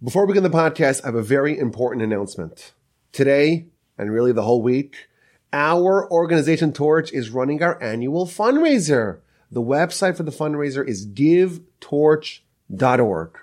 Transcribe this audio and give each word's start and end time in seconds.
Before 0.00 0.24
we 0.24 0.32
begin 0.32 0.44
the 0.44 0.50
podcast, 0.56 1.02
I 1.02 1.08
have 1.08 1.16
a 1.16 1.22
very 1.22 1.58
important 1.58 2.04
announcement. 2.04 2.72
Today, 3.10 3.66
and 3.98 4.12
really 4.12 4.30
the 4.30 4.44
whole 4.44 4.62
week, 4.62 5.08
our 5.52 6.08
organization 6.08 6.72
Torch 6.72 7.12
is 7.12 7.30
running 7.30 7.64
our 7.64 7.82
annual 7.82 8.24
fundraiser. 8.24 9.18
The 9.50 9.60
website 9.60 10.16
for 10.16 10.22
the 10.22 10.30
fundraiser 10.30 10.86
is 10.86 11.04
givetorch.org. 11.04 13.38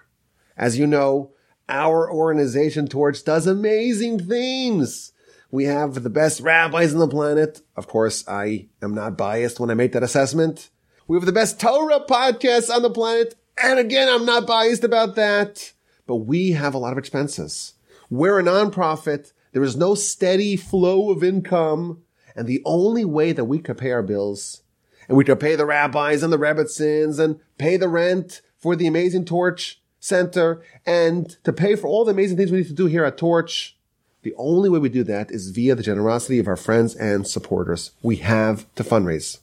As 0.56 0.80
you 0.80 0.88
know, 0.88 1.32
our 1.68 2.10
organization 2.10 2.88
Torch 2.88 3.26
does 3.26 3.48
amazing 3.48 4.26
things. 4.26 5.12
We 5.52 5.66
have 5.66 6.04
the 6.04 6.10
best 6.10 6.40
rabbis 6.40 6.94
on 6.94 7.00
the 7.00 7.10
planet. 7.10 7.64
Of 7.76 7.88
course, 7.88 8.26
I 8.30 8.70
am 8.82 8.96
not 8.96 9.18
biased 9.18 9.60
when 9.60 9.72
I 9.72 9.74
make 9.74 9.92
that 9.92 10.04
assessment. 10.04 10.70
We 11.06 11.18
have 11.18 11.26
the 11.26 11.34
best 11.34 11.60
Torah 11.60 12.06
podcasts 12.08 12.74
on 12.74 12.82
the 12.82 12.90
planet. 12.90 13.36
And 13.62 13.78
again, 13.78 14.08
I'm 14.08 14.26
not 14.26 14.48
biased 14.48 14.86
about 14.86 15.16
that, 15.16 15.74
but 16.08 16.18
we 16.18 16.52
have 16.52 16.74
a 16.74 16.78
lot 16.78 16.92
of 16.92 16.98
expenses. 16.98 17.74
We're 18.10 18.40
a 18.40 18.44
nonprofit. 18.44 19.34
There 19.52 19.64
is 19.64 19.76
no 19.76 19.96
steady 19.96 20.56
flow 20.56 21.10
of 21.10 21.24
income. 21.24 22.02
And 22.36 22.48
the 22.48 22.62
only 22.66 23.06
way 23.06 23.32
that 23.32 23.46
we 23.46 23.60
could 23.60 23.78
pay 23.78 23.92
our 23.92 24.04
bills 24.04 24.62
and 25.08 25.18
we 25.18 25.24
could 25.24 25.40
pay 25.40 25.56
the 25.56 25.66
rabbis 25.66 26.24
and 26.24 26.34
the 26.34 26.38
rebbitzins 26.38 27.20
and 27.20 27.40
pay 27.58 27.78
the 27.78 27.88
rent 27.88 28.42
for 28.58 28.76
the 28.76 28.88
amazing 28.88 29.26
Torch 29.26 29.82
Center 30.00 30.62
and 30.86 31.38
to 31.44 31.54
pay 31.54 31.76
for 31.76 31.88
all 31.88 32.06
the 32.06 32.12
amazing 32.12 32.38
things 32.38 32.52
we 32.52 32.60
need 32.60 32.68
to 32.68 32.74
do 32.74 32.86
here 32.86 33.06
at 33.06 33.18
Torch. 33.18 33.78
The 34.24 34.34
only 34.38 34.70
way 34.70 34.80
we 34.80 34.90
do 34.90 35.04
that 35.04 35.32
is 35.32 35.52
via 35.52 35.76
the 35.76 35.84
generosity 35.84 36.40
of 36.40 36.48
our 36.48 36.56
friends 36.56 36.96
and 36.96 37.28
supporters. 37.28 37.92
We 38.02 38.18
have 38.18 38.74
to 38.76 38.84
fundraise. 38.84 39.40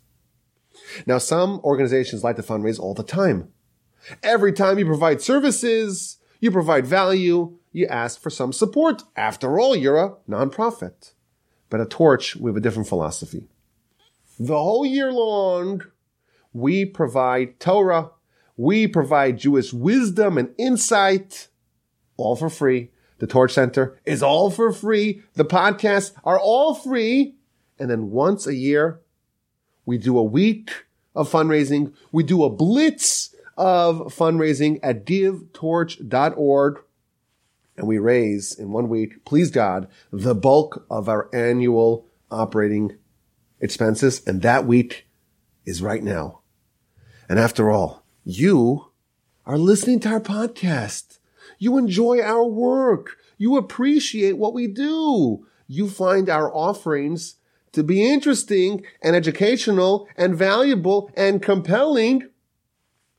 Now, 1.06 1.18
some 1.18 1.60
organizations 1.64 2.24
like 2.24 2.36
to 2.36 2.42
fundraise 2.42 2.78
all 2.78 2.94
the 2.94 3.02
time. 3.02 3.48
Every 4.22 4.52
time 4.52 4.78
you 4.78 4.86
provide 4.86 5.22
services, 5.22 6.18
you 6.42 6.50
provide 6.50 6.84
value, 6.84 7.56
you 7.70 7.86
ask 7.86 8.20
for 8.20 8.28
some 8.28 8.52
support. 8.52 9.02
After 9.14 9.60
all, 9.60 9.76
you're 9.76 9.96
a 9.96 10.16
nonprofit. 10.28 11.12
But 11.70 11.80
at 11.80 11.90
Torch, 11.90 12.34
we 12.34 12.50
have 12.50 12.56
a 12.56 12.60
different 12.60 12.88
philosophy. 12.88 13.44
The 14.40 14.58
whole 14.58 14.84
year 14.84 15.12
long, 15.12 15.82
we 16.52 16.84
provide 16.84 17.60
Torah, 17.60 18.10
we 18.56 18.88
provide 18.88 19.38
Jewish 19.38 19.72
wisdom 19.72 20.36
and 20.36 20.52
insight, 20.58 21.46
all 22.16 22.34
for 22.34 22.50
free. 22.50 22.90
The 23.18 23.28
Torch 23.28 23.52
Center 23.52 24.00
is 24.04 24.20
all 24.20 24.50
for 24.50 24.72
free. 24.72 25.22
The 25.34 25.44
podcasts 25.44 26.10
are 26.24 26.40
all 26.40 26.74
free. 26.74 27.36
And 27.78 27.88
then 27.88 28.10
once 28.10 28.48
a 28.48 28.54
year, 28.56 29.00
we 29.86 29.96
do 29.96 30.18
a 30.18 30.24
week 30.24 30.86
of 31.14 31.30
fundraising. 31.30 31.94
We 32.10 32.24
do 32.24 32.42
a 32.42 32.50
blitz 32.50 33.32
of 33.62 34.12
fundraising 34.12 34.80
at 34.82 35.06
givetorch.org. 35.06 36.80
And 37.76 37.86
we 37.86 37.98
raise 37.98 38.58
in 38.58 38.72
one 38.72 38.88
week, 38.88 39.24
please 39.24 39.52
God, 39.52 39.86
the 40.10 40.34
bulk 40.34 40.84
of 40.90 41.08
our 41.08 41.30
annual 41.32 42.08
operating 42.28 42.98
expenses. 43.60 44.20
And 44.26 44.42
that 44.42 44.66
week 44.66 45.06
is 45.64 45.80
right 45.80 46.02
now. 46.02 46.40
And 47.28 47.38
after 47.38 47.70
all, 47.70 48.04
you 48.24 48.90
are 49.46 49.56
listening 49.56 50.00
to 50.00 50.08
our 50.08 50.20
podcast. 50.20 51.20
You 51.60 51.78
enjoy 51.78 52.20
our 52.20 52.44
work. 52.44 53.16
You 53.38 53.56
appreciate 53.56 54.38
what 54.38 54.54
we 54.54 54.66
do. 54.66 55.46
You 55.68 55.88
find 55.88 56.28
our 56.28 56.52
offerings 56.52 57.36
to 57.70 57.84
be 57.84 58.04
interesting 58.04 58.84
and 59.00 59.14
educational 59.14 60.08
and 60.16 60.34
valuable 60.34 61.12
and 61.16 61.40
compelling. 61.40 62.28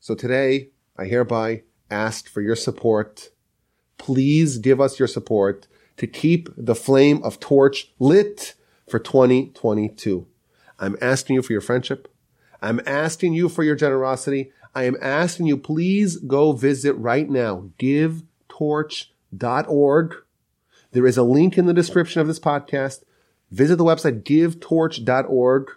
So 0.04 0.14
today, 0.16 0.70
I 0.98 1.06
hereby 1.06 1.64
ask 1.90 2.28
for 2.28 2.42
your 2.42 2.58
support. 2.58 3.30
Please 3.98 4.58
give 4.58 4.82
us 4.82 5.00
your 5.00 5.08
support 5.08 5.70
to 5.96 6.08
keep 6.08 6.50
the 6.58 6.76
flame 6.76 7.24
of 7.24 7.40
torch 7.40 7.94
lit 8.00 8.56
for 8.90 9.00
2022. 9.00 10.28
I'm 10.78 10.98
asking 11.00 11.38
you 11.38 11.42
for 11.42 11.54
your 11.54 11.62
friendship. 11.62 12.14
I'm 12.62 12.82
asking 12.86 13.32
you 13.32 13.48
for 13.48 13.64
your 13.64 13.78
generosity. 13.78 14.52
I 14.76 14.84
am 14.84 14.98
asking 15.02 15.46
you, 15.46 15.56
please 15.56 16.18
go 16.18 16.52
visit 16.52 16.96
right 16.96 17.30
now, 17.30 17.70
givetorch.org. 17.80 20.16
There 20.92 21.08
is 21.08 21.18
a 21.18 21.24
link 21.24 21.58
in 21.58 21.66
the 21.66 21.74
description 21.74 22.20
of 22.20 22.28
this 22.28 22.42
podcast 22.42 23.04
visit 23.52 23.78
the 23.78 23.86
website 23.86 24.24
givetorch.org 24.24 25.72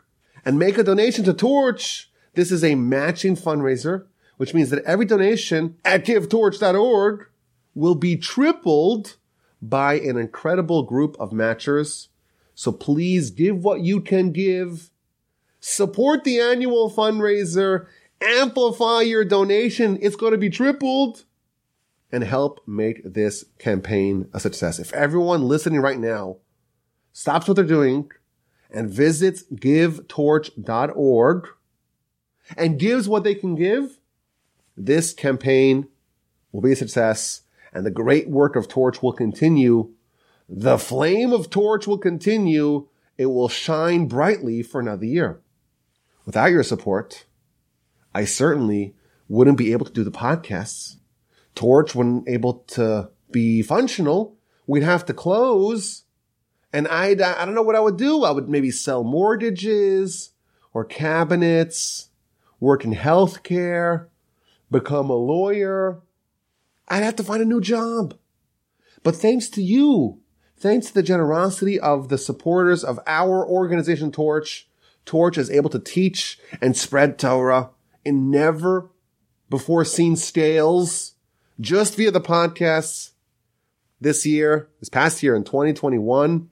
and 0.45 0.59
make 0.59 0.79
a 0.79 0.83
donation 0.83 1.25
to 1.27 1.33
Torch. 1.33 2.11
This 2.34 2.50
is 2.50 2.65
a 2.65 2.75
matching 2.75 3.37
fundraiser, 3.37 4.06
which 4.37 4.55
means 4.55 4.71
that 4.71 4.85
every 4.85 5.07
donation 5.07 5.77
at 5.85 6.05
givetorch.org 6.05 7.27
will 7.75 7.95
be 7.95 8.17
tripled 8.17 9.17
by 9.61 9.95
an 9.95 10.17
incredible 10.17 10.83
group 10.83 11.17
of 11.19 11.31
matchers. 11.31 12.09
So 12.55 12.73
please 12.73 13.31
give 13.31 13.63
what 13.63 13.81
you 13.81 14.01
can 14.01 14.33
give. 14.33 14.91
Support 15.61 16.25
the 16.25 16.41
annual 16.41 16.91
fundraiser. 16.91 17.87
Amplify 18.21 19.03
your 19.03 19.25
donation. 19.25 19.99
It's 20.01 20.17
going 20.17 20.33
to 20.33 20.39
be 20.39 20.51
tripled 20.51 21.25
and 22.11 22.25
help 22.25 22.61
make 22.67 23.03
this 23.05 23.45
campaign 23.59 24.29
a 24.33 24.41
success. 24.41 24.79
If 24.79 24.93
everyone 24.93 25.49
listening 25.49 25.81
right 25.81 25.99
now 25.99 26.37
stops 27.13 27.49
what 27.49 27.57
they're 27.57 27.65
doing 27.65 28.11
and 28.71 28.89
visits 28.89 29.45
givetorch.org 29.55 31.49
and 32.57 32.79
gives 32.79 33.09
what 33.09 33.25
they 33.25 33.35
can 33.35 33.55
give, 33.55 33.99
this 34.76 35.12
campaign 35.12 35.88
will 36.53 36.62
be 36.62 36.72
a 36.72 36.76
success 36.76 37.42
and 37.72 37.84
the 37.84 37.91
great 37.91 38.28
work 38.28 38.56
of 38.56 38.69
Torch 38.69 39.03
will 39.03 39.12
continue. 39.12 39.92
The 40.48 40.78
flame 40.78 41.32
of 41.32 41.50
Torch 41.50 41.87
will 41.87 41.98
continue. 41.98 42.88
It 43.19 43.26
will 43.26 43.48
shine 43.48 44.06
brightly 44.06 44.62
for 44.62 44.81
another 44.81 45.06
year. 45.06 45.41
Without 46.25 46.47
your 46.47 46.62
support, 46.62 47.26
I 48.14 48.25
certainly 48.25 48.94
wouldn't 49.28 49.59
be 49.59 49.72
able 49.72 49.87
to 49.87 49.92
do 49.92 50.04
the 50.04 50.10
podcasts. 50.10 50.97
Torch 51.54 51.94
wouldn't 51.94 52.28
able 52.28 52.54
to 52.69 53.10
be 53.31 53.62
functional. 53.62 54.37
We'd 54.66 54.82
have 54.82 55.04
to 55.06 55.14
close 55.14 56.04
and 56.76 56.88
I, 56.88 57.06
I 57.06 57.14
don't 57.14 57.54
know 57.54 57.62
what 57.62 57.75
I 57.75 57.81
would 57.81 57.97
do. 57.97 58.25
I 58.25 58.31
would 58.31 58.50
maybe 58.50 58.70
sell 58.70 59.03
mortgages 59.03 60.32
or 60.75 60.84
cabinets, 60.84 62.10
work 62.60 62.84
in 62.84 62.94
healthcare, 62.94 64.08
become 64.71 65.10
a 65.10 65.15
lawyer. 65.15 66.00
I'd 66.88 67.03
have 67.03 67.16
to 67.16 67.25
find 67.25 67.43
a 67.43 67.47
new 67.47 67.60
job. 67.60 68.16
But 69.03 69.16
thanks 69.16 69.49
to 69.50 69.62
you, 69.62 70.21
thanks 70.56 70.88
to 70.88 70.94
the 70.94 71.03
generosity 71.03 71.78
of 71.78 72.09
the 72.09 72.19
supporters 72.19 72.82
of 72.84 72.99
our 73.06 73.47
organization 73.47 74.10
Torch, 74.10 74.69
Torch 75.05 75.38
is 75.38 75.50
able 75.50 75.71
to 75.71 75.78
teach 75.78 76.38
and 76.60 76.76
spread 76.76 77.19
Torah 77.19 77.71
in 78.05 78.31
never 78.31 78.91
before 79.49 79.84
seen 79.84 80.16
scales 80.16 81.15
just 81.60 81.97
via 81.97 82.10
the 82.10 82.21
podcasts 82.21 83.10
this 84.00 84.26
year, 84.26 84.69
this 84.81 84.88
past 84.88 85.22
year 85.22 85.37
in 85.37 85.44
2021 85.44 86.50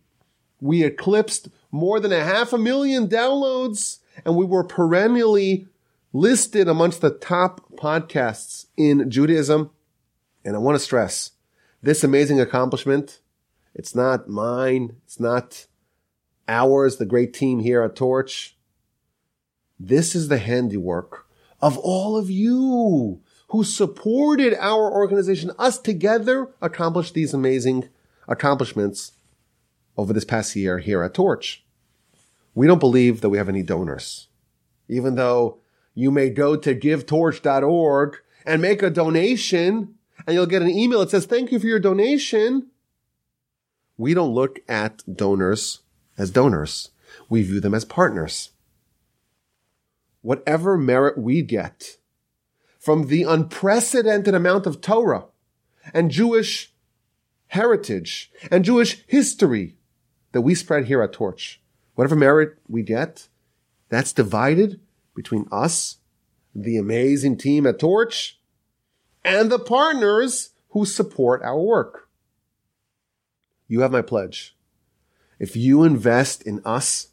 we 0.64 0.82
eclipsed 0.82 1.48
more 1.70 2.00
than 2.00 2.10
a 2.10 2.24
half 2.24 2.54
a 2.54 2.58
million 2.58 3.06
downloads 3.06 3.98
and 4.24 4.34
we 4.34 4.46
were 4.46 4.64
perennially 4.64 5.68
listed 6.14 6.68
amongst 6.68 7.00
the 7.00 7.10
top 7.10 7.68
podcasts 7.72 8.66
in 8.76 9.10
Judaism. 9.10 9.70
And 10.44 10.54
I 10.54 10.60
want 10.60 10.76
to 10.76 10.78
stress 10.78 11.32
this 11.82 12.04
amazing 12.04 12.40
accomplishment. 12.40 13.20
It's 13.74 13.96
not 13.96 14.28
mine. 14.28 14.96
It's 15.04 15.18
not 15.18 15.66
ours, 16.46 16.96
the 16.96 17.04
great 17.04 17.34
team 17.34 17.58
here 17.58 17.82
at 17.82 17.96
Torch. 17.96 18.56
This 19.78 20.14
is 20.14 20.28
the 20.28 20.38
handiwork 20.38 21.26
of 21.60 21.76
all 21.78 22.16
of 22.16 22.30
you 22.30 23.20
who 23.48 23.64
supported 23.64 24.54
our 24.54 24.92
organization. 24.92 25.50
Us 25.58 25.78
together 25.78 26.48
accomplished 26.62 27.14
these 27.14 27.34
amazing 27.34 27.88
accomplishments 28.28 29.12
over 29.96 30.12
this 30.12 30.24
past 30.24 30.54
year 30.54 30.78
here 30.78 31.02
at 31.02 31.14
Torch. 31.14 31.64
We 32.54 32.68
don't 32.68 32.78
believe 32.78 33.20
that 33.20 33.30
we 33.30 33.38
have 33.38 33.48
any 33.48 33.64
donors. 33.64 34.28
Even 34.88 35.16
though 35.16 35.58
you 35.94 36.10
may 36.10 36.30
go 36.30 36.56
to 36.56 36.74
givetorch.org 36.74 38.16
and 38.44 38.60
make 38.60 38.82
a 38.82 38.90
donation 38.90 39.94
and 40.26 40.34
you'll 40.34 40.46
get 40.46 40.62
an 40.62 40.70
email 40.70 41.00
that 41.00 41.10
says, 41.10 41.26
thank 41.26 41.52
you 41.52 41.58
for 41.58 41.66
your 41.66 41.78
donation. 41.78 42.68
We 43.96 44.14
don't 44.14 44.34
look 44.34 44.60
at 44.68 45.02
donors 45.12 45.80
as 46.18 46.30
donors. 46.30 46.90
We 47.28 47.42
view 47.42 47.60
them 47.60 47.74
as 47.74 47.84
partners. 47.84 48.50
Whatever 50.22 50.76
merit 50.76 51.18
we 51.18 51.42
get 51.42 51.98
from 52.78 53.06
the 53.06 53.22
unprecedented 53.22 54.34
amount 54.34 54.66
of 54.66 54.80
Torah 54.80 55.26
and 55.92 56.10
Jewish 56.10 56.72
heritage 57.48 58.32
and 58.50 58.64
Jewish 58.64 59.04
history 59.06 59.76
that 60.32 60.40
we 60.40 60.54
spread 60.54 60.86
here 60.86 61.02
at 61.02 61.12
Torch. 61.12 61.60
Whatever 61.94 62.16
merit 62.16 62.58
we 62.68 62.82
get, 62.82 63.28
that's 63.88 64.12
divided 64.12 64.80
between 65.14 65.46
us, 65.50 65.98
the 66.54 66.76
amazing 66.76 67.36
team 67.36 67.66
at 67.66 67.78
Torch, 67.78 68.40
and 69.24 69.50
the 69.50 69.58
partners 69.58 70.50
who 70.70 70.84
support 70.84 71.42
our 71.42 71.58
work. 71.58 72.08
You 73.68 73.80
have 73.80 73.92
my 73.92 74.02
pledge. 74.02 74.56
If 75.38 75.56
you 75.56 75.82
invest 75.82 76.42
in 76.42 76.60
us, 76.64 77.08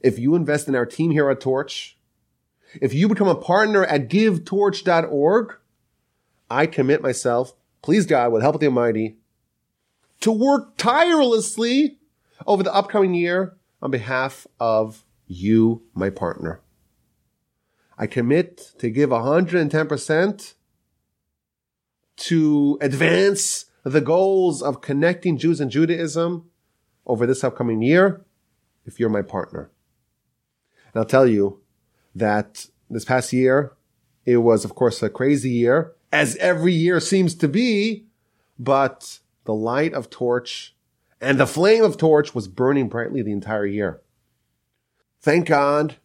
if 0.00 0.18
you 0.18 0.34
invest 0.34 0.68
in 0.68 0.74
our 0.74 0.86
team 0.86 1.10
here 1.10 1.30
at 1.30 1.40
Torch, 1.40 1.96
if 2.80 2.92
you 2.92 3.08
become 3.08 3.28
a 3.28 3.34
partner 3.34 3.84
at 3.84 4.08
givetorch.org, 4.08 5.54
I 6.50 6.66
commit 6.66 7.02
myself, 7.02 7.54
please 7.82 8.06
God, 8.06 8.32
with 8.32 8.42
help 8.42 8.56
of 8.56 8.60
the 8.60 8.66
Almighty, 8.66 9.16
to 10.20 10.32
work 10.32 10.76
tirelessly 10.76 11.98
over 12.46 12.62
the 12.62 12.74
upcoming 12.74 13.14
year 13.14 13.56
on 13.80 13.90
behalf 13.90 14.46
of 14.58 15.04
you, 15.26 15.82
my 15.94 16.10
partner. 16.10 16.60
I 17.96 18.06
commit 18.06 18.72
to 18.78 18.90
give 18.90 19.10
110% 19.10 20.54
to 22.16 22.78
advance 22.80 23.66
the 23.84 24.00
goals 24.00 24.62
of 24.62 24.80
connecting 24.80 25.38
Jews 25.38 25.60
and 25.60 25.70
Judaism 25.70 26.50
over 27.06 27.26
this 27.26 27.44
upcoming 27.44 27.82
year 27.82 28.24
if 28.84 28.98
you're 28.98 29.10
my 29.10 29.22
partner. 29.22 29.70
And 30.92 31.00
I'll 31.00 31.06
tell 31.06 31.26
you 31.26 31.60
that 32.14 32.66
this 32.88 33.04
past 33.04 33.32
year, 33.32 33.72
it 34.24 34.38
was 34.38 34.64
of 34.64 34.74
course 34.74 35.02
a 35.02 35.10
crazy 35.10 35.50
year, 35.50 35.92
as 36.12 36.36
every 36.36 36.72
year 36.72 37.00
seems 37.00 37.34
to 37.36 37.48
be, 37.48 38.06
but 38.58 39.18
the 39.44 39.54
light 39.54 39.92
of 39.92 40.10
torch 40.10 40.74
and 41.20 41.38
the 41.38 41.46
flame 41.46 41.82
of 41.84 41.96
torch 41.96 42.34
was 42.34 42.48
burning 42.48 42.88
brightly 42.88 43.22
the 43.22 43.32
entire 43.32 43.66
year. 43.66 44.00
Thank 45.20 45.46
God 45.46 45.96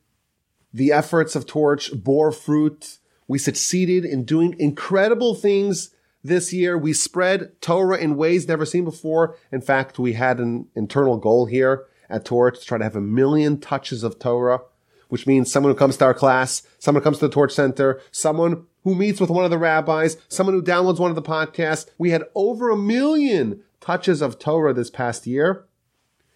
the 0.73 0.91
efforts 0.91 1.35
of 1.35 1.45
torch 1.45 1.91
bore 1.93 2.31
fruit. 2.31 2.97
We 3.27 3.37
succeeded 3.37 4.05
in 4.05 4.25
doing 4.25 4.55
incredible 4.59 5.35
things 5.35 5.91
this 6.23 6.51
year. 6.53 6.77
We 6.77 6.93
spread 6.93 7.59
Torah 7.61 7.97
in 7.97 8.17
ways 8.17 8.47
never 8.47 8.65
seen 8.65 8.85
before. 8.85 9.37
In 9.51 9.61
fact, 9.61 9.99
we 9.99 10.13
had 10.13 10.39
an 10.39 10.67
internal 10.75 11.17
goal 11.17 11.45
here 11.45 11.85
at 12.09 12.25
Torch 12.25 12.59
to 12.59 12.65
try 12.65 12.77
to 12.77 12.83
have 12.83 12.95
a 12.95 13.01
million 13.01 13.59
touches 13.59 14.03
of 14.03 14.19
Torah, 14.19 14.61
which 15.09 15.27
means 15.27 15.51
someone 15.51 15.71
who 15.71 15.77
comes 15.77 15.97
to 15.97 16.05
our 16.05 16.13
class, 16.13 16.63
someone 16.79 17.01
who 17.01 17.05
comes 17.05 17.19
to 17.19 17.27
the 17.27 17.33
Torch 17.33 17.53
Center, 17.53 18.01
someone 18.11 18.65
who 18.83 18.95
meets 18.95 19.21
with 19.21 19.29
one 19.29 19.43
of 19.43 19.51
the 19.51 19.57
rabbis, 19.57 20.17
someone 20.27 20.55
who 20.55 20.61
downloads 20.61 20.99
one 20.99 21.11
of 21.11 21.15
the 21.15 21.21
podcasts. 21.21 21.87
We 21.97 22.11
had 22.11 22.23
over 22.33 22.69
a 22.69 22.77
million 22.77 23.61
touches 23.79 24.21
of 24.21 24.39
Torah 24.39 24.73
this 24.73 24.89
past 24.89 25.27
year. 25.27 25.65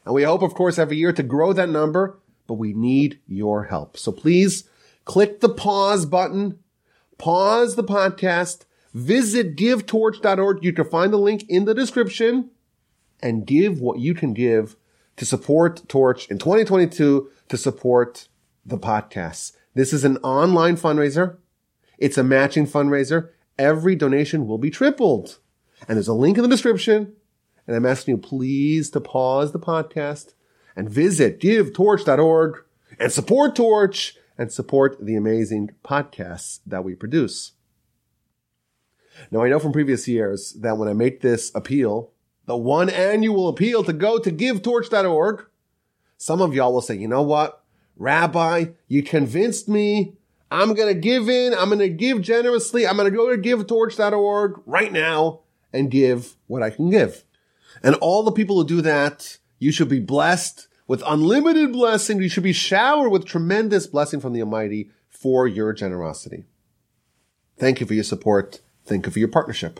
And 0.06 0.14
we 0.14 0.24
hope, 0.24 0.42
of 0.42 0.54
course, 0.54 0.78
every 0.78 0.98
year 0.98 1.14
to 1.14 1.24
grow 1.24 1.54
that 1.54 1.70
number, 1.70 2.20
but 2.54 2.60
we 2.60 2.74
need 2.74 3.20
your 3.26 3.64
help. 3.64 3.98
So 3.98 4.12
please 4.12 4.70
click 5.06 5.40
the 5.40 5.50
pause 5.50 6.06
button, 6.06 6.60
pause 7.18 7.76
the 7.76 7.84
podcast, 7.84 8.66
visit 8.94 9.56
givetorch.org. 9.56 10.64
You 10.64 10.72
can 10.72 10.88
find 10.88 11.12
the 11.12 11.18
link 11.18 11.46
in 11.50 11.66
the 11.66 11.74
description 11.74 12.52
and 13.24 13.48
give 13.48 13.82
what 13.82 13.98
you 13.98 14.14
can 14.14 14.36
give 14.36 14.76
to 15.18 15.26
support 15.26 15.90
Torch 15.90 16.30
in 16.30 16.38
2022 16.38 17.28
to 17.50 17.58
support 17.58 18.28
the 18.64 18.78
podcast. 18.78 19.54
This 19.74 19.92
is 19.92 20.04
an 20.04 20.18
online 20.18 20.78
fundraiser. 20.78 21.38
It's 21.98 22.20
a 22.20 22.24
matching 22.24 22.68
fundraiser. 22.68 23.30
Every 23.58 23.96
donation 23.96 24.46
will 24.46 24.60
be 24.60 24.70
tripled. 24.70 25.40
And 25.88 25.98
there's 25.98 26.08
a 26.08 26.14
link 26.14 26.38
in 26.38 26.44
the 26.44 26.50
description. 26.50 27.14
And 27.66 27.76
I'm 27.76 27.88
asking 27.88 28.14
you 28.14 28.22
please 28.22 28.92
to 28.92 29.02
pause 29.02 29.54
the 29.54 29.60
podcast 29.60 30.36
and 30.76 30.90
visit 30.90 31.40
givetorch.org 31.40 32.64
and 33.00 33.12
support 33.12 33.56
Torch 33.56 34.16
and 34.38 34.52
support 34.52 34.98
the 35.04 35.16
amazing 35.16 35.72
podcasts 35.84 36.60
that 36.66 36.84
we 36.84 36.96
produce. 36.96 37.54
Now 39.32 39.44
I 39.44 39.50
know 39.50 39.60
from 39.60 39.74
previous 39.74 40.08
years 40.08 40.54
that 40.54 40.78
when 40.78 40.88
I 40.88 40.94
make 40.94 41.22
this 41.22 41.52
appeal, 41.54 42.12
the 42.46 42.58
one 42.58 42.90
annual 42.90 43.48
appeal 43.48 43.84
to 43.84 43.94
go 43.94 44.20
to 44.20 44.32
givetorch.org, 44.32 45.46
some 46.18 46.42
of 46.42 46.54
y'all 46.54 46.74
will 46.74 46.82
say, 46.82 46.96
you 46.96 47.08
know 47.08 47.22
what? 47.22 47.64
Rabbi, 47.96 48.66
you 48.88 49.04
convinced 49.04 49.70
me. 49.70 50.16
I'm 50.50 50.74
going 50.74 50.94
to 50.94 51.00
give 51.00 51.30
in. 51.30 51.54
I'm 51.54 51.70
going 51.70 51.80
to 51.80 51.90
give 51.90 52.22
generously. 52.22 52.86
I'm 52.86 52.98
going 52.98 53.12
to 53.12 53.16
go 53.16 53.36
to 53.36 53.42
givetorch.org 53.42 54.62
right 54.66 54.92
now 54.92 55.42
and 55.72 55.90
give 55.90 56.36
what 56.48 56.64
I 56.64 56.70
can 56.70 56.90
give. 56.90 57.24
And 57.82 57.96
all 57.96 58.24
the 58.24 58.32
people 58.32 58.58
who 58.58 58.68
do 58.68 58.82
that, 58.82 59.38
you 59.64 59.72
should 59.72 59.90
be 59.90 60.00
blessed 60.00 60.68
with 60.88 61.02
unlimited 61.06 61.72
blessing. 61.72 62.22
You 62.22 62.30
should 62.30 62.44
be 62.44 62.54
showered 62.54 63.10
with 63.10 63.26
tremendous 63.26 63.88
blessing 63.88 64.20
from 64.20 64.34
the 64.34 64.42
Almighty 64.42 64.92
for 65.10 65.48
your 65.48 65.74
generosity. 65.74 66.46
Thank 67.58 67.80
you 67.80 67.86
for 67.86 67.94
your 67.94 68.04
support. 68.04 68.62
Thank 68.86 69.06
you 69.06 69.12
for 69.12 69.20
your 69.20 69.30
partnership. 69.30 69.80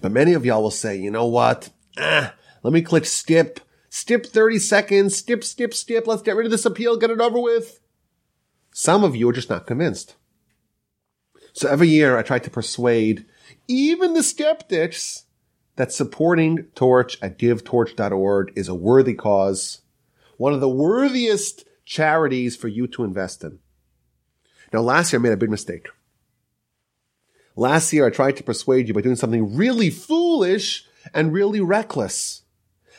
But 0.00 0.12
many 0.12 0.32
of 0.32 0.46
y'all 0.46 0.62
will 0.62 0.70
say, 0.70 0.96
you 0.96 1.10
know 1.10 1.26
what? 1.26 1.70
Ah, 1.98 2.34
let 2.62 2.72
me 2.72 2.82
click 2.82 3.04
skip. 3.04 3.60
Skip 3.90 4.26
30 4.26 4.58
seconds. 4.58 5.16
Skip, 5.16 5.42
skip, 5.42 5.74
skip. 5.74 6.06
Let's 6.06 6.22
get 6.22 6.36
rid 6.36 6.46
of 6.46 6.52
this 6.52 6.66
appeal. 6.66 6.96
Get 6.96 7.10
it 7.10 7.20
over 7.20 7.40
with. 7.40 7.80
Some 8.70 9.02
of 9.02 9.16
you 9.16 9.28
are 9.28 9.32
just 9.32 9.50
not 9.50 9.66
convinced. 9.66 10.14
So 11.52 11.68
every 11.68 11.88
year 11.88 12.16
I 12.16 12.22
try 12.22 12.38
to 12.38 12.50
persuade 12.50 13.26
even 13.66 14.14
the 14.14 14.22
skeptics 14.22 15.24
that 15.78 15.90
supporting 15.92 16.64
Torch 16.74 17.16
at 17.22 17.38
givetorch.org 17.38 18.52
is 18.56 18.66
a 18.66 18.74
worthy 18.74 19.14
cause, 19.14 19.82
one 20.36 20.52
of 20.52 20.58
the 20.60 20.68
worthiest 20.68 21.64
charities 21.84 22.56
for 22.56 22.66
you 22.66 22.88
to 22.88 23.04
invest 23.04 23.44
in. 23.44 23.60
Now 24.72 24.80
last 24.80 25.12
year 25.12 25.20
I 25.20 25.22
made 25.22 25.32
a 25.32 25.36
big 25.36 25.50
mistake. 25.50 25.86
Last 27.54 27.92
year, 27.92 28.06
I 28.06 28.10
tried 28.10 28.36
to 28.36 28.42
persuade 28.44 28.86
you 28.86 28.94
by 28.94 29.00
doing 29.00 29.16
something 29.16 29.56
really 29.56 29.90
foolish 29.90 30.84
and 31.12 31.32
really 31.32 31.60
reckless. 31.60 32.42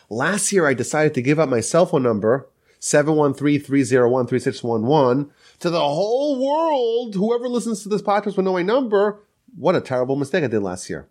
Last 0.09 0.51
year, 0.51 0.67
I 0.67 0.73
decided 0.73 1.13
to 1.13 1.21
give 1.21 1.39
up 1.39 1.47
my 1.47 1.61
cell 1.61 1.85
phone 1.85 2.03
number, 2.03 2.49
713-301-3611, 2.81 5.29
to 5.59 5.69
the 5.69 5.79
whole 5.79 6.45
world. 6.45 7.15
Whoever 7.15 7.47
listens 7.47 7.83
to 7.83 7.89
this 7.89 8.01
podcast 8.01 8.35
will 8.35 8.43
know 8.43 8.51
my 8.51 8.63
number. 8.63 9.21
What 9.55 9.75
a 9.75 9.81
terrible 9.81 10.17
mistake 10.17 10.43
I 10.43 10.47
did 10.47 10.61
last 10.61 10.89
year. 10.89 11.07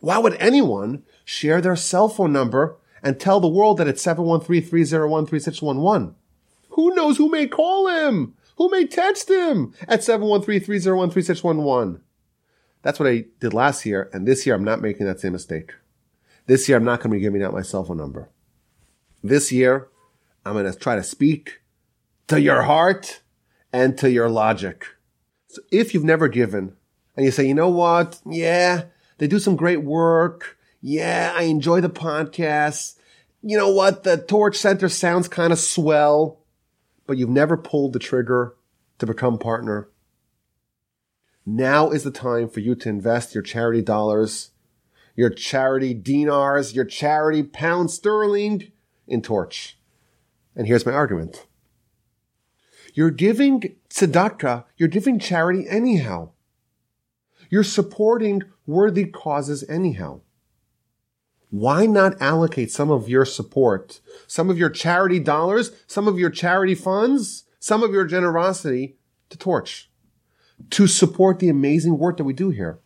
Why 0.00 0.18
would 0.18 0.34
anyone 0.34 1.02
share 1.24 1.60
their 1.60 1.76
cell 1.76 2.08
phone 2.08 2.32
number 2.32 2.76
and 3.02 3.18
tell 3.18 3.40
the 3.40 3.48
world 3.48 3.78
that 3.78 3.88
it's 3.88 4.04
713-301-3611? 4.04 6.14
Who 6.70 6.94
knows 6.94 7.16
who 7.16 7.28
may 7.28 7.46
call 7.46 7.88
him? 7.88 8.34
Who 8.56 8.70
may 8.70 8.86
text 8.86 9.30
him 9.30 9.74
at 9.86 10.00
713-301-3611? 10.00 12.00
That's 12.82 13.00
what 13.00 13.08
I 13.08 13.24
did 13.40 13.54
last 13.54 13.86
year. 13.86 14.08
And 14.12 14.26
this 14.26 14.46
year, 14.46 14.54
I'm 14.54 14.64
not 14.64 14.80
making 14.80 15.06
that 15.06 15.20
same 15.20 15.32
mistake. 15.32 15.74
This 16.46 16.68
year, 16.68 16.78
I'm 16.78 16.84
not 16.84 17.00
going 17.00 17.10
to 17.10 17.16
be 17.16 17.20
giving 17.20 17.42
out 17.42 17.52
my 17.52 17.62
cell 17.62 17.84
phone 17.84 17.98
number. 17.98 18.30
This 19.22 19.52
year, 19.52 19.88
I'm 20.44 20.54
going 20.54 20.72
to 20.72 20.78
try 20.78 20.96
to 20.96 21.02
speak 21.02 21.60
to 22.28 22.40
your 22.40 22.62
heart 22.62 23.20
and 23.72 23.98
to 23.98 24.10
your 24.10 24.30
logic. 24.30 24.86
So 25.48 25.60
if 25.70 25.92
you've 25.92 26.04
never 26.04 26.28
given 26.28 26.76
and 27.16 27.26
you 27.26 27.32
say, 27.32 27.46
you 27.46 27.54
know 27.54 27.68
what? 27.68 28.20
Yeah, 28.24 28.84
they 29.18 29.26
do 29.26 29.38
some 29.38 29.56
great 29.56 29.82
work. 29.82 30.56
Yeah, 30.80 31.32
I 31.34 31.42
enjoy 31.42 31.80
the 31.80 31.90
podcast. 31.90 32.96
You 33.42 33.56
know 33.56 33.70
what? 33.70 34.04
The 34.04 34.16
Torch 34.16 34.56
Center 34.56 34.88
sounds 34.88 35.28
kind 35.28 35.52
of 35.52 35.58
swell, 35.58 36.40
but 37.06 37.18
you've 37.18 37.28
never 37.28 37.56
pulled 37.56 37.92
the 37.92 37.98
trigger 37.98 38.54
to 38.98 39.06
become 39.06 39.38
partner. 39.38 39.88
Now 41.44 41.90
is 41.90 42.04
the 42.04 42.10
time 42.10 42.48
for 42.48 42.60
you 42.60 42.74
to 42.74 42.88
invest 42.88 43.34
your 43.34 43.42
charity 43.42 43.80
dollars, 43.80 44.50
your 45.16 45.30
charity 45.30 45.94
dinars, 45.94 46.74
your 46.74 46.84
charity 46.84 47.42
pound 47.42 47.90
sterling 47.90 48.70
in 49.06 49.22
Torch. 49.22 49.78
And 50.54 50.66
here's 50.66 50.84
my 50.84 50.92
argument. 50.92 51.46
You're 52.94 53.10
giving 53.10 53.76
tzedakah, 53.88 54.64
you're 54.76 54.88
giving 54.88 55.18
charity 55.18 55.66
anyhow. 55.68 56.30
You're 57.48 57.64
supporting 57.64 58.42
worthy 58.66 59.06
causes 59.06 59.64
anyhow. 59.68 60.20
Why 61.50 61.86
not 61.86 62.20
allocate 62.20 62.70
some 62.70 62.90
of 62.90 63.08
your 63.08 63.24
support, 63.24 64.00
some 64.26 64.50
of 64.50 64.58
your 64.58 64.70
charity 64.70 65.18
dollars, 65.18 65.72
some 65.86 66.06
of 66.06 66.18
your 66.18 66.30
charity 66.30 66.74
funds, 66.74 67.44
some 67.58 67.82
of 67.82 67.92
your 67.92 68.04
generosity 68.04 68.96
to 69.30 69.38
Torch? 69.38 69.88
to 70.70 70.86
support 70.86 71.38
the 71.38 71.48
amazing 71.48 71.98
work 71.98 72.16
that 72.16 72.24
we 72.24 72.32
do 72.32 72.50
here. 72.50 72.80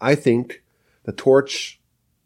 I 0.00 0.14
think 0.14 0.62
the 1.04 1.12
torch 1.12 1.80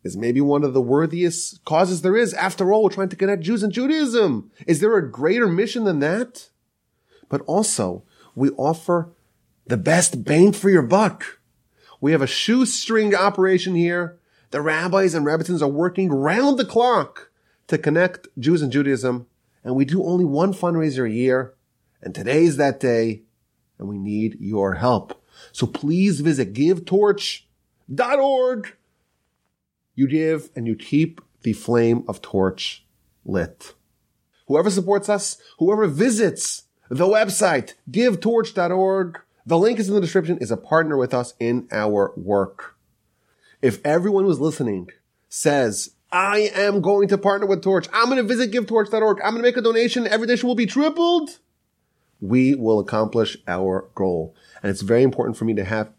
is 0.04 0.16
maybe 0.16 0.40
one 0.40 0.64
of 0.64 0.74
the 0.74 0.82
worthiest 0.82 1.64
causes 1.64 2.02
there 2.02 2.16
is. 2.16 2.34
After 2.34 2.72
all, 2.72 2.82
we're 2.82 2.90
trying 2.90 3.08
to 3.08 3.16
connect 3.16 3.42
Jews 3.42 3.62
and 3.62 3.72
Judaism. 3.72 4.50
Is 4.66 4.80
there 4.80 4.96
a 4.96 5.10
greater 5.10 5.46
mission 5.46 5.84
than 5.84 6.00
that? 6.00 6.50
But 7.28 7.40
also, 7.42 8.04
we 8.34 8.50
offer 8.50 9.12
the 9.66 9.76
best 9.76 10.24
bang 10.24 10.52
for 10.52 10.70
your 10.70 10.82
buck. 10.82 11.40
We 12.00 12.12
have 12.12 12.22
a 12.22 12.26
shoestring 12.26 13.14
operation 13.14 13.74
here. 13.74 14.18
The 14.50 14.60
rabbis 14.60 15.14
and 15.14 15.24
rebbetzins 15.24 15.62
are 15.62 15.68
working 15.68 16.10
round 16.10 16.58
the 16.58 16.64
clock 16.64 17.30
to 17.68 17.78
connect 17.78 18.28
Jews 18.38 18.60
and 18.60 18.72
Judaism. 18.72 19.26
And 19.64 19.74
we 19.76 19.84
do 19.84 20.04
only 20.04 20.24
one 20.24 20.52
fundraiser 20.52 21.06
a 21.08 21.12
year. 21.12 21.54
And 22.02 22.14
today's 22.14 22.56
that 22.56 22.80
day 22.80 23.22
and 23.78 23.88
we 23.88 23.98
need 23.98 24.36
your 24.40 24.74
help. 24.74 25.22
So 25.52 25.66
please 25.66 26.20
visit 26.20 26.52
givetorch.org 26.52 27.46
torch.org. 27.88 28.76
You 29.94 30.08
give 30.08 30.50
and 30.56 30.66
you 30.66 30.74
keep 30.74 31.20
the 31.42 31.52
flame 31.52 32.04
of 32.08 32.22
torch 32.22 32.84
lit. 33.24 33.74
Whoever 34.46 34.70
supports 34.70 35.08
us, 35.08 35.38
whoever 35.58 35.86
visits 35.86 36.64
the 36.88 37.06
website, 37.06 37.74
givetorch.org, 37.90 39.20
the 39.46 39.58
link 39.58 39.78
is 39.78 39.88
in 39.88 39.94
the 39.94 40.00
description, 40.00 40.38
is 40.38 40.50
a 40.50 40.56
partner 40.56 40.96
with 40.96 41.12
us 41.12 41.34
in 41.38 41.68
our 41.72 42.12
work. 42.16 42.76
If 43.60 43.84
everyone 43.84 44.24
who's 44.24 44.40
listening 44.40 44.90
says, 45.28 45.94
I 46.10 46.50
am 46.54 46.80
going 46.80 47.08
to 47.08 47.18
partner 47.18 47.46
with 47.46 47.62
Torch, 47.62 47.88
I'm 47.92 48.06
going 48.06 48.18
to 48.18 48.22
visit 48.22 48.52
givetorch.org, 48.52 49.18
I'm 49.20 49.30
going 49.30 49.42
to 49.42 49.48
make 49.48 49.56
a 49.56 49.62
donation, 49.62 50.06
every 50.06 50.26
donation 50.26 50.48
will 50.48 50.54
be 50.54 50.66
tripled, 50.66 51.38
we 52.20 52.54
will 52.54 52.78
accomplish 52.78 53.36
our 53.48 53.88
goal. 53.94 54.34
And 54.62 54.70
it's 54.70 54.82
very 54.82 55.02
important 55.02 55.36
for 55.36 55.44
me 55.44 55.54
to 55.54 55.64
have 55.64 55.90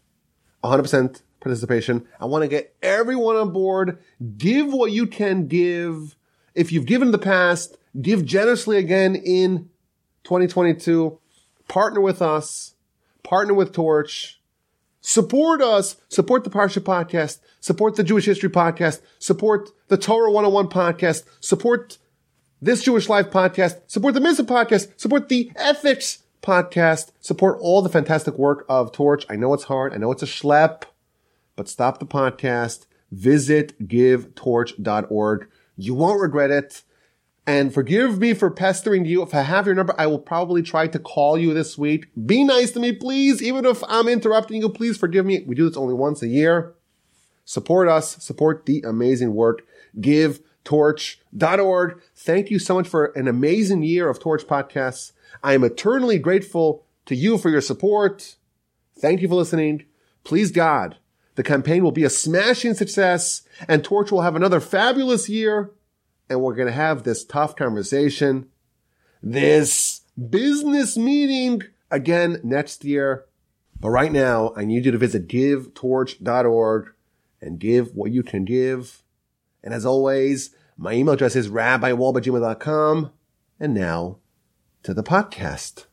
100% 0.62 1.20
participation. 1.44 2.06
I 2.18 2.24
want 2.24 2.42
to 2.42 2.48
get 2.48 2.74
everyone 2.82 3.36
on 3.36 3.52
board. 3.52 3.98
Give 4.38 4.72
what 4.72 4.90
you 4.90 5.06
can 5.06 5.46
give. 5.46 6.16
If 6.54 6.72
you've 6.72 6.86
given 6.86 7.08
in 7.08 7.12
the 7.12 7.18
past, 7.18 7.76
give 8.00 8.24
generously 8.24 8.78
again 8.78 9.14
in 9.14 9.68
2022. 10.24 11.18
Partner 11.68 12.00
with 12.00 12.22
us. 12.22 12.73
Partner 13.24 13.54
with 13.54 13.72
Torch. 13.72 14.40
Support 15.00 15.60
us. 15.60 15.96
Support 16.08 16.44
the 16.44 16.50
Parsha 16.50 16.80
podcast. 16.80 17.40
Support 17.60 17.96
the 17.96 18.04
Jewish 18.04 18.26
History 18.26 18.48
podcast. 18.48 19.00
Support 19.18 19.70
the 19.88 19.96
Torah 19.98 20.30
101 20.30 20.68
podcast. 20.68 21.24
Support 21.40 21.98
this 22.62 22.82
Jewish 22.82 23.08
Life 23.08 23.30
podcast. 23.30 23.80
Support 23.86 24.14
the 24.14 24.20
Mitzvah 24.20 24.44
podcast. 24.44 24.98
Support 24.98 25.28
the 25.28 25.50
Ethics 25.56 26.22
podcast. 26.42 27.10
Support 27.20 27.58
all 27.60 27.82
the 27.82 27.88
fantastic 27.88 28.38
work 28.38 28.64
of 28.68 28.92
Torch. 28.92 29.26
I 29.28 29.36
know 29.36 29.52
it's 29.52 29.64
hard. 29.64 29.92
I 29.92 29.96
know 29.96 30.12
it's 30.12 30.22
a 30.22 30.26
schlep, 30.26 30.84
but 31.56 31.68
stop 31.68 31.98
the 31.98 32.06
podcast. 32.06 32.86
Visit 33.10 33.88
givetorch.org. 33.88 35.48
You 35.76 35.94
won't 35.94 36.20
regret 36.20 36.50
it. 36.50 36.82
And 37.46 37.74
forgive 37.74 38.18
me 38.18 38.32
for 38.32 38.50
pestering 38.50 39.04
you. 39.04 39.22
If 39.22 39.34
I 39.34 39.42
have 39.42 39.66
your 39.66 39.74
number, 39.74 39.94
I 39.98 40.06
will 40.06 40.18
probably 40.18 40.62
try 40.62 40.86
to 40.88 40.98
call 40.98 41.36
you 41.36 41.52
this 41.52 41.76
week. 41.76 42.06
Be 42.26 42.42
nice 42.42 42.70
to 42.70 42.80
me, 42.80 42.92
please. 42.92 43.42
Even 43.42 43.66
if 43.66 43.84
I'm 43.86 44.08
interrupting 44.08 44.62
you, 44.62 44.70
please 44.70 44.96
forgive 44.96 45.26
me. 45.26 45.44
We 45.46 45.54
do 45.54 45.68
this 45.68 45.76
only 45.76 45.92
once 45.92 46.22
a 46.22 46.28
year. 46.28 46.72
Support 47.44 47.88
us. 47.88 48.22
Support 48.22 48.64
the 48.64 48.82
amazing 48.86 49.34
work. 49.34 49.66
GiveTorch.org. 50.00 52.00
Thank 52.14 52.50
you 52.50 52.58
so 52.58 52.76
much 52.76 52.88
for 52.88 53.06
an 53.06 53.28
amazing 53.28 53.82
year 53.82 54.08
of 54.08 54.18
Torch 54.18 54.46
podcasts. 54.46 55.12
I 55.42 55.52
am 55.52 55.64
eternally 55.64 56.18
grateful 56.18 56.86
to 57.04 57.14
you 57.14 57.36
for 57.36 57.50
your 57.50 57.60
support. 57.60 58.36
Thank 58.98 59.20
you 59.20 59.28
for 59.28 59.34
listening. 59.34 59.84
Please 60.22 60.50
God, 60.50 60.96
the 61.34 61.42
campaign 61.42 61.84
will 61.84 61.92
be 61.92 62.04
a 62.04 62.10
smashing 62.10 62.72
success 62.72 63.42
and 63.68 63.84
Torch 63.84 64.10
will 64.10 64.22
have 64.22 64.36
another 64.36 64.60
fabulous 64.60 65.28
year 65.28 65.70
and 66.28 66.40
we're 66.40 66.54
going 66.54 66.68
to 66.68 66.72
have 66.72 67.02
this 67.02 67.24
tough 67.24 67.56
conversation, 67.56 68.48
this 69.22 70.02
business 70.30 70.96
meeting 70.96 71.62
again 71.90 72.40
next 72.42 72.84
year. 72.84 73.24
But 73.78 73.90
right 73.90 74.12
now, 74.12 74.52
I 74.56 74.64
need 74.64 74.86
you 74.86 74.92
to 74.92 74.98
visit 74.98 75.28
givetorch.org 75.28 76.92
and 77.40 77.58
give 77.58 77.94
what 77.94 78.12
you 78.12 78.22
can 78.22 78.44
give. 78.44 79.02
And 79.62 79.74
as 79.74 79.84
always, 79.84 80.54
my 80.76 80.92
email 80.92 81.14
address 81.14 81.36
is 81.36 81.48
rabbiwolbe@gmail.com. 81.48 83.10
And 83.60 83.74
now 83.74 84.18
to 84.82 84.94
the 84.94 85.02
podcast. 85.02 85.86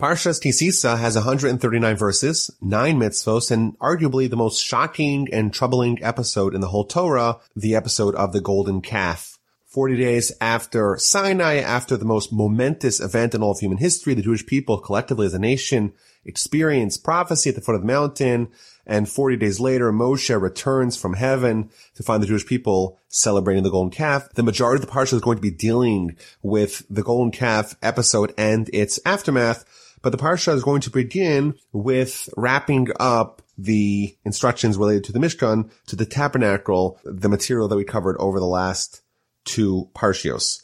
Parshas 0.00 0.40
Ki 0.40 0.50
Sisa 0.50 0.96
has 0.96 1.14
139 1.14 1.94
verses, 1.94 2.50
9 2.62 2.98
mitzvos, 2.98 3.50
and 3.50 3.78
arguably 3.80 4.30
the 4.30 4.36
most 4.36 4.64
shocking 4.64 5.28
and 5.30 5.52
troubling 5.52 6.02
episode 6.02 6.54
in 6.54 6.62
the 6.62 6.68
whole 6.68 6.86
Torah, 6.86 7.38
the 7.54 7.74
episode 7.74 8.14
of 8.14 8.32
the 8.32 8.40
golden 8.40 8.80
calf. 8.80 9.38
40 9.66 9.98
days 9.98 10.32
after 10.40 10.96
Sinai, 10.96 11.56
after 11.56 11.98
the 11.98 12.06
most 12.06 12.32
momentous 12.32 12.98
event 12.98 13.34
in 13.34 13.42
all 13.42 13.50
of 13.50 13.60
human 13.60 13.76
history, 13.76 14.14
the 14.14 14.22
Jewish 14.22 14.46
people 14.46 14.78
collectively 14.78 15.26
as 15.26 15.34
a 15.34 15.38
nation 15.38 15.92
experience 16.24 16.96
prophecy 16.96 17.50
at 17.50 17.56
the 17.56 17.60
foot 17.60 17.74
of 17.74 17.82
the 17.82 17.86
mountain, 17.86 18.48
and 18.86 19.06
40 19.06 19.36
days 19.36 19.60
later, 19.60 19.92
Moshe 19.92 20.40
returns 20.40 20.96
from 20.96 21.12
heaven 21.12 21.68
to 21.96 22.02
find 22.02 22.22
the 22.22 22.26
Jewish 22.26 22.46
people 22.46 22.98
celebrating 23.08 23.64
the 23.64 23.70
golden 23.70 23.90
calf. 23.90 24.30
The 24.32 24.42
majority 24.42 24.82
of 24.82 24.88
the 24.88 24.92
parsha 24.92 25.12
is 25.12 25.20
going 25.20 25.36
to 25.36 25.42
be 25.42 25.50
dealing 25.50 26.16
with 26.42 26.84
the 26.88 27.02
golden 27.02 27.32
calf 27.32 27.76
episode 27.82 28.32
and 28.38 28.70
its 28.72 28.98
aftermath. 29.04 29.66
But 30.02 30.10
the 30.10 30.18
parsha 30.18 30.54
is 30.54 30.62
going 30.62 30.80
to 30.82 30.90
begin 30.90 31.54
with 31.72 32.28
wrapping 32.36 32.88
up 32.98 33.42
the 33.58 34.16
instructions 34.24 34.76
related 34.78 35.04
to 35.04 35.12
the 35.12 35.18
Mishkan, 35.18 35.70
to 35.86 35.96
the 35.96 36.06
tabernacle, 36.06 36.98
the 37.04 37.28
material 37.28 37.68
that 37.68 37.76
we 37.76 37.84
covered 37.84 38.16
over 38.18 38.38
the 38.38 38.46
last 38.46 39.02
two 39.44 39.88
parshios. 39.94 40.62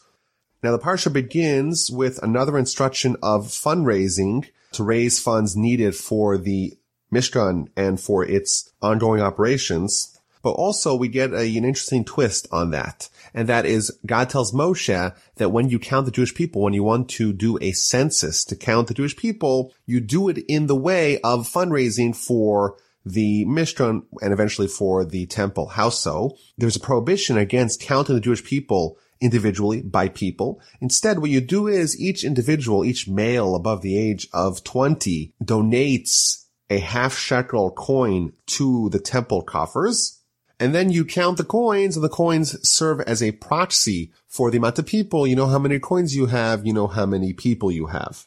Now 0.62 0.72
the 0.72 0.82
parsha 0.82 1.12
begins 1.12 1.90
with 1.90 2.22
another 2.22 2.56
instruction 2.56 3.16
of 3.22 3.48
fundraising 3.48 4.46
to 4.72 4.82
raise 4.82 5.20
funds 5.20 5.56
needed 5.56 5.94
for 5.94 6.38
the 6.38 6.74
Mishkan 7.12 7.68
and 7.76 8.00
for 8.00 8.24
its 8.24 8.72
ongoing 8.80 9.20
operations. 9.20 10.18
But 10.42 10.52
also 10.52 10.94
we 10.94 11.08
get 11.08 11.32
a, 11.32 11.56
an 11.56 11.64
interesting 11.64 12.04
twist 12.04 12.48
on 12.50 12.70
that. 12.70 13.08
And 13.36 13.48
that 13.50 13.66
is 13.66 13.96
God 14.06 14.30
tells 14.30 14.52
Moshe 14.52 15.14
that 15.36 15.52
when 15.52 15.68
you 15.68 15.78
count 15.78 16.06
the 16.06 16.10
Jewish 16.10 16.34
people, 16.34 16.62
when 16.62 16.72
you 16.72 16.82
want 16.82 17.10
to 17.10 17.34
do 17.34 17.58
a 17.60 17.72
census 17.72 18.44
to 18.46 18.56
count 18.56 18.88
the 18.88 18.94
Jewish 18.94 19.14
people, 19.14 19.74
you 19.84 20.00
do 20.00 20.30
it 20.30 20.38
in 20.48 20.66
the 20.66 20.74
way 20.74 21.20
of 21.20 21.48
fundraising 21.48 22.16
for 22.16 22.76
the 23.04 23.44
Mishkan 23.44 24.04
and 24.22 24.32
eventually 24.32 24.66
for 24.66 25.04
the 25.04 25.26
temple. 25.26 25.68
How 25.68 25.90
so? 25.90 26.36
There's 26.56 26.76
a 26.76 26.80
prohibition 26.80 27.36
against 27.36 27.80
counting 27.80 28.14
the 28.14 28.22
Jewish 28.22 28.42
people 28.42 28.98
individually 29.20 29.82
by 29.82 30.08
people. 30.08 30.60
Instead, 30.80 31.18
what 31.18 31.30
you 31.30 31.42
do 31.42 31.68
is 31.68 32.00
each 32.00 32.24
individual, 32.24 32.84
each 32.84 33.06
male 33.06 33.54
above 33.54 33.82
the 33.82 33.98
age 33.98 34.28
of 34.32 34.64
20 34.64 35.34
donates 35.44 36.44
a 36.70 36.78
half 36.78 37.16
shekel 37.16 37.70
coin 37.70 38.32
to 38.46 38.88
the 38.88 38.98
temple 38.98 39.42
coffers. 39.42 40.22
And 40.58 40.74
then 40.74 40.90
you 40.90 41.04
count 41.04 41.36
the 41.36 41.44
coins 41.44 41.96
and 41.96 42.04
the 42.04 42.08
coins 42.08 42.66
serve 42.66 43.00
as 43.02 43.22
a 43.22 43.32
proxy 43.32 44.10
for 44.26 44.50
the 44.50 44.58
amount 44.58 44.78
of 44.78 44.86
people. 44.86 45.26
You 45.26 45.36
know 45.36 45.48
how 45.48 45.58
many 45.58 45.78
coins 45.78 46.16
you 46.16 46.26
have. 46.26 46.66
You 46.66 46.72
know 46.72 46.86
how 46.86 47.04
many 47.04 47.32
people 47.32 47.70
you 47.70 47.86
have. 47.86 48.26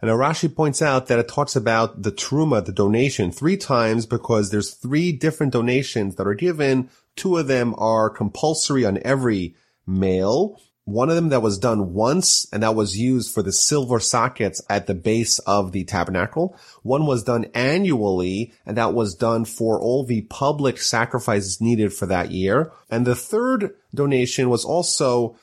And 0.00 0.10
Rashi 0.10 0.54
points 0.54 0.82
out 0.82 1.06
that 1.06 1.18
it 1.18 1.28
talks 1.28 1.56
about 1.56 2.02
the 2.02 2.12
truma, 2.12 2.64
the 2.64 2.72
donation 2.72 3.30
three 3.30 3.56
times 3.56 4.06
because 4.06 4.50
there's 4.50 4.74
three 4.74 5.12
different 5.12 5.52
donations 5.52 6.16
that 6.16 6.26
are 6.26 6.34
given. 6.34 6.90
Two 7.14 7.36
of 7.38 7.46
them 7.46 7.74
are 7.78 8.10
compulsory 8.10 8.84
on 8.84 8.98
every 9.04 9.54
male 9.86 10.60
one 10.86 11.10
of 11.10 11.16
them 11.16 11.30
that 11.30 11.42
was 11.42 11.58
done 11.58 11.92
once 11.94 12.46
and 12.52 12.62
that 12.62 12.76
was 12.76 12.96
used 12.96 13.34
for 13.34 13.42
the 13.42 13.52
silver 13.52 13.98
sockets 13.98 14.62
at 14.70 14.86
the 14.86 14.94
base 14.94 15.40
of 15.40 15.72
the 15.72 15.82
tabernacle. 15.82 16.56
One 16.84 17.06
was 17.06 17.24
done 17.24 17.46
annually 17.54 18.52
and 18.64 18.76
that 18.76 18.94
was 18.94 19.16
done 19.16 19.46
for 19.46 19.80
all 19.80 20.04
the 20.04 20.22
public 20.22 20.78
sacrifices 20.78 21.60
needed 21.60 21.92
for 21.92 22.06
that 22.06 22.30
year. 22.30 22.70
And 22.88 23.04
the 23.04 23.16
third 23.16 23.74
donation 23.92 24.48
was 24.48 24.64
also 24.64 25.36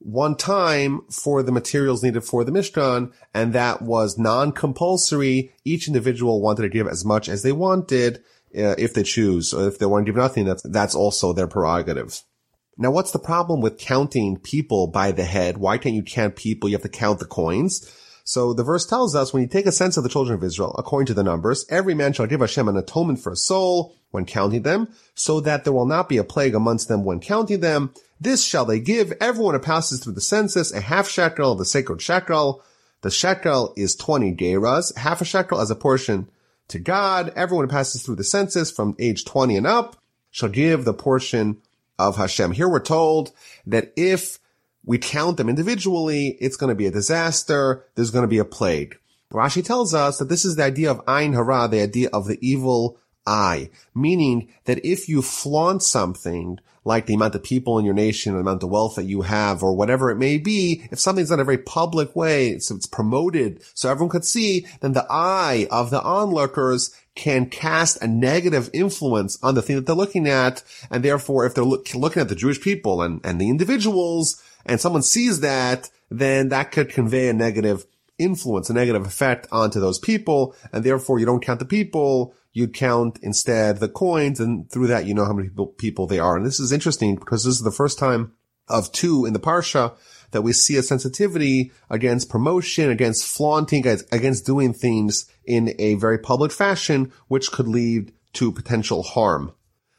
one 0.00 0.36
time 0.36 1.00
for 1.10 1.42
the 1.42 1.52
materials 1.52 2.02
needed 2.02 2.24
for 2.24 2.44
the 2.44 2.52
Mishkan, 2.52 3.12
and 3.34 3.52
that 3.54 3.82
was 3.82 4.18
non-compulsory. 4.18 5.52
Each 5.64 5.86
individual 5.88 6.42
wanted 6.42 6.62
to 6.62 6.68
give 6.68 6.88
as 6.88 7.04
much 7.04 7.28
as 7.28 7.42
they 7.42 7.52
wanted, 7.52 8.18
uh, 8.56 8.74
if 8.78 8.94
they 8.94 9.02
choose. 9.02 9.54
Or 9.54 9.68
if 9.68 9.78
they 9.78 9.86
want 9.86 10.04
to 10.04 10.12
give 10.12 10.18
nothing, 10.18 10.44
that's, 10.46 10.62
that's 10.62 10.94
also 10.94 11.32
their 11.32 11.46
prerogative. 11.46 12.22
Now, 12.80 12.90
what's 12.90 13.10
the 13.10 13.18
problem 13.18 13.60
with 13.60 13.76
counting 13.76 14.38
people 14.38 14.86
by 14.86 15.12
the 15.12 15.24
head? 15.24 15.58
Why 15.58 15.76
can't 15.76 15.94
you 15.94 16.02
count 16.02 16.34
people? 16.34 16.66
You 16.66 16.76
have 16.76 16.82
to 16.82 16.88
count 16.88 17.18
the 17.18 17.26
coins. 17.26 17.86
So 18.24 18.54
the 18.54 18.64
verse 18.64 18.86
tells 18.86 19.14
us 19.14 19.34
when 19.34 19.42
you 19.42 19.48
take 19.50 19.66
a 19.66 19.72
sense 19.72 19.98
of 19.98 20.02
the 20.02 20.08
children 20.08 20.34
of 20.34 20.42
Israel, 20.42 20.74
according 20.78 21.08
to 21.08 21.14
the 21.14 21.22
numbers, 21.22 21.66
every 21.68 21.92
man 21.92 22.14
shall 22.14 22.26
give 22.26 22.40
Hashem 22.40 22.68
an 22.68 22.78
atonement 22.78 23.20
for 23.20 23.32
a 23.32 23.36
soul 23.36 23.94
when 24.12 24.24
counting 24.24 24.62
them, 24.62 24.88
so 25.14 25.40
that 25.40 25.64
there 25.64 25.74
will 25.74 25.84
not 25.84 26.08
be 26.08 26.16
a 26.16 26.24
plague 26.24 26.54
amongst 26.54 26.88
them 26.88 27.04
when 27.04 27.20
counting 27.20 27.60
them. 27.60 27.92
This 28.18 28.42
shall 28.42 28.64
they 28.64 28.80
give 28.80 29.12
everyone 29.20 29.52
who 29.52 29.60
passes 29.60 30.02
through 30.02 30.14
the 30.14 30.22
census 30.22 30.72
a 30.72 30.80
half 30.80 31.06
shekel 31.06 31.52
of 31.52 31.58
the 31.58 31.66
sacred 31.66 32.00
shekel. 32.00 32.62
The 33.02 33.10
shekel 33.10 33.74
is 33.76 33.94
20 33.94 34.34
gerahs, 34.36 34.96
half 34.96 35.20
a 35.20 35.26
shekel 35.26 35.60
as 35.60 35.70
a 35.70 35.76
portion 35.76 36.30
to 36.68 36.78
God. 36.78 37.30
Everyone 37.36 37.66
who 37.66 37.70
passes 37.70 38.02
through 38.02 38.16
the 38.16 38.24
census 38.24 38.70
from 38.70 38.96
age 38.98 39.26
20 39.26 39.58
and 39.58 39.66
up 39.66 39.98
shall 40.30 40.48
give 40.48 40.86
the 40.86 40.94
portion 40.94 41.60
of 42.08 42.16
Hashem. 42.16 42.52
Here 42.52 42.68
we're 42.68 42.80
told 42.80 43.32
that 43.66 43.92
if 43.96 44.38
we 44.84 44.98
count 44.98 45.36
them 45.36 45.48
individually, 45.48 46.38
it's 46.40 46.56
going 46.56 46.70
to 46.70 46.74
be 46.74 46.86
a 46.86 46.90
disaster. 46.90 47.84
There's 47.94 48.10
going 48.10 48.24
to 48.24 48.28
be 48.28 48.38
a 48.38 48.44
plague. 48.44 48.96
Rashi 49.32 49.64
tells 49.64 49.94
us 49.94 50.18
that 50.18 50.28
this 50.28 50.44
is 50.44 50.56
the 50.56 50.64
idea 50.64 50.90
of 50.90 51.02
Ein 51.06 51.34
Hara, 51.34 51.68
the 51.68 51.82
idea 51.82 52.08
of 52.12 52.26
the 52.26 52.38
evil 52.40 52.98
eye, 53.26 53.70
meaning 53.94 54.52
that 54.64 54.84
if 54.84 55.08
you 55.08 55.22
flaunt 55.22 55.82
something 55.82 56.58
like 56.84 57.06
the 57.06 57.14
amount 57.14 57.34
of 57.34 57.42
people 57.42 57.78
in 57.78 57.84
your 57.84 57.94
nation, 57.94 58.32
the 58.32 58.40
amount 58.40 58.62
of 58.62 58.70
wealth 58.70 58.96
that 58.96 59.04
you 59.04 59.22
have, 59.22 59.62
or 59.62 59.74
whatever 59.74 60.10
it 60.10 60.16
may 60.16 60.38
be, 60.38 60.82
if 60.90 60.98
something's 60.98 61.28
done 61.28 61.38
in 61.38 61.42
a 61.42 61.44
very 61.44 61.58
public 61.58 62.16
way, 62.16 62.58
so 62.58 62.74
it's 62.74 62.86
promoted 62.86 63.62
so 63.74 63.90
everyone 63.90 64.10
could 64.10 64.24
see, 64.24 64.66
then 64.80 64.92
the 64.92 65.06
eye 65.10 65.66
of 65.70 65.90
the 65.90 66.02
onlookers 66.02 66.94
can 67.14 67.46
cast 67.50 68.02
a 68.02 68.06
negative 68.06 68.70
influence 68.72 69.38
on 69.42 69.54
the 69.54 69.62
thing 69.62 69.76
that 69.76 69.84
they're 69.84 69.94
looking 69.94 70.26
at. 70.26 70.62
And 70.90 71.04
therefore, 71.04 71.44
if 71.44 71.54
they're 71.54 71.64
look, 71.64 71.94
looking 71.94 72.22
at 72.22 72.28
the 72.28 72.34
Jewish 72.34 72.60
people 72.60 73.02
and, 73.02 73.20
and 73.24 73.40
the 73.40 73.50
individuals, 73.50 74.42
and 74.64 74.80
someone 74.80 75.02
sees 75.02 75.40
that, 75.40 75.90
then 76.10 76.48
that 76.48 76.72
could 76.72 76.88
convey 76.88 77.28
a 77.28 77.32
negative 77.32 77.84
influence, 78.18 78.70
a 78.70 78.74
negative 78.74 79.04
effect 79.04 79.46
onto 79.50 79.80
those 79.80 79.98
people. 79.98 80.54
And 80.72 80.84
therefore, 80.84 81.18
you 81.18 81.26
don't 81.26 81.44
count 81.44 81.58
the 81.58 81.64
people. 81.66 82.34
You 82.52 82.68
count 82.68 83.18
instead 83.22 83.78
the 83.78 83.88
coins. 83.88 84.40
And 84.40 84.70
through 84.70 84.88
that, 84.88 85.06
you 85.06 85.14
know 85.14 85.24
how 85.24 85.32
many 85.32 85.48
people, 85.48 85.66
people 85.66 86.06
they 86.06 86.18
are. 86.18 86.36
And 86.36 86.44
this 86.44 86.60
is 86.60 86.72
interesting 86.72 87.16
because 87.16 87.44
this 87.44 87.54
is 87.54 87.62
the 87.62 87.70
first 87.70 87.98
time 87.98 88.32
of 88.68 88.92
two 88.92 89.24
in 89.26 89.32
the 89.32 89.40
Parsha 89.40 89.94
that 90.30 90.42
we 90.42 90.52
see 90.52 90.76
a 90.76 90.82
sensitivity 90.82 91.72
against 91.88 92.28
promotion, 92.28 92.90
against 92.90 93.26
flaunting, 93.26 93.86
against 93.86 94.46
doing 94.46 94.72
things 94.72 95.26
in 95.44 95.74
a 95.78 95.94
very 95.94 96.18
public 96.18 96.52
fashion, 96.52 97.12
which 97.28 97.50
could 97.50 97.66
lead 97.66 98.12
to 98.34 98.52
potential 98.52 99.02
harm. 99.02 99.52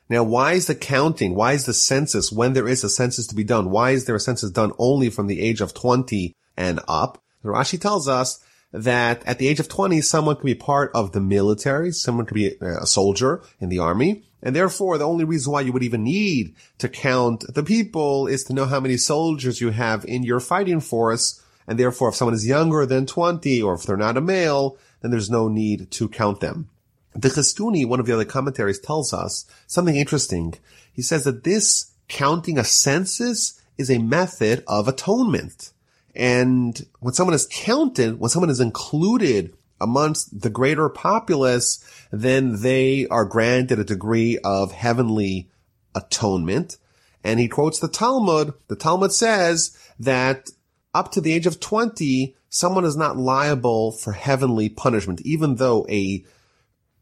Now, 0.10 0.24
why 0.24 0.54
is 0.54 0.68
the 0.68 0.76
counting? 0.76 1.36
Why 1.36 1.54
is 1.54 1.66
the 1.66 1.74
census 1.74 2.32
when 2.32 2.54
there 2.54 2.68
is 2.68 2.84
a 2.84 2.90
census 2.90 3.28
to 3.28 3.36
be 3.36 3.44
done? 3.44 3.70
Why 3.70 3.92
is 3.92 4.06
there 4.06 4.16
a 4.16 4.20
census 4.20 4.52
done 4.52 4.74
only 4.78 5.10
from 5.10 5.28
the 5.28 5.42
age 5.42 5.62
of 5.62 5.74
20 5.74 6.36
and 6.58 6.80
up? 6.88 7.22
Rashi 7.44 7.80
tells 7.80 8.08
us 8.08 8.44
that 8.72 9.26
at 9.26 9.38
the 9.38 9.48
age 9.48 9.60
of 9.60 9.68
20, 9.68 10.02
someone 10.02 10.36
can 10.36 10.46
be 10.46 10.56
part 10.56 10.92
of 10.94 11.12
the 11.12 11.20
military, 11.20 11.92
someone 11.92 12.26
could 12.26 12.36
be 12.36 12.60
uh, 12.62 12.82
a 12.82 12.88
soldier 12.88 13.42
in 13.60 13.70
the 13.70 13.80
army, 13.80 14.24
and 14.44 14.56
therefore, 14.56 14.98
the 14.98 15.08
only 15.08 15.24
reason 15.24 15.52
why 15.52 15.62
you 15.62 15.72
would 15.72 15.84
even 15.84 16.04
need 16.04 16.56
to 16.80 16.90
count 16.90 17.46
the 17.54 17.64
people 17.64 18.28
is 18.28 18.44
to 18.46 18.54
know 18.54 18.66
how 18.66 18.80
many 18.80 18.98
soldiers 18.98 19.62
you 19.62 19.70
have 19.70 20.04
in 20.06 20.24
your 20.24 20.40
fighting 20.40 20.80
force. 20.80 21.42
And 21.68 21.78
therefore, 21.78 22.10
if 22.10 22.16
someone 22.16 22.34
is 22.34 22.48
younger 22.48 22.86
than 22.86 23.06
20 23.06 23.62
or 23.62 23.76
if 23.76 23.84
they're 23.84 23.98
not 23.98 24.18
a 24.18 24.22
male, 24.22 24.78
then 25.02 25.12
there's 25.12 25.30
no 25.30 25.48
need 25.48 25.92
to 25.92 26.10
count 26.10 26.40
them. 26.40 26.70
The 27.14 27.30
Chizkuni, 27.30 27.86
one 27.86 28.00
of 28.00 28.06
the 28.06 28.14
other 28.14 28.26
commentaries, 28.26 28.80
tells 28.80 29.14
us 29.14 29.46
something 29.68 29.96
interesting. 29.96 30.56
He 30.92 31.02
says 31.02 31.26
that 31.26 31.44
this 31.44 31.92
counting 32.08 32.58
a 32.58 32.64
census 32.64 33.62
is 33.78 33.92
a 33.92 34.00
method 34.00 34.64
of 34.68 34.88
atonement. 34.88 35.72
And 36.16 36.80
when 37.00 37.14
someone 37.14 37.34
is 37.34 37.48
counted, 37.50 38.20
when 38.20 38.30
someone 38.30 38.50
is 38.50 38.60
included 38.60 39.56
amongst 39.80 40.42
the 40.42 40.50
greater 40.50 40.90
populace, 40.90 41.84
then 42.12 42.62
they 42.62 43.08
are 43.08 43.26
granted 43.26 43.80
a 43.80 43.84
degree 43.84 44.38
of 44.44 44.72
heavenly 44.72 45.50
atonement. 45.96 46.78
And 47.24 47.40
he 47.40 47.48
quotes 47.48 47.80
the 47.80 47.88
Talmud. 47.88 48.54
The 48.68 48.76
Talmud 48.76 49.12
says 49.12 49.78
that 50.00 50.50
up 50.94 51.12
to 51.14 51.22
the 51.22 51.34
age 51.34 51.48
of 51.48 51.60
20, 51.60 52.36
someone 52.50 52.86
is 52.86 52.98
not 52.98 53.18
liable 53.18 53.92
for 53.92 54.12
heavenly 54.12 54.70
punishment, 54.70 55.22
even 55.22 55.56
though 55.56 55.86
a 55.90 56.26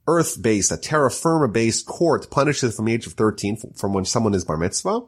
earth-based, 0.07 0.71
a 0.71 0.77
terra 0.77 1.11
firma-based 1.11 1.85
court 1.85 2.29
punishes 2.31 2.75
from 2.75 2.85
the 2.85 2.93
age 2.93 3.05
of 3.05 3.13
13 3.13 3.73
from 3.75 3.93
when 3.93 4.05
someone 4.05 4.33
is 4.33 4.43
bar 4.43 4.57
mitzvah. 4.57 5.01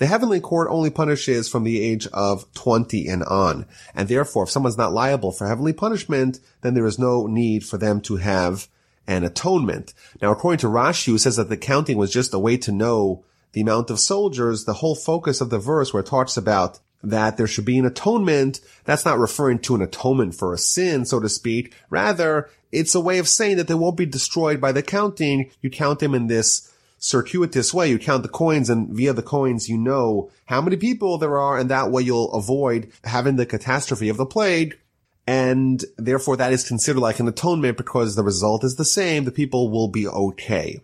The 0.00 0.06
heavenly 0.06 0.40
court 0.40 0.68
only 0.70 0.88
punishes 0.88 1.46
from 1.46 1.62
the 1.62 1.82
age 1.82 2.06
of 2.06 2.50
20 2.54 3.06
and 3.06 3.22
on. 3.22 3.66
And 3.94 4.08
therefore, 4.08 4.44
if 4.44 4.50
someone's 4.50 4.78
not 4.78 4.94
liable 4.94 5.30
for 5.30 5.46
heavenly 5.46 5.74
punishment, 5.74 6.40
then 6.62 6.72
there 6.72 6.86
is 6.86 6.98
no 6.98 7.26
need 7.26 7.66
for 7.66 7.76
them 7.76 8.00
to 8.02 8.16
have 8.16 8.66
an 9.06 9.24
atonement. 9.24 9.92
Now, 10.22 10.32
according 10.32 10.60
to 10.60 10.68
Rashi, 10.68 11.08
who 11.08 11.18
says 11.18 11.36
that 11.36 11.50
the 11.50 11.56
counting 11.58 11.98
was 11.98 12.10
just 12.10 12.32
a 12.32 12.38
way 12.38 12.56
to 12.56 12.72
know 12.72 13.24
the 13.52 13.60
amount 13.60 13.90
of 13.90 14.00
soldiers, 14.00 14.64
the 14.64 14.72
whole 14.72 14.94
focus 14.94 15.42
of 15.42 15.50
the 15.50 15.58
verse 15.58 15.92
where 15.92 16.00
it 16.00 16.06
talks 16.06 16.38
about 16.38 16.78
that 17.02 17.36
there 17.36 17.46
should 17.46 17.66
be 17.66 17.78
an 17.78 17.84
atonement, 17.84 18.60
that's 18.84 19.04
not 19.04 19.18
referring 19.18 19.58
to 19.58 19.74
an 19.74 19.82
atonement 19.82 20.34
for 20.34 20.54
a 20.54 20.58
sin, 20.58 21.04
so 21.04 21.20
to 21.20 21.28
speak. 21.28 21.74
Rather, 21.90 22.48
it's 22.72 22.94
a 22.94 23.00
way 23.00 23.18
of 23.18 23.28
saying 23.28 23.58
that 23.58 23.68
they 23.68 23.74
won't 23.74 23.98
be 23.98 24.06
destroyed 24.06 24.62
by 24.62 24.72
the 24.72 24.82
counting. 24.82 25.50
You 25.60 25.68
count 25.68 25.98
them 25.98 26.14
in 26.14 26.26
this 26.26 26.69
circuitous 27.00 27.74
way. 27.74 27.90
You 27.90 27.98
count 27.98 28.22
the 28.22 28.28
coins 28.28 28.70
and 28.70 28.90
via 28.90 29.12
the 29.12 29.22
coins, 29.22 29.68
you 29.68 29.76
know 29.76 30.30
how 30.46 30.60
many 30.60 30.76
people 30.76 31.18
there 31.18 31.38
are. 31.38 31.58
And 31.58 31.68
that 31.70 31.90
way 31.90 32.02
you'll 32.02 32.32
avoid 32.32 32.92
having 33.02 33.36
the 33.36 33.46
catastrophe 33.46 34.08
of 34.08 34.18
the 34.18 34.26
plague. 34.26 34.78
And 35.26 35.84
therefore 35.96 36.36
that 36.36 36.52
is 36.52 36.68
considered 36.68 37.00
like 37.00 37.18
an 37.18 37.26
atonement 37.26 37.76
because 37.76 38.14
the 38.14 38.22
result 38.22 38.62
is 38.62 38.76
the 38.76 38.84
same. 38.84 39.24
The 39.24 39.32
people 39.32 39.70
will 39.70 39.88
be 39.88 40.06
okay. 40.06 40.80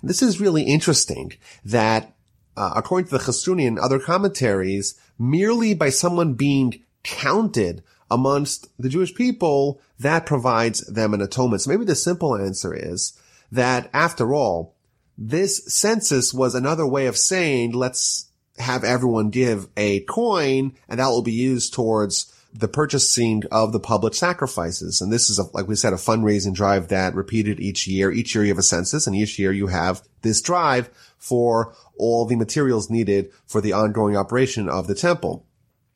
And 0.00 0.10
this 0.10 0.22
is 0.22 0.40
really 0.40 0.62
interesting 0.62 1.32
that 1.64 2.14
uh, 2.56 2.72
according 2.76 3.06
to 3.06 3.18
the 3.18 3.24
Chizkuni 3.24 3.66
and 3.66 3.78
other 3.78 3.98
commentaries, 3.98 4.98
merely 5.18 5.74
by 5.74 5.90
someone 5.90 6.34
being 6.34 6.82
counted 7.02 7.82
amongst 8.10 8.68
the 8.78 8.88
Jewish 8.88 9.14
people, 9.14 9.80
that 9.98 10.26
provides 10.26 10.80
them 10.86 11.12
an 11.14 11.20
atonement. 11.20 11.62
So 11.62 11.70
maybe 11.70 11.84
the 11.84 11.94
simple 11.94 12.36
answer 12.36 12.74
is 12.74 13.18
that 13.50 13.90
after 13.92 14.34
all, 14.34 14.75
this 15.18 15.64
census 15.66 16.34
was 16.34 16.54
another 16.54 16.86
way 16.86 17.06
of 17.06 17.16
saying, 17.16 17.72
let's 17.72 18.30
have 18.58 18.84
everyone 18.84 19.30
give 19.30 19.68
a 19.76 20.00
coin 20.00 20.72
and 20.88 20.98
that 20.98 21.08
will 21.08 21.22
be 21.22 21.32
used 21.32 21.74
towards 21.74 22.32
the 22.52 22.68
purchasing 22.68 23.42
of 23.50 23.72
the 23.72 23.80
public 23.80 24.14
sacrifices. 24.14 25.00
And 25.00 25.12
this 25.12 25.28
is, 25.28 25.38
a, 25.38 25.44
like 25.52 25.68
we 25.68 25.76
said, 25.76 25.92
a 25.92 25.96
fundraising 25.96 26.54
drive 26.54 26.88
that 26.88 27.14
repeated 27.14 27.60
each 27.60 27.86
year. 27.86 28.10
Each 28.10 28.34
year 28.34 28.44
you 28.44 28.50
have 28.50 28.58
a 28.58 28.62
census 28.62 29.06
and 29.06 29.14
each 29.14 29.38
year 29.38 29.52
you 29.52 29.66
have 29.66 30.02
this 30.22 30.40
drive 30.40 30.88
for 31.18 31.74
all 31.98 32.24
the 32.24 32.36
materials 32.36 32.88
needed 32.88 33.30
for 33.46 33.60
the 33.60 33.72
ongoing 33.72 34.16
operation 34.16 34.68
of 34.68 34.86
the 34.86 34.94
temple. 34.94 35.46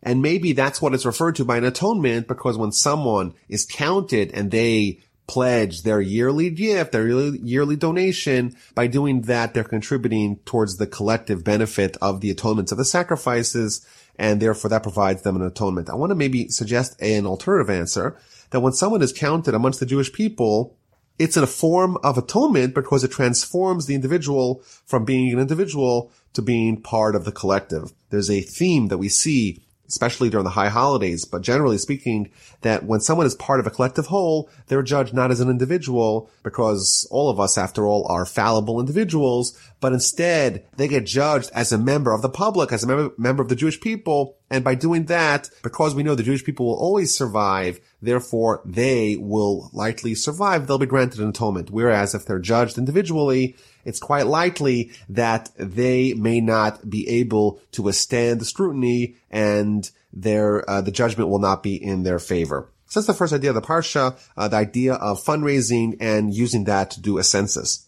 And 0.03 0.23
maybe 0.23 0.53
that's 0.53 0.81
what 0.81 0.95
it's 0.95 1.07
referred 1.07 1.37
to 1.37 1.45
by 1.45 1.59
an 1.59 1.65
atonement 1.65 2.27
because 2.27 2.57
when 2.57 2.73
someone 2.73 3.35
is 3.49 3.67
counted 3.67 4.33
and 4.33 4.51
they 4.51 5.01
pledge 5.31 5.83
their 5.83 6.01
yearly 6.01 6.51
gift, 6.51 6.91
their 6.91 7.07
yearly 7.07 7.77
donation. 7.77 8.57
By 8.75 8.89
doing 8.89 9.23
that, 9.23 9.55
they're 9.55 9.63
contributing 9.63 10.41
towards 10.45 10.77
the 10.77 10.89
collective 10.89 11.45
benefit 11.45 11.97
of 12.03 12.21
the 12.21 12.31
atonements 12.31 12.73
of 12.73 12.79
the 12.79 12.85
sacrifices, 12.85 13.87
and 14.17 14.43
therefore 14.43 14.71
that 14.71 14.83
provides 14.83 15.23
them 15.23 15.37
an 15.37 15.43
atonement. 15.43 15.89
I 15.89 15.95
want 15.95 16.11
to 16.11 16.17
maybe 16.17 16.49
suggest 16.49 17.01
an 17.01 17.27
alternative 17.27 17.71
answer 17.71 18.17
that 18.51 18.59
when 18.59 18.73
someone 18.73 19.03
is 19.03 19.13
counted 19.13 19.55
amongst 19.55 19.79
the 19.79 19.87
Jewish 19.87 20.13
people, 20.13 20.77
it's 21.17 21.37
in 21.37 21.45
a 21.45 21.47
form 21.47 21.97
of 22.03 22.19
atonement 22.19 22.75
because 22.75 23.05
it 23.05 23.13
transforms 23.13 23.87
the 23.87 23.95
individual 23.95 24.65
from 24.85 25.05
being 25.05 25.33
an 25.33 25.39
individual 25.39 26.11
to 26.33 26.43
being 26.43 26.83
part 26.83 27.15
of 27.15 27.25
the 27.25 27.31
collective. 27.31 27.93
There's 28.09 28.31
a 28.31 28.41
theme 28.41 28.89
that 28.89 28.99
we 28.99 29.09
see 29.09 29.63
especially 29.91 30.31
during 30.31 30.45
the 30.45 30.51
high 30.51 30.69
holidays, 30.69 31.25
but 31.25 31.43
generally 31.43 31.77
speaking, 31.77 32.31
that 32.63 32.85
when 32.85 33.01
someone 33.01 33.27
is 33.27 33.35
part 33.35 33.61
of 33.61 33.67
a 33.67 33.71
collective 33.71 34.07
whole, 34.07 34.49
they're 34.69 34.83
judged 34.83 35.13
not 35.13 35.31
as 35.31 35.41
an 35.41 35.51
individual, 35.51 36.31
because 36.43 37.07
all 37.11 37.29
of 37.29 37.39
us, 37.41 37.59
after 37.59 37.87
all, 37.87 38.07
are 38.09 38.25
fallible 38.25 38.81
individuals, 38.81 39.59
but 39.81 39.93
instead 39.93 40.65
they 40.77 40.89
get 40.89 41.05
judged 41.05 41.51
as 41.53 41.73
a 41.73 41.79
member 41.79 42.13
of 42.13 42.23
the 42.23 42.29
public, 42.29 42.73
as 42.73 42.85
a 42.85 42.87
member, 42.87 43.13
member 43.19 43.43
of 43.43 43.49
the 43.49 43.57
Jewish 43.57 43.81
people, 43.81 44.37
and 44.51 44.65
by 44.65 44.75
doing 44.75 45.05
that, 45.05 45.49
because 45.63 45.95
we 45.95 46.03
know 46.03 46.17
the 46.17 46.25
Jewish 46.25 46.45
people 46.45 46.67
will 46.67 46.75
always 46.75 47.17
survive, 47.17 47.79
therefore 48.03 48.61
they 48.65 49.17
will 49.17 49.71
likely 49.73 50.17
survive, 50.17 50.67
they'll 50.67 50.77
be 50.77 50.87
granted 50.87 51.21
an 51.21 51.29
atonement. 51.29 51.71
Whereas 51.71 52.15
if 52.15 52.27
they're 52.27 52.41
judged 52.41 52.77
individually, 52.77 53.57
it's 53.85 54.01
quite 54.01 54.27
likely 54.27 54.91
that 55.09 55.51
they 55.57 56.15
may 56.15 56.41
not 56.41 56.91
be 56.91 57.09
able 57.09 57.61
to 57.73 57.83
withstand 57.83 58.41
the 58.41 58.45
scrutiny 58.45 59.17
and 59.31 59.89
their 60.13 60.69
uh, 60.69 60.81
the 60.81 60.91
judgment 60.91 61.31
will 61.31 61.39
not 61.39 61.63
be 61.63 61.77
in 61.77 62.03
their 62.03 62.19
favor. 62.19 62.69
So 62.87 62.99
that's 62.99 63.07
the 63.07 63.15
first 63.15 63.33
idea 63.33 63.51
of 63.51 63.55
the 63.55 63.63
parsha, 63.63 64.19
uh, 64.37 64.49
the 64.49 64.57
idea 64.57 64.95
of 64.95 65.23
fundraising 65.23 65.97
and 66.01 66.35
using 66.35 66.65
that 66.65 66.91
to 66.93 67.01
do 67.01 67.19
a 67.19 67.23
census. 67.23 67.87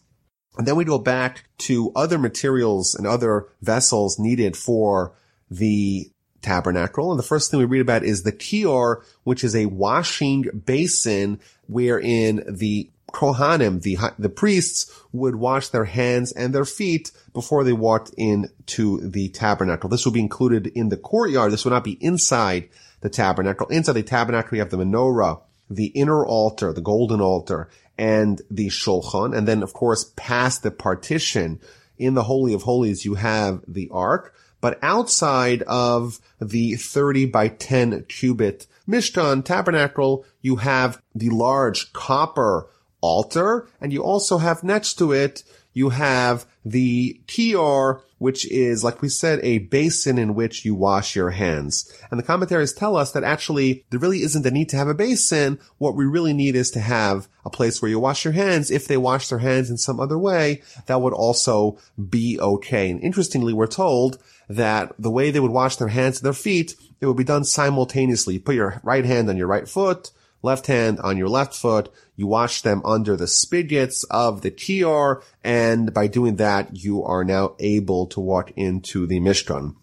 And 0.56 0.68
then 0.68 0.76
we 0.76 0.84
go 0.84 0.98
back 0.98 1.48
to 1.58 1.90
other 1.96 2.18
materials 2.18 2.94
and 2.94 3.04
other 3.04 3.48
vessels 3.60 4.20
needed 4.20 4.56
for 4.56 5.14
the 5.50 6.11
tabernacle. 6.42 7.10
And 7.10 7.18
the 7.18 7.24
first 7.24 7.50
thing 7.50 7.58
we 7.58 7.66
read 7.66 7.80
about 7.80 8.04
is 8.04 8.22
the 8.22 8.32
kior, 8.32 9.02
which 9.24 9.44
is 9.44 9.54
a 9.54 9.66
washing 9.66 10.62
basin 10.66 11.40
wherein 11.66 12.44
the 12.48 12.90
Kohanim, 13.12 13.82
the, 13.82 13.98
the 14.18 14.28
priests, 14.28 14.90
would 15.12 15.36
wash 15.36 15.68
their 15.68 15.84
hands 15.84 16.32
and 16.32 16.54
their 16.54 16.64
feet 16.64 17.12
before 17.32 17.62
they 17.62 17.72
walked 17.72 18.10
into 18.16 19.00
the 19.06 19.28
tabernacle. 19.28 19.90
This 19.90 20.04
would 20.04 20.14
be 20.14 20.20
included 20.20 20.66
in 20.68 20.88
the 20.88 20.96
courtyard. 20.96 21.52
This 21.52 21.64
would 21.64 21.72
not 21.72 21.84
be 21.84 21.98
inside 22.00 22.68
the 23.00 23.10
tabernacle. 23.10 23.66
Inside 23.68 23.92
the 23.92 24.02
tabernacle, 24.02 24.56
you 24.56 24.62
have 24.62 24.70
the 24.70 24.78
menorah, 24.78 25.40
the 25.68 25.86
inner 25.86 26.24
altar, 26.24 26.72
the 26.72 26.80
golden 26.80 27.20
altar, 27.20 27.68
and 27.98 28.40
the 28.50 28.68
shulchan. 28.68 29.36
And 29.36 29.46
then, 29.46 29.62
of 29.62 29.74
course, 29.74 30.12
past 30.16 30.62
the 30.62 30.70
partition 30.70 31.60
in 31.98 32.14
the 32.14 32.24
Holy 32.24 32.54
of 32.54 32.62
Holies, 32.62 33.04
you 33.04 33.14
have 33.14 33.62
the 33.68 33.88
ark. 33.92 34.34
But 34.62 34.78
outside 34.80 35.60
of 35.62 36.20
the 36.40 36.76
30 36.76 37.26
by 37.26 37.48
10 37.48 38.04
cubit 38.04 38.66
Mishkan 38.88 39.44
tabernacle, 39.44 40.24
you 40.40 40.56
have 40.56 41.02
the 41.14 41.28
large 41.28 41.92
copper 41.92 42.68
altar, 43.00 43.68
and 43.80 43.92
you 43.92 44.02
also 44.02 44.38
have 44.38 44.64
next 44.64 44.94
to 44.94 45.12
it, 45.12 45.42
you 45.74 45.88
have 45.90 46.46
the 46.64 47.20
kior, 47.26 48.02
which 48.18 48.48
is, 48.50 48.84
like 48.84 49.02
we 49.02 49.08
said, 49.08 49.40
a 49.42 49.58
basin 49.58 50.18
in 50.18 50.34
which 50.34 50.64
you 50.64 50.74
wash 50.74 51.16
your 51.16 51.30
hands. 51.30 51.92
And 52.10 52.20
the 52.20 52.24
commentaries 52.24 52.72
tell 52.72 52.96
us 52.96 53.10
that 53.12 53.24
actually 53.24 53.84
there 53.90 53.98
really 53.98 54.22
isn't 54.22 54.46
a 54.46 54.50
need 54.50 54.68
to 54.68 54.76
have 54.76 54.86
a 54.86 54.94
basin. 54.94 55.58
What 55.78 55.96
we 55.96 56.04
really 56.04 56.34
need 56.34 56.54
is 56.54 56.70
to 56.72 56.80
have 56.80 57.26
a 57.44 57.50
place 57.50 57.82
where 57.82 57.90
you 57.90 57.98
wash 57.98 58.24
your 58.24 58.34
hands. 58.34 58.70
If 58.70 58.86
they 58.86 58.96
wash 58.96 59.28
their 59.28 59.40
hands 59.40 59.70
in 59.70 59.78
some 59.78 59.98
other 59.98 60.18
way, 60.18 60.62
that 60.86 61.00
would 61.00 61.14
also 61.14 61.78
be 62.10 62.38
okay. 62.38 62.90
And 62.90 63.00
interestingly, 63.02 63.52
we're 63.52 63.66
told 63.66 64.22
that 64.48 64.92
the 64.98 65.10
way 65.10 65.30
they 65.30 65.40
would 65.40 65.50
wash 65.50 65.76
their 65.76 65.88
hands 65.88 66.18
and 66.18 66.26
their 66.26 66.32
feet, 66.32 66.74
it 67.00 67.06
would 67.06 67.16
be 67.16 67.24
done 67.24 67.44
simultaneously. 67.44 68.34
You 68.34 68.40
put 68.40 68.54
your 68.54 68.80
right 68.82 69.04
hand 69.04 69.28
on 69.28 69.36
your 69.36 69.46
right 69.46 69.68
foot, 69.68 70.10
left 70.42 70.66
hand 70.66 70.98
on 71.00 71.16
your 71.16 71.28
left 71.28 71.54
foot. 71.54 71.92
You 72.16 72.26
wash 72.26 72.62
them 72.62 72.82
under 72.84 73.16
the 73.16 73.26
spigots 73.26 74.04
of 74.04 74.42
the 74.42 74.50
kior, 74.50 75.22
and 75.42 75.92
by 75.94 76.06
doing 76.06 76.36
that, 76.36 76.76
you 76.76 77.02
are 77.04 77.24
now 77.24 77.54
able 77.58 78.06
to 78.08 78.20
walk 78.20 78.52
into 78.56 79.06
the 79.06 79.20
Mishkan. 79.20 79.76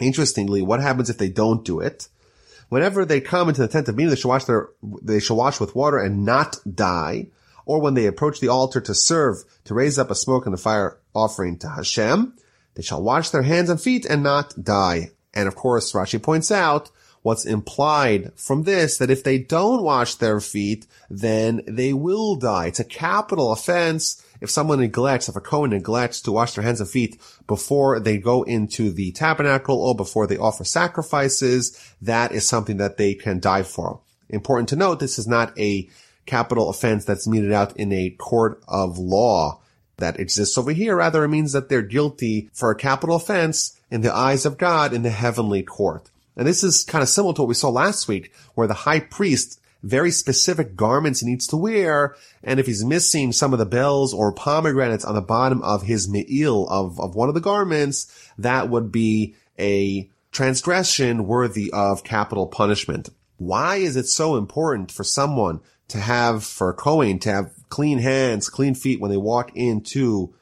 Interestingly, 0.00 0.62
what 0.62 0.80
happens 0.80 1.10
if 1.10 1.18
they 1.18 1.28
don't 1.28 1.64
do 1.64 1.80
it? 1.80 2.08
Whenever 2.68 3.04
they 3.04 3.20
come 3.20 3.48
into 3.48 3.60
the 3.60 3.68
tent 3.68 3.88
of 3.88 3.96
meeting, 3.96 4.10
they 4.10 4.16
should 4.16 4.28
wash 4.28 4.44
their, 4.46 4.70
they 5.02 5.20
should 5.20 5.34
wash 5.34 5.60
with 5.60 5.76
water 5.76 5.98
and 5.98 6.24
not 6.24 6.56
die. 6.74 7.28
Or 7.64 7.80
when 7.80 7.94
they 7.94 8.06
approach 8.06 8.40
the 8.40 8.48
altar 8.48 8.80
to 8.80 8.94
serve, 8.94 9.44
to 9.64 9.74
raise 9.74 9.98
up 9.98 10.10
a 10.10 10.14
smoke 10.14 10.46
and 10.46 10.54
a 10.54 10.58
fire 10.58 10.98
offering 11.14 11.58
to 11.58 11.68
Hashem, 11.68 12.34
they 12.74 12.82
shall 12.82 13.02
wash 13.02 13.30
their 13.30 13.42
hands 13.42 13.70
and 13.70 13.80
feet 13.80 14.04
and 14.04 14.22
not 14.22 14.62
die. 14.62 15.10
And 15.34 15.48
of 15.48 15.54
course, 15.54 15.92
Rashi 15.92 16.22
points 16.22 16.50
out 16.50 16.90
what's 17.22 17.44
implied 17.44 18.32
from 18.36 18.64
this 18.64 18.98
that 18.98 19.10
if 19.10 19.22
they 19.24 19.38
don't 19.38 19.82
wash 19.82 20.16
their 20.16 20.40
feet, 20.40 20.86
then 21.08 21.62
they 21.66 21.92
will 21.92 22.36
die. 22.36 22.66
It's 22.66 22.80
a 22.80 22.84
capital 22.84 23.52
offense 23.52 24.22
if 24.42 24.50
someone 24.50 24.80
neglects, 24.80 25.28
if 25.28 25.36
a 25.36 25.40
Kohen 25.40 25.70
neglects 25.70 26.20
to 26.22 26.32
wash 26.32 26.54
their 26.54 26.64
hands 26.64 26.80
and 26.80 26.90
feet 26.90 27.16
before 27.46 28.00
they 28.00 28.18
go 28.18 28.42
into 28.42 28.90
the 28.90 29.12
tabernacle 29.12 29.80
or 29.80 29.94
before 29.94 30.26
they 30.26 30.36
offer 30.36 30.64
sacrifices, 30.64 31.94
that 32.02 32.32
is 32.32 32.46
something 32.46 32.78
that 32.78 32.96
they 32.96 33.14
can 33.14 33.38
die 33.38 33.62
for. 33.62 34.00
Important 34.28 34.68
to 34.70 34.76
note, 34.76 34.98
this 34.98 35.16
is 35.16 35.28
not 35.28 35.56
a 35.56 35.88
capital 36.26 36.70
offense 36.70 37.04
that's 37.04 37.28
meted 37.28 37.52
out 37.52 37.76
in 37.76 37.92
a 37.92 38.10
court 38.10 38.60
of 38.66 38.98
law 38.98 39.61
that 39.98 40.18
exists 40.18 40.58
over 40.58 40.72
here. 40.72 40.96
Rather, 40.96 41.24
it 41.24 41.28
means 41.28 41.52
that 41.52 41.68
they're 41.68 41.82
guilty 41.82 42.50
for 42.52 42.70
a 42.70 42.76
capital 42.76 43.16
offense 43.16 43.78
in 43.90 44.00
the 44.00 44.14
eyes 44.14 44.46
of 44.46 44.58
God 44.58 44.92
in 44.92 45.02
the 45.02 45.10
heavenly 45.10 45.62
court. 45.62 46.10
And 46.36 46.46
this 46.46 46.64
is 46.64 46.84
kind 46.84 47.02
of 47.02 47.08
similar 47.08 47.34
to 47.34 47.42
what 47.42 47.48
we 47.48 47.54
saw 47.54 47.68
last 47.68 48.08
week, 48.08 48.32
where 48.54 48.66
the 48.66 48.74
high 48.74 49.00
priest 49.00 49.60
very 49.82 50.10
specific 50.10 50.76
garments 50.76 51.20
he 51.20 51.26
needs 51.26 51.46
to 51.48 51.56
wear. 51.56 52.14
And 52.42 52.60
if 52.60 52.66
he's 52.66 52.84
missing 52.84 53.32
some 53.32 53.52
of 53.52 53.58
the 53.58 53.66
bells 53.66 54.14
or 54.14 54.32
pomegranates 54.32 55.04
on 55.04 55.14
the 55.14 55.20
bottom 55.20 55.62
of 55.62 55.82
his 55.82 56.08
me'il 56.08 56.68
of, 56.68 57.00
of 57.00 57.14
one 57.14 57.28
of 57.28 57.34
the 57.34 57.40
garments, 57.40 58.06
that 58.38 58.68
would 58.68 58.92
be 58.92 59.34
a 59.58 60.08
transgression 60.30 61.26
worthy 61.26 61.70
of 61.72 62.04
capital 62.04 62.46
punishment. 62.46 63.10
Why 63.36 63.76
is 63.76 63.96
it 63.96 64.06
so 64.06 64.36
important 64.36 64.92
for 64.92 65.04
someone 65.04 65.60
to 65.88 65.98
have, 65.98 66.44
for 66.44 66.70
a 66.70 66.74
Kohen, 66.74 67.18
to 67.20 67.30
have 67.30 67.61
clean 67.72 67.96
hands, 67.96 68.50
clean 68.50 68.74
feet 68.74 69.00
when 69.00 69.10
they 69.10 69.16
walk 69.16 69.50
into 69.56 70.34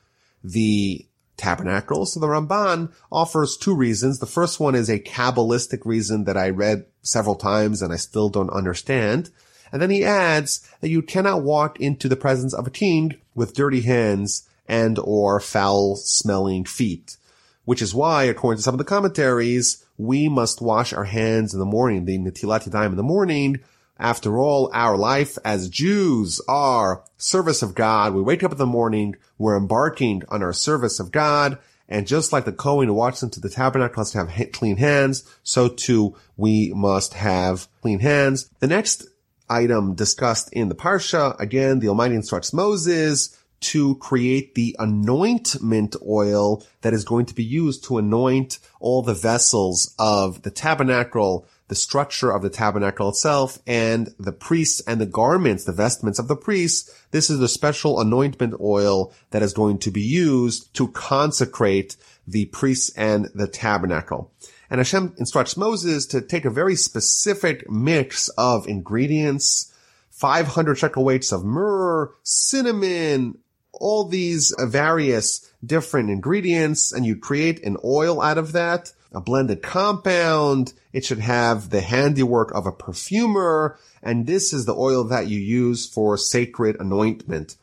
the 0.42 1.06
tabernacle. 1.36 2.04
So 2.04 2.18
the 2.18 2.26
Ramban 2.26 2.92
offers 3.12 3.56
two 3.56 3.76
reasons. 3.76 4.18
The 4.18 4.26
first 4.26 4.58
one 4.58 4.74
is 4.74 4.90
a 4.90 4.98
Kabbalistic 4.98 5.82
reason 5.84 6.24
that 6.24 6.36
I 6.36 6.50
read 6.50 6.86
several 7.02 7.36
times 7.36 7.82
and 7.82 7.92
I 7.92 7.96
still 7.96 8.30
don't 8.30 8.50
understand. 8.50 9.30
And 9.70 9.80
then 9.80 9.90
he 9.90 10.04
adds 10.04 10.68
that 10.80 10.88
you 10.88 11.02
cannot 11.02 11.44
walk 11.44 11.78
into 11.78 12.08
the 12.08 12.16
presence 12.16 12.52
of 12.52 12.66
a 12.66 12.70
king 12.70 13.14
with 13.36 13.54
dirty 13.54 13.82
hands 13.82 14.48
and 14.66 14.98
or 14.98 15.38
foul 15.38 15.94
smelling 15.94 16.64
feet. 16.64 17.16
Which 17.64 17.80
is 17.80 17.94
why, 17.94 18.24
according 18.24 18.56
to 18.56 18.64
some 18.64 18.74
of 18.74 18.78
the 18.78 18.84
commentaries, 18.84 19.84
we 19.96 20.28
must 20.28 20.60
wash 20.60 20.92
our 20.92 21.04
hands 21.04 21.54
in 21.54 21.60
the 21.60 21.64
morning, 21.64 22.06
the 22.06 22.18
Netilat 22.18 22.68
Yadayim 22.68 22.90
in 22.90 22.96
the 22.96 23.04
morning, 23.04 23.60
after 24.00 24.38
all, 24.38 24.70
our 24.72 24.96
life 24.96 25.38
as 25.44 25.68
Jews 25.68 26.40
are 26.48 27.04
service 27.18 27.62
of 27.62 27.74
God. 27.74 28.14
We 28.14 28.22
wake 28.22 28.42
up 28.42 28.52
in 28.52 28.58
the 28.58 28.66
morning, 28.66 29.16
we're 29.38 29.56
embarking 29.56 30.22
on 30.28 30.42
our 30.42 30.52
service 30.52 30.98
of 30.98 31.12
God, 31.12 31.58
and 31.88 32.06
just 32.06 32.32
like 32.32 32.44
the 32.44 32.52
Kohen 32.52 32.88
who 32.88 32.94
walks 32.94 33.22
into 33.22 33.40
the 33.40 33.50
tabernacle 33.50 34.00
has 34.00 34.12
to 34.12 34.24
have 34.24 34.52
clean 34.52 34.78
hands, 34.78 35.24
so 35.42 35.68
too 35.68 36.16
we 36.36 36.72
must 36.74 37.14
have 37.14 37.68
clean 37.82 37.98
hands. 37.98 38.48
The 38.60 38.68
next 38.68 39.06
item 39.48 39.94
discussed 39.94 40.52
in 40.52 40.68
the 40.68 40.74
Parsha, 40.74 41.38
again, 41.38 41.80
the 41.80 41.88
Almighty 41.88 42.14
instructs 42.14 42.52
Moses 42.52 43.36
to 43.60 43.96
create 43.96 44.54
the 44.54 44.74
anointment 44.78 45.94
oil 46.06 46.64
that 46.80 46.94
is 46.94 47.04
going 47.04 47.26
to 47.26 47.34
be 47.34 47.44
used 47.44 47.84
to 47.84 47.98
anoint 47.98 48.58
all 48.80 49.02
the 49.02 49.12
vessels 49.12 49.94
of 49.98 50.42
the 50.42 50.50
tabernacle, 50.50 51.46
the 51.70 51.76
structure 51.76 52.32
of 52.32 52.42
the 52.42 52.50
tabernacle 52.50 53.08
itself 53.08 53.60
and 53.64 54.12
the 54.18 54.32
priests 54.32 54.82
and 54.88 55.00
the 55.00 55.06
garments, 55.06 55.64
the 55.64 55.72
vestments 55.72 56.18
of 56.18 56.26
the 56.26 56.36
priests. 56.36 56.92
This 57.12 57.30
is 57.30 57.38
the 57.38 57.48
special 57.48 58.00
anointment 58.00 58.54
oil 58.60 59.12
that 59.30 59.40
is 59.40 59.54
going 59.54 59.78
to 59.78 59.92
be 59.92 60.02
used 60.02 60.74
to 60.74 60.88
consecrate 60.88 61.96
the 62.26 62.46
priests 62.46 62.90
and 62.96 63.28
the 63.36 63.46
tabernacle. 63.46 64.32
And 64.68 64.80
Hashem 64.80 65.14
instructs 65.18 65.56
Moses 65.56 66.06
to 66.06 66.20
take 66.20 66.44
a 66.44 66.50
very 66.50 66.74
specific 66.74 67.70
mix 67.70 68.28
of 68.30 68.66
ingredients, 68.66 69.72
500 70.10 70.74
shekel 70.74 71.04
weights 71.04 71.30
of 71.30 71.44
myrrh, 71.44 72.10
cinnamon, 72.24 73.38
all 73.72 74.04
these 74.04 74.52
various 74.58 75.48
different 75.64 76.10
ingredients, 76.10 76.90
and 76.90 77.06
you 77.06 77.14
create 77.14 77.62
an 77.62 77.76
oil 77.84 78.20
out 78.20 78.38
of 78.38 78.50
that 78.52 78.92
a 79.12 79.20
blended 79.20 79.62
compound. 79.62 80.72
It 80.92 81.04
should 81.04 81.18
have 81.18 81.70
the 81.70 81.80
handiwork 81.80 82.52
of 82.52 82.66
a 82.66 82.72
perfumer. 82.72 83.78
And 84.02 84.26
this 84.26 84.52
is 84.52 84.66
the 84.66 84.74
oil 84.74 85.04
that 85.04 85.28
you 85.28 85.38
use 85.38 85.86
for 85.86 86.16
sacred 86.16 86.76
anointment. 86.80 87.56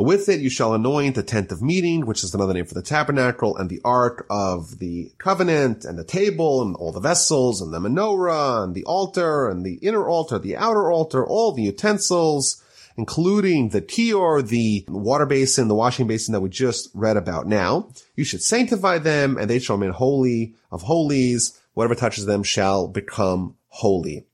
With 0.00 0.28
it, 0.28 0.40
you 0.40 0.48
shall 0.48 0.74
anoint 0.74 1.16
the 1.16 1.24
tent 1.24 1.50
of 1.50 1.60
meeting, 1.60 2.06
which 2.06 2.22
is 2.22 2.32
another 2.32 2.54
name 2.54 2.66
for 2.66 2.74
the 2.74 2.82
tabernacle, 2.82 3.56
and 3.56 3.68
the 3.68 3.80
ark 3.84 4.26
of 4.30 4.78
the 4.78 5.10
covenant, 5.18 5.84
and 5.84 5.98
the 5.98 6.04
table, 6.04 6.62
and 6.62 6.76
all 6.76 6.92
the 6.92 7.00
vessels, 7.00 7.60
and 7.60 7.74
the 7.74 7.80
menorah, 7.80 8.62
and 8.62 8.76
the 8.76 8.84
altar, 8.84 9.48
and 9.48 9.66
the 9.66 9.74
inner 9.82 10.08
altar, 10.08 10.38
the 10.38 10.56
outer 10.56 10.92
altar, 10.92 11.26
all 11.26 11.50
the 11.50 11.62
utensils, 11.62 12.62
including 12.98 13.68
the 13.68 13.80
kior, 13.80 14.46
the 14.46 14.84
water 14.88 15.24
basin, 15.24 15.68
the 15.68 15.74
washing 15.74 16.08
basin 16.08 16.32
that 16.32 16.40
we 16.40 16.48
just 16.50 16.90
read 16.92 17.16
about 17.16 17.46
now. 17.46 17.88
You 18.16 18.24
should 18.24 18.42
sanctify 18.42 18.98
them 18.98 19.38
and 19.38 19.48
they 19.48 19.60
shall 19.60 19.76
remain 19.76 19.92
holy 19.92 20.54
of 20.72 20.82
holies. 20.82 21.58
Whatever 21.74 21.94
touches 21.94 22.26
them 22.26 22.42
shall 22.42 22.88
become 22.88 23.56
holy. 23.68 24.26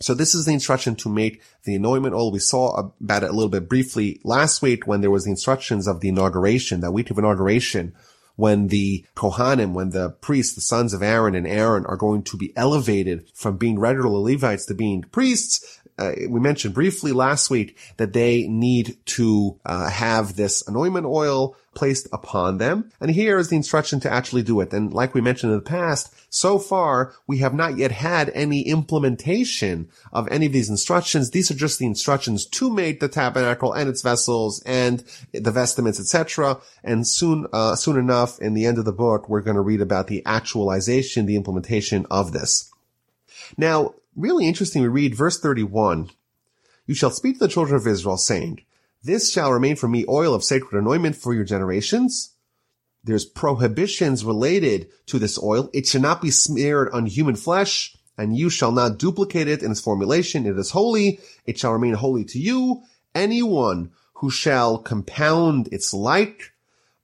So 0.00 0.14
this 0.14 0.34
is 0.34 0.46
the 0.46 0.52
instruction 0.52 0.96
to 0.96 1.08
make 1.08 1.42
the 1.64 1.76
anointment 1.76 2.14
oil. 2.14 2.32
We 2.32 2.40
saw 2.40 2.90
about 3.00 3.22
it 3.22 3.30
a 3.30 3.32
little 3.32 3.48
bit 3.48 3.68
briefly 3.68 4.20
last 4.24 4.62
week 4.62 4.86
when 4.86 5.00
there 5.00 5.10
was 5.10 5.24
the 5.24 5.30
instructions 5.30 5.86
of 5.86 6.00
the 6.00 6.08
inauguration, 6.08 6.80
that 6.80 6.92
week 6.92 7.10
of 7.10 7.18
inauguration, 7.18 7.94
when 8.38 8.68
the 8.68 9.04
Kohanim, 9.16 9.72
when 9.72 9.90
the 9.90 10.10
priests, 10.10 10.54
the 10.54 10.60
sons 10.60 10.94
of 10.94 11.02
Aaron 11.02 11.34
and 11.34 11.46
Aaron 11.46 11.84
are 11.86 11.96
going 11.96 12.22
to 12.22 12.36
be 12.36 12.56
elevated 12.56 13.28
from 13.34 13.56
being 13.56 13.80
regular 13.80 14.08
Levites 14.10 14.64
to 14.66 14.74
being 14.74 15.02
priests, 15.02 15.77
uh, 15.98 16.12
we 16.28 16.40
mentioned 16.40 16.74
briefly 16.74 17.12
last 17.12 17.50
week 17.50 17.76
that 17.96 18.12
they 18.12 18.46
need 18.46 18.96
to 19.04 19.58
uh, 19.66 19.90
have 19.90 20.36
this 20.36 20.66
anointment 20.66 21.06
oil 21.06 21.56
placed 21.74 22.08
upon 22.12 22.58
them. 22.58 22.90
And 23.00 23.10
here 23.10 23.38
is 23.38 23.50
the 23.50 23.56
instruction 23.56 24.00
to 24.00 24.12
actually 24.12 24.42
do 24.42 24.60
it. 24.60 24.72
And 24.72 24.92
like 24.92 25.14
we 25.14 25.20
mentioned 25.20 25.52
in 25.52 25.58
the 25.58 25.64
past, 25.64 26.12
so 26.28 26.58
far 26.58 27.14
we 27.26 27.38
have 27.38 27.54
not 27.54 27.76
yet 27.76 27.92
had 27.92 28.30
any 28.30 28.62
implementation 28.62 29.88
of 30.12 30.26
any 30.28 30.46
of 30.46 30.52
these 30.52 30.70
instructions. 30.70 31.30
These 31.30 31.50
are 31.50 31.54
just 31.54 31.78
the 31.78 31.86
instructions 31.86 32.46
to 32.46 32.70
make 32.70 33.00
the 33.00 33.08
tabernacle 33.08 33.72
and 33.72 33.88
its 33.88 34.02
vessels 34.02 34.62
and 34.66 35.04
the 35.32 35.52
vestments, 35.52 36.00
etc. 36.00 36.60
And 36.82 37.06
soon, 37.06 37.46
uh, 37.52 37.76
soon 37.76 37.96
enough, 37.96 38.40
in 38.40 38.54
the 38.54 38.66
end 38.66 38.78
of 38.78 38.84
the 38.84 38.92
book, 38.92 39.28
we're 39.28 39.42
going 39.42 39.56
to 39.56 39.60
read 39.60 39.80
about 39.80 40.08
the 40.08 40.24
actualization, 40.26 41.26
the 41.26 41.36
implementation 41.36 42.06
of 42.10 42.32
this. 42.32 42.72
Now, 43.56 43.94
really 44.18 44.46
interesting, 44.46 44.82
we 44.82 44.88
read 44.88 45.14
verse 45.14 45.38
31. 45.40 46.10
You 46.86 46.94
shall 46.94 47.10
speak 47.10 47.34
to 47.34 47.40
the 47.40 47.48
children 47.48 47.76
of 47.76 47.86
Israel 47.86 48.16
saying, 48.16 48.64
this 49.02 49.32
shall 49.32 49.52
remain 49.52 49.76
for 49.76 49.88
me 49.88 50.04
oil 50.08 50.34
of 50.34 50.42
sacred 50.42 50.78
anointment 50.78 51.16
for 51.16 51.32
your 51.32 51.44
generations. 51.44 52.34
There's 53.04 53.24
prohibitions 53.24 54.24
related 54.24 54.88
to 55.06 55.18
this 55.18 55.40
oil. 55.40 55.70
It 55.72 55.86
should 55.86 56.02
not 56.02 56.20
be 56.20 56.30
smeared 56.30 56.90
on 56.92 57.06
human 57.06 57.36
flesh 57.36 57.96
and 58.16 58.36
you 58.36 58.50
shall 58.50 58.72
not 58.72 58.98
duplicate 58.98 59.46
it 59.46 59.62
in 59.62 59.70
its 59.70 59.80
formulation. 59.80 60.46
It 60.46 60.58
is 60.58 60.72
holy. 60.72 61.20
It 61.46 61.58
shall 61.58 61.72
remain 61.72 61.94
holy 61.94 62.24
to 62.24 62.38
you. 62.40 62.82
Anyone 63.14 63.92
who 64.14 64.30
shall 64.30 64.78
compound 64.78 65.68
its 65.70 65.94
like 65.94 66.52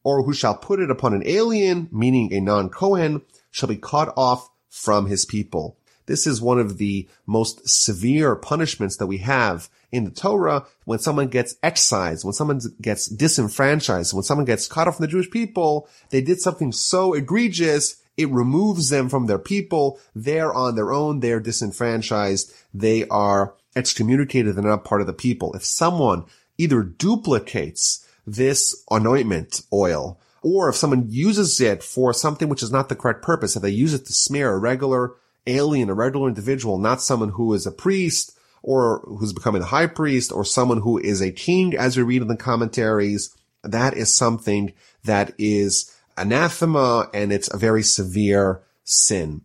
or 0.03 0.25
who 0.25 0.35
shall 0.35 0.57
put 0.57 0.81
it 0.81 0.91
upon 0.91 1.15
an 1.15 1.23
alien, 1.25 1.89
meaning 1.93 2.33
a 2.33 2.41
non-Kohen, 2.41 3.23
shall 3.53 3.69
be 3.69 3.77
cut 3.77 4.13
off 4.17 4.51
from 4.69 5.07
his 5.07 5.25
people. 5.25 5.79
This 6.07 6.27
is 6.27 6.41
one 6.41 6.59
of 6.59 6.79
the 6.79 7.09
most 7.27 7.69
severe 7.69 8.37
punishments 8.37 8.97
that 8.97 9.07
we 9.07 9.19
have 9.19 9.69
in 9.91 10.05
the 10.05 10.11
Torah, 10.11 10.67
when 10.85 10.99
someone 10.99 11.29
gets 11.29 11.55
excised, 11.63 12.25
when 12.25 12.33
someone 12.33 12.61
gets 12.81 13.07
disenfranchised, 13.07 14.13
when 14.13 14.25
someone 14.25 14.45
gets 14.45 14.67
cut 14.67 14.89
off 14.89 14.97
from 14.97 15.05
the 15.05 15.11
Jewish 15.11 15.31
people, 15.31 15.89
they 16.11 16.21
did 16.21 16.41
something 16.41 16.73
so 16.73 17.15
egregious, 17.15 18.03
it 18.17 18.31
removes 18.31 18.91
them 18.91 19.09
from 19.09 19.27
their 19.27 19.39
people. 19.39 19.99
They're 20.15 20.53
on 20.53 20.77
their 20.77 20.93
own. 20.93 21.21
They're 21.21 21.41
disenfranchised. 21.41 22.53
They 22.73 23.07
are 23.09 23.55
excommunicated. 23.75 24.55
They're 24.55 24.65
not 24.65 24.85
part 24.85 25.01
of 25.01 25.07
the 25.07 25.13
people. 25.13 25.53
If 25.55 25.65
someone 25.65 26.25
either 26.57 26.83
duplicates 26.83 28.07
this 28.27 28.85
anointment 28.91 29.63
oil 29.73 30.21
or 30.43 30.69
if 30.69 30.77
someone 30.77 31.07
uses 31.09 31.61
it 31.61 31.83
for 31.83 32.13
something 32.13 32.49
which 32.49 32.63
is 32.63 32.71
not 32.71 32.89
the 32.89 32.97
correct 32.97 33.23
purpose, 33.23 33.57
if 33.57 33.63
they 33.63 33.71
use 33.71 33.95
it 33.95 34.07
to 34.07 34.13
smear 34.13 34.53
a 34.53 34.59
regular 34.59 35.15
alien, 35.47 35.91
a 35.91 35.95
regular 35.95 36.29
individual, 36.29 36.79
not 36.79 37.03
someone 37.03 37.31
who 37.31 37.53
is 37.53 37.67
a 37.67 37.73
priest 37.73 38.37
or 38.63 39.01
who's 39.01 39.33
becoming 39.33 39.63
a 39.63 39.67
high 39.67 39.87
priest 39.87 40.33
or 40.33 40.45
someone 40.45 40.81
who 40.81 40.99
is 40.99 41.21
a 41.21 41.31
king, 41.31 41.77
as 41.77 41.97
we 41.97 42.03
read 42.03 42.23
in 42.23 42.29
the 42.29 42.37
commentaries, 42.37 43.35
that 43.63 43.95
is 43.95 44.15
something 44.15 44.73
that 45.05 45.35
is 45.39 45.95
anathema 46.17 47.09
and 47.13 47.33
it's 47.33 47.53
a 47.53 47.59
very 47.59 47.83
severe 47.83 48.63
sin. 48.85 49.43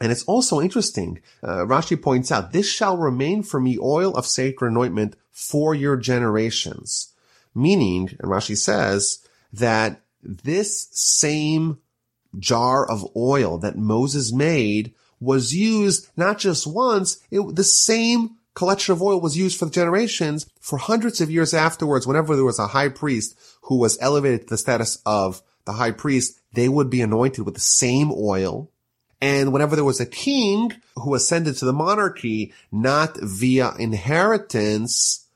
And 0.00 0.10
it's 0.10 0.24
also 0.24 0.60
interesting. 0.60 1.20
Uh, 1.42 1.64
Rashi 1.64 2.00
points 2.00 2.32
out, 2.32 2.52
this 2.52 2.68
shall 2.68 2.96
remain 2.96 3.42
for 3.42 3.60
me 3.60 3.78
oil 3.80 4.14
of 4.14 4.26
sacred 4.26 4.70
anointment 4.70 5.16
for 5.30 5.74
your 5.74 5.96
generations. 5.96 7.12
Meaning, 7.54 8.10
and 8.18 8.30
Rashi 8.30 8.56
says 8.56 9.26
that 9.52 10.00
this 10.22 10.88
same 10.92 11.78
jar 12.38 12.88
of 12.88 13.06
oil 13.16 13.58
that 13.58 13.76
Moses 13.76 14.32
made 14.32 14.94
was 15.22 15.54
used 15.54 16.08
not 16.16 16.38
just 16.38 16.66
once, 16.66 17.18
it, 17.30 17.54
the 17.54 17.64
same 17.64 18.36
collection 18.54 18.92
of 18.92 19.00
oil 19.00 19.20
was 19.20 19.36
used 19.36 19.58
for 19.58 19.64
the 19.66 19.70
generations 19.70 20.46
for 20.60 20.78
hundreds 20.78 21.20
of 21.20 21.30
years 21.30 21.54
afterwards. 21.54 22.06
Whenever 22.06 22.34
there 22.34 22.44
was 22.44 22.58
a 22.58 22.66
high 22.66 22.88
priest 22.88 23.38
who 23.62 23.78
was 23.78 23.96
elevated 24.00 24.42
to 24.42 24.46
the 24.48 24.58
status 24.58 25.00
of 25.06 25.40
the 25.64 25.72
high 25.72 25.92
priest, 25.92 26.38
they 26.52 26.68
would 26.68 26.90
be 26.90 27.00
anointed 27.00 27.44
with 27.44 27.54
the 27.54 27.60
same 27.60 28.12
oil. 28.12 28.68
And 29.20 29.52
whenever 29.52 29.76
there 29.76 29.84
was 29.84 30.00
a 30.00 30.06
king 30.06 30.72
who 30.96 31.14
ascended 31.14 31.56
to 31.56 31.64
the 31.64 31.72
monarchy, 31.72 32.52
not 32.72 33.16
via 33.20 33.72
inheritance, 33.78 35.28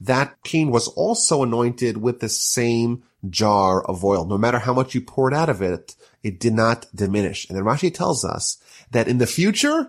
that 0.00 0.42
king 0.42 0.70
was 0.70 0.88
also 0.88 1.42
anointed 1.42 1.98
with 1.98 2.20
the 2.20 2.30
same 2.30 3.02
jar 3.28 3.82
of 3.84 4.02
oil. 4.02 4.24
No 4.24 4.38
matter 4.38 4.58
how 4.58 4.72
much 4.72 4.94
you 4.94 5.02
poured 5.02 5.34
out 5.34 5.50
of 5.50 5.60
it, 5.60 5.94
it 6.22 6.40
did 6.40 6.54
not 6.54 6.86
diminish. 6.94 7.46
And 7.48 7.56
then 7.56 7.64
Rashi 7.64 7.92
tells 7.92 8.24
us 8.24 8.58
that 8.94 9.08
in 9.08 9.18
the 9.18 9.26
future, 9.26 9.88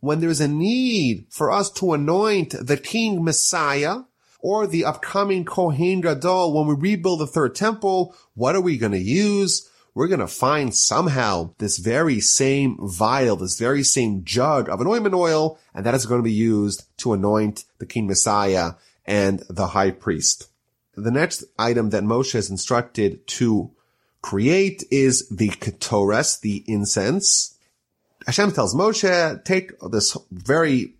when 0.00 0.20
there's 0.20 0.40
a 0.40 0.48
need 0.48 1.26
for 1.30 1.50
us 1.50 1.70
to 1.70 1.92
anoint 1.92 2.54
the 2.60 2.76
king 2.76 3.22
Messiah 3.22 4.00
or 4.40 4.66
the 4.66 4.84
upcoming 4.84 5.44
Kohen 5.44 6.00
Gadol, 6.00 6.52
when 6.52 6.66
we 6.66 6.74
rebuild 6.74 7.20
the 7.20 7.26
third 7.26 7.54
temple, 7.54 8.14
what 8.34 8.56
are 8.56 8.60
we 8.60 8.78
going 8.78 8.92
to 8.92 8.98
use? 8.98 9.68
We're 9.94 10.08
going 10.08 10.20
to 10.20 10.26
find 10.26 10.74
somehow 10.74 11.54
this 11.58 11.78
very 11.78 12.20
same 12.20 12.78
vial, 12.80 13.36
this 13.36 13.58
very 13.58 13.82
same 13.82 14.24
jug 14.24 14.68
of 14.68 14.80
anointment 14.80 15.14
oil, 15.14 15.58
and 15.74 15.84
that 15.84 15.94
is 15.94 16.06
going 16.06 16.20
to 16.20 16.24
be 16.24 16.32
used 16.32 16.84
to 16.98 17.12
anoint 17.12 17.64
the 17.78 17.86
king 17.86 18.06
Messiah 18.06 18.72
and 19.06 19.42
the 19.48 19.68
high 19.68 19.90
priest. 19.90 20.48
The 20.94 21.10
next 21.10 21.44
item 21.58 21.90
that 21.90 22.02
Moshe 22.02 22.34
is 22.34 22.50
instructed 22.50 23.26
to 23.28 23.72
create 24.22 24.84
is 24.90 25.28
the 25.28 25.48
ketores, 25.48 26.40
the 26.40 26.64
incense. 26.66 27.55
Hashem 28.26 28.52
tells 28.52 28.74
Moshe, 28.74 29.44
take 29.44 29.72
this 29.90 30.16
very 30.32 30.94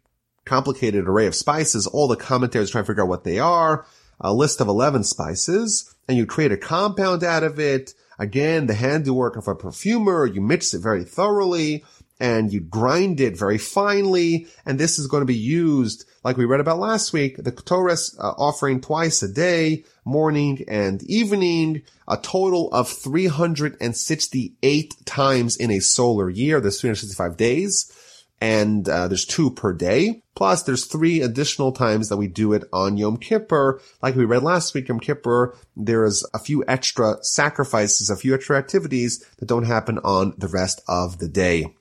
complicated 0.45 1.09
array 1.09 1.27
of 1.27 1.35
spices, 1.35 1.87
all 1.89 2.07
the 2.07 2.17
commentaries 2.17 2.71
try 2.71 2.81
to 2.81 2.87
figure 2.87 3.03
out 3.03 3.09
what 3.09 3.25
they 3.25 3.41
are, 3.41 3.85
a 4.21 4.33
list 4.33 4.61
of 4.61 4.69
11 4.69 5.03
spices, 5.03 5.93
and 6.09 6.17
you 6.17 6.25
create 6.25 6.53
a 6.53 6.57
compound 6.57 7.25
out 7.25 7.43
of 7.43 7.59
it. 7.59 7.95
Again, 8.19 8.67
the 8.67 8.75
handiwork 8.75 9.37
of 9.37 9.49
a 9.49 9.55
perfumer, 9.55 10.25
you 10.25 10.41
mix 10.41 10.73
it 10.73 10.81
very 10.81 11.05
thoroughly, 11.05 11.85
and 12.19 12.53
you 12.53 12.61
grind 12.61 13.21
it 13.21 13.39
very 13.39 13.59
finely, 13.59 14.47
and 14.65 14.79
this 14.79 14.99
is 14.99 15.07
going 15.07 15.21
to 15.21 15.27
be 15.27 15.35
used 15.35 16.07
like 16.27 16.37
we 16.37 16.45
read 16.45 16.59
about 16.59 16.81
last 16.81 17.13
week, 17.13 17.37
the 17.37 17.53
Ketores 17.53 18.19
uh, 18.19 18.35
offering 18.37 18.81
twice 18.81 19.23
a 19.23 19.33
day, 19.33 19.85
morning 20.05 20.65
and 20.67 21.01
evening, 21.05 21.83
a 22.09 22.17
total 22.17 22.69
of 22.73 22.89
368 22.89 24.95
times 25.05 25.57
in 25.57 25.71
a 25.71 25.79
solar 25.79 26.29
year. 26.29 26.61
There's 26.61 26.81
365 26.81 27.37
days 27.37 27.93
and 28.41 28.89
uh, 28.89 29.09
there's 29.09 29.25
two 29.25 29.51
per 29.51 29.73
day. 29.73 30.23
Plus 30.35 30.63
there's 30.65 30.85
three 30.85 31.23
additional 31.23 31.73
times 31.73 32.09
that 32.09 32.17
we 32.17 32.27
do 32.27 32.53
it 32.53 32.65
on 32.73 32.97
Yom 32.97 33.19
Kippur. 33.19 33.81
Like 34.03 34.17
we 34.17 34.25
read 34.25 34.43
last 34.43 34.75
week, 34.75 34.89
Yom 34.89 34.99
Kippur, 35.01 35.55
there's 35.77 36.27
a 36.35 36.41
few 36.41 36.65
extra 36.67 37.19
sacrifices, 37.23 38.11
a 38.11 38.17
few 38.17 38.35
extra 38.35 38.59
activities 38.59 39.25
that 39.39 39.47
don't 39.47 39.65
happen 39.65 39.99
on 40.01 40.35
the 40.37 40.49
rest 40.49 40.83
of 40.89 41.19
the 41.19 41.29
day. 41.29 41.73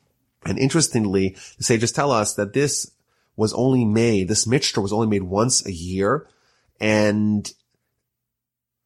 And 0.45 0.59
interestingly, 0.59 1.35
the 1.57 1.63
sages 1.63 1.91
tell 1.91 2.11
us 2.11 2.35
that 2.35 2.53
this 2.53 2.91
was 3.35 3.53
only 3.53 3.83
made, 3.83 4.27
this 4.27 4.47
mixture 4.47 4.81
was 4.81 4.93
only 4.93 5.07
made 5.07 5.23
once 5.23 5.65
a 5.65 5.71
year. 5.71 6.27
And 6.79 7.51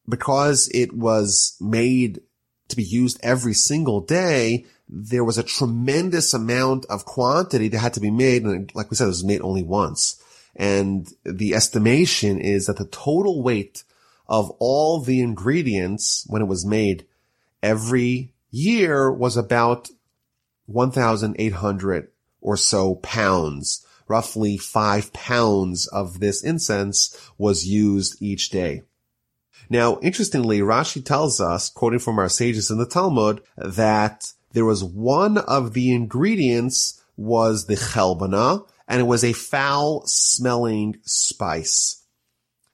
because 0.08 0.68
it 0.74 0.92
was 0.92 1.56
made 1.60 2.20
to 2.68 2.76
be 2.76 2.82
used 2.82 3.20
every 3.22 3.54
single 3.54 4.00
day, 4.00 4.64
there 4.88 5.24
was 5.24 5.38
a 5.38 5.44
tremendous 5.44 6.34
amount 6.34 6.86
of 6.86 7.04
quantity 7.04 7.68
that 7.68 7.78
had 7.78 7.94
to 7.94 8.00
be 8.00 8.10
made. 8.10 8.42
And 8.42 8.74
like 8.74 8.90
we 8.90 8.96
said, 8.96 9.04
it 9.04 9.08
was 9.08 9.24
made 9.24 9.40
only 9.40 9.62
once. 9.62 10.20
And 10.56 11.08
the 11.24 11.54
estimation 11.54 12.40
is 12.40 12.66
that 12.66 12.76
the 12.76 12.86
total 12.86 13.42
weight 13.42 13.84
of 14.28 14.50
all 14.58 15.00
the 15.00 15.20
ingredients 15.20 16.24
when 16.28 16.42
it 16.42 16.48
was 16.48 16.66
made 16.66 17.06
every 17.62 18.32
year 18.50 19.12
was 19.12 19.36
about 19.36 19.90
1,800 20.70 22.08
or 22.40 22.56
so 22.56 22.94
pounds 22.96 23.86
roughly 24.10 24.58
five 24.58 25.12
pounds 25.12 25.86
of 25.86 26.18
this 26.18 26.42
incense 26.42 27.16
was 27.38 27.64
used 27.64 28.20
each 28.20 28.50
day. 28.50 28.82
Now, 29.70 30.00
interestingly, 30.00 30.58
Rashi 30.58 31.02
tells 31.02 31.40
us, 31.40 31.70
quoting 31.70 32.00
from 32.00 32.18
our 32.18 32.28
sages 32.28 32.70
in 32.72 32.78
the 32.78 32.86
Talmud, 32.86 33.40
that 33.56 34.32
there 34.52 34.64
was 34.64 34.82
one 34.82 35.38
of 35.38 35.74
the 35.74 35.94
ingredients 35.94 37.00
was 37.16 37.66
the 37.66 37.76
chelbana, 37.76 38.66
and 38.88 39.00
it 39.00 39.04
was 39.04 39.22
a 39.22 39.32
foul 39.32 40.02
smelling 40.06 40.96
spice. 41.04 42.04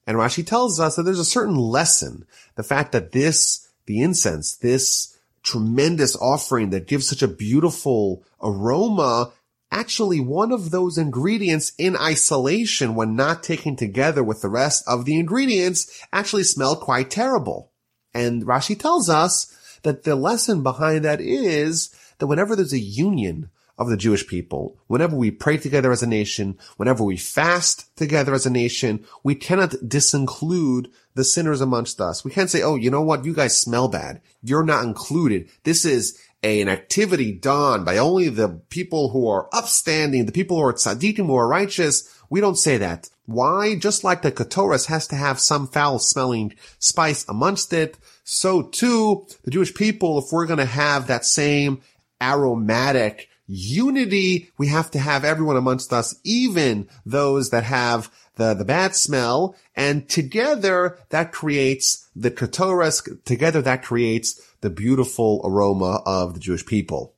And 0.07 0.17
Rashi 0.17 0.47
tells 0.47 0.81
us 0.81 0.97
that 0.97 1.03
there's 1.03 1.19
a 1.19 1.25
certain 1.25 1.57
lesson. 1.57 2.25
The 2.55 2.63
fact 2.63 2.93
that 2.93 3.13
this, 3.13 3.69
the 3.85 4.01
incense, 4.01 4.57
this 4.57 5.16
tremendous 5.47 6.17
offering 6.17 6.71
that 6.71 6.89
gives 6.89 7.09
such 7.09 7.23
a 7.23 7.29
beautiful 7.29 8.25
aroma 8.43 9.33
actually 9.71 10.21
one 10.21 10.53
of 10.53 10.71
those 10.71 10.99
ingredients 10.99 11.73
in 11.79 11.97
isolation 11.97 12.95
when 12.95 13.15
not 13.15 13.43
taken 13.43 13.77
together 13.77 14.23
with 14.23 14.43
the 14.43 14.49
rest 14.49 14.83
of 14.89 15.05
the 15.05 15.19
ingredients 15.19 16.05
actually 16.13 16.43
smell 16.43 16.77
quite 16.77 17.11
terrible. 17.11 17.73
And 18.13 18.45
Rashi 18.45 18.79
tells 18.79 19.09
us 19.09 19.55
that 19.83 20.03
the 20.03 20.17
lesson 20.17 20.63
behind 20.63 21.05
that 21.05 21.21
is 21.21 21.95
that 22.19 22.27
whenever 22.27 22.57
there's 22.57 22.73
a 22.73 22.79
union 22.79 23.51
of 23.79 23.89
the 23.89 23.97
Jewish 23.97 24.27
people, 24.27 24.79
whenever 24.87 25.15
we 25.15 25.31
pray 25.31 25.59
together 25.59 25.93
as 25.93 26.03
a 26.03 26.07
nation, 26.07 26.57
whenever 26.77 27.05
we 27.05 27.17
fast 27.17 27.95
together 27.97 28.33
as 28.33 28.47
a 28.47 28.51
nation, 28.51 29.05
we 29.23 29.35
cannot 29.35 29.71
disinclude 29.71 30.91
the 31.15 31.25
sinners 31.25 31.61
amongst 31.61 32.01
us. 32.01 32.25
We 32.25 32.31
can't 32.31 32.51
say, 32.51 32.63
oh, 32.63 32.77
you 32.77 32.91
know 32.91 33.03
what? 33.03 33.25
You 33.25 33.35
guys 33.35 33.61
smell 33.61 33.89
bad. 33.89 34.21
You're 34.43 34.65
not 34.65 34.85
included. 34.85 35.51
This 35.65 35.85
is 35.85 36.19
a, 36.43 36.63
an 36.63 36.69
activity 36.69 37.33
done 37.33 37.85
by 37.85 37.99
only 37.99 38.29
the 38.29 38.61
people 38.71 39.11
who 39.11 39.29
are 39.29 39.49
upstanding, 39.53 40.25
the 40.25 40.33
people 40.33 40.57
who 40.57 40.63
are 40.63 40.73
tzaddikim, 40.73 41.27
who 41.27 41.37
are 41.37 41.49
righteous. 41.49 42.09
We 42.31 42.41
don't 42.41 42.57
say 42.57 42.79
that. 42.79 43.11
Why? 43.27 43.77
Just 43.77 44.05
like 44.05 44.23
the 44.23 44.33
ketores 44.33 44.87
has 44.87 45.07
to 45.09 45.17
have 45.17 45.41
some 45.41 45.67
foul 45.67 45.99
smelling 45.99 46.55
spice 46.79 47.27
amongst 47.29 47.73
it, 47.73 47.99
so 48.25 48.63
too 48.63 49.27
the 49.45 49.51
Jewish 49.51 49.75
people, 49.75 50.19
if 50.19 50.27
we're 50.33 50.47
going 50.47 50.59
to 50.59 50.65
have 50.65 51.07
that 51.07 51.25
same 51.25 51.81
aromatic 52.21 53.29
unity, 53.47 54.51
we 54.59 54.69
have 54.69 54.91
to 54.93 54.99
have 54.99 55.25
everyone 55.25 55.57
amongst 55.57 55.93
us, 55.93 56.19
even 56.25 56.89
those 57.05 57.51
that 57.51 57.65
have 57.65 58.11
the, 58.37 58.55
the 58.55 58.65
bad 58.65 58.95
smell. 58.95 59.57
And 59.75 60.09
together 60.09 60.99
that 61.11 61.33
creates 61.33 62.09
the 62.15 62.31
ketores. 62.31 63.25
Together 63.25 63.63
that 63.63 63.83
creates 63.83 64.41
the 64.61 64.71
beautiful 64.71 65.41
aroma 65.45 66.03
of 66.07 66.35
the 66.35 66.41
Jewish 66.41 66.67
people. 66.67 67.15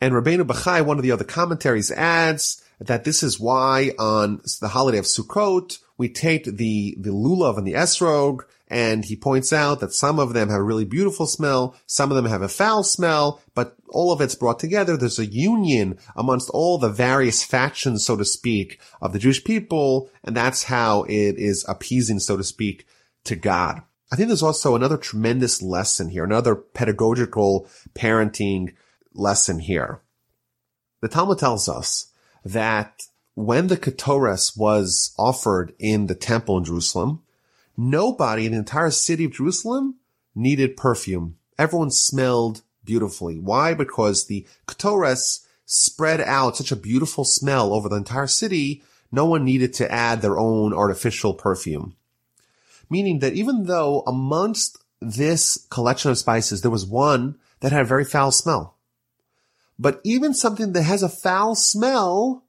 And 0.00 0.14
Rabbeinu 0.14 0.42
Bachai, 0.42 0.84
one 0.84 0.96
of 0.96 1.04
the 1.04 1.12
other 1.12 1.24
commentaries 1.24 1.92
adds 1.92 2.62
that 2.80 3.04
this 3.04 3.22
is 3.22 3.38
why 3.38 3.92
on 3.98 4.40
the 4.60 4.68
holiday 4.68 4.98
of 4.98 5.04
Sukkot, 5.04 5.78
we 5.96 6.08
take 6.08 6.44
the, 6.44 6.96
the 6.98 7.10
lulav 7.10 7.56
and 7.56 7.66
the 7.66 7.74
esrog 7.74 8.40
And 8.72 9.04
he 9.04 9.16
points 9.16 9.52
out 9.52 9.80
that 9.80 9.92
some 9.92 10.18
of 10.18 10.32
them 10.32 10.48
have 10.48 10.60
a 10.60 10.62
really 10.62 10.86
beautiful 10.86 11.26
smell, 11.26 11.76
some 11.84 12.10
of 12.10 12.16
them 12.16 12.24
have 12.24 12.40
a 12.40 12.48
foul 12.48 12.82
smell, 12.82 13.42
but 13.54 13.76
all 13.90 14.12
of 14.12 14.22
it's 14.22 14.34
brought 14.34 14.58
together. 14.58 14.96
There's 14.96 15.18
a 15.18 15.26
union 15.26 15.98
amongst 16.16 16.48
all 16.48 16.78
the 16.78 16.88
various 16.88 17.44
factions, 17.44 18.06
so 18.06 18.16
to 18.16 18.24
speak, 18.24 18.80
of 19.02 19.12
the 19.12 19.18
Jewish 19.18 19.44
people, 19.44 20.10
and 20.24 20.34
that's 20.34 20.62
how 20.64 21.02
it 21.02 21.36
is 21.36 21.66
appeasing, 21.68 22.18
so 22.18 22.38
to 22.38 22.42
speak, 22.42 22.86
to 23.24 23.36
God. 23.36 23.82
I 24.10 24.16
think 24.16 24.28
there's 24.28 24.42
also 24.42 24.74
another 24.74 24.96
tremendous 24.96 25.60
lesson 25.60 26.08
here, 26.08 26.24
another 26.24 26.54
pedagogical 26.54 27.68
parenting 27.92 28.72
lesson 29.12 29.58
here. 29.58 30.00
The 31.02 31.08
Talmud 31.08 31.38
tells 31.38 31.68
us 31.68 32.06
that 32.42 33.02
when 33.34 33.66
the 33.66 33.76
Ketores 33.76 34.56
was 34.56 35.14
offered 35.18 35.74
in 35.78 36.06
the 36.06 36.14
temple 36.14 36.56
in 36.56 36.64
Jerusalem, 36.64 37.22
nobody 37.90 38.46
in 38.46 38.52
the 38.52 38.58
entire 38.58 38.90
city 38.90 39.24
of 39.24 39.32
Jerusalem 39.32 39.96
needed 40.34 40.76
perfume. 40.76 41.36
Everyone 41.58 41.90
smelled 41.90 42.62
beautifully. 42.84 43.38
Why? 43.38 43.74
Because 43.74 44.26
the 44.26 44.46
Ketores 44.66 45.46
spread 45.64 46.20
out 46.20 46.56
such 46.56 46.72
a 46.72 46.76
beautiful 46.76 47.24
smell 47.24 47.72
over 47.72 47.88
the 47.88 47.96
entire 47.96 48.26
city, 48.26 48.82
no 49.10 49.26
one 49.26 49.44
needed 49.44 49.72
to 49.74 49.90
add 49.90 50.22
their 50.22 50.38
own 50.38 50.72
artificial 50.72 51.34
perfume. 51.34 51.96
Meaning 52.90 53.20
that 53.20 53.34
even 53.34 53.64
though 53.64 54.02
amongst 54.06 54.78
this 55.00 55.66
collection 55.70 56.10
of 56.10 56.18
spices, 56.18 56.62
there 56.62 56.70
was 56.70 56.86
one 56.86 57.36
that 57.60 57.72
had 57.72 57.82
a 57.82 57.86
very 57.86 58.04
foul 58.04 58.30
smell. 58.30 58.76
But 59.78 60.00
even 60.04 60.34
something 60.34 60.72
that 60.72 60.82
has 60.82 61.02
a 61.02 61.08
foul 61.08 61.54
smell, 61.54 62.44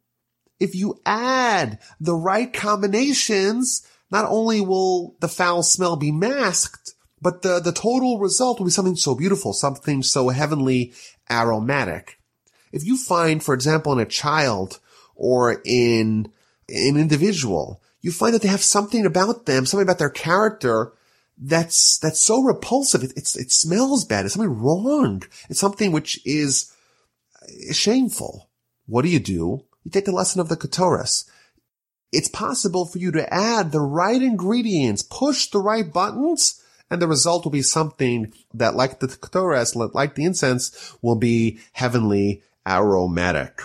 if 0.60 0.76
you 0.76 1.00
add 1.06 1.80
the 2.00 2.16
right 2.16 2.52
combinations, 2.52 3.88
not 4.14 4.26
only 4.30 4.62
will 4.62 5.16
the 5.20 5.28
foul 5.28 5.64
smell 5.64 5.96
be 5.96 6.12
masked, 6.12 6.94
but 7.20 7.42
the, 7.42 7.60
the 7.60 7.72
total 7.72 8.20
result 8.20 8.60
will 8.60 8.68
be 8.68 8.72
something 8.72 8.96
so 8.96 9.16
beautiful, 9.16 9.54
something 9.54 10.04
so 10.04 10.30
heavenly 10.30 10.94
aromatic. 11.32 12.20
If 12.72 12.86
you 12.86 12.96
find, 12.96 13.44
for 13.44 13.56
example, 13.56 13.92
in 13.92 14.00
a 14.00 14.06
child 14.06 14.80
or 15.16 15.62
in 15.66 16.32
an 16.70 16.98
individual, 16.98 17.82
you 18.02 18.12
find 18.12 18.36
that 18.36 18.44
they 18.44 18.50
have 18.50 18.62
something 18.62 19.04
about 19.04 19.48
them, 19.48 19.66
something 19.66 19.86
about 19.86 19.98
their 20.00 20.12
character 20.12 20.94
that's, 21.38 21.98
that's 21.98 22.22
so 22.22 22.44
repulsive. 22.44 23.04
It, 23.04 23.14
it's, 23.16 23.36
it 23.36 23.52
smells 23.52 24.06
bad. 24.06 24.26
It's 24.26 24.36
something 24.36 24.60
wrong. 24.60 25.24
It's 25.50 25.60
something 25.60 25.92
which 25.92 26.22
is 26.24 26.72
shameful. 27.72 28.50
What 28.86 29.02
do 29.02 29.10
you 29.10 29.20
do? 29.20 29.66
You 29.84 29.92
take 29.92 30.06
the 30.06 30.12
lesson 30.12 30.40
of 30.40 30.50
the 30.50 30.58
Ketores 30.58 31.28
it's 32.14 32.30
possible 32.30 32.86
for 32.86 33.00
you 33.00 33.12
to 33.12 33.34
add 33.34 33.72
the 33.72 33.82
right 33.82 34.22
ingredients, 34.22 35.02
push 35.02 35.50
the 35.50 35.60
right 35.60 35.92
buttons, 35.92 36.64
and 36.90 37.02
the 37.02 37.08
result 37.08 37.44
will 37.44 37.52
be 37.52 37.64
something 37.64 38.32
that, 38.54 38.76
like 38.76 39.00
the 39.00 39.08
Ketores, 39.08 39.76
like 39.94 40.16
the 40.16 40.24
incense, 40.24 40.96
will 41.02 41.16
be 41.16 41.60
heavenly 41.74 42.44
aromatic. 42.68 43.62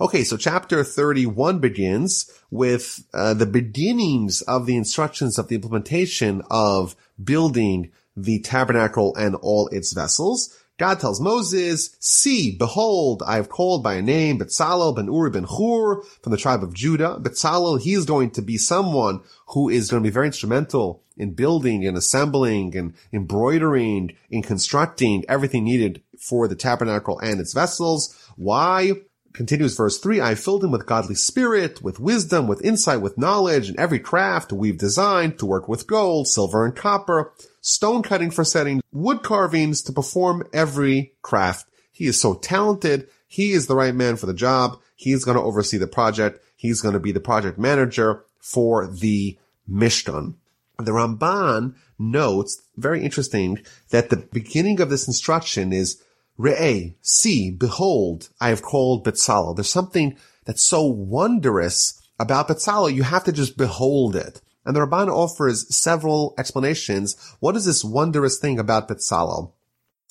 Okay, 0.00 0.24
so 0.24 0.36
chapter 0.36 0.84
31 0.84 1.58
begins 1.58 2.30
with 2.50 3.04
uh, 3.12 3.34
the 3.34 3.46
beginnings 3.46 4.42
of 4.42 4.66
the 4.66 4.76
instructions 4.76 5.38
of 5.38 5.48
the 5.48 5.56
implementation 5.56 6.42
of 6.50 6.94
building 7.22 7.90
the 8.16 8.38
tabernacle 8.40 9.14
and 9.16 9.34
all 9.36 9.68
its 9.68 9.92
vessels. 9.92 10.56
God 10.78 11.00
tells 11.00 11.20
Moses, 11.22 11.96
see, 12.00 12.54
behold, 12.54 13.22
I 13.26 13.36
have 13.36 13.48
called 13.48 13.82
by 13.82 13.94
a 13.94 14.02
name 14.02 14.38
Betzalel 14.38 14.94
ben 14.94 15.06
Uri 15.06 15.30
ben 15.30 15.44
Hur 15.44 16.02
from 16.02 16.32
the 16.32 16.36
tribe 16.36 16.62
of 16.62 16.74
Judah. 16.74 17.18
Betzalel, 17.18 17.80
he 17.80 17.94
is 17.94 18.04
going 18.04 18.30
to 18.32 18.42
be 18.42 18.58
someone 18.58 19.20
who 19.48 19.70
is 19.70 19.90
going 19.90 20.02
to 20.02 20.06
be 20.06 20.12
very 20.12 20.26
instrumental 20.26 21.02
in 21.16 21.32
building 21.32 21.86
and 21.86 21.96
assembling 21.96 22.76
and 22.76 22.92
embroidering, 23.10 24.14
in 24.28 24.42
constructing 24.42 25.24
everything 25.30 25.64
needed 25.64 26.02
for 26.18 26.46
the 26.46 26.54
tabernacle 26.54 27.18
and 27.20 27.40
its 27.40 27.54
vessels. 27.54 28.14
Why? 28.36 28.92
Continues 29.32 29.76
verse 29.76 29.98
3, 29.98 30.20
I 30.20 30.34
filled 30.34 30.64
him 30.64 30.70
with 30.70 30.86
godly 30.86 31.14
spirit, 31.14 31.82
with 31.82 32.00
wisdom, 32.00 32.46
with 32.48 32.64
insight, 32.64 33.02
with 33.02 33.18
knowledge, 33.18 33.68
and 33.68 33.78
every 33.78 33.98
craft 33.98 34.50
we've 34.50 34.78
designed 34.78 35.38
to 35.38 35.46
work 35.46 35.68
with 35.68 35.86
gold, 35.86 36.26
silver, 36.26 36.64
and 36.64 36.74
copper, 36.74 37.32
stone 37.66 38.00
cutting 38.00 38.30
for 38.30 38.44
setting, 38.44 38.80
wood 38.92 39.24
carvings 39.24 39.82
to 39.82 39.92
perform 39.92 40.46
every 40.52 41.12
craft. 41.20 41.66
He 41.90 42.06
is 42.06 42.20
so 42.20 42.34
talented. 42.34 43.08
He 43.26 43.52
is 43.52 43.66
the 43.66 43.74
right 43.74 43.94
man 43.94 44.16
for 44.16 44.26
the 44.26 44.34
job. 44.34 44.78
He's 44.94 45.24
going 45.24 45.36
to 45.36 45.42
oversee 45.42 45.76
the 45.76 45.88
project. 45.88 46.40
He's 46.54 46.80
going 46.80 46.94
to 46.94 47.00
be 47.00 47.10
the 47.10 47.20
project 47.20 47.58
manager 47.58 48.24
for 48.38 48.86
the 48.86 49.36
Mishkan. 49.68 50.34
The 50.78 50.92
Ramban 50.92 51.74
notes, 51.98 52.62
very 52.76 53.02
interesting, 53.02 53.58
that 53.90 54.10
the 54.10 54.18
beginning 54.18 54.80
of 54.80 54.88
this 54.88 55.08
instruction 55.08 55.72
is 55.72 56.00
Re'eh, 56.38 56.94
see, 57.02 57.50
behold, 57.50 58.28
I 58.40 58.50
have 58.50 58.62
called 58.62 59.04
Betzalel. 59.04 59.56
There's 59.56 59.70
something 59.70 60.16
that's 60.44 60.62
so 60.62 60.84
wondrous 60.84 62.00
about 62.18 62.48
Betzalel, 62.48 62.94
you 62.94 63.02
have 63.02 63.24
to 63.24 63.32
just 63.32 63.56
behold 63.56 64.14
it. 64.14 64.40
And 64.66 64.74
the 64.74 64.80
Ramban 64.80 65.08
offers 65.08 65.74
several 65.74 66.34
explanations. 66.36 67.16
What 67.38 67.56
is 67.56 67.64
this 67.64 67.84
wondrous 67.84 68.38
thing 68.38 68.58
about 68.58 68.88
Betzalel? 68.88 69.52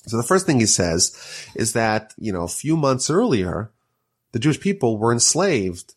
So 0.06 0.16
the 0.16 0.22
first 0.22 0.46
thing 0.46 0.58
he 0.58 0.66
says 0.66 1.14
is 1.54 1.74
that, 1.74 2.14
you 2.16 2.32
know, 2.32 2.42
a 2.42 2.48
few 2.48 2.76
months 2.76 3.10
earlier, 3.10 3.70
the 4.32 4.38
Jewish 4.38 4.58
people 4.58 4.96
were 4.96 5.12
enslaved, 5.12 5.94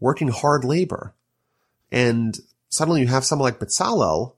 working 0.00 0.28
hard 0.28 0.64
labor. 0.64 1.14
And 1.92 2.38
suddenly 2.70 3.02
you 3.02 3.08
have 3.08 3.24
someone 3.24 3.44
like 3.44 3.60
Betzalel, 3.60 4.34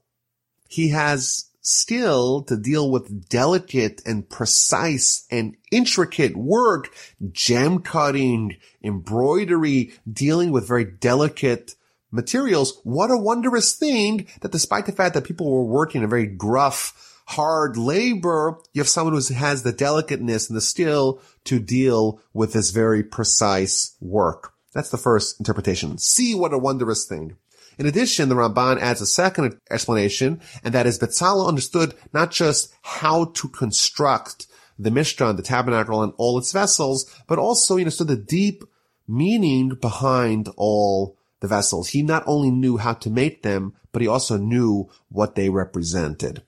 he 0.67 0.89
has 0.89 1.49
skill 1.61 2.41
to 2.43 2.57
deal 2.57 2.89
with 2.91 3.29
delicate 3.29 4.01
and 4.05 4.27
precise 4.27 5.25
and 5.31 5.55
intricate 5.71 6.35
work, 6.35 6.93
gem 7.31 7.79
cutting, 7.79 8.57
embroidery, 8.83 9.93
dealing 10.11 10.51
with 10.51 10.67
very 10.67 10.85
delicate 10.85 11.75
materials. 12.11 12.79
What 12.83 13.11
a 13.11 13.17
wondrous 13.17 13.73
thing 13.73 14.27
that 14.41 14.51
despite 14.51 14.85
the 14.85 14.91
fact 14.91 15.13
that 15.15 15.23
people 15.23 15.49
were 15.49 15.63
working 15.63 16.03
a 16.03 16.07
very 16.07 16.27
gruff, 16.27 17.23
hard 17.27 17.77
labor, 17.77 18.57
you 18.73 18.81
have 18.81 18.89
someone 18.89 19.13
who 19.13 19.33
has 19.33 19.63
the 19.63 19.71
delicateness 19.71 20.49
and 20.49 20.57
the 20.57 20.61
skill 20.61 21.21
to 21.45 21.59
deal 21.59 22.21
with 22.33 22.53
this 22.53 22.71
very 22.71 23.03
precise 23.03 23.95
work. 24.01 24.53
That's 24.73 24.89
the 24.89 24.97
first 24.97 25.39
interpretation. 25.39 25.97
See 25.97 26.35
what 26.35 26.53
a 26.53 26.57
wondrous 26.57 27.05
thing. 27.05 27.37
In 27.77 27.85
addition, 27.85 28.29
the 28.29 28.35
Ramban 28.35 28.79
adds 28.79 29.01
a 29.01 29.05
second 29.05 29.57
explanation, 29.69 30.41
and 30.63 30.73
that 30.73 30.85
is 30.85 30.99
Betzalel 30.99 31.47
understood 31.47 31.95
not 32.13 32.31
just 32.31 32.73
how 32.81 33.25
to 33.25 33.47
construct 33.47 34.47
the 34.77 34.89
Mishkan, 34.89 35.37
the 35.37 35.43
tabernacle, 35.43 36.03
and 36.03 36.13
all 36.17 36.37
its 36.37 36.51
vessels, 36.51 37.09
but 37.27 37.39
also 37.39 37.77
he 37.77 37.83
understood 37.83 38.07
the 38.07 38.15
deep 38.15 38.63
meaning 39.07 39.69
behind 39.69 40.49
all 40.57 41.17
the 41.41 41.47
vessels. 41.47 41.89
He 41.89 42.01
not 42.01 42.23
only 42.25 42.49
knew 42.49 42.77
how 42.77 42.93
to 42.93 43.09
make 43.09 43.43
them, 43.43 43.73
but 43.91 44.01
he 44.01 44.07
also 44.07 44.37
knew 44.37 44.89
what 45.09 45.35
they 45.35 45.49
represented. 45.49 46.43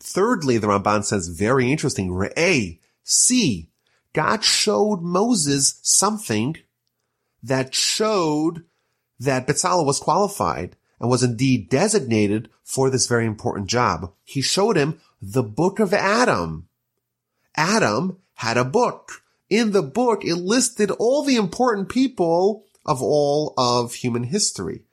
Thirdly, 0.00 0.58
the 0.58 0.66
Ramban 0.66 1.04
says 1.04 1.28
very 1.28 1.70
interesting, 1.70 2.10
Re'eh, 2.10 2.78
see, 3.04 3.70
God 4.12 4.42
showed 4.42 5.02
Moses 5.02 5.78
something 5.82 6.56
that 7.42 7.74
showed 7.74 8.64
that 9.20 9.46
Betzalel 9.46 9.86
was 9.86 10.00
qualified 10.00 10.76
and 11.00 11.08
was 11.10 11.22
indeed 11.22 11.68
designated 11.68 12.48
for 12.64 12.90
this 12.90 13.06
very 13.06 13.26
important 13.26 13.68
job. 13.68 14.12
He 14.24 14.40
showed 14.40 14.76
him 14.76 15.00
the 15.20 15.42
book 15.42 15.78
of 15.78 15.92
Adam. 15.94 16.68
Adam 17.54 18.18
had 18.34 18.56
a 18.56 18.64
book. 18.64 19.22
In 19.48 19.72
the 19.72 19.82
book, 19.82 20.24
it 20.24 20.34
listed 20.34 20.90
all 20.90 21.22
the 21.22 21.36
important 21.36 21.88
people 21.88 22.65
of 22.86 23.02
all 23.02 23.52
of 23.58 23.94
human 23.94 24.24
history. 24.24 24.84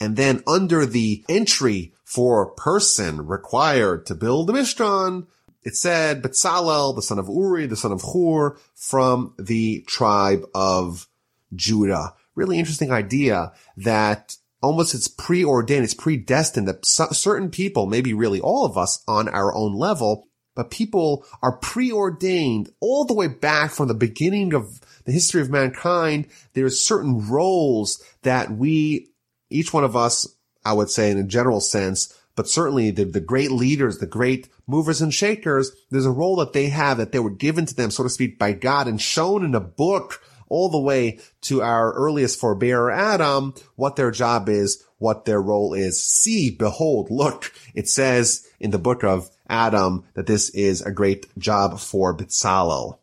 And 0.00 0.16
then 0.16 0.42
under 0.46 0.84
the 0.84 1.24
entry 1.28 1.92
for 2.04 2.50
person 2.50 3.26
required 3.26 4.06
to 4.06 4.14
build 4.14 4.48
the 4.48 4.54
Mishkan, 4.54 5.26
it 5.62 5.76
said 5.76 6.22
Betzalel, 6.22 6.96
the 6.96 7.02
son 7.02 7.18
of 7.18 7.28
Uri, 7.28 7.66
the 7.66 7.76
son 7.76 7.92
of 7.92 8.02
Hur, 8.02 8.56
from 8.74 9.34
the 9.38 9.84
tribe 9.86 10.44
of 10.54 11.06
Judah 11.54 12.14
really 12.34 12.58
interesting 12.58 12.90
idea 12.90 13.52
that 13.76 14.36
almost 14.62 14.94
it's 14.94 15.08
preordained, 15.08 15.84
it's 15.84 15.94
predestined 15.94 16.68
that 16.68 16.86
certain 16.86 17.50
people, 17.50 17.86
maybe 17.86 18.14
really 18.14 18.40
all 18.40 18.64
of 18.64 18.78
us 18.78 19.02
on 19.06 19.28
our 19.28 19.54
own 19.54 19.74
level, 19.74 20.26
but 20.54 20.70
people 20.70 21.24
are 21.42 21.56
preordained 21.58 22.70
all 22.80 23.04
the 23.04 23.14
way 23.14 23.28
back 23.28 23.70
from 23.72 23.88
the 23.88 23.94
beginning 23.94 24.54
of 24.54 24.80
the 25.04 25.12
history 25.12 25.40
of 25.40 25.50
mankind. 25.50 26.26
There's 26.54 26.80
certain 26.80 27.28
roles 27.28 28.02
that 28.22 28.50
we, 28.50 29.10
each 29.50 29.72
one 29.72 29.84
of 29.84 29.96
us, 29.96 30.26
I 30.64 30.72
would 30.72 30.90
say 30.90 31.10
in 31.10 31.18
a 31.18 31.24
general 31.24 31.60
sense, 31.60 32.16
but 32.36 32.48
certainly 32.48 32.90
the, 32.90 33.04
the 33.04 33.20
great 33.20 33.50
leaders, 33.50 33.98
the 33.98 34.06
great 34.06 34.48
movers 34.66 35.00
and 35.00 35.14
shakers, 35.14 35.70
there's 35.90 36.06
a 36.06 36.10
role 36.10 36.36
that 36.36 36.52
they 36.52 36.68
have 36.68 36.98
that 36.98 37.12
they 37.12 37.18
were 37.18 37.30
given 37.30 37.66
to 37.66 37.74
them, 37.74 37.90
so 37.90 38.02
to 38.02 38.08
speak, 38.08 38.38
by 38.38 38.52
God 38.52 38.88
and 38.88 39.00
shown 39.00 39.44
in 39.44 39.54
a 39.54 39.60
book 39.60 40.20
all 40.48 40.68
the 40.68 40.80
way 40.80 41.18
to 41.42 41.62
our 41.62 41.92
earliest 41.92 42.40
forebearer 42.40 42.94
Adam, 42.94 43.54
what 43.76 43.96
their 43.96 44.10
job 44.10 44.48
is, 44.48 44.84
what 44.98 45.24
their 45.24 45.40
role 45.40 45.74
is. 45.74 46.04
See, 46.04 46.50
behold, 46.50 47.10
look. 47.10 47.52
It 47.74 47.88
says 47.88 48.46
in 48.60 48.70
the 48.70 48.78
book 48.78 49.04
of 49.04 49.30
Adam 49.48 50.04
that 50.14 50.26
this 50.26 50.50
is 50.50 50.80
a 50.82 50.92
great 50.92 51.26
job 51.38 51.78
for 51.78 52.16
Bitzalel. 52.16 52.98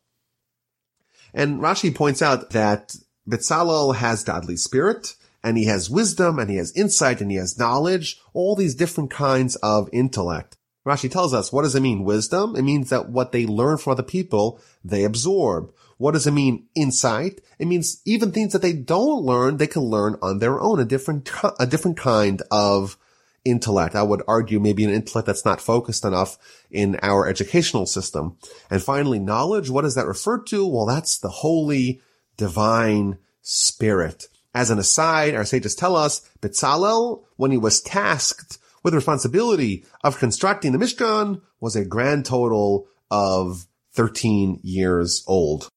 And 1.34 1.60
Rashi 1.62 1.94
points 1.94 2.22
out 2.22 2.52
that 2.52 2.96
Bitzalel 3.28 3.96
has 3.96 4.24
godly 4.24 4.58
spirit 4.58 5.16
and 5.44 5.58
he 5.58 5.66
has 5.66 5.90
wisdom 5.90 6.40
and 6.40 6.50
he 6.50 6.58
has 6.58 6.72
insight 6.76 7.22
and 7.22 7.32
he 7.32 7.38
has 7.38 7.58
knowledge, 7.58 8.20
all 8.34 8.56
these 8.56 8.76
different 8.76 9.10
kinds 9.10 9.56
of 9.58 9.90
intellect. 9.92 10.58
Rashi 10.86 11.12
tells 11.12 11.34
us, 11.34 11.54
what 11.54 11.62
does 11.62 11.76
it 11.76 11.82
mean? 11.82 12.04
Wisdom? 12.04 12.56
It 12.56 12.64
means 12.64 12.90
that 12.90 13.10
what 13.10 13.32
they 13.32 13.46
learn 13.46 13.78
from 13.78 13.92
other 13.92 14.04
people, 14.04 14.60
they 14.84 15.04
absorb. 15.04 15.72
What 15.98 16.14
does 16.14 16.26
it 16.26 16.32
mean? 16.32 16.66
Insight? 16.74 17.42
It 17.60 17.68
means 17.68 18.02
even 18.06 18.32
things 18.32 18.54
that 18.54 18.64
they 18.64 18.74
don't 18.74 19.24
learn, 19.24 19.58
they 19.58 19.68
can 19.68 19.84
learn 19.84 20.18
on 20.24 20.40
their 20.40 20.60
own, 20.60 20.80
a 20.80 20.86
different, 20.86 21.30
a 21.60 21.68
different 21.68 21.98
kind 21.98 22.42
of 22.50 22.98
intellect. 23.46 23.96
I 23.96 24.04
would 24.04 24.22
argue 24.28 24.60
maybe 24.60 24.84
an 24.84 24.94
intellect 24.94 25.26
that's 25.26 25.46
not 25.46 25.62
focused 25.62 26.06
enough 26.06 26.38
in 26.70 27.00
our 27.02 27.28
educational 27.28 27.86
system. 27.86 28.38
And 28.70 28.82
finally, 28.82 29.20
knowledge. 29.20 29.70
What 29.70 29.82
does 29.82 29.96
that 29.96 30.08
refer 30.08 30.40
to? 30.44 30.68
Well, 30.68 30.86
that's 30.86 31.18
the 31.18 31.30
holy 31.30 32.02
divine 32.38 33.18
spirit. 33.42 34.28
As 34.54 34.70
an 34.70 34.80
aside, 34.80 35.36
our 35.36 35.46
sages 35.46 35.76
tell 35.76 35.96
us, 35.96 36.30
Bezalel, 36.42 37.24
when 37.38 37.52
he 37.52 37.58
was 37.58 37.82
tasked 37.82 38.58
with 38.84 38.92
the 38.92 38.98
responsibility 38.98 39.86
of 40.04 40.20
constructing 40.20 40.72
the 40.72 40.78
Mishkan, 40.78 41.42
was 41.60 41.76
a 41.76 41.86
grand 41.86 42.26
total 42.26 42.88
of 43.10 43.68
13 43.94 44.60
years 44.64 45.24
old. 45.28 45.70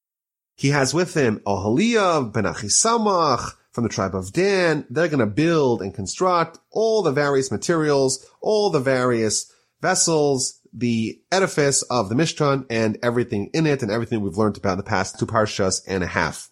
He 0.55 0.69
has 0.69 0.93
with 0.93 1.15
him 1.15 1.39
Oholiav 1.45 2.33
ben 2.33 2.45
Achisamach 2.45 3.53
from 3.75 3.83
the 3.83 3.89
tribe 3.89 4.15
of 4.15 4.31
Dan. 4.31 4.85
They're 4.89 5.09
going 5.09 5.19
to 5.19 5.25
build 5.25 5.81
and 5.81 5.93
construct 5.93 6.59
all 6.71 7.03
the 7.03 7.11
various 7.11 7.51
materials, 7.51 8.25
all 8.39 8.69
the 8.69 8.79
various 8.79 9.51
vessels, 9.81 10.61
the 10.73 11.21
edifice 11.31 11.81
of 11.83 12.07
the 12.07 12.15
Mishkan 12.15 12.65
and 12.69 12.97
everything 13.03 13.49
in 13.53 13.67
it 13.67 13.83
and 13.83 13.91
everything 13.91 14.21
we've 14.21 14.37
learned 14.37 14.57
about 14.57 14.73
in 14.73 14.77
the 14.77 14.83
past 14.83 15.19
two 15.19 15.25
parshas 15.25 15.81
and 15.87 16.03
a 16.03 16.07
half. 16.07 16.49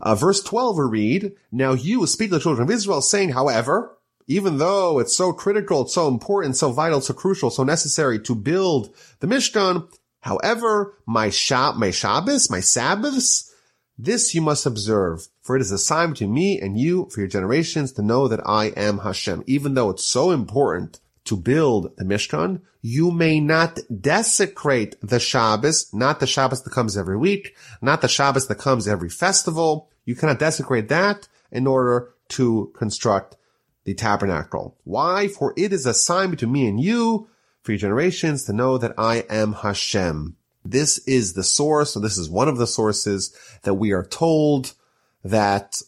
Uh, 0.00 0.16
verse 0.16 0.42
12 0.42 0.76
we 0.76 0.84
read, 0.84 1.32
Now 1.52 1.72
you 1.72 2.06
speak 2.06 2.30
to 2.30 2.36
the 2.36 2.42
children 2.42 2.68
of 2.68 2.74
Israel 2.74 3.00
saying, 3.00 3.30
however, 3.30 3.96
even 4.26 4.58
though 4.58 4.98
it's 4.98 5.16
so 5.16 5.32
critical, 5.32 5.82
it's 5.82 5.94
so 5.94 6.08
important, 6.08 6.56
so 6.56 6.72
vital, 6.72 7.00
so 7.00 7.14
crucial, 7.14 7.50
so 7.50 7.62
necessary 7.62 8.18
to 8.18 8.34
build 8.34 8.94
the 9.20 9.28
Mishkan, 9.28 9.88
however, 10.20 10.98
my 11.06 11.28
shab, 11.28 11.76
my 11.76 11.92
Shabbos, 11.92 12.50
my 12.50 12.60
Sabbaths, 12.60 13.53
this 13.96 14.34
you 14.34 14.40
must 14.40 14.66
observe, 14.66 15.28
for 15.40 15.56
it 15.56 15.62
is 15.62 15.70
a 15.70 15.78
sign 15.78 16.10
between 16.10 16.34
me 16.34 16.60
and 16.60 16.78
you 16.78 17.08
for 17.10 17.20
your 17.20 17.28
generations 17.28 17.92
to 17.92 18.02
know 18.02 18.26
that 18.28 18.46
I 18.46 18.66
am 18.76 18.98
Hashem. 18.98 19.44
Even 19.46 19.74
though 19.74 19.90
it's 19.90 20.04
so 20.04 20.30
important 20.30 21.00
to 21.24 21.36
build 21.36 21.96
the 21.96 22.04
Mishkan, 22.04 22.60
you 22.82 23.10
may 23.10 23.40
not 23.40 23.78
desecrate 24.00 24.96
the 25.00 25.20
Shabbos, 25.20 25.92
not 25.94 26.20
the 26.20 26.26
Shabbos 26.26 26.62
that 26.62 26.72
comes 26.72 26.96
every 26.96 27.16
week, 27.16 27.56
not 27.80 28.02
the 28.02 28.08
Shabbos 28.08 28.46
that 28.48 28.58
comes 28.58 28.86
every 28.86 29.08
festival. 29.08 29.88
You 30.04 30.14
cannot 30.16 30.38
desecrate 30.38 30.88
that 30.88 31.28
in 31.50 31.66
order 31.66 32.12
to 32.30 32.72
construct 32.76 33.36
the 33.84 33.94
tabernacle. 33.94 34.76
Why? 34.84 35.28
For 35.28 35.54
it 35.56 35.72
is 35.72 35.86
a 35.86 35.94
sign 35.94 36.30
between 36.30 36.52
me 36.52 36.66
and 36.66 36.80
you 36.80 37.28
for 37.62 37.72
your 37.72 37.78
generations 37.78 38.44
to 38.44 38.52
know 38.52 38.76
that 38.76 38.94
I 38.98 39.24
am 39.30 39.54
Hashem. 39.54 40.36
This 40.64 40.98
is 41.06 41.34
the 41.34 41.44
source, 41.44 41.96
or 41.96 42.00
this 42.00 42.16
is 42.16 42.30
one 42.30 42.48
of 42.48 42.56
the 42.56 42.66
sources 42.66 43.36
that 43.62 43.74
we 43.74 43.92
are 43.92 44.04
told 44.04 44.74
that 45.22 45.80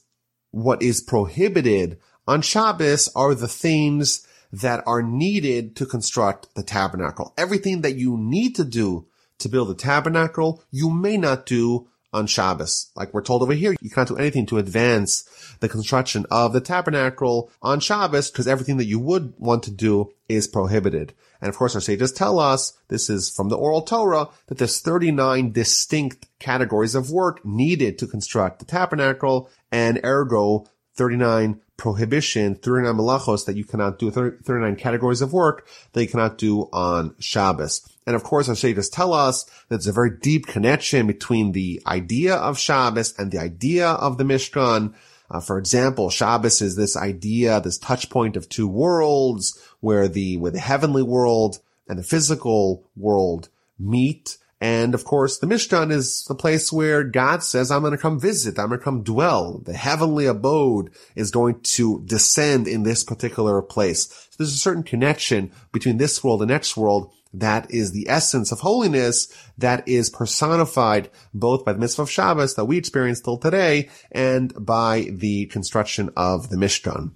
what 0.51 0.83
is 0.83 1.01
prohibited 1.01 1.99
on 2.27 2.43
Shabbos 2.43 3.09
are 3.15 3.35
the 3.35 3.49
things 3.49 4.27
that 4.53 4.83
are 4.87 5.03
needed 5.03 5.77
to 5.77 5.87
construct 5.87 6.55
the 6.55 6.63
tabernacle. 6.63 7.35
Everything 7.37 7.83
that 7.83 7.97
you 7.97 8.17
need 8.17 8.55
to 8.57 8.65
do 8.65 9.07
to 9.39 9.49
build 9.49 9.69
the 9.69 9.75
tabernacle, 9.75 10.63
you 10.71 10.91
may 10.91 11.17
not 11.17 11.47
do 11.47 11.89
on 12.17 12.27
Shabbos. 12.27 12.91
Like 12.97 13.13
we're 13.13 13.23
told 13.23 13.43
over 13.43 13.53
here, 13.53 13.77
you 13.81 13.91
cannot 13.91 14.09
do 14.09 14.17
anything 14.17 14.47
to 14.47 14.59
advance 14.59 15.29
the 15.61 15.69
construction 15.69 16.27
of 16.31 16.53
the 16.53 16.61
tabernacle 16.61 17.51
on 17.63 17.81
Shabbos 17.81 18.31
because 18.31 18.49
everything 18.49 18.79
that 18.79 18.87
you 18.87 18.99
would 18.99 19.35
want 19.39 19.63
to 19.65 19.71
do 19.71 20.13
is 20.29 20.49
prohibited. 20.49 21.13
And 21.41 21.49
of 21.51 21.57
course, 21.57 21.75
our 21.75 21.81
sages 21.81 22.13
tell 22.13 22.39
us, 22.39 22.73
this 22.89 23.11
is 23.11 23.31
from 23.31 23.51
the 23.51 23.57
oral 23.57 23.83
Torah, 23.83 24.29
that 24.47 24.59
there's 24.59 24.81
39 24.81 25.53
distinct 25.53 26.27
categories 26.39 26.95
of 26.95 27.11
work 27.11 27.45
needed 27.45 27.99
to 27.99 28.07
construct 28.07 28.59
the 28.59 28.65
tabernacle 28.65 29.51
and 29.71 30.01
ergo 30.05 30.67
39 30.95 31.61
prohibition, 31.77 32.55
39 32.55 32.95
malachos 32.95 33.45
that 33.45 33.57
you 33.57 33.65
cannot 33.65 33.99
do, 33.99 34.11
39 34.11 34.77
categories 34.77 35.21
of 35.21 35.33
work 35.33 35.67
that 35.93 36.03
you 36.03 36.09
cannot 36.09 36.39
do 36.39 36.63
on 36.73 37.15
Shabbos. 37.19 37.87
And 38.07 38.15
of 38.15 38.23
course, 38.23 38.49
our 38.49 38.55
sages 38.55 38.89
tell 38.89 39.13
us 39.13 39.45
that 39.45 39.69
there's 39.69 39.87
a 39.87 39.93
very 39.93 40.11
deep 40.11 40.47
connection 40.47 41.07
between 41.07 41.53
the 41.53 41.83
idea 41.87 42.37
of 42.37 42.59
Shabbos 42.59 43.15
and 43.19 43.33
the 43.33 43.39
idea 43.39 43.89
of 43.89 44.17
the 44.17 44.25
Mishkan. 44.25 44.95
Uh, 45.29 45.41
for 45.41 45.59
example, 45.59 46.09
Shabbos 46.09 46.63
is 46.63 46.77
this 46.77 46.97
idea, 46.97 47.61
this 47.61 47.79
touch 47.79 48.09
point 48.11 48.37
of 48.37 48.49
two 48.49 48.69
worlds 48.69 49.61
where 49.81 50.07
the, 50.07 50.37
where 50.37 50.53
the 50.53 50.61
heavenly 50.61 51.03
world 51.03 51.59
and 51.89 51.99
the 51.99 52.05
physical 52.05 52.85
world 52.97 53.49
meet 53.79 54.39
and 54.61 54.95
of 54.95 55.05
course, 55.05 55.39
the 55.39 55.47
Mishkan 55.47 55.93
is 55.93 56.25
the 56.25 56.35
place 56.35 56.73
where 56.73 57.05
God 57.05 57.43
says, 57.43 57.71
I'm 57.71 57.83
going 57.83 57.93
to 57.93 57.99
come 57.99 58.19
visit. 58.19 58.59
I'm 58.59 58.69
going 58.69 58.79
to 58.79 58.85
come 58.85 59.03
dwell. 59.03 59.59
The 59.59 59.75
heavenly 59.75 60.25
abode 60.25 60.91
is 61.15 61.31
going 61.31 61.61
to 61.61 62.03
descend 62.07 62.67
in 62.67 62.83
this 62.83 63.05
particular 63.05 63.61
place. 63.61 64.09
So 64.09 64.37
there's 64.39 64.55
a 64.55 64.59
certain 64.59 64.83
connection 64.83 65.53
between 65.73 65.99
this 65.99 66.25
world 66.25 66.41
and 66.41 66.51
next 66.51 66.77
world. 66.77 67.13
That 67.37 67.71
is 67.71 67.93
the 67.93 68.09
essence 68.09 68.51
of 68.51 68.61
holiness 68.61 69.29
that 69.59 69.87
is 69.87 70.09
personified 70.09 71.11
both 71.35 71.67
by 71.67 71.75
the 71.75 71.79
mitzvah 71.79 72.03
of 72.03 72.11
Shabbos 72.11 72.55
that 72.55 72.65
we 72.65 72.79
experience 72.79 73.21
till 73.21 73.37
today 73.37 73.91
and 74.11 74.55
by 74.59 75.09
the 75.13 75.45
construction 75.47 76.09
of 76.17 76.49
the 76.49 76.57
Mishkan. 76.57 77.13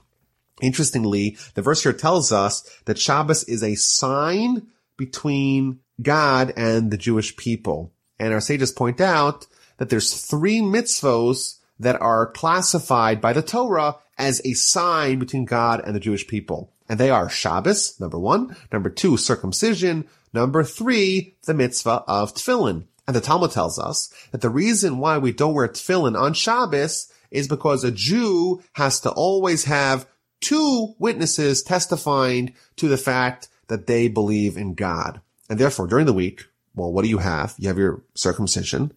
Interestingly, 0.61 1.39
the 1.55 1.63
verse 1.63 1.83
here 1.83 1.95
tells 1.95 2.33
us 2.33 2.69
that 2.85 2.99
Shabbos 2.99 3.45
is 3.45 3.63
a 3.63 3.77
sign 3.77 4.67
between 4.99 5.81
God 6.03 6.53
and 6.55 6.91
the 6.91 6.99
Jewish 6.99 7.35
people. 7.37 7.95
And 8.19 8.35
our 8.35 8.43
sages 8.43 8.73
point 8.73 9.01
out 9.01 9.47
that 9.79 9.89
there's 9.89 10.23
three 10.23 10.61
mitzvos 10.61 11.61
that 11.79 11.99
are 11.99 12.31
classified 12.33 13.23
by 13.23 13.33
the 13.33 13.41
Torah 13.41 13.97
as 14.19 14.43
a 14.45 14.53
sign 14.53 15.19
between 15.19 15.47
God 15.47 15.81
and 15.83 15.97
the 15.97 16.01
Jewish 16.01 16.27
people. 16.27 16.75
And 16.91 16.99
they 16.99 17.09
are 17.09 17.31
Shabbos, 17.31 18.01
number 18.01 18.19
one, 18.19 18.57
number 18.73 18.91
two, 18.91 19.17
circumcision, 19.17 20.09
number 20.33 20.65
three, 20.65 21.37
the 21.47 21.55
mitzvah 21.55 22.03
of 22.09 22.35
tefillin. 22.35 22.87
And 23.07 23.15
the 23.15 23.21
Talmud 23.21 23.53
tells 23.53 23.79
us 23.79 24.13
that 24.33 24.41
the 24.41 24.51
reason 24.51 24.99
why 24.99 25.17
we 25.17 25.31
don't 25.31 25.55
wear 25.55 25.69
tefillin 25.69 26.21
on 26.21 26.35
Shabbos 26.35 27.09
is 27.31 27.47
because 27.47 27.85
a 27.85 27.93
Jew 27.93 28.61
has 28.73 28.99
to 29.03 29.11
always 29.11 29.67
have 29.67 30.09
two 30.41 30.97
witnesses 30.99 31.63
testifying 31.63 32.55
to 32.75 32.89
the 32.89 32.99
fact 32.99 33.47
that 33.69 33.87
they 33.87 34.09
believe 34.09 34.57
in 34.57 34.75
God. 34.75 35.21
And 35.49 35.61
therefore, 35.61 35.87
during 35.87 36.07
the 36.07 36.13
week, 36.13 36.47
well, 36.75 36.93
what 36.93 37.03
do 37.03 37.09
you 37.09 37.19
have? 37.19 37.55
You 37.57 37.69
have 37.69 37.79
your 37.79 38.03
circumcision 38.17 38.93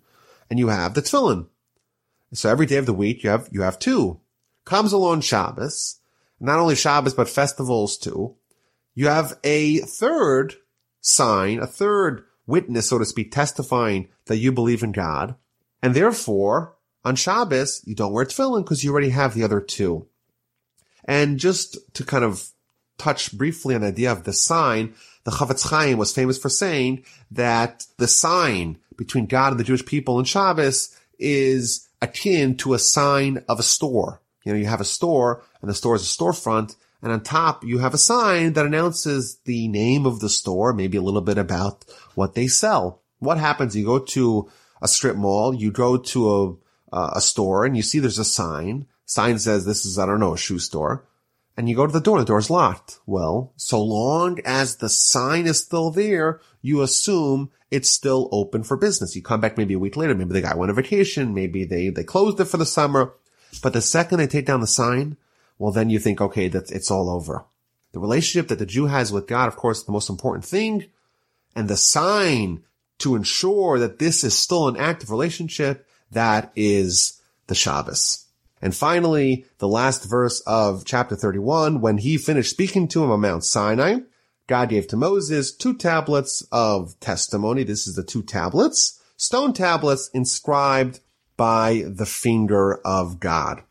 and 0.49 0.57
you 0.57 0.69
have 0.69 0.95
the 0.95 1.03
tefillin. 1.03 1.45
So 2.33 2.49
every 2.49 2.65
day 2.65 2.77
of 2.77 2.87
the 2.87 2.93
week, 2.93 3.23
you 3.23 3.29
have, 3.29 3.49
you 3.51 3.61
have 3.61 3.77
two. 3.77 4.19
Comes 4.65 4.93
along 4.93 5.21
Shabbos, 5.21 5.99
not 6.43 6.59
only 6.59 6.75
Shabbos, 6.75 7.13
but 7.13 7.29
festivals 7.29 7.97
too. 7.97 8.35
You 8.93 9.07
have 9.07 9.39
a 9.43 9.79
third 9.79 10.55
sign, 11.01 11.59
a 11.59 11.67
third 11.67 12.25
witness, 12.45 12.89
so 12.89 12.99
to 12.99 13.05
speak, 13.05 13.31
testifying 13.31 14.09
that 14.25 14.37
you 14.37 14.51
believe 14.51 14.83
in 14.83 14.91
God. 14.91 15.35
And 15.81 15.95
therefore, 15.95 16.75
on 17.03 17.15
Shabbos, 17.15 17.81
you 17.85 17.95
don't 17.95 18.13
wear 18.13 18.25
tefillin 18.25 18.63
because 18.63 18.83
you 18.83 18.91
already 18.91 19.09
have 19.09 19.33
the 19.33 19.43
other 19.43 19.61
two. 19.61 20.07
And 21.05 21.39
just 21.39 21.77
to 21.95 22.05
kind 22.05 22.23
of 22.23 22.49
touch 22.97 23.37
briefly 23.37 23.75
on 23.75 23.81
the 23.81 23.87
idea 23.87 24.11
of 24.11 24.23
the 24.23 24.33
sign, 24.33 24.93
the 25.23 25.31
Chafetz 25.31 25.69
Chaim 25.69 25.97
was 25.97 26.13
famous 26.13 26.37
for 26.37 26.49
saying 26.49 27.03
that 27.31 27.85
the 27.97 28.07
sign 28.07 28.77
between 28.97 29.25
God 29.25 29.53
and 29.53 29.59
the 29.59 29.65
Jewish 29.65 29.85
people 29.85 30.19
in 30.19 30.25
Shabbos 30.25 30.95
is 31.19 31.87
akin 32.01 32.57
to 32.57 32.73
a 32.73 32.79
sign 32.79 33.43
of 33.47 33.59
a 33.59 33.63
store. 33.63 34.21
You 34.43 34.53
know, 34.53 34.59
you 34.59 34.65
have 34.65 34.81
a 34.81 34.85
store 34.85 35.43
and 35.61 35.69
the 35.69 35.75
store 35.75 35.95
is 35.95 36.03
a 36.03 36.05
storefront 36.05 36.75
and 37.01 37.11
on 37.11 37.21
top 37.21 37.63
you 37.63 37.79
have 37.79 37.93
a 37.93 37.97
sign 37.97 38.53
that 38.53 38.65
announces 38.65 39.37
the 39.45 39.67
name 39.67 40.05
of 40.05 40.19
the 40.19 40.29
store, 40.29 40.73
maybe 40.73 40.97
a 40.97 41.01
little 41.01 41.21
bit 41.21 41.37
about 41.37 41.85
what 42.15 42.35
they 42.35 42.47
sell. 42.47 43.01
What 43.19 43.37
happens? 43.37 43.75
You 43.75 43.85
go 43.85 43.99
to 43.99 44.49
a 44.81 44.87
strip 44.87 45.15
mall, 45.15 45.53
you 45.53 45.71
go 45.71 45.97
to 45.97 46.59
a, 46.91 47.11
a 47.15 47.21
store 47.21 47.65
and 47.65 47.75
you 47.75 47.83
see 47.83 47.99
there's 47.99 48.19
a 48.19 48.25
sign. 48.25 48.87
Sign 49.05 49.39
says 49.39 49.65
this 49.65 49.85
is, 49.85 49.97
I 49.97 50.05
don't 50.05 50.19
know, 50.19 50.33
a 50.33 50.37
shoe 50.37 50.59
store 50.59 51.05
and 51.55 51.69
you 51.69 51.75
go 51.75 51.85
to 51.85 51.93
the 51.93 52.01
door, 52.01 52.19
the 52.19 52.25
door's 52.25 52.49
locked. 52.49 52.99
Well, 53.05 53.53
so 53.55 53.81
long 53.81 54.39
as 54.43 54.77
the 54.77 54.89
sign 54.89 55.45
is 55.45 55.59
still 55.59 55.91
there, 55.91 56.41
you 56.61 56.81
assume 56.81 57.51
it's 57.69 57.89
still 57.89 58.29
open 58.31 58.63
for 58.63 58.77
business. 58.77 59.15
You 59.15 59.21
come 59.21 59.41
back 59.41 59.57
maybe 59.57 59.75
a 59.75 59.79
week 59.79 59.95
later, 59.95 60.15
maybe 60.15 60.33
the 60.33 60.41
guy 60.41 60.55
went 60.55 60.71
on 60.71 60.75
vacation, 60.75 61.33
maybe 61.33 61.63
they, 61.63 61.89
they 61.89 62.03
closed 62.03 62.39
it 62.39 62.45
for 62.45 62.57
the 62.57 62.65
summer. 62.65 63.13
But 63.61 63.73
the 63.73 63.81
second 63.81 64.19
they 64.19 64.27
take 64.27 64.45
down 64.45 64.61
the 64.61 64.67
sign, 64.67 65.17
well, 65.57 65.71
then 65.71 65.89
you 65.89 65.99
think, 65.99 66.19
okay, 66.19 66.47
that 66.47 66.71
it's 66.71 66.91
all 66.91 67.09
over. 67.09 67.45
The 67.91 67.99
relationship 67.99 68.49
that 68.49 68.59
the 68.59 68.65
Jew 68.65 68.87
has 68.87 69.11
with 69.11 69.27
God, 69.27 69.47
of 69.47 69.55
course, 69.55 69.83
the 69.83 69.91
most 69.91 70.09
important 70.09 70.45
thing 70.45 70.85
and 71.55 71.69
the 71.69 71.77
sign 71.77 72.63
to 72.99 73.15
ensure 73.15 73.79
that 73.79 73.99
this 73.99 74.23
is 74.23 74.37
still 74.37 74.67
an 74.67 74.77
active 74.77 75.11
relationship, 75.11 75.87
that 76.11 76.51
is 76.55 77.21
the 77.47 77.55
Shabbos. 77.55 78.25
And 78.61 78.75
finally, 78.75 79.45
the 79.57 79.67
last 79.67 80.05
verse 80.05 80.41
of 80.47 80.85
chapter 80.85 81.15
31, 81.15 81.81
when 81.81 81.97
he 81.97 82.17
finished 82.17 82.49
speaking 82.49 82.87
to 82.89 83.03
him 83.03 83.11
on 83.11 83.19
Mount 83.19 83.43
Sinai, 83.43 83.99
God 84.47 84.69
gave 84.69 84.87
to 84.87 84.97
Moses 84.97 85.53
two 85.53 85.75
tablets 85.75 86.47
of 86.51 86.99
testimony. 86.99 87.63
This 87.63 87.87
is 87.87 87.95
the 87.95 88.03
two 88.03 88.23
tablets, 88.23 89.01
stone 89.17 89.53
tablets 89.53 90.09
inscribed 90.13 90.99
by 91.43 91.83
the 91.85 92.05
finger 92.05 92.79
of 92.85 93.19
God. 93.19 93.63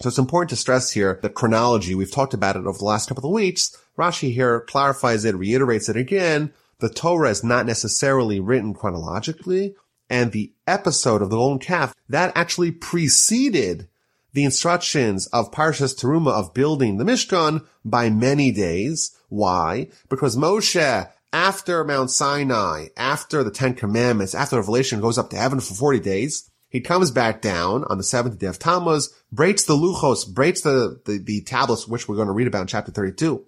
So 0.00 0.08
it's 0.08 0.18
important 0.18 0.50
to 0.50 0.56
stress 0.56 0.90
here 0.90 1.20
the 1.22 1.30
chronology. 1.30 1.94
We've 1.94 2.10
talked 2.10 2.34
about 2.34 2.56
it 2.56 2.66
over 2.66 2.76
the 2.76 2.84
last 2.84 3.08
couple 3.08 3.24
of 3.24 3.32
weeks. 3.32 3.76
Rashi 3.96 4.34
here 4.34 4.62
clarifies 4.62 5.24
it, 5.24 5.36
reiterates 5.36 5.88
it 5.88 5.96
again. 5.96 6.52
The 6.80 6.88
Torah 6.88 7.30
is 7.30 7.44
not 7.44 7.66
necessarily 7.66 8.40
written 8.40 8.74
chronologically, 8.74 9.76
and 10.08 10.32
the 10.32 10.52
episode 10.66 11.22
of 11.22 11.30
the 11.30 11.36
golden 11.36 11.60
calf 11.60 11.94
that 12.08 12.32
actually 12.34 12.72
preceded 12.72 13.86
the 14.32 14.42
instructions 14.42 15.28
of 15.28 15.52
Parshas 15.52 15.94
Teruma 15.96 16.32
of 16.32 16.52
building 16.52 16.96
the 16.96 17.04
Mishkan 17.04 17.64
by 17.84 18.10
many 18.10 18.50
days. 18.50 19.16
Why? 19.28 19.86
Because 20.08 20.36
Moshe, 20.36 21.08
after 21.32 21.84
Mount 21.84 22.10
Sinai, 22.10 22.88
after 22.96 23.44
the 23.44 23.52
Ten 23.52 23.74
Commandments, 23.74 24.34
after 24.34 24.56
revelation 24.56 25.00
goes 25.00 25.16
up 25.16 25.30
to 25.30 25.36
heaven 25.36 25.60
for 25.60 25.74
40 25.74 26.00
days, 26.00 26.49
he 26.70 26.80
comes 26.80 27.10
back 27.10 27.42
down 27.42 27.84
on 27.90 27.98
the 27.98 28.04
seventh 28.04 28.38
day 28.38 28.46
of 28.46 28.58
Tammuz, 28.58 29.12
breaks 29.30 29.64
the 29.64 29.74
luchos, 29.74 30.26
breaks 30.26 30.62
the, 30.62 31.00
the, 31.04 31.18
the 31.18 31.42
tablets, 31.42 31.86
which 31.86 32.08
we're 32.08 32.16
going 32.16 32.28
to 32.28 32.32
read 32.32 32.46
about 32.46 32.62
in 32.62 32.66
chapter 32.68 32.92
32, 32.92 33.44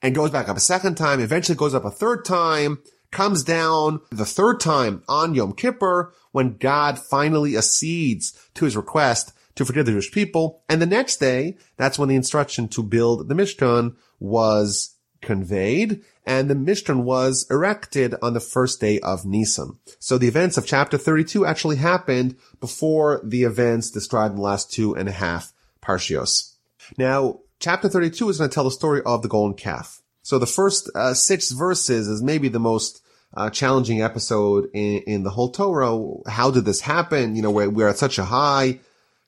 and 0.00 0.14
goes 0.14 0.30
back 0.30 0.48
up 0.48 0.56
a 0.56 0.60
second 0.60 0.94
time, 0.94 1.20
eventually 1.20 1.56
goes 1.56 1.74
up 1.74 1.84
a 1.84 1.90
third 1.90 2.24
time, 2.24 2.78
comes 3.10 3.42
down 3.42 4.00
the 4.10 4.24
third 4.24 4.60
time 4.60 5.02
on 5.08 5.34
Yom 5.34 5.52
Kippur, 5.52 6.14
when 6.30 6.56
God 6.56 6.96
finally 6.96 7.56
accedes 7.56 8.32
to 8.54 8.64
his 8.64 8.76
request 8.76 9.32
to 9.56 9.64
forgive 9.64 9.86
the 9.86 9.92
Jewish 9.92 10.12
people. 10.12 10.62
And 10.68 10.80
the 10.80 10.86
next 10.86 11.16
day, 11.16 11.56
that's 11.76 11.98
when 11.98 12.08
the 12.08 12.14
instruction 12.14 12.68
to 12.68 12.84
build 12.84 13.28
the 13.28 13.34
Mishkan 13.34 13.96
was 14.20 14.94
conveyed 15.20 16.02
and 16.26 16.50
the 16.50 16.54
Mishkan 16.54 17.02
was 17.02 17.46
erected 17.50 18.14
on 18.22 18.34
the 18.34 18.40
first 18.40 18.80
day 18.80 19.00
of 19.00 19.24
Nisan. 19.24 19.78
So 19.98 20.18
the 20.18 20.28
events 20.28 20.56
of 20.56 20.66
chapter 20.66 20.98
32 20.98 21.46
actually 21.46 21.76
happened 21.76 22.36
before 22.60 23.20
the 23.24 23.44
events 23.44 23.90
described 23.90 24.32
in 24.32 24.36
the 24.36 24.42
last 24.42 24.72
two 24.72 24.94
and 24.94 25.08
a 25.08 25.12
half 25.12 25.52
parshios. 25.82 26.54
Now, 26.98 27.40
chapter 27.58 27.88
32 27.88 28.28
is 28.28 28.38
going 28.38 28.50
to 28.50 28.54
tell 28.54 28.64
the 28.64 28.70
story 28.70 29.02
of 29.04 29.22
the 29.22 29.28
golden 29.28 29.56
calf. 29.56 30.02
So 30.22 30.38
the 30.38 30.46
first 30.46 30.90
uh, 30.94 31.14
six 31.14 31.50
verses 31.50 32.06
is 32.06 32.22
maybe 32.22 32.48
the 32.48 32.60
most 32.60 33.02
uh, 33.34 33.48
challenging 33.50 34.02
episode 34.02 34.68
in, 34.74 35.02
in, 35.06 35.22
the 35.22 35.30
whole 35.30 35.50
Torah. 35.50 35.98
How 36.28 36.50
did 36.50 36.64
this 36.64 36.80
happen? 36.80 37.36
You 37.36 37.42
know, 37.42 37.50
we're, 37.50 37.70
we're 37.70 37.88
at 37.88 37.98
such 37.98 38.18
a 38.18 38.24
high, 38.24 38.80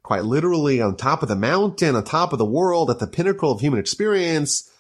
quite 0.03 0.24
literally 0.24 0.80
on 0.80 0.97
top 0.97 1.22
of 1.22 1.28
the 1.28 1.36
mountain, 1.36 1.95
on 1.95 2.05
top 2.05 2.32
of 2.32 2.38
the 2.38 2.45
world, 2.45 2.90
at 2.90 2.99
the 2.99 3.07
pinnacle 3.07 3.53
of 3.53 3.61
human 3.61 3.80
experience. 3.80 4.70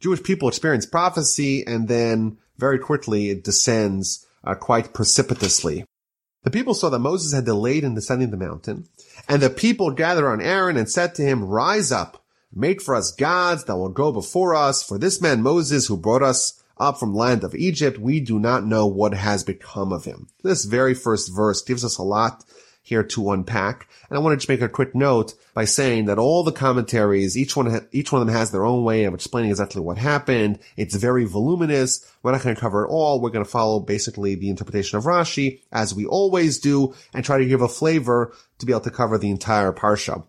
Jewish 0.00 0.22
people 0.22 0.48
experience 0.48 0.86
prophecy 0.86 1.66
and 1.66 1.88
then 1.88 2.38
very 2.56 2.78
quickly 2.78 3.30
it 3.30 3.44
descends 3.44 4.26
uh, 4.44 4.54
quite 4.54 4.92
precipitously. 4.92 5.84
The 6.44 6.50
people 6.50 6.74
saw 6.74 6.88
that 6.90 7.00
Moses 7.00 7.32
had 7.32 7.44
delayed 7.44 7.84
in 7.84 7.94
descending 7.94 8.30
the 8.30 8.36
mountain, 8.36 8.86
and 9.28 9.42
the 9.42 9.50
people 9.50 9.90
gathered 9.90 10.28
on 10.28 10.40
Aaron 10.40 10.76
and 10.76 10.88
said 10.88 11.14
to 11.16 11.22
him, 11.22 11.44
Rise 11.44 11.90
up, 11.90 12.24
make 12.54 12.80
for 12.80 12.94
us 12.94 13.10
gods 13.10 13.64
that 13.64 13.76
will 13.76 13.88
go 13.88 14.12
before 14.12 14.54
us, 14.54 14.82
for 14.82 14.98
this 14.98 15.20
man 15.20 15.42
Moses 15.42 15.88
who 15.88 15.96
brought 15.96 16.22
us 16.22 16.62
up 16.78 16.98
from 16.98 17.12
land 17.14 17.42
of 17.42 17.56
Egypt, 17.56 17.98
we 17.98 18.20
do 18.20 18.38
not 18.38 18.64
know 18.64 18.86
what 18.86 19.14
has 19.14 19.42
become 19.42 19.92
of 19.92 20.04
him. 20.04 20.28
This 20.44 20.64
very 20.64 20.94
first 20.94 21.34
verse 21.34 21.60
gives 21.60 21.84
us 21.84 21.98
a 21.98 22.02
lot 22.04 22.44
here 22.88 23.02
to 23.02 23.32
unpack. 23.32 23.88
And 24.08 24.18
I 24.18 24.20
want 24.20 24.32
to 24.32 24.36
just 24.38 24.48
make 24.48 24.62
a 24.62 24.68
quick 24.68 24.94
note 24.94 25.34
by 25.54 25.66
saying 25.66 26.06
that 26.06 26.18
all 26.18 26.42
the 26.42 26.52
commentaries, 26.52 27.36
each 27.36 27.56
one, 27.56 27.70
ha- 27.70 27.86
each 27.92 28.10
one 28.10 28.22
of 28.22 28.26
them 28.26 28.34
has 28.34 28.50
their 28.50 28.64
own 28.64 28.84
way 28.84 29.04
of 29.04 29.14
explaining 29.14 29.50
exactly 29.50 29.82
what 29.82 29.98
happened. 29.98 30.58
It's 30.76 30.94
very 30.94 31.24
voluminous. 31.24 32.04
We're 32.22 32.32
not 32.32 32.42
going 32.42 32.54
to 32.54 32.60
cover 32.60 32.84
it 32.84 32.88
all. 32.88 33.20
We're 33.20 33.30
going 33.30 33.44
to 33.44 33.50
follow 33.50 33.80
basically 33.80 34.34
the 34.34 34.48
interpretation 34.48 34.96
of 34.96 35.04
Rashi 35.04 35.60
as 35.70 35.94
we 35.94 36.06
always 36.06 36.58
do 36.58 36.94
and 37.12 37.24
try 37.24 37.38
to 37.38 37.46
give 37.46 37.60
a 37.60 37.68
flavor 37.68 38.32
to 38.58 38.66
be 38.66 38.72
able 38.72 38.80
to 38.80 38.90
cover 38.90 39.18
the 39.18 39.30
entire 39.30 39.72
parsha. 39.72 40.24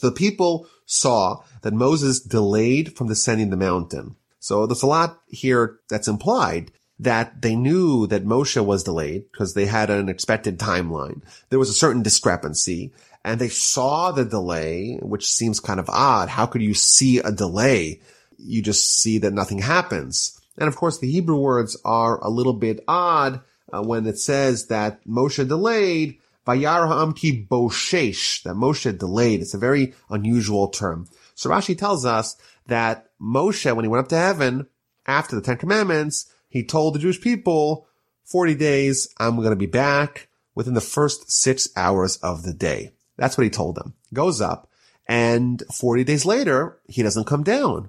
The 0.00 0.12
people 0.12 0.66
saw 0.86 1.42
that 1.62 1.72
Moses 1.72 2.20
delayed 2.20 2.96
from 2.96 3.08
descending 3.08 3.50
the 3.50 3.56
mountain. 3.56 4.16
So 4.40 4.66
there's 4.66 4.82
a 4.82 4.86
lot 4.86 5.20
here 5.28 5.78
that's 5.88 6.08
implied 6.08 6.72
that 7.02 7.42
they 7.42 7.56
knew 7.56 8.06
that 8.06 8.24
Moshe 8.24 8.64
was 8.64 8.84
delayed 8.84 9.30
because 9.30 9.54
they 9.54 9.66
had 9.66 9.90
an 9.90 10.08
expected 10.08 10.58
timeline. 10.58 11.20
There 11.50 11.58
was 11.58 11.68
a 11.68 11.74
certain 11.74 12.02
discrepancy 12.02 12.92
and 13.24 13.40
they 13.40 13.48
saw 13.48 14.12
the 14.12 14.24
delay, 14.24 14.98
which 15.02 15.30
seems 15.30 15.58
kind 15.58 15.80
of 15.80 15.88
odd. 15.88 16.28
How 16.28 16.46
could 16.46 16.62
you 16.62 16.74
see 16.74 17.18
a 17.18 17.32
delay? 17.32 18.00
You 18.38 18.62
just 18.62 19.00
see 19.00 19.18
that 19.18 19.32
nothing 19.32 19.58
happens. 19.58 20.40
And 20.56 20.68
of 20.68 20.76
course, 20.76 20.98
the 20.98 21.10
Hebrew 21.10 21.38
words 21.38 21.76
are 21.84 22.22
a 22.22 22.30
little 22.30 22.52
bit 22.52 22.84
odd 22.86 23.40
uh, 23.72 23.82
when 23.82 24.06
it 24.06 24.18
says 24.18 24.66
that 24.66 25.04
Moshe 25.04 25.46
delayed, 25.46 26.18
Vayar 26.46 26.86
ha'amki 26.86 27.48
boshesh, 27.48 28.42
that 28.44 28.54
Moshe 28.54 28.96
delayed. 28.96 29.40
It's 29.40 29.54
a 29.54 29.58
very 29.58 29.94
unusual 30.08 30.68
term. 30.68 31.08
So 31.34 31.50
Rashi 31.50 31.76
tells 31.76 32.04
us 32.04 32.36
that 32.66 33.08
Moshe, 33.20 33.74
when 33.74 33.84
he 33.84 33.88
went 33.88 34.04
up 34.04 34.08
to 34.10 34.18
heaven 34.18 34.66
after 35.06 35.34
the 35.34 35.42
Ten 35.42 35.56
Commandments, 35.56 36.31
he 36.52 36.62
told 36.62 36.94
the 36.94 36.98
Jewish 36.98 37.18
people, 37.18 37.86
40 38.24 38.54
days, 38.56 39.08
I'm 39.16 39.36
going 39.36 39.50
to 39.50 39.56
be 39.56 39.64
back 39.64 40.28
within 40.54 40.74
the 40.74 40.82
first 40.82 41.32
six 41.32 41.66
hours 41.74 42.18
of 42.18 42.42
the 42.42 42.52
day. 42.52 42.92
That's 43.16 43.38
what 43.38 43.44
he 43.44 43.50
told 43.50 43.76
them. 43.76 43.94
Goes 44.12 44.42
up 44.42 44.68
and 45.08 45.62
40 45.72 46.04
days 46.04 46.26
later, 46.26 46.78
he 46.88 47.02
doesn't 47.02 47.26
come 47.26 47.42
down. 47.42 47.88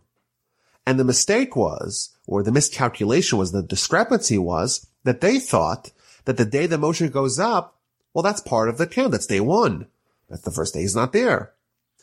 And 0.86 0.98
the 0.98 1.04
mistake 1.04 1.58
was, 1.58 2.16
or 2.26 2.42
the 2.42 2.54
miscalculation 2.54 3.38
was, 3.38 3.52
the 3.52 3.62
discrepancy 3.62 4.38
was 4.38 4.88
that 5.04 5.20
they 5.20 5.40
thought 5.40 5.92
that 6.24 6.38
the 6.38 6.46
day 6.46 6.66
the 6.66 6.78
Moshe 6.78 7.12
goes 7.12 7.40
up, 7.40 7.76
well, 8.14 8.24
that's 8.24 8.40
part 8.40 8.70
of 8.70 8.78
the 8.78 8.88
count. 8.88 9.12
That's 9.12 9.26
day 9.26 9.42
one. 9.42 9.88
That's 10.30 10.44
the 10.44 10.52
first 10.52 10.74
day 10.74 10.82
he's 10.82 10.96
not 10.96 11.12
there. 11.12 11.52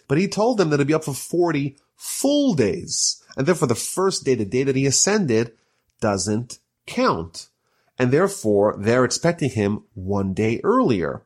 But 0.09 0.19
he 0.19 0.29
told 0.29 0.59
them 0.59 0.69
that 0.71 0.75
it'd 0.75 0.89
be 0.89 0.95
up 0.95 1.05
for 1.05 1.15
40 1.15 1.79
full 1.97 2.53
days. 2.53 3.23
And 3.35 3.47
therefore 3.47 3.69
the 3.69 3.75
first 3.75 4.25
day, 4.25 4.35
the 4.35 4.45
day 4.45 4.63
that 4.63 4.77
he 4.77 4.87
ascended, 4.87 5.53
doesn't 6.01 6.59
count. 6.87 7.49
And 7.99 8.11
therefore, 8.11 8.77
they're 8.79 9.05
expecting 9.05 9.51
him 9.51 9.85
one 9.95 10.33
day 10.33 10.61
earlier. 10.65 11.23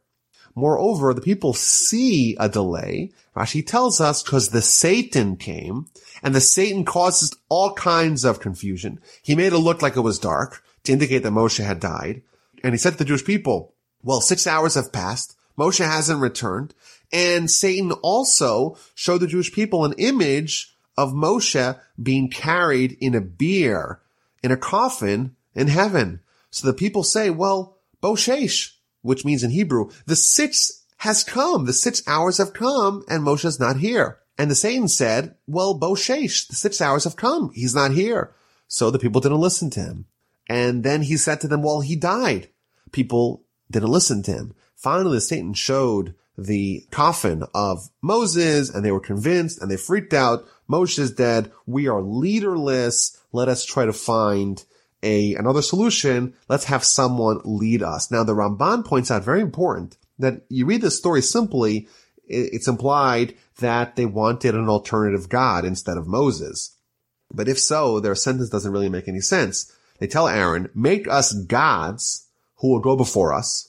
Moreover, 0.55 1.13
the 1.13 1.21
people 1.21 1.53
see 1.53 2.37
a 2.39 2.49
delay. 2.49 3.13
Rashi 3.37 3.67
tells 3.67 4.01
us 4.01 4.23
because 4.23 4.49
the 4.49 4.63
Satan 4.63 5.37
came 5.37 5.87
and 6.23 6.35
the 6.35 6.41
Satan 6.41 6.85
causes 6.85 7.37
all 7.49 7.75
kinds 7.75 8.25
of 8.25 8.41
confusion. 8.41 9.01
He 9.23 9.35
made 9.35 9.53
it 9.53 9.59
look 9.59 9.83
like 9.83 9.97
it 9.97 10.01
was 10.01 10.19
dark 10.19 10.63
to 10.85 10.93
indicate 10.93 11.23
that 11.25 11.33
Moshe 11.33 11.65
had 11.65 11.81
died. 11.81 12.23
And 12.63 12.73
he 12.73 12.79
said 12.79 12.93
to 12.93 12.99
the 12.99 13.05
Jewish 13.05 13.25
people, 13.25 13.75
well, 14.03 14.21
six 14.21 14.47
hours 14.47 14.75
have 14.75 14.93
passed. 14.93 15.37
Moshe 15.59 15.85
hasn't 15.85 16.21
returned. 16.21 16.75
And 17.13 17.51
Satan 17.51 17.93
also 17.93 18.77
showed 18.95 19.19
the 19.19 19.27
Jewish 19.27 19.53
people 19.53 19.85
an 19.85 19.95
image 19.99 20.77
of 20.97 21.13
Moshe 21.13 21.79
being 22.01 22.31
carried 22.31 22.97
in 23.01 23.15
a 23.15 23.21
bier 23.21 24.01
in 24.45 24.53
a 24.53 24.57
coffin 24.59 25.35
in 25.55 25.69
heaven. 25.69 26.21
So 26.51 26.67
the 26.67 26.75
people 26.75 27.03
say, 27.03 27.31
well, 27.31 27.79
Boshesh, 28.03 28.75
which 29.01 29.25
means 29.25 29.43
in 29.43 29.51
Hebrew, 29.51 29.91
the 30.05 30.15
six 30.15 30.85
has 30.99 31.25
come. 31.25 31.65
The 31.65 31.73
six 31.73 32.03
hours 32.07 32.37
have 32.37 32.53
come 32.53 33.03
and 33.09 33.25
Moshe's 33.25 33.59
not 33.59 33.79
here. 33.79 34.19
And 34.37 34.51
the 34.51 34.55
Satan 34.55 34.89
said, 34.89 35.35
well, 35.47 35.81
Boshesh, 35.81 36.47
the 36.47 36.57
six 36.57 36.83
hours 36.83 37.05
have 37.05 37.17
come. 37.17 37.53
He's 37.55 37.75
not 37.75 37.93
here. 37.93 38.35
So 38.69 38.91
the 38.91 38.99
people 38.99 39.23
didn't 39.23 39.41
listen 39.41 39.71
to 39.71 39.81
him. 39.81 40.05
And 40.47 40.85
then 40.85 41.03
he 41.03 41.17
said 41.17 41.41
to 41.41 41.49
them, 41.49 41.63
well, 41.63 41.81
he 41.81 41.97
died. 41.97 42.49
People 42.93 43.45
didn't 43.71 43.91
listen 43.91 44.23
to 44.25 44.33
him. 44.33 44.55
Finally, 44.77 45.17
the 45.17 45.21
Satan 45.23 45.55
showed 45.55 46.15
the 46.37 46.87
coffin 46.91 47.45
of 47.55 47.89
Moses 48.03 48.71
and 48.71 48.85
they 48.85 48.91
were 48.91 49.01
convinced 49.01 49.61
and 49.61 49.71
they 49.71 49.77
freaked 49.77 50.15
out. 50.15 50.45
Moshe's 50.67 51.13
dead. 51.13 51.53
We 51.67 51.89
are 51.89 52.03
leaderless. 52.03 53.17
Let 53.33 53.49
us 53.49 53.65
try 53.65 53.85
to 53.85 53.93
find 53.93 54.65
a, 55.03 55.35
another 55.35 55.63
solution. 55.63 56.35
Let's 56.49 56.65
have 56.65 56.85
someone 56.85 57.41
lead 57.45 57.83
us. 57.83 58.11
Now, 58.11 58.25
the 58.25 58.35
Ramban 58.35 58.85
points 58.85 59.11
out 59.11 59.25
very 59.25 59.41
important 59.41 59.97
that 60.19 60.43
you 60.49 60.67
read 60.67 60.81
this 60.81 60.97
story 60.97 61.23
simply, 61.23 61.89
it's 62.27 62.69
implied 62.69 63.35
that 63.59 63.97
they 63.97 64.07
wanted 64.07 64.55
an 64.55 64.69
alternative 64.69 65.29
God 65.29 65.65
instead 65.65 65.97
of 65.97 66.07
Moses. 66.07 66.77
But 67.33 67.49
if 67.49 67.59
so, 67.59 68.01
their 68.01 68.15
sentence 68.15 68.49
doesn't 68.49 68.73
really 68.73 68.89
make 68.89 69.09
any 69.09 69.21
sense. 69.21 69.71
They 69.99 70.07
tell 70.07 70.29
Aaron, 70.29 70.71
make 70.75 71.07
us 71.09 71.33
gods 71.33 72.29
who 72.57 72.71
will 72.71 72.81
go 72.81 72.97
before 72.97 73.33
us. 73.35 73.69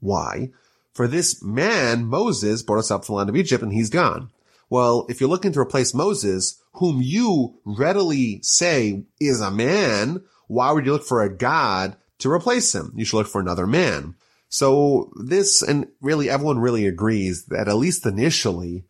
Why? 0.00 0.50
For 0.92 1.08
this 1.08 1.42
man, 1.42 2.04
Moses, 2.04 2.62
brought 2.62 2.78
us 2.78 2.90
up 2.90 3.04
from 3.04 3.14
the 3.14 3.16
land 3.18 3.30
of 3.30 3.36
Egypt 3.36 3.62
and 3.62 3.72
he's 3.72 3.90
gone. 3.90 4.30
Well, 4.68 5.06
if 5.08 5.20
you're 5.20 5.30
looking 5.30 5.52
to 5.52 5.60
replace 5.60 5.94
Moses, 5.94 6.62
whom 6.74 7.02
you 7.02 7.58
readily 7.64 8.40
say 8.42 9.04
is 9.20 9.40
a 9.40 9.50
man, 9.50 10.22
why 10.48 10.72
would 10.72 10.86
you 10.86 10.92
look 10.92 11.04
for 11.04 11.22
a 11.22 11.34
God 11.34 11.96
to 12.18 12.30
replace 12.30 12.74
him? 12.74 12.92
You 12.94 13.04
should 13.04 13.18
look 13.18 13.26
for 13.26 13.40
another 13.40 13.66
man. 13.66 14.14
So 14.48 15.10
this, 15.16 15.62
and 15.62 15.88
really 16.00 16.28
everyone 16.28 16.58
really 16.58 16.86
agrees 16.86 17.46
that 17.46 17.68
at 17.68 17.76
least 17.76 18.04
initially, 18.04 18.84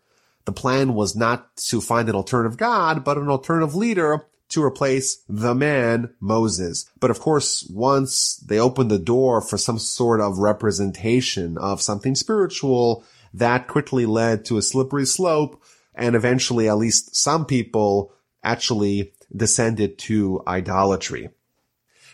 the 0.44 0.52
plan 0.52 0.94
was 0.94 1.14
not 1.14 1.56
to 1.68 1.80
find 1.80 2.08
an 2.08 2.16
alternative 2.16 2.58
God, 2.58 3.04
but 3.04 3.16
an 3.16 3.28
alternative 3.28 3.76
leader 3.76 4.26
to 4.52 4.62
replace 4.62 5.22
the 5.28 5.54
man, 5.54 6.14
Moses. 6.20 6.90
But 7.00 7.10
of 7.10 7.20
course, 7.20 7.68
once 7.70 8.36
they 8.36 8.58
opened 8.58 8.90
the 8.90 8.98
door 8.98 9.40
for 9.40 9.58
some 9.58 9.78
sort 9.78 10.20
of 10.20 10.38
representation 10.38 11.58
of 11.58 11.82
something 11.82 12.14
spiritual, 12.14 13.04
that 13.34 13.68
quickly 13.68 14.06
led 14.06 14.44
to 14.46 14.58
a 14.58 14.62
slippery 14.62 15.06
slope. 15.06 15.62
And 15.94 16.16
eventually, 16.16 16.68
at 16.68 16.78
least 16.78 17.14
some 17.16 17.44
people 17.44 18.12
actually 18.42 19.12
descended 19.34 19.98
to 19.98 20.42
idolatry. 20.46 21.30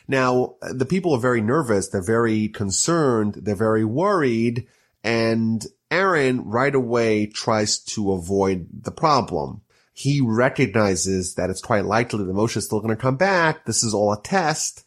Now, 0.08 0.54
the 0.62 0.86
people 0.86 1.12
are 1.12 1.20
very 1.20 1.40
nervous. 1.40 1.88
They're 1.88 2.02
very 2.02 2.48
concerned. 2.48 3.34
They're 3.34 3.54
very 3.54 3.84
worried. 3.84 4.66
And 5.04 5.64
Aaron 5.90 6.44
right 6.44 6.74
away 6.74 7.26
tries 7.26 7.78
to 7.78 8.12
avoid 8.12 8.68
the 8.72 8.90
problem. 8.90 9.62
He 9.98 10.20
recognizes 10.20 11.34
that 11.34 11.50
it's 11.50 11.60
quite 11.60 11.84
likely 11.84 12.24
that 12.24 12.32
Moshe 12.32 12.56
is 12.56 12.66
still 12.66 12.78
going 12.78 12.94
to 12.94 13.02
come 13.02 13.16
back. 13.16 13.66
This 13.66 13.82
is 13.82 13.94
all 13.94 14.12
a 14.12 14.22
test. 14.22 14.84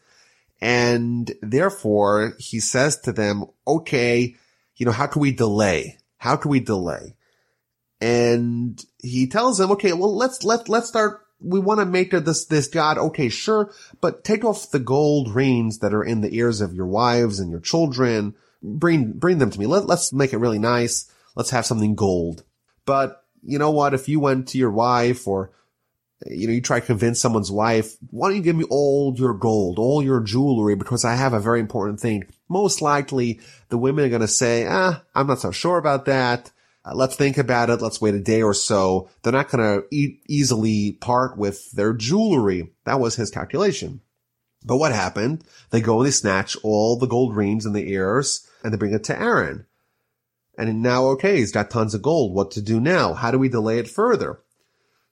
And 0.61 1.29
therefore 1.41 2.35
he 2.39 2.61
says 2.61 2.97
to 3.01 3.11
them, 3.11 3.43
okay, 3.67 4.37
you 4.77 4.85
know, 4.85 4.93
how 4.93 5.07
can 5.07 5.21
we 5.21 5.33
delay? 5.33 5.97
How 6.15 6.37
can 6.37 6.49
we 6.49 6.61
delay? 6.61 7.17
And 7.99 8.81
he 8.99 9.27
tells 9.27 9.57
them, 9.57 9.71
okay, 9.71 9.91
well, 9.91 10.15
let's, 10.15 10.45
let, 10.45 10.69
let's 10.69 10.87
start. 10.87 11.19
We 11.41 11.59
want 11.59 11.81
to 11.81 11.85
make 11.85 12.11
this, 12.11 12.45
this 12.45 12.69
God. 12.69 12.97
Okay, 12.97 13.27
sure. 13.27 13.73
But 13.99 14.23
take 14.23 14.45
off 14.45 14.71
the 14.71 14.79
gold 14.79 15.35
rings 15.35 15.79
that 15.79 15.93
are 15.93 16.05
in 16.05 16.21
the 16.21 16.33
ears 16.33 16.61
of 16.61 16.73
your 16.73 16.87
wives 16.87 17.37
and 17.37 17.51
your 17.51 17.59
children 17.59 18.33
bring, 18.63 19.11
bring 19.11 19.39
them 19.39 19.49
to 19.49 19.59
me. 19.59 19.65
Let, 19.65 19.87
let's 19.87 20.13
make 20.13 20.31
it 20.31 20.37
really 20.37 20.59
nice. 20.59 21.11
Let's 21.35 21.49
have 21.49 21.65
something 21.65 21.95
gold. 21.95 22.45
But 22.85 23.20
you 23.43 23.59
know 23.59 23.71
what? 23.71 23.93
If 23.93 24.07
you 24.07 24.19
went 24.19 24.49
to 24.49 24.57
your 24.57 24.71
wife 24.71 25.27
or, 25.27 25.51
you 26.25 26.47
know, 26.47 26.53
you 26.53 26.61
try 26.61 26.79
to 26.79 26.85
convince 26.85 27.19
someone's 27.19 27.51
wife, 27.51 27.95
why 28.09 28.29
don't 28.29 28.37
you 28.37 28.43
give 28.43 28.55
me 28.55 28.65
all 28.69 29.13
your 29.17 29.33
gold, 29.33 29.79
all 29.79 30.03
your 30.03 30.21
jewelry 30.21 30.75
because 30.75 31.03
I 31.03 31.15
have 31.15 31.33
a 31.33 31.39
very 31.39 31.59
important 31.59 31.99
thing. 31.99 32.25
Most 32.47 32.81
likely 32.81 33.39
the 33.69 33.77
women 33.77 34.05
are 34.05 34.09
going 34.09 34.21
to 34.21 34.27
say, 34.27 34.65
ah, 34.67 35.01
I'm 35.15 35.27
not 35.27 35.39
so 35.39 35.51
sure 35.51 35.77
about 35.77 36.05
that. 36.05 36.51
Uh, 36.83 36.95
let's 36.95 37.15
think 37.15 37.37
about 37.37 37.69
it. 37.69 37.81
Let's 37.81 38.01
wait 38.01 38.15
a 38.15 38.19
day 38.19 38.41
or 38.41 38.53
so. 38.53 39.09
They're 39.21 39.33
not 39.33 39.49
going 39.49 39.63
to 39.81 39.95
e- 39.95 40.19
easily 40.27 40.93
part 40.93 41.37
with 41.37 41.71
their 41.71 41.93
jewelry. 41.93 42.71
That 42.85 42.99
was 42.99 43.15
his 43.15 43.29
calculation. 43.29 44.01
But 44.63 44.77
what 44.77 44.91
happened? 44.91 45.43
They 45.69 45.81
go 45.81 45.99
and 45.99 46.07
they 46.07 46.11
snatch 46.11 46.57
all 46.63 46.97
the 46.97 47.07
gold 47.07 47.35
rings 47.35 47.65
and 47.65 47.75
the 47.75 47.89
ears 47.91 48.47
and 48.63 48.73
they 48.73 48.77
bring 48.77 48.93
it 48.93 49.03
to 49.05 49.19
Aaron. 49.19 49.65
And 50.61 50.83
now, 50.83 51.05
okay, 51.07 51.37
he's 51.37 51.51
got 51.51 51.71
tons 51.71 51.95
of 51.95 52.03
gold. 52.03 52.35
What 52.35 52.51
to 52.51 52.61
do 52.61 52.79
now? 52.79 53.15
How 53.15 53.31
do 53.31 53.39
we 53.39 53.49
delay 53.49 53.79
it 53.79 53.87
further? 53.87 54.41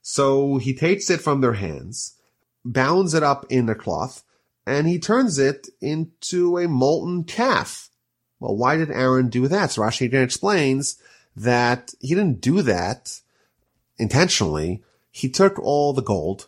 So 0.00 0.58
he 0.58 0.72
takes 0.72 1.10
it 1.10 1.20
from 1.20 1.40
their 1.40 1.54
hands, 1.54 2.14
bounds 2.64 3.14
it 3.14 3.24
up 3.24 3.46
in 3.50 3.68
a 3.68 3.74
cloth, 3.74 4.22
and 4.64 4.86
he 4.86 5.00
turns 5.00 5.40
it 5.40 5.66
into 5.80 6.56
a 6.56 6.68
molten 6.68 7.24
calf. 7.24 7.90
Well, 8.38 8.56
why 8.56 8.76
did 8.76 8.92
Aaron 8.92 9.28
do 9.28 9.48
that? 9.48 9.72
So 9.72 9.82
Rashi 9.82 10.06
again 10.06 10.22
explains 10.22 11.02
that 11.34 11.94
he 11.98 12.14
didn't 12.14 12.40
do 12.40 12.62
that 12.62 13.18
intentionally. 13.98 14.84
He 15.10 15.28
took 15.28 15.58
all 15.58 15.92
the 15.92 16.00
gold 16.00 16.46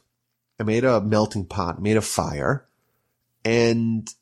and 0.60 0.66
made 0.66 0.84
a 0.84 1.00
melting 1.00 1.46
pot, 1.46 1.82
made 1.82 1.96
a 1.96 2.02
fire, 2.02 2.66
and 3.44 4.14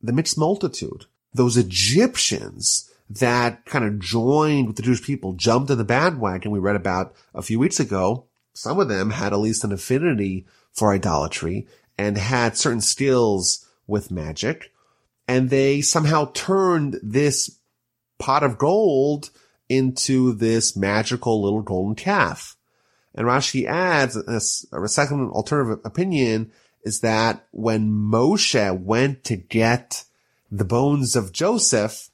the 0.00 0.12
mixed 0.12 0.38
multitude, 0.38 1.06
those 1.34 1.56
Egyptians 1.56 2.89
that 3.10 3.66
kind 3.66 3.84
of 3.84 3.98
joined 3.98 4.68
with 4.68 4.76
the 4.76 4.82
Jewish 4.82 5.02
people, 5.02 5.32
jumped 5.32 5.70
in 5.70 5.78
the 5.78 5.84
bandwagon 5.84 6.52
we 6.52 6.60
read 6.60 6.76
about 6.76 7.14
a 7.34 7.42
few 7.42 7.58
weeks 7.58 7.80
ago. 7.80 8.26
Some 8.54 8.78
of 8.78 8.88
them 8.88 9.10
had 9.10 9.32
at 9.32 9.40
least 9.40 9.64
an 9.64 9.72
affinity 9.72 10.46
for 10.72 10.92
idolatry 10.92 11.66
and 11.98 12.16
had 12.16 12.56
certain 12.56 12.80
skills 12.80 13.66
with 13.86 14.10
magic. 14.10 14.72
And 15.26 15.50
they 15.50 15.80
somehow 15.80 16.30
turned 16.34 16.98
this 17.02 17.58
pot 18.18 18.42
of 18.42 18.58
gold 18.58 19.30
into 19.68 20.32
this 20.32 20.76
magical 20.76 21.42
little 21.42 21.62
golden 21.62 21.94
calf. 21.94 22.56
And 23.14 23.26
Rashi 23.26 23.66
adds 23.66 24.16
a 24.16 24.40
second 24.88 25.30
alternative 25.30 25.80
opinion 25.84 26.52
is 26.84 27.00
that 27.00 27.46
when 27.50 27.90
Moshe 27.90 28.80
went 28.80 29.24
to 29.24 29.36
get 29.36 30.04
the 30.50 30.64
bones 30.64 31.16
of 31.16 31.32
Joseph, 31.32 32.09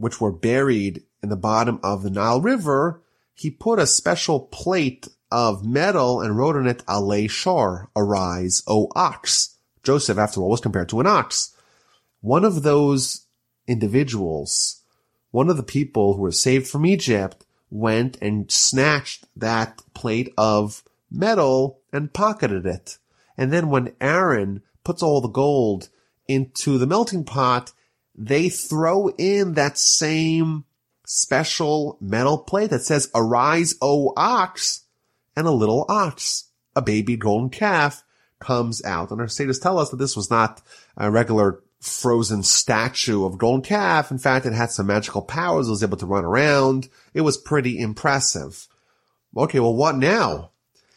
which 0.00 0.18
were 0.18 0.32
buried 0.32 1.02
in 1.22 1.28
the 1.28 1.36
bottom 1.36 1.78
of 1.82 2.02
the 2.02 2.10
Nile 2.10 2.40
River, 2.40 3.02
he 3.34 3.50
put 3.50 3.78
a 3.78 3.86
special 3.86 4.40
plate 4.40 5.06
of 5.30 5.64
metal 5.64 6.22
and 6.22 6.36
wrote 6.36 6.56
on 6.56 6.66
it, 6.66 6.84
Alei 6.86 7.28
Shor, 7.28 7.90
arise, 7.94 8.62
O 8.66 8.88
ox. 8.96 9.56
Joseph, 9.82 10.16
after 10.16 10.40
all, 10.40 10.48
was 10.48 10.60
compared 10.60 10.88
to 10.88 11.00
an 11.00 11.06
ox. 11.06 11.54
One 12.22 12.46
of 12.46 12.62
those 12.62 13.26
individuals, 13.68 14.80
one 15.32 15.50
of 15.50 15.58
the 15.58 15.62
people 15.62 16.14
who 16.14 16.22
were 16.22 16.32
saved 16.32 16.66
from 16.66 16.86
Egypt, 16.86 17.44
went 17.70 18.16
and 18.22 18.50
snatched 18.50 19.26
that 19.36 19.82
plate 19.92 20.32
of 20.38 20.82
metal 21.10 21.80
and 21.92 22.12
pocketed 22.12 22.64
it. 22.64 22.96
And 23.36 23.52
then 23.52 23.68
when 23.68 23.94
Aaron 24.00 24.62
puts 24.82 25.02
all 25.02 25.20
the 25.20 25.28
gold 25.28 25.90
into 26.26 26.78
the 26.78 26.86
melting 26.86 27.24
pot, 27.24 27.72
they 28.20 28.50
throw 28.50 29.08
in 29.08 29.54
that 29.54 29.78
same 29.78 30.64
special 31.06 31.96
metal 32.02 32.36
plate 32.36 32.68
that 32.68 32.82
says, 32.82 33.10
arise, 33.14 33.74
O 33.80 34.12
ox, 34.14 34.82
and 35.34 35.46
a 35.46 35.50
little 35.50 35.86
ox, 35.88 36.50
a 36.76 36.82
baby 36.82 37.16
golden 37.16 37.48
calf 37.48 38.04
comes 38.38 38.84
out. 38.84 39.10
And 39.10 39.22
our 39.22 39.26
sages 39.26 39.58
tell 39.58 39.78
us 39.78 39.88
that 39.88 39.96
this 39.96 40.16
was 40.16 40.30
not 40.30 40.60
a 40.98 41.10
regular 41.10 41.62
frozen 41.80 42.42
statue 42.42 43.24
of 43.24 43.38
golden 43.38 43.62
calf. 43.62 44.10
In 44.10 44.18
fact, 44.18 44.44
it 44.44 44.52
had 44.52 44.70
some 44.70 44.88
magical 44.88 45.22
powers. 45.22 45.66
It 45.66 45.70
was 45.70 45.82
able 45.82 45.96
to 45.96 46.06
run 46.06 46.26
around. 46.26 46.90
It 47.14 47.22
was 47.22 47.38
pretty 47.38 47.78
impressive. 47.78 48.68
Okay, 49.34 49.60
well, 49.60 49.74
what 49.74 49.96
now? 49.96 50.50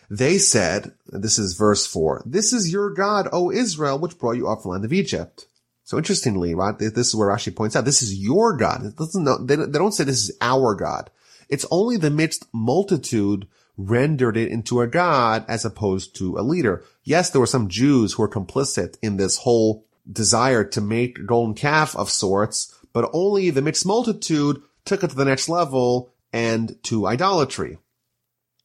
They 0.09 0.38
said, 0.38 0.93
this 1.07 1.39
is 1.39 1.53
verse 1.53 1.88
four, 1.88 2.21
this 2.26 2.51
is 2.51 2.71
your 2.71 2.93
God, 2.93 3.30
O 3.32 3.49
Israel, 3.49 3.97
which 3.97 4.19
brought 4.19 4.36
you 4.36 4.49
up 4.49 4.61
from 4.61 4.69
the 4.69 4.74
land 4.74 4.86
of 4.86 4.93
Egypt. 4.93 5.47
So 5.84 5.97
interestingly, 5.97 6.55
right, 6.55 6.77
this 6.77 7.07
is 7.09 7.15
where 7.15 7.29
Rashi 7.29 7.53
points 7.53 7.75
out, 7.75 7.86
this 7.86 8.01
is 8.01 8.17
your 8.17 8.55
God. 8.55 8.86
It 8.86 8.95
doesn't 8.95 9.23
know, 9.23 9.38
they, 9.38 9.55
they 9.57 9.65
don't 9.65 9.91
say 9.91 10.05
this 10.05 10.29
is 10.29 10.38
our 10.39 10.75
God. 10.75 11.09
It's 11.49 11.65
only 11.71 11.97
the 11.97 12.09
mixed 12.09 12.45
multitude 12.53 13.47
rendered 13.77 14.38
it 14.38 14.49
into 14.49 14.81
a 14.81 14.88
God 14.88 15.45
as 15.47 15.65
opposed 15.65 16.15
to 16.17 16.38
a 16.38 16.41
leader. 16.41 16.84
Yes, 17.03 17.29
there 17.29 17.41
were 17.41 17.47
some 17.47 17.67
Jews 17.67 18.13
who 18.13 18.21
were 18.21 18.29
complicit 18.29 18.97
in 19.01 19.17
this 19.17 19.38
whole 19.38 19.86
desire 20.09 20.63
to 20.63 20.81
make 20.81 21.17
a 21.17 21.23
golden 21.23 21.53
calf 21.53 21.95
of 21.95 22.09
sorts, 22.09 22.73
but 22.93 23.09
only 23.13 23.49
the 23.49 23.61
mixed 23.61 23.86
multitude 23.86 24.61
took 24.86 25.03
it 25.03 25.09
to 25.09 25.15
the 25.15 25.25
next 25.25 25.49
level 25.49 26.13
and 26.31 26.81
to 26.84 27.07
idolatry. 27.07 27.77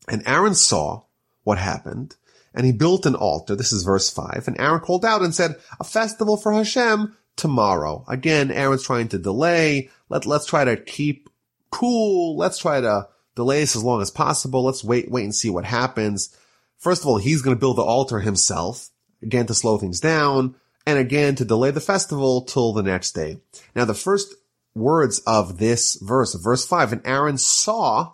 And 0.09 0.23
Aaron 0.27 0.55
saw 0.55 1.03
what 1.45 1.59
happened, 1.59 2.17
and 2.55 2.67
he 2.67 2.73
built 2.73 3.07
an 3.07 3.15
altar. 3.15 3.55
This 3.55 3.73
is 3.73 3.83
verse 3.85 4.11
five. 4.11 4.45
And 4.47 4.61
Aaron 4.61 4.81
called 4.81 5.05
out 5.05 5.23
and 5.23 5.35
said, 5.35 5.57
a 5.79 5.85
festival 5.85 6.37
for 6.37 6.53
Hashem 6.53 7.17
tomorrow. 7.37 8.05
Again, 8.09 8.51
Aaron's 8.51 8.85
trying 8.85 9.09
to 9.09 9.19
delay. 9.19 9.91
Let, 10.09 10.27
let's 10.27 10.47
try 10.47 10.65
to 10.65 10.77
keep 10.77 11.29
cool. 11.71 12.37
Let's 12.37 12.59
try 12.59 12.81
to 12.81 13.09
delay 13.37 13.61
this 13.61 13.77
as 13.77 13.85
long 13.85 14.03
as 14.03 14.11
possible. 14.11 14.65
Let's 14.65 14.83
wait, 14.83 15.11
wait 15.11 15.25
and 15.25 15.35
see 15.35 15.51
what 15.51 15.65
happens. 15.65 16.37
First 16.79 17.03
of 17.03 17.09
all, 17.09 17.19
he's 17.19 17.43
going 17.43 17.57
to 17.57 17.61
build 17.61 17.77
the 17.77 17.83
altar 17.83 18.21
himself, 18.21 18.91
again 19.23 19.47
to 19.47 19.55
slow 19.55 19.79
things 19.79 20.01
down, 20.01 20.55
and 20.87 20.99
again 20.99 21.35
to 21.37 21.45
delay 21.45 21.71
the 21.71 21.81
festival 21.81 22.43
till 22.43 22.73
the 22.73 22.83
next 22.83 23.13
day. 23.13 23.39
Now, 23.75 23.85
the 23.85 23.95
first 23.95 24.35
words 24.75 25.19
of 25.27 25.59
this 25.59 25.97
verse, 26.01 26.35
verse 26.35 26.67
five, 26.67 26.93
and 26.93 27.03
Aaron 27.05 27.37
saw, 27.37 28.13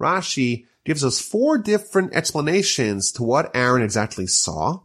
Rashi 0.00 0.66
gives 0.84 1.04
us 1.04 1.20
four 1.20 1.58
different 1.58 2.14
explanations 2.14 3.10
to 3.12 3.22
what 3.22 3.54
Aaron 3.54 3.82
exactly 3.82 4.26
saw. 4.26 4.80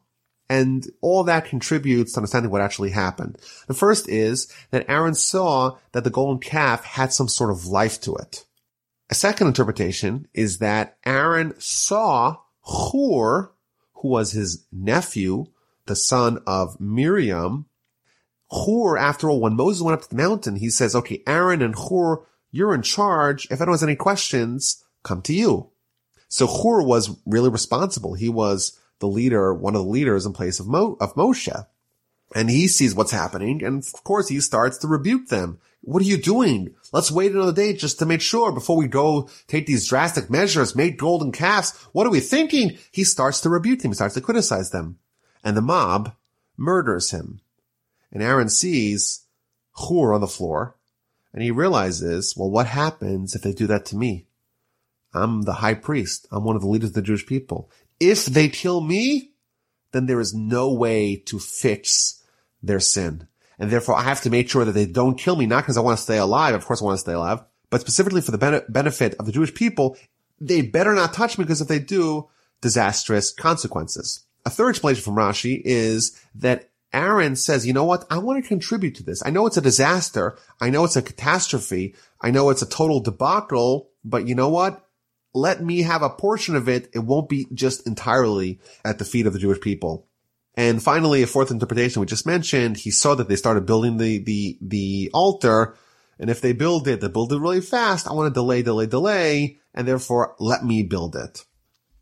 And 0.51 0.87
all 1.01 1.23
that 1.25 1.45
contributes 1.45 2.13
to 2.13 2.19
understanding 2.19 2.51
what 2.51 2.61
actually 2.61 2.89
happened. 2.89 3.37
The 3.67 3.75
first 3.75 4.09
is 4.09 4.51
that 4.71 4.89
Aaron 4.89 5.13
saw 5.13 5.77
that 5.91 6.03
the 6.03 6.09
golden 6.09 6.39
calf 6.39 6.83
had 6.83 7.13
some 7.13 7.27
sort 7.27 7.51
of 7.51 7.67
life 7.67 8.01
to 8.01 8.15
it. 8.15 8.45
A 9.11 9.15
second 9.15 9.47
interpretation 9.47 10.27
is 10.33 10.57
that 10.57 10.97
Aaron 11.05 11.53
saw 11.59 12.37
Hur, 12.61 13.51
who 13.93 14.07
was 14.07 14.31
his 14.31 14.65
nephew, 14.71 15.45
the 15.85 15.95
son 15.95 16.39
of 16.47 16.79
Miriam. 16.79 17.65
Hur, 18.51 18.97
after 18.97 19.29
all, 19.29 19.41
when 19.41 19.55
Moses 19.55 19.83
went 19.83 19.95
up 19.95 20.03
to 20.03 20.09
the 20.09 20.15
mountain, 20.15 20.55
he 20.55 20.69
says, 20.69 20.95
okay, 20.95 21.21
Aaron 21.27 21.61
and 21.61 21.75
Hur, 21.75 22.23
you're 22.51 22.73
in 22.73 22.81
charge. 22.81 23.45
If 23.51 23.61
anyone 23.61 23.73
has 23.73 23.83
any 23.83 23.95
questions, 23.95 24.83
come 25.03 25.21
to 25.23 25.33
you. 25.33 25.68
So 26.29 26.47
Hur 26.47 26.83
was 26.83 27.17
really 27.25 27.49
responsible. 27.49 28.13
He 28.13 28.29
was 28.29 28.79
the 28.99 29.07
leader, 29.07 29.53
one 29.53 29.75
of 29.75 29.83
the 29.83 29.89
leaders 29.89 30.25
in 30.25 30.33
place 30.33 30.59
of, 30.59 30.67
Mo- 30.67 30.97
of 31.01 31.15
Moshe. 31.15 31.65
And 32.35 32.49
he 32.49 32.67
sees 32.67 32.93
what's 32.93 33.11
happening. 33.11 33.63
And 33.63 33.83
of 33.83 34.03
course 34.03 34.29
he 34.29 34.39
starts 34.39 34.77
to 34.79 34.87
rebuke 34.87 35.27
them. 35.27 35.59
What 35.81 36.01
are 36.01 36.05
you 36.05 36.17
doing? 36.17 36.75
Let's 36.91 37.11
wait 37.11 37.31
another 37.31 37.53
day 37.53 37.73
just 37.73 37.99
to 37.99 38.05
make 38.05 38.21
sure 38.21 38.51
before 38.51 38.77
we 38.77 38.87
go 38.87 39.29
take 39.47 39.65
these 39.65 39.87
drastic 39.87 40.29
measures, 40.29 40.75
make 40.75 40.97
golden 40.97 41.31
calves. 41.31 41.71
What 41.93 42.05
are 42.05 42.11
we 42.11 42.19
thinking? 42.19 42.77
He 42.91 43.03
starts 43.03 43.41
to 43.41 43.49
rebuke 43.49 43.79
them. 43.79 43.91
He 43.91 43.95
starts 43.95 44.13
to 44.15 44.21
criticize 44.21 44.69
them. 44.69 44.99
And 45.43 45.57
the 45.57 45.61
mob 45.61 46.13
murders 46.57 47.11
him. 47.11 47.39
And 48.11 48.21
Aaron 48.21 48.49
sees 48.49 49.25
Hur 49.77 50.13
on 50.13 50.21
the 50.21 50.27
floor 50.27 50.75
and 51.33 51.41
he 51.41 51.51
realizes, 51.51 52.35
well, 52.35 52.49
what 52.49 52.67
happens 52.67 53.35
if 53.35 53.41
they 53.41 53.53
do 53.53 53.67
that 53.67 53.85
to 53.87 53.95
me? 53.95 54.25
I'm 55.13 55.43
the 55.43 55.53
high 55.53 55.73
priest. 55.73 56.27
I'm 56.31 56.43
one 56.43 56.55
of 56.55 56.61
the 56.61 56.67
leaders 56.67 56.89
of 56.89 56.95
the 56.95 57.01
Jewish 57.01 57.25
people. 57.25 57.69
If 57.99 58.25
they 58.25 58.49
kill 58.49 58.81
me, 58.81 59.31
then 59.91 60.05
there 60.05 60.19
is 60.19 60.33
no 60.33 60.71
way 60.71 61.15
to 61.25 61.39
fix 61.39 62.23
their 62.61 62.79
sin. 62.79 63.27
And 63.57 63.71
therefore 63.71 63.95
I 63.95 64.03
have 64.03 64.21
to 64.21 64.29
make 64.29 64.49
sure 64.49 64.65
that 64.65 64.71
they 64.71 64.85
don't 64.85 65.17
kill 65.17 65.35
me, 65.35 65.45
not 65.45 65.63
because 65.63 65.77
I 65.77 65.81
want 65.81 65.97
to 65.97 66.03
stay 66.03 66.17
alive. 66.17 66.55
Of 66.55 66.65
course 66.65 66.81
I 66.81 66.85
want 66.85 66.95
to 66.95 67.01
stay 67.01 67.13
alive, 67.13 67.41
but 67.69 67.81
specifically 67.81 68.21
for 68.21 68.31
the 68.31 68.65
benefit 68.69 69.15
of 69.15 69.25
the 69.25 69.31
Jewish 69.31 69.53
people. 69.53 69.97
They 70.39 70.61
better 70.61 70.93
not 70.93 71.13
touch 71.13 71.37
me 71.37 71.43
because 71.43 71.59
if 71.59 71.67
they 71.67 71.79
do, 71.79 72.29
disastrous 72.61 73.33
consequences. 73.33 74.25
A 74.45 74.49
third 74.49 74.69
explanation 74.69 75.03
from 75.03 75.15
Rashi 75.15 75.61
is 75.65 76.21
that 76.35 76.69
Aaron 76.93 77.35
says, 77.35 77.67
you 77.67 77.73
know 77.73 77.83
what? 77.83 78.05
I 78.09 78.17
want 78.19 78.41
to 78.41 78.47
contribute 78.47 78.95
to 78.95 79.03
this. 79.03 79.21
I 79.25 79.31
know 79.31 79.45
it's 79.45 79.57
a 79.57 79.61
disaster. 79.61 80.37
I 80.61 80.69
know 80.69 80.85
it's 80.85 80.95
a 80.95 81.01
catastrophe. 81.01 81.95
I 82.21 82.31
know 82.31 82.49
it's 82.49 82.61
a 82.61 82.69
total 82.69 82.99
debacle, 83.01 83.89
but 84.05 84.27
you 84.27 84.35
know 84.35 84.49
what? 84.49 84.85
Let 85.33 85.63
me 85.63 85.81
have 85.83 86.01
a 86.01 86.09
portion 86.09 86.55
of 86.55 86.67
it. 86.67 86.89
It 86.93 86.99
won't 86.99 87.29
be 87.29 87.47
just 87.53 87.85
entirely 87.85 88.59
at 88.83 88.99
the 88.99 89.05
feet 89.05 89.27
of 89.27 89.33
the 89.33 89.39
Jewish 89.39 89.61
people. 89.61 90.07
And 90.55 90.81
finally, 90.81 91.23
a 91.23 91.27
fourth 91.27 91.51
interpretation 91.51 91.99
we 91.99 92.07
just 92.07 92.25
mentioned, 92.25 92.77
he 92.77 92.91
saw 92.91 93.15
that 93.15 93.29
they 93.29 93.35
started 93.35 93.65
building 93.65 93.97
the, 93.97 94.17
the, 94.19 94.57
the 94.61 95.11
altar. 95.13 95.75
And 96.17 96.29
if 96.29 96.41
they 96.41 96.51
build 96.51 96.87
it, 96.87 96.99
they 96.99 97.07
build 97.07 97.31
it 97.31 97.39
really 97.39 97.61
fast. 97.61 98.07
I 98.07 98.13
want 98.13 98.33
to 98.33 98.37
delay, 98.37 98.61
delay, 98.61 98.87
delay. 98.87 99.59
And 99.73 99.87
therefore 99.87 100.35
let 100.39 100.65
me 100.65 100.83
build 100.83 101.15
it. 101.15 101.45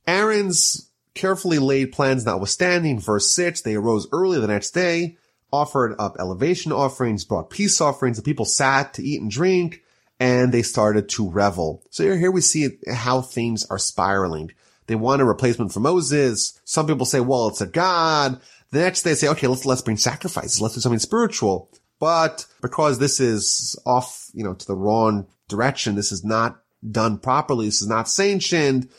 Aaron's 0.07 0.89
carefully 1.17 1.59
laid 1.59 1.91
plans 1.91 2.25
notwithstanding, 2.25 2.99
verse 2.99 3.33
6, 3.33 3.61
they 3.61 3.75
arose 3.75 4.07
early 4.13 4.39
the 4.39 4.47
next 4.47 4.71
day, 4.71 5.17
offered 5.51 5.95
up 5.99 6.15
elevation 6.19 6.71
offerings, 6.71 7.25
brought 7.25 7.49
peace 7.49 7.81
offerings, 7.81 8.17
the 8.17 8.23
people 8.23 8.45
sat 8.45 8.93
to 8.93 9.03
eat 9.03 9.21
and 9.21 9.31
drink, 9.31 9.81
and 10.19 10.53
they 10.53 10.61
started 10.61 11.09
to 11.09 11.29
revel. 11.29 11.83
So 11.91 12.15
here, 12.15 12.31
we 12.31 12.41
see 12.41 12.77
how 12.91 13.21
things 13.21 13.65
are 13.65 13.77
spiraling. 13.77 14.51
They 14.87 14.95
want 14.95 15.21
a 15.21 15.25
replacement 15.25 15.73
for 15.73 15.79
Moses. 15.79 16.59
Some 16.63 16.87
people 16.87 17.05
say, 17.05 17.19
well, 17.19 17.47
it's 17.49 17.61
a 17.61 17.67
God. 17.67 18.39
The 18.71 18.79
next 18.79 19.03
they 19.03 19.15
say, 19.15 19.27
okay, 19.29 19.47
let's, 19.47 19.65
let's 19.65 19.81
bring 19.81 19.97
sacrifices. 19.97 20.61
Let's 20.61 20.75
do 20.75 20.81
something 20.81 20.99
spiritual. 20.99 21.69
But 21.99 22.45
because 22.61 22.99
this 22.99 23.19
is 23.19 23.79
off, 23.85 24.29
you 24.33 24.43
know, 24.43 24.53
to 24.53 24.67
the 24.67 24.75
wrong 24.75 25.27
direction, 25.47 25.95
this 25.95 26.11
is 26.11 26.23
not 26.23 26.61
done 26.89 27.17
properly. 27.17 27.65
This 27.65 27.81
is 27.81 27.87
not 27.87 28.09
sanctioned 28.09 28.89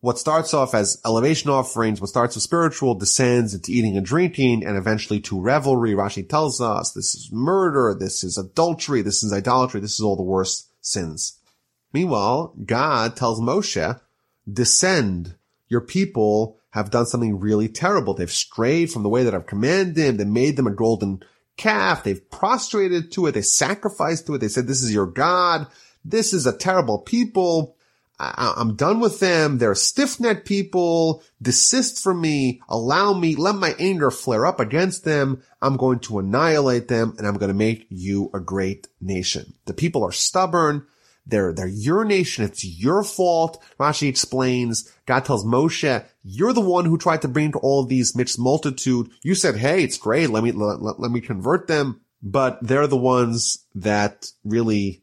what 0.00 0.18
starts 0.18 0.52
off 0.54 0.74
as 0.74 1.00
elevation 1.04 1.50
offerings, 1.50 2.00
what 2.00 2.10
starts 2.10 2.36
with 2.36 2.42
spiritual 2.42 2.94
descends 2.94 3.54
into 3.54 3.72
eating 3.72 3.96
and 3.96 4.06
drinking 4.06 4.64
and 4.64 4.76
eventually 4.76 5.20
to 5.20 5.40
revelry. 5.40 5.92
Rashi 5.92 6.28
tells 6.28 6.60
us 6.60 6.92
this 6.92 7.14
is 7.14 7.30
murder, 7.32 7.96
this 7.98 8.22
is 8.22 8.38
adultery, 8.38 9.02
this 9.02 9.22
is 9.22 9.32
idolatry, 9.32 9.80
this 9.80 9.94
is 9.94 10.00
all 10.00 10.16
the 10.16 10.22
worst 10.22 10.70
sins. 10.80 11.40
Meanwhile, 11.92 12.54
God 12.64 13.16
tells 13.16 13.40
Moshe, 13.40 14.00
descend. 14.50 15.34
Your 15.68 15.80
people 15.80 16.58
have 16.70 16.90
done 16.90 17.06
something 17.06 17.40
really 17.40 17.68
terrible. 17.68 18.12
They've 18.12 18.30
strayed 18.30 18.92
from 18.92 19.02
the 19.02 19.08
way 19.08 19.24
that 19.24 19.34
I've 19.34 19.46
commanded 19.46 19.94
them. 19.94 20.18
They 20.18 20.24
made 20.24 20.56
them 20.56 20.66
a 20.66 20.74
golden 20.74 21.22
calf. 21.56 22.04
They've 22.04 22.30
prostrated 22.30 23.10
to 23.12 23.26
it. 23.26 23.32
They 23.32 23.42
sacrificed 23.42 24.26
to 24.26 24.34
it. 24.34 24.38
They 24.38 24.48
said, 24.48 24.66
this 24.66 24.82
is 24.82 24.92
your 24.92 25.06
God. 25.06 25.66
This 26.04 26.34
is 26.34 26.46
a 26.46 26.56
terrible 26.56 26.98
people. 26.98 27.75
I, 28.18 28.54
am 28.56 28.76
done 28.76 29.00
with 29.00 29.20
them. 29.20 29.58
They're 29.58 29.74
stiff-necked 29.74 30.46
people. 30.46 31.22
Desist 31.40 32.02
from 32.02 32.20
me. 32.20 32.62
Allow 32.68 33.14
me. 33.14 33.36
Let 33.36 33.56
my 33.56 33.74
anger 33.78 34.10
flare 34.10 34.46
up 34.46 34.58
against 34.58 35.04
them. 35.04 35.42
I'm 35.60 35.76
going 35.76 35.98
to 36.00 36.18
annihilate 36.18 36.88
them 36.88 37.14
and 37.18 37.26
I'm 37.26 37.36
going 37.36 37.48
to 37.48 37.54
make 37.54 37.86
you 37.90 38.30
a 38.32 38.40
great 38.40 38.88
nation. 39.00 39.54
The 39.66 39.74
people 39.74 40.02
are 40.02 40.12
stubborn. 40.12 40.86
They're, 41.26 41.52
they're 41.52 41.66
your 41.66 42.04
nation. 42.04 42.44
It's 42.44 42.64
your 42.64 43.02
fault. 43.02 43.62
Rashi 43.78 44.08
explains, 44.08 44.90
God 45.06 45.24
tells 45.24 45.44
Moshe, 45.44 46.04
you're 46.22 46.52
the 46.52 46.60
one 46.60 46.84
who 46.84 46.96
tried 46.96 47.22
to 47.22 47.28
bring 47.28 47.52
to 47.52 47.58
all 47.58 47.84
these 47.84 48.16
mixed 48.16 48.38
multitude. 48.38 49.10
You 49.22 49.34
said, 49.34 49.56
Hey, 49.56 49.82
it's 49.82 49.98
great. 49.98 50.30
Let 50.30 50.44
me, 50.44 50.52
let, 50.52 50.80
let, 50.80 51.00
let 51.00 51.10
me 51.10 51.20
convert 51.20 51.66
them. 51.66 52.00
But 52.22 52.58
they're 52.62 52.86
the 52.86 52.96
ones 52.96 53.66
that 53.74 54.30
really 54.44 55.02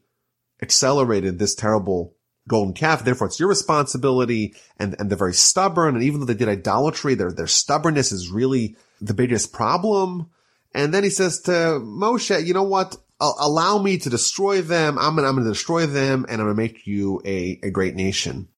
accelerated 0.62 1.38
this 1.38 1.54
terrible 1.54 2.14
golden 2.48 2.74
calf. 2.74 3.04
Therefore, 3.04 3.28
it's 3.28 3.40
your 3.40 3.48
responsibility. 3.48 4.54
And, 4.78 4.96
and 4.98 5.10
they're 5.10 5.18
very 5.18 5.34
stubborn. 5.34 5.94
And 5.94 6.04
even 6.04 6.20
though 6.20 6.26
they 6.26 6.34
did 6.34 6.48
idolatry, 6.48 7.14
their, 7.14 7.32
their 7.32 7.46
stubbornness 7.46 8.12
is 8.12 8.30
really 8.30 8.76
the 9.00 9.14
biggest 9.14 9.52
problem. 9.52 10.30
And 10.74 10.92
then 10.92 11.04
he 11.04 11.10
says 11.10 11.40
to 11.42 11.50
Moshe, 11.50 12.44
you 12.44 12.54
know 12.54 12.64
what? 12.64 12.96
allow 13.20 13.78
me 13.78 13.98
to 13.98 14.10
destroy 14.10 14.60
them. 14.60 14.98
I'm 14.98 15.16
going 15.16 15.26
I'm 15.26 15.36
to 15.36 15.48
destroy 15.48 15.86
them 15.86 16.26
and 16.28 16.40
I'm 16.40 16.48
to 16.48 16.54
make 16.54 16.86
you 16.86 17.22
a, 17.24 17.58
a 17.62 17.70
great 17.70 17.94
nation. 17.94 18.48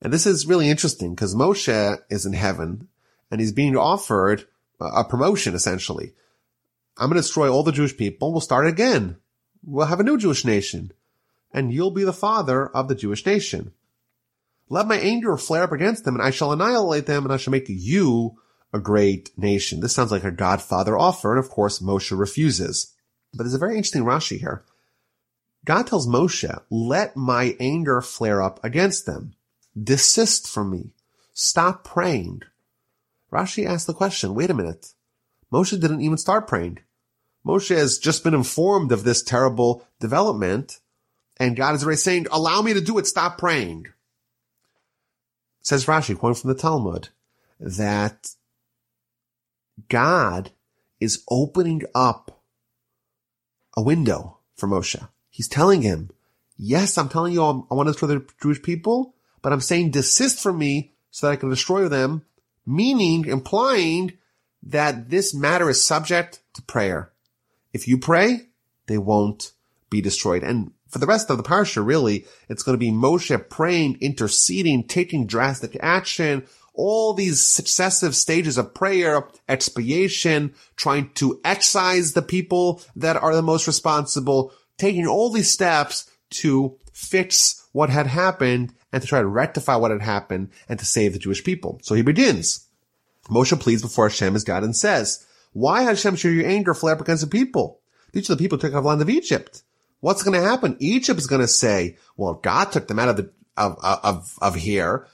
And 0.00 0.12
this 0.12 0.26
is 0.26 0.46
really 0.46 0.68
interesting 0.68 1.14
because 1.14 1.34
Moshe 1.34 1.98
is 2.10 2.26
in 2.26 2.32
heaven 2.32 2.88
and 3.30 3.40
he's 3.40 3.52
being 3.52 3.76
offered 3.76 4.46
a 4.80 5.04
promotion 5.04 5.54
essentially. 5.54 6.14
I'm 6.98 7.10
to 7.10 7.14
destroy 7.14 7.48
all 7.48 7.62
the 7.62 7.72
Jewish 7.72 7.96
people. 7.96 8.32
We'll 8.32 8.40
start 8.40 8.66
again. 8.66 9.16
We'll 9.64 9.86
have 9.86 10.00
a 10.00 10.04
new 10.04 10.18
Jewish 10.18 10.44
nation 10.44 10.92
and 11.52 11.72
you'll 11.72 11.90
be 11.90 12.04
the 12.04 12.12
father 12.12 12.68
of 12.68 12.88
the 12.88 12.94
Jewish 12.94 13.24
nation. 13.26 13.72
Let 14.68 14.86
my 14.86 14.96
anger 14.96 15.36
flare 15.36 15.64
up 15.64 15.72
against 15.72 16.04
them 16.04 16.14
and 16.14 16.24
I 16.24 16.30
shall 16.30 16.52
annihilate 16.52 17.06
them 17.06 17.24
and 17.24 17.32
I 17.32 17.36
shall 17.36 17.50
make 17.50 17.66
you 17.68 18.38
a 18.72 18.78
great 18.78 19.30
nation. 19.36 19.80
This 19.80 19.94
sounds 19.94 20.10
like 20.10 20.24
a 20.24 20.30
godfather 20.30 20.96
offer. 20.96 21.36
And 21.36 21.44
of 21.44 21.50
course, 21.50 21.80
Moshe 21.80 22.16
refuses. 22.16 22.94
But 23.34 23.44
there's 23.44 23.54
a 23.54 23.58
very 23.58 23.76
interesting 23.76 24.04
Rashi 24.04 24.38
here. 24.38 24.64
God 25.64 25.86
tells 25.86 26.08
Moshe, 26.08 26.60
let 26.70 27.16
my 27.16 27.56
anger 27.60 28.00
flare 28.00 28.42
up 28.42 28.64
against 28.64 29.06
them. 29.06 29.34
Desist 29.80 30.48
from 30.48 30.70
me. 30.70 30.90
Stop 31.34 31.84
praying. 31.84 32.42
Rashi 33.30 33.64
asks 33.64 33.84
the 33.84 33.94
question, 33.94 34.34
wait 34.34 34.50
a 34.50 34.54
minute. 34.54 34.92
Moshe 35.52 35.78
didn't 35.78 36.00
even 36.00 36.18
start 36.18 36.48
praying. 36.48 36.78
Moshe 37.46 37.74
has 37.74 37.98
just 37.98 38.24
been 38.24 38.34
informed 38.34 38.92
of 38.92 39.04
this 39.04 39.22
terrible 39.22 39.86
development 40.00 40.80
and 41.42 41.56
God 41.56 41.74
is 41.74 41.82
already 41.82 41.96
saying, 41.96 42.28
allow 42.30 42.62
me 42.62 42.72
to 42.72 42.80
do 42.80 42.98
it. 42.98 43.06
Stop 43.08 43.36
praying. 43.36 43.88
Says 45.60 45.86
Rashi, 45.86 46.16
quoting 46.16 46.40
from 46.40 46.52
the 46.52 46.56
Talmud, 46.56 47.08
that 47.58 48.28
God 49.88 50.52
is 51.00 51.24
opening 51.28 51.82
up 51.96 52.44
a 53.76 53.82
window 53.82 54.38
for 54.54 54.68
Moshe. 54.68 55.08
He's 55.30 55.48
telling 55.48 55.82
him, 55.82 56.10
yes, 56.56 56.96
I'm 56.96 57.08
telling 57.08 57.32
you 57.32 57.42
I'm, 57.42 57.64
i 57.72 57.74
want 57.74 57.88
to 57.88 57.92
destroy 57.92 58.06
the 58.10 58.24
Jewish 58.40 58.62
people, 58.62 59.16
but 59.42 59.52
I'm 59.52 59.60
saying 59.60 59.90
desist 59.90 60.40
from 60.40 60.60
me 60.60 60.92
so 61.10 61.26
that 61.26 61.32
I 61.32 61.36
can 61.36 61.50
destroy 61.50 61.88
them, 61.88 62.24
meaning, 62.64 63.24
implying 63.24 64.12
that 64.62 65.10
this 65.10 65.34
matter 65.34 65.68
is 65.68 65.84
subject 65.84 66.38
to 66.54 66.62
prayer. 66.62 67.10
If 67.72 67.88
you 67.88 67.98
pray, 67.98 68.46
they 68.86 68.98
won't 68.98 69.50
be 69.90 70.00
destroyed. 70.00 70.44
And 70.44 70.70
for 70.92 70.98
the 70.98 71.06
rest 71.06 71.30
of 71.30 71.38
the 71.38 71.42
parsha, 71.42 71.84
really, 71.84 72.26
it's 72.50 72.62
going 72.62 72.74
to 72.74 72.78
be 72.78 72.90
Moshe 72.90 73.48
praying, 73.48 73.96
interceding, 74.02 74.84
taking 74.84 75.26
drastic 75.26 75.74
action, 75.80 76.46
all 76.74 77.14
these 77.14 77.46
successive 77.46 78.14
stages 78.14 78.58
of 78.58 78.74
prayer, 78.74 79.26
expiation, 79.48 80.54
trying 80.76 81.10
to 81.14 81.40
excise 81.46 82.12
the 82.12 82.20
people 82.20 82.82
that 82.94 83.16
are 83.16 83.34
the 83.34 83.40
most 83.40 83.66
responsible, 83.66 84.52
taking 84.76 85.06
all 85.06 85.30
these 85.30 85.50
steps 85.50 86.10
to 86.28 86.76
fix 86.92 87.66
what 87.72 87.88
had 87.88 88.06
happened 88.06 88.74
and 88.92 89.00
to 89.00 89.08
try 89.08 89.22
to 89.22 89.26
rectify 89.26 89.76
what 89.76 89.90
had 89.90 90.02
happened 90.02 90.50
and 90.68 90.78
to 90.78 90.84
save 90.84 91.14
the 91.14 91.18
Jewish 91.18 91.42
people. 91.42 91.80
So 91.82 91.94
he 91.94 92.02
begins. 92.02 92.68
Moshe 93.30 93.58
pleads 93.58 93.80
before 93.80 94.10
Hashem 94.10 94.36
as 94.36 94.44
God 94.44 94.62
and 94.62 94.76
says, 94.76 95.26
why 95.54 95.82
has 95.82 96.02
Hashem 96.02 96.16
should 96.16 96.34
your 96.34 96.46
anger 96.46 96.74
flare 96.74 96.94
up 96.94 97.00
against 97.00 97.22
the 97.22 97.30
people? 97.30 97.80
These 98.12 98.28
are 98.28 98.34
the 98.34 98.42
people 98.42 98.58
who 98.58 98.62
took 98.62 98.74
out 98.74 98.82
the 98.82 98.88
land 98.88 99.00
of 99.00 99.08
Egypt. 99.08 99.62
What's 100.02 100.24
going 100.24 100.34
to 100.34 100.46
happen? 100.46 100.76
Egypt 100.80 101.20
is 101.20 101.28
going 101.28 101.42
to 101.42 101.48
say, 101.48 101.96
well, 102.16 102.34
God 102.34 102.72
took 102.72 102.88
them 102.88 102.98
out 102.98 103.08
of 103.08 103.16
the, 103.16 103.30
of, 103.56 103.76
of, 103.80 104.36
of 104.42 104.56
here 104.56 105.06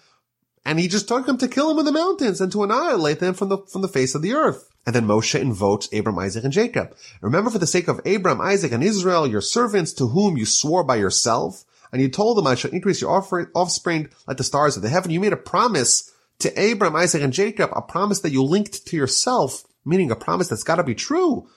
and 0.65 0.81
he 0.81 0.89
just 0.89 1.09
took 1.09 1.27
them 1.27 1.37
to 1.39 1.47
kill 1.49 1.69
them 1.69 1.79
in 1.79 1.85
the 1.85 1.93
mountains 1.93 2.41
and 2.41 2.51
to 2.53 2.63
annihilate 2.63 3.21
them 3.21 3.35
from 3.35 3.51
the, 3.51 3.59
from 3.59 3.83
the 3.83 3.89
face 3.89 4.15
of 4.15 4.23
the 4.23 4.33
earth. 4.33 4.71
And 4.87 4.95
then 4.95 5.07
Moshe 5.07 5.39
invokes 5.39 5.93
Abram, 5.93 6.19
Isaac, 6.19 6.43
and 6.43 6.53
Jacob. 6.53 6.97
Remember 7.21 7.51
for 7.51 7.59
the 7.59 7.67
sake 7.67 7.87
of 7.87 8.01
Abram, 8.07 8.41
Isaac, 8.41 8.73
and 8.73 8.83
Israel, 8.83 9.27
your 9.27 9.43
servants 9.43 9.93
to 9.95 10.07
whom 10.07 10.39
you 10.39 10.47
swore 10.47 10.85
by 10.85 10.97
yourself, 10.97 11.67
And 11.93 12.01
you 12.01 12.09
told 12.09 12.39
them, 12.39 12.47
I 12.47 12.55
shall 12.55 12.71
increase 12.71 13.03
your 13.03 13.11
offspring 13.55 14.09
like 14.27 14.39
the 14.39 14.45
stars 14.45 14.77
of 14.77 14.83
the 14.83 14.89
heaven. 14.89 15.11
You 15.11 15.21
made 15.21 15.35
a 15.35 15.39
promise 15.39 16.13
to 16.39 16.61
Abraham, 16.61 16.97
Isaac, 16.97 17.23
and 17.23 17.33
Jacob, 17.33 17.71
a 17.75 17.83
promise 17.83 18.21
that 18.21 18.33
you 18.33 18.43
linked 18.43 18.87
to 18.87 18.97
yourself, 18.97 19.65
meaning 19.85 20.11
a 20.11 20.17
promise 20.17 20.49
that's 20.49 20.65
got 20.65 20.77
to 20.77 20.83
be 20.83 20.95
true, 20.95 21.49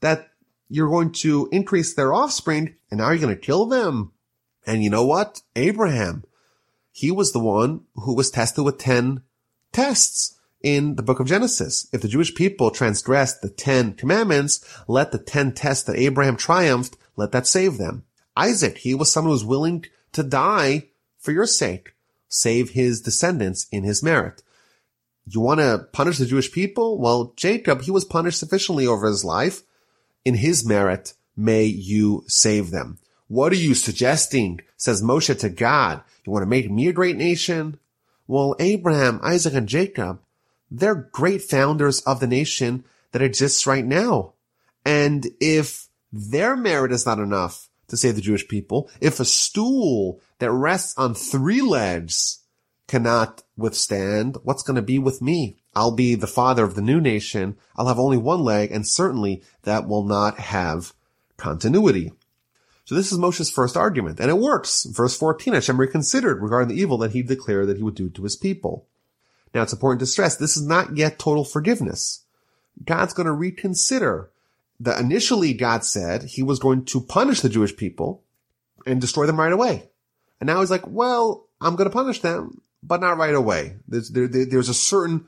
that 0.00 0.28
you're 0.68 0.90
going 0.90 1.12
to 1.12 1.48
increase 1.50 1.94
their 1.94 2.12
offspring, 2.12 2.76
and 2.90 2.98
now 2.98 3.10
you're 3.10 3.20
going 3.20 3.34
to 3.34 3.40
kill 3.40 3.66
them. 3.66 4.12
And 4.66 4.84
you 4.84 4.90
know 4.90 5.04
what? 5.04 5.42
Abraham, 5.56 6.24
he 6.92 7.10
was 7.10 7.32
the 7.32 7.38
one 7.38 7.82
who 7.94 8.14
was 8.14 8.30
tested 8.30 8.64
with 8.64 8.78
10 8.78 9.22
tests 9.72 10.38
in 10.62 10.96
the 10.96 11.02
book 11.02 11.20
of 11.20 11.26
Genesis. 11.26 11.88
If 11.92 12.02
the 12.02 12.08
Jewish 12.08 12.34
people 12.34 12.70
transgressed 12.70 13.40
the 13.40 13.48
10 13.48 13.94
commandments, 13.94 14.64
let 14.86 15.12
the 15.12 15.18
10 15.18 15.52
tests 15.52 15.84
that 15.84 15.96
Abraham 15.96 16.36
triumphed, 16.36 16.96
let 17.16 17.32
that 17.32 17.46
save 17.46 17.78
them. 17.78 18.04
Isaac, 18.36 18.78
he 18.78 18.94
was 18.94 19.10
someone 19.10 19.30
who 19.30 19.34
was 19.34 19.44
willing 19.44 19.84
to 20.12 20.22
die 20.22 20.88
for 21.18 21.32
your 21.32 21.46
sake, 21.46 21.94
save 22.28 22.70
his 22.70 23.00
descendants 23.00 23.66
in 23.72 23.84
his 23.84 24.02
merit. 24.02 24.42
You 25.26 25.40
want 25.40 25.60
to 25.60 25.86
punish 25.92 26.18
the 26.18 26.26
Jewish 26.26 26.50
people? 26.50 26.98
Well, 26.98 27.34
Jacob, 27.36 27.82
he 27.82 27.90
was 27.90 28.04
punished 28.04 28.38
sufficiently 28.38 28.86
over 28.86 29.06
his 29.06 29.24
life. 29.24 29.62
In 30.24 30.34
his 30.34 30.66
merit, 30.66 31.14
may 31.36 31.64
you 31.64 32.24
save 32.26 32.70
them. 32.70 32.98
What 33.28 33.52
are 33.52 33.56
you 33.56 33.74
suggesting? 33.74 34.60
Says 34.76 35.02
Moshe 35.02 35.38
to 35.38 35.48
God. 35.48 36.02
You 36.24 36.32
want 36.32 36.42
to 36.42 36.48
make 36.48 36.70
me 36.70 36.88
a 36.88 36.92
great 36.92 37.16
nation? 37.16 37.78
Well, 38.26 38.56
Abraham, 38.58 39.20
Isaac, 39.22 39.54
and 39.54 39.68
Jacob, 39.68 40.20
they're 40.70 40.94
great 40.94 41.42
founders 41.42 42.00
of 42.00 42.20
the 42.20 42.26
nation 42.26 42.84
that 43.12 43.22
exists 43.22 43.66
right 43.66 43.84
now. 43.84 44.34
And 44.84 45.26
if 45.40 45.88
their 46.12 46.56
merit 46.56 46.92
is 46.92 47.06
not 47.06 47.18
enough 47.18 47.68
to 47.88 47.96
save 47.96 48.16
the 48.16 48.20
Jewish 48.20 48.46
people, 48.48 48.90
if 49.00 49.20
a 49.20 49.24
stool 49.24 50.20
that 50.38 50.50
rests 50.50 50.96
on 50.98 51.14
three 51.14 51.60
legs 51.60 52.40
cannot 52.86 53.42
withstand, 53.56 54.36
what's 54.42 54.62
going 54.62 54.76
to 54.76 54.82
be 54.82 54.98
with 54.98 55.22
me? 55.22 55.56
I'll 55.78 55.92
be 55.92 56.16
the 56.16 56.26
father 56.26 56.64
of 56.64 56.74
the 56.74 56.82
new 56.82 57.00
nation. 57.00 57.56
I'll 57.76 57.86
have 57.86 58.00
only 58.00 58.16
one 58.16 58.42
leg, 58.42 58.72
and 58.72 58.84
certainly 58.84 59.44
that 59.62 59.86
will 59.86 60.02
not 60.02 60.40
have 60.40 60.92
continuity. 61.36 62.10
So 62.84 62.96
this 62.96 63.12
is 63.12 63.18
Moshe's 63.18 63.48
first 63.48 63.76
argument, 63.76 64.18
and 64.18 64.28
it 64.28 64.38
works. 64.38 64.82
Verse 64.86 65.16
14, 65.16 65.54
Hashem 65.54 65.78
reconsidered 65.78 66.42
regarding 66.42 66.68
the 66.74 66.82
evil 66.82 66.98
that 66.98 67.12
he 67.12 67.22
declared 67.22 67.68
that 67.68 67.76
he 67.76 67.84
would 67.84 67.94
do 67.94 68.10
to 68.10 68.24
his 68.24 68.34
people. 68.34 68.88
Now 69.54 69.62
it's 69.62 69.72
important 69.72 70.00
to 70.00 70.06
stress 70.06 70.34
this 70.34 70.56
is 70.56 70.66
not 70.66 70.96
yet 70.96 71.16
total 71.16 71.44
forgiveness. 71.44 72.24
God's 72.84 73.14
going 73.14 73.26
to 73.26 73.32
reconsider 73.32 74.30
that 74.80 74.98
initially 74.98 75.52
God 75.52 75.84
said 75.84 76.24
he 76.24 76.42
was 76.42 76.58
going 76.58 76.86
to 76.86 77.00
punish 77.00 77.40
the 77.40 77.48
Jewish 77.48 77.76
people 77.76 78.24
and 78.84 79.00
destroy 79.00 79.26
them 79.26 79.38
right 79.38 79.52
away. 79.52 79.90
And 80.40 80.48
now 80.48 80.58
he's 80.58 80.72
like, 80.72 80.88
well, 80.88 81.46
I'm 81.60 81.76
going 81.76 81.88
to 81.88 81.94
punish 81.94 82.20
them, 82.20 82.62
but 82.82 83.00
not 83.00 83.16
right 83.16 83.34
away. 83.34 83.76
There's, 83.86 84.08
there, 84.08 84.26
there's 84.26 84.68
a 84.68 84.74
certain 84.74 85.26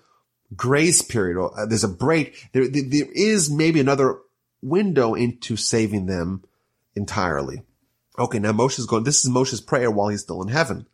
grace 0.56 1.02
period. 1.02 1.36
Or 1.36 1.58
uh, 1.58 1.66
there's 1.66 1.84
a 1.84 1.88
break. 1.88 2.48
There, 2.52 2.68
there 2.68 3.08
is 3.12 3.50
maybe 3.50 3.80
another 3.80 4.18
window 4.62 5.14
into 5.14 5.56
saving 5.56 6.06
them 6.06 6.44
entirely. 6.94 7.62
Okay, 8.18 8.38
now 8.38 8.52
Moshe's 8.52 8.86
going, 8.86 9.04
this 9.04 9.24
is 9.24 9.30
Moshe's 9.30 9.60
prayer 9.60 9.90
while 9.90 10.08
he's 10.08 10.22
still 10.22 10.42
in 10.42 10.48
heaven. 10.48 10.86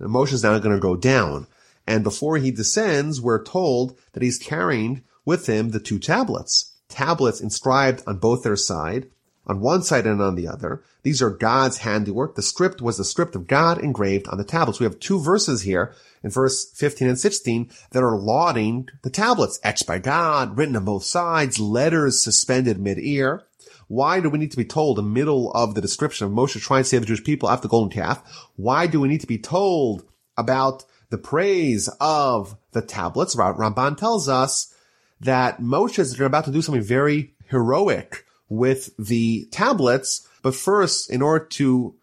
And 0.00 0.10
Moshe's 0.10 0.42
now 0.42 0.58
going 0.58 0.74
to 0.74 0.80
go 0.80 0.96
down. 0.96 1.46
And 1.86 2.02
before 2.02 2.38
he 2.38 2.50
descends, 2.50 3.20
we're 3.20 3.42
told 3.42 3.98
that 4.12 4.22
he's 4.22 4.38
carrying 4.38 5.04
with 5.24 5.46
him 5.46 5.70
the 5.70 5.80
two 5.80 5.98
tablets. 5.98 6.72
Tablets 6.88 7.40
inscribed 7.40 8.02
on 8.06 8.18
both 8.18 8.42
their 8.42 8.56
side, 8.56 9.10
on 9.46 9.60
one 9.60 9.82
side 9.82 10.06
and 10.06 10.22
on 10.22 10.34
the 10.34 10.48
other. 10.48 10.82
These 11.02 11.20
are 11.20 11.30
God's 11.30 11.78
handiwork. 11.78 12.34
The 12.34 12.42
script 12.42 12.80
was 12.80 12.96
the 12.96 13.04
script 13.04 13.36
of 13.36 13.46
God 13.46 13.78
engraved 13.78 14.28
on 14.28 14.38
the 14.38 14.44
tablets. 14.44 14.80
We 14.80 14.84
have 14.84 14.98
two 14.98 15.20
verses 15.20 15.62
here 15.62 15.94
in 16.22 16.30
verse 16.30 16.70
15 16.70 17.08
and 17.08 17.18
16 17.18 17.70
that 17.90 18.02
are 18.02 18.16
lauding 18.16 18.88
the 19.02 19.10
tablets, 19.10 19.60
etched 19.62 19.86
by 19.86 19.98
God, 19.98 20.56
written 20.56 20.76
on 20.76 20.84
both 20.84 21.04
sides, 21.04 21.60
letters 21.60 22.22
suspended 22.22 22.78
mid-ear. 22.78 23.44
Why 23.86 24.20
do 24.20 24.30
we 24.30 24.38
need 24.38 24.50
to 24.50 24.56
be 24.56 24.64
told 24.64 24.98
in 24.98 25.04
the 25.04 25.10
middle 25.10 25.52
of 25.52 25.74
the 25.74 25.82
description 25.82 26.26
of 26.26 26.32
Moshe 26.32 26.58
trying 26.60 26.84
to 26.84 26.88
save 26.88 27.02
the 27.02 27.06
Jewish 27.06 27.22
people 27.22 27.50
after 27.50 27.68
the 27.68 27.70
golden 27.70 27.90
calf? 27.90 28.48
Why 28.56 28.86
do 28.86 28.98
we 28.98 29.08
need 29.08 29.20
to 29.20 29.26
be 29.26 29.38
told 29.38 30.04
about 30.38 30.84
the 31.10 31.18
praise 31.18 31.88
of 32.00 32.56
the 32.72 32.80
tablets? 32.80 33.36
Ramban 33.36 33.98
tells 33.98 34.26
us 34.26 34.74
that 35.20 35.60
Moshe 35.60 35.98
is 35.98 36.18
about 36.18 36.46
to 36.46 36.50
do 36.50 36.62
something 36.62 36.82
very 36.82 37.34
heroic 37.48 38.23
with 38.48 38.90
the 38.98 39.46
tablets. 39.50 40.28
But 40.42 40.54
first, 40.54 41.10
in 41.10 41.22
order 41.22 41.44
to 41.46 41.94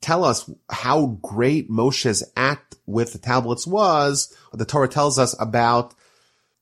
tell 0.00 0.24
us 0.24 0.50
how 0.70 1.18
great 1.22 1.70
Moshe's 1.70 2.24
act 2.36 2.76
with 2.86 3.12
the 3.12 3.18
tablets 3.18 3.66
was, 3.66 4.34
the 4.52 4.64
Torah 4.64 4.88
tells 4.88 5.18
us 5.18 5.36
about 5.38 5.94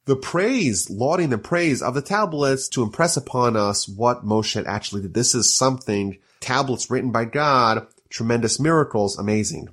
the 0.07 0.17
praise, 0.17 0.89
lauding 0.91 1.31
the 1.31 1.39
praise 1.39 1.83
of 1.83 1.95
the 1.95 2.03
tablets 2.03 2.69
to 2.71 2.83
impress 2.83 3.17
upon 3.17 3.57
us 3.57 3.87
what 3.89 4.25
Moshe 4.25 4.65
actually 4.67 5.03
did. 5.03 5.15
This 5.15 5.35
is 5.35 5.55
something, 5.55 6.19
tablets 6.41 6.91
written 6.91 7.13
by 7.13 7.27
God, 7.27 7.87
tremendous 8.09 8.59
miracles, 8.59 9.19
amazing. 9.19 9.69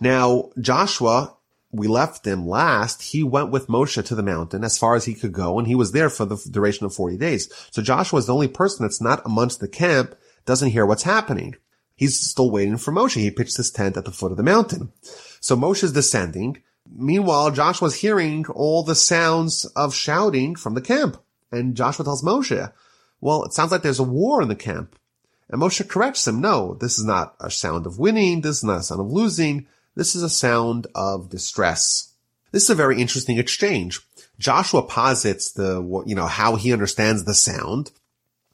Now, 0.00 0.50
Joshua, 0.60 1.36
we 1.72 1.88
left 1.88 2.26
him 2.26 2.46
last. 2.46 3.02
He 3.02 3.22
went 3.22 3.50
with 3.50 3.66
Moshe 3.66 4.04
to 4.04 4.14
the 4.14 4.22
mountain 4.22 4.62
as 4.62 4.78
far 4.78 4.94
as 4.94 5.06
he 5.06 5.14
could 5.14 5.32
go, 5.32 5.58
and 5.58 5.66
he 5.66 5.74
was 5.74 5.92
there 5.92 6.10
for 6.10 6.26
the 6.26 6.36
duration 6.50 6.84
of 6.84 6.94
40 6.94 7.16
days. 7.16 7.52
So 7.70 7.82
Joshua 7.82 8.18
is 8.18 8.26
the 8.26 8.34
only 8.34 8.48
person 8.48 8.84
that's 8.84 9.00
not 9.00 9.24
amongst 9.24 9.60
the 9.60 9.68
camp, 9.68 10.14
doesn't 10.44 10.70
hear 10.70 10.84
what's 10.84 11.04
happening. 11.04 11.56
He's 11.96 12.20
still 12.20 12.50
waiting 12.50 12.76
for 12.76 12.92
Moshe. 12.92 13.14
He 13.14 13.30
pitched 13.30 13.56
his 13.56 13.70
tent 13.70 13.96
at 13.96 14.04
the 14.04 14.10
foot 14.10 14.32
of 14.32 14.36
the 14.36 14.42
mountain. 14.42 14.92
So 15.40 15.56
Moshe 15.56 15.82
is 15.82 15.92
descending. 15.92 16.62
Meanwhile, 16.90 17.52
Joshua's 17.52 17.94
hearing 17.94 18.44
all 18.46 18.82
the 18.82 18.94
sounds 18.94 19.64
of 19.64 19.94
shouting 19.94 20.56
from 20.56 20.74
the 20.74 20.80
camp. 20.80 21.16
And 21.50 21.74
Joshua 21.74 22.04
tells 22.04 22.22
Moshe, 22.22 22.72
well, 23.20 23.44
it 23.44 23.54
sounds 23.54 23.72
like 23.72 23.82
there's 23.82 24.00
a 24.00 24.04
war 24.04 24.42
in 24.42 24.48
the 24.48 24.56
camp. 24.56 24.98
And 25.48 25.60
Moshe 25.60 25.86
corrects 25.88 26.26
him, 26.26 26.40
no, 26.40 26.74
this 26.74 26.98
is 26.98 27.04
not 27.04 27.34
a 27.40 27.50
sound 27.50 27.86
of 27.86 27.98
winning. 27.98 28.40
This 28.40 28.58
is 28.58 28.64
not 28.64 28.80
a 28.80 28.82
sound 28.82 29.00
of 29.00 29.12
losing. 29.12 29.66
This 29.94 30.14
is 30.14 30.22
a 30.22 30.30
sound 30.30 30.86
of 30.94 31.28
distress. 31.28 32.14
This 32.50 32.64
is 32.64 32.70
a 32.70 32.74
very 32.74 33.00
interesting 33.00 33.38
exchange. 33.38 34.00
Joshua 34.38 34.82
posits 34.82 35.52
the, 35.52 35.82
you 36.06 36.14
know, 36.14 36.26
how 36.26 36.56
he 36.56 36.72
understands 36.72 37.24
the 37.24 37.34
sound. 37.34 37.92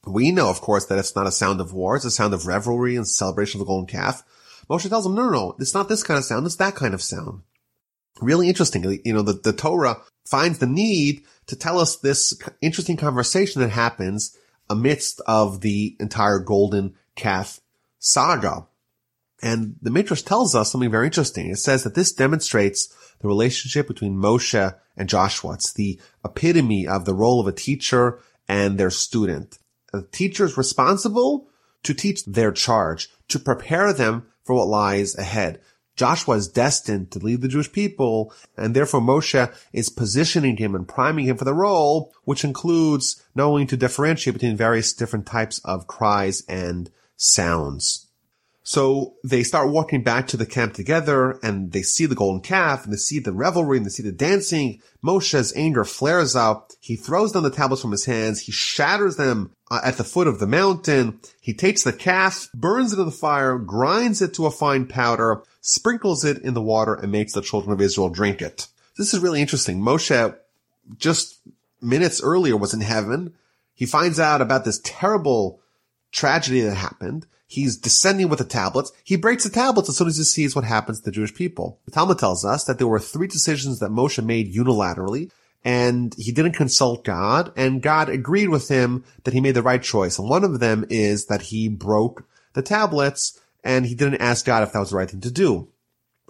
We 0.07 0.33
know, 0.33 0.51
of 0.51 0.61
course, 0.61 0.87
that 0.87 0.99
it's 0.99 1.17
not 1.17 1.27
a 1.27 1.33
sound 1.33 1.61
of 1.61 1.73
war. 1.73 1.97
It's 1.97 2.05
a 2.05 2.11
sound 2.11 2.35
of 2.35 2.47
revelry 2.47 2.97
and 2.97 3.07
celebration 3.07 3.61
of 3.61 3.67
the 3.67 3.71
golden 3.71 3.87
calf. 3.87 4.23
Moshe 4.69 4.89
tells 4.89 5.07
him, 5.07 5.15
no, 5.15 5.25
no, 5.25 5.31
no, 5.31 5.57
it's 5.59 5.75
not 5.75 5.89
this 5.89 6.03
kind 6.03 6.19
of 6.19 6.25
sound. 6.25 6.47
It's 6.47 6.57
that 6.57 6.75
kind 6.75 6.95
of 6.95 7.03
sound. 7.03 7.43
Really 8.21 8.49
interesting. 8.49 9.01
You 9.05 9.13
know, 9.13 9.23
the, 9.23 9.35
the 9.35 9.53
Torah 9.53 9.99
finds 10.25 10.59
the 10.59 10.67
need 10.67 11.25
to 11.47 11.57
tell 11.57 11.79
us 11.79 11.97
this 11.97 12.39
interesting 12.61 12.97
conversation 12.97 13.63
that 13.63 13.71
happens 13.71 14.37
amidst 14.69 15.21
of 15.27 15.63
the 15.63 15.97
entire 15.99 16.39
golden 16.39 16.95
calf 17.17 17.61
saga. 17.99 18.67
And 19.43 19.77
the 19.81 19.91
Midrash 19.91 20.23
tells 20.23 20.55
us 20.55 20.73
something 20.73 20.91
very 20.91 21.07
interesting. 21.07 21.51
It 21.51 21.59
says 21.59 21.85
that 21.85 21.95
this 21.95 22.13
demonstrates 22.13 22.89
the 23.21 23.29
relationship 23.29 23.87
between 23.87 24.17
Moshe 24.17 24.75
and 24.97 25.09
Joshua. 25.09 25.55
It's 25.55 25.73
the 25.73 26.01
epitome 26.25 26.87
of 26.87 27.05
the 27.05 27.15
role 27.15 27.41
of 27.41 27.47
a 27.47 27.53
teacher 27.53 28.21
and 28.49 28.79
their 28.79 28.91
student. 28.91 29.59
The 29.93 30.03
teacher 30.03 30.45
is 30.45 30.57
responsible 30.57 31.49
to 31.85 31.95
teach 31.95 32.25
their 32.25 32.53
charge, 32.53 33.09
to 33.29 33.39
prepare 33.39 33.93
them 33.93 34.27
for 34.43 34.57
what 34.57 34.67
lies 34.67 35.17
ahead. 35.17 35.61
Joshua 35.95 36.37
is 36.37 36.49
destined 36.49 37.11
to 37.11 37.19
lead 37.19 37.41
the 37.41 37.49
Jewish 37.49 37.73
people, 37.73 38.33
and 38.57 38.75
therefore 38.75 39.01
Moshe 39.01 39.53
is 39.73 39.89
positioning 39.89 40.57
him 40.57 40.75
and 40.75 40.87
priming 40.87 41.27
him 41.27 41.37
for 41.37 41.45
the 41.45 41.55
role, 41.55 42.13
which 42.25 42.45
includes 42.45 43.23
knowing 43.35 43.67
to 43.67 43.77
differentiate 43.77 44.35
between 44.35 44.57
various 44.57 44.93
different 44.93 45.27
types 45.27 45.61
of 45.65 45.89
cries 45.89 46.45
and 46.49 46.91
sounds. 47.17 48.08
So 48.69 49.15
they 49.25 49.45
start 49.45 49.71
walking 49.71 50.03
back 50.03 50.27
to 50.27 50.37
the 50.37 50.45
camp 50.45 50.75
together 50.75 51.39
and 51.43 51.73
they 51.73 51.81
see 51.81 52.05
the 52.05 52.15
golden 52.15 52.43
calf 52.43 52.85
and 52.85 52.93
they 52.93 52.99
see 52.99 53.19
the 53.19 53.33
revelry 53.33 53.79
and 53.79 53.87
they 53.87 53.91
see 53.91 54.03
the 54.03 54.13
dancing. 54.13 54.83
Moshe's 55.03 55.57
anger 55.57 55.87
flares 55.87 56.37
up. 56.37 56.73
He 56.79 56.95
throws 56.95 57.33
down 57.33 57.45
the 57.45 57.51
tablets 57.51 57.81
from 57.81 57.93
his 57.93 58.05
hands. 58.05 58.43
He 58.43 58.53
shatters 58.53 59.17
them 59.17 59.53
uh, 59.71 59.81
at 59.83 59.97
the 59.97 60.05
foot 60.05 60.29
of 60.29 60.39
the 60.39 60.47
mountain. 60.47 61.19
He 61.41 61.55
takes 61.55 61.83
the 61.83 61.95
calf, 61.95 62.51
burns 62.53 62.93
it 62.93 62.99
in 62.99 63.07
the 63.07 63.11
fire, 63.11 63.57
grinds 63.57 64.21
it 64.21 64.35
to 64.35 64.45
a 64.45 64.51
fine 64.51 64.85
powder, 64.85 65.43
sprinkles 65.63 66.23
it 66.23 66.37
in 66.43 66.53
the 66.53 66.61
water 66.61 66.93
and 66.93 67.11
makes 67.11 67.33
the 67.33 67.41
children 67.41 67.73
of 67.73 67.81
Israel 67.81 68.11
drink 68.11 68.43
it. 68.43 68.67
This 68.99 69.15
is 69.15 69.21
really 69.21 69.41
interesting. 69.41 69.81
Moshe 69.81 70.37
just 70.99 71.41
minutes 71.81 72.23
earlier 72.23 72.59
was 72.59 72.75
in 72.75 72.83
heaven. 72.83 73.33
He 73.75 73.87
finds 73.87 74.21
out 74.21 74.43
about 74.43 74.67
this 74.67 74.79
terrible 74.85 75.59
tragedy 76.13 76.61
that 76.61 76.75
happened. 76.75 77.27
He's 77.51 77.79
descending 77.79 78.29
with 78.29 78.41
the 78.41 78.45
tablets. 78.45 78.93
He 79.03 79.17
breaks 79.17 79.45
the 79.45 79.51
tablets 79.51 79.89
as 79.89 79.97
soon 79.97 80.07
as 80.07 80.19
he 80.19 80.25
sees 80.25 80.55
what 80.55 80.67
happens 80.67 80.99
to 80.99 81.07
the 81.07 81.11
Jewish 81.11 81.35
people. 81.35 81.81
The 81.87 81.91
Talmud 81.91 82.19
tells 82.19 82.45
us 82.45 82.65
that 82.65 82.77
there 82.77 82.87
were 82.87 83.01
three 83.01 83.27
decisions 83.27 83.79
that 83.79 83.91
Moshe 83.91 84.23
made 84.23 84.55
unilaterally, 84.55 85.31
and 85.65 86.15
he 86.19 86.31
didn't 86.31 86.53
consult 86.53 87.05
God, 87.05 87.51
and 87.57 87.81
God 87.83 88.11
agreed 88.11 88.51
with 88.51 88.69
him 88.69 89.03
that 89.25 89.33
he 89.33 89.41
made 89.41 89.55
the 89.55 89.63
right 89.63 89.83
choice. 89.83 90.19
And 90.19 90.29
one 90.29 90.45
of 90.45 90.61
them 90.61 90.85
is 90.91 91.27
that 91.27 91.41
he 91.43 91.69
broke 91.69 92.29
the 92.53 92.63
tablets 92.63 93.41
and 93.65 93.87
he 93.87 93.95
didn't 93.95 94.21
ask 94.21 94.45
God 94.45 94.63
if 94.63 94.73
that 94.73 94.79
was 94.79 94.91
the 94.91 94.97
right 94.97 95.11
thing 95.11 95.23
to 95.23 95.31
do. 95.31 95.69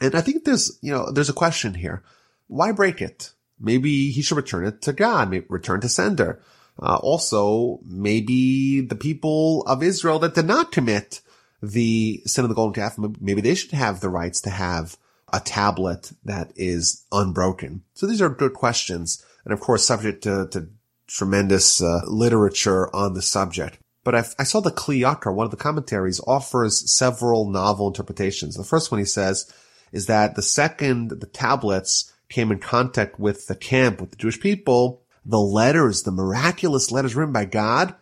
And 0.00 0.14
I 0.14 0.20
think 0.20 0.44
there's, 0.44 0.78
you 0.80 0.92
know, 0.92 1.10
there's 1.10 1.28
a 1.28 1.34
question 1.34 1.74
here. 1.74 2.04
Why 2.46 2.70
break 2.70 3.02
it? 3.02 3.32
Maybe 3.58 4.10
he 4.10 4.22
should 4.22 4.36
return 4.36 4.64
it 4.64 4.80
to 4.82 4.92
God, 4.92 5.34
return 5.48 5.80
to 5.80 5.88
sender. 5.88 6.40
Uh, 6.80 6.96
also, 7.02 7.80
maybe 7.84 8.80
the 8.80 8.94
people 8.96 9.62
of 9.66 9.82
Israel 9.82 10.18
that 10.20 10.34
did 10.34 10.46
not 10.46 10.72
commit 10.72 11.20
the 11.60 12.22
sin 12.24 12.44
of 12.44 12.48
the 12.48 12.54
golden 12.54 12.74
calf, 12.74 12.96
maybe 13.20 13.40
they 13.40 13.54
should 13.54 13.72
have 13.72 14.00
the 14.00 14.08
rights 14.08 14.40
to 14.42 14.50
have 14.50 14.96
a 15.32 15.40
tablet 15.40 16.12
that 16.24 16.52
is 16.56 17.04
unbroken. 17.10 17.82
So 17.94 18.06
these 18.06 18.22
are 18.22 18.28
good 18.28 18.54
questions. 18.54 19.24
And 19.44 19.52
of 19.52 19.60
course, 19.60 19.84
subject 19.84 20.22
to, 20.22 20.46
to 20.52 20.68
tremendous 21.06 21.82
uh, 21.82 22.02
literature 22.06 22.94
on 22.94 23.14
the 23.14 23.22
subject. 23.22 23.78
But 24.04 24.14
I, 24.14 24.24
I 24.38 24.44
saw 24.44 24.60
the 24.60 24.70
Kli 24.70 25.00
Yakar, 25.00 25.34
one 25.34 25.44
of 25.44 25.50
the 25.50 25.56
commentaries, 25.56 26.20
offers 26.26 26.90
several 26.90 27.50
novel 27.50 27.88
interpretations. 27.88 28.54
The 28.54 28.64
first 28.64 28.90
one 28.90 29.00
he 29.00 29.04
says 29.04 29.52
is 29.92 30.06
that 30.06 30.34
the 30.34 30.42
second 30.42 31.10
the 31.10 31.26
tablets 31.26 32.12
came 32.28 32.52
in 32.52 32.58
contact 32.58 33.18
with 33.18 33.46
the 33.48 33.56
camp, 33.56 34.00
with 34.00 34.10
the 34.10 34.16
Jewish 34.16 34.40
people, 34.40 35.02
the 35.28 35.38
letters, 35.38 36.02
the 36.02 36.10
miraculous 36.10 36.90
letters 36.90 37.14
written 37.14 37.32
by 37.32 37.44
God, 37.44 37.94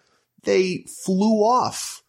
they 0.45 0.87
flew 1.05 1.43
off. 1.43 2.03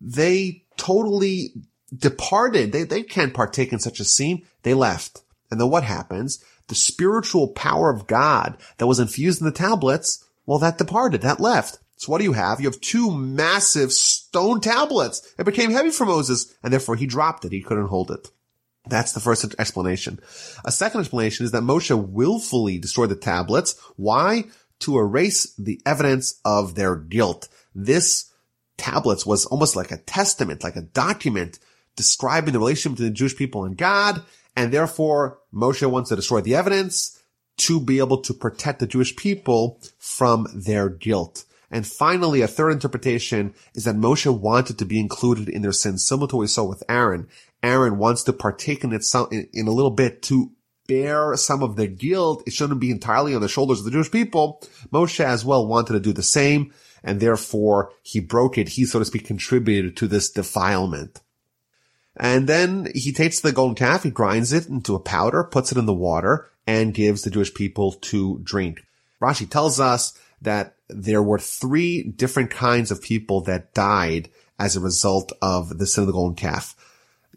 They 0.00 0.64
totally 0.76 1.54
departed. 1.96 2.72
They, 2.72 2.82
they 2.82 3.04
can't 3.04 3.32
partake 3.32 3.72
in 3.72 3.78
such 3.78 4.00
a 4.00 4.04
scene. 4.04 4.44
They 4.64 4.74
left. 4.74 5.22
And 5.50 5.60
then 5.60 5.70
what 5.70 5.84
happens? 5.84 6.44
The 6.66 6.74
spiritual 6.74 7.48
power 7.48 7.88
of 7.88 8.08
God 8.08 8.56
that 8.78 8.88
was 8.88 8.98
infused 8.98 9.40
in 9.40 9.46
the 9.46 9.52
tablets, 9.52 10.26
well, 10.44 10.58
that 10.58 10.76
departed, 10.76 11.22
that 11.22 11.38
left. 11.38 11.78
So 11.96 12.10
what 12.10 12.18
do 12.18 12.24
you 12.24 12.32
have? 12.32 12.60
You 12.60 12.68
have 12.68 12.80
two 12.80 13.12
massive 13.12 13.92
stone 13.92 14.60
tablets. 14.60 15.32
It 15.38 15.44
became 15.44 15.70
heavy 15.70 15.90
for 15.90 16.04
Moses, 16.04 16.52
and 16.64 16.72
therefore 16.72 16.96
he 16.96 17.06
dropped 17.06 17.44
it. 17.44 17.52
He 17.52 17.62
couldn't 17.62 17.86
hold 17.86 18.10
it. 18.10 18.28
That's 18.86 19.12
the 19.12 19.20
first 19.20 19.54
explanation. 19.58 20.20
A 20.64 20.72
second 20.72 21.00
explanation 21.00 21.44
is 21.46 21.52
that 21.52 21.62
Moshe 21.62 21.96
willfully 22.08 22.78
destroyed 22.78 23.08
the 23.08 23.16
tablets. 23.16 23.80
Why? 23.96 24.44
To 24.84 24.98
erase 24.98 25.54
the 25.54 25.80
evidence 25.86 26.40
of 26.44 26.74
their 26.74 26.94
guilt. 26.96 27.48
This 27.74 28.30
tablets 28.76 29.24
was 29.24 29.46
almost 29.46 29.76
like 29.76 29.90
a 29.90 29.98
testament, 29.98 30.62
like 30.62 30.76
a 30.76 30.82
document 30.82 31.58
describing 31.96 32.52
the 32.52 32.58
relationship 32.58 32.96
between 32.96 33.10
the 33.10 33.14
Jewish 33.14 33.36
people 33.36 33.64
and 33.64 33.76
God. 33.76 34.22
And 34.56 34.72
therefore 34.72 35.38
Moshe 35.52 35.88
wants 35.90 36.10
to 36.10 36.16
destroy 36.16 36.40
the 36.40 36.54
evidence 36.54 37.18
to 37.56 37.80
be 37.80 37.98
able 37.98 38.20
to 38.22 38.34
protect 38.34 38.80
the 38.80 38.86
Jewish 38.86 39.14
people 39.16 39.80
from 39.98 40.48
their 40.54 40.88
guilt. 40.88 41.44
And 41.70 41.86
finally, 41.86 42.42
a 42.42 42.46
third 42.46 42.70
interpretation 42.70 43.54
is 43.74 43.84
that 43.84 43.96
Moshe 43.96 44.26
wanted 44.38 44.78
to 44.78 44.84
be 44.84 45.00
included 45.00 45.48
in 45.48 45.62
their 45.62 45.72
sins, 45.72 46.06
similar 46.06 46.28
to 46.28 46.36
what 46.36 46.42
we 46.42 46.46
saw 46.46 46.64
with 46.64 46.84
Aaron. 46.88 47.26
Aaron 47.62 47.98
wants 47.98 48.22
to 48.24 48.32
partake 48.32 48.84
in 48.84 48.92
it 48.92 49.04
in 49.52 49.66
a 49.66 49.72
little 49.72 49.90
bit 49.90 50.22
to 50.22 50.52
bear 50.86 51.36
some 51.36 51.62
of 51.62 51.76
the 51.76 51.86
guilt. 51.86 52.42
It 52.46 52.52
shouldn't 52.52 52.80
be 52.80 52.90
entirely 52.90 53.34
on 53.34 53.40
the 53.40 53.48
shoulders 53.48 53.78
of 53.80 53.84
the 53.84 53.90
Jewish 53.90 54.10
people. 54.10 54.62
Moshe 54.92 55.20
as 55.20 55.44
well 55.44 55.66
wanted 55.66 55.94
to 55.94 56.00
do 56.00 56.12
the 56.12 56.22
same, 56.22 56.72
and 57.02 57.20
therefore 57.20 57.92
he 58.02 58.20
broke 58.20 58.58
it. 58.58 58.70
He, 58.70 58.84
so 58.84 58.98
to 58.98 59.04
speak, 59.04 59.26
contributed 59.26 59.96
to 59.96 60.06
this 60.06 60.30
defilement. 60.30 61.20
And 62.16 62.48
then 62.48 62.88
he 62.94 63.12
takes 63.12 63.40
the 63.40 63.52
golden 63.52 63.74
calf, 63.74 64.04
he 64.04 64.10
grinds 64.10 64.52
it 64.52 64.68
into 64.68 64.94
a 64.94 65.00
powder, 65.00 65.42
puts 65.42 65.72
it 65.72 65.78
in 65.78 65.86
the 65.86 65.92
water, 65.92 66.48
and 66.66 66.94
gives 66.94 67.22
the 67.22 67.30
Jewish 67.30 67.52
people 67.52 67.92
to 67.92 68.40
drink. 68.42 68.84
Rashi 69.20 69.48
tells 69.48 69.80
us 69.80 70.16
that 70.40 70.76
there 70.88 71.22
were 71.22 71.38
three 71.38 72.02
different 72.02 72.50
kinds 72.50 72.90
of 72.90 73.02
people 73.02 73.40
that 73.42 73.74
died 73.74 74.28
as 74.58 74.76
a 74.76 74.80
result 74.80 75.32
of 75.42 75.78
the 75.78 75.86
sin 75.86 76.02
of 76.02 76.06
the 76.06 76.12
golden 76.12 76.36
calf. 76.36 76.76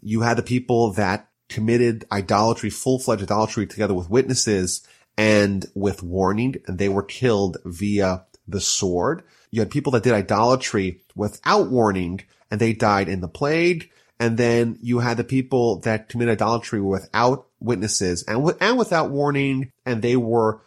You 0.00 0.20
had 0.20 0.36
the 0.36 0.42
people 0.42 0.92
that 0.92 1.27
committed 1.48 2.06
idolatry, 2.12 2.70
full-fledged 2.70 3.22
idolatry 3.22 3.66
together 3.66 3.94
with 3.94 4.10
witnesses 4.10 4.86
and 5.16 5.66
with 5.74 6.02
warning, 6.02 6.56
and 6.66 6.78
they 6.78 6.88
were 6.88 7.02
killed 7.02 7.56
via 7.64 8.24
the 8.46 8.60
sword. 8.60 9.22
You 9.50 9.60
had 9.60 9.70
people 9.70 9.92
that 9.92 10.02
did 10.02 10.12
idolatry 10.12 11.00
without 11.14 11.68
warning, 11.68 12.22
and 12.50 12.60
they 12.60 12.72
died 12.72 13.08
in 13.08 13.20
the 13.20 13.28
plague. 13.28 13.90
And 14.20 14.36
then 14.36 14.78
you 14.82 14.98
had 14.98 15.16
the 15.16 15.24
people 15.24 15.78
that 15.80 16.08
committed 16.08 16.32
idolatry 16.32 16.80
without 16.80 17.46
witnesses 17.60 18.24
and, 18.24 18.52
and 18.60 18.76
without 18.76 19.10
warning, 19.10 19.70
and 19.86 20.02
they 20.02 20.16
were 20.16 20.60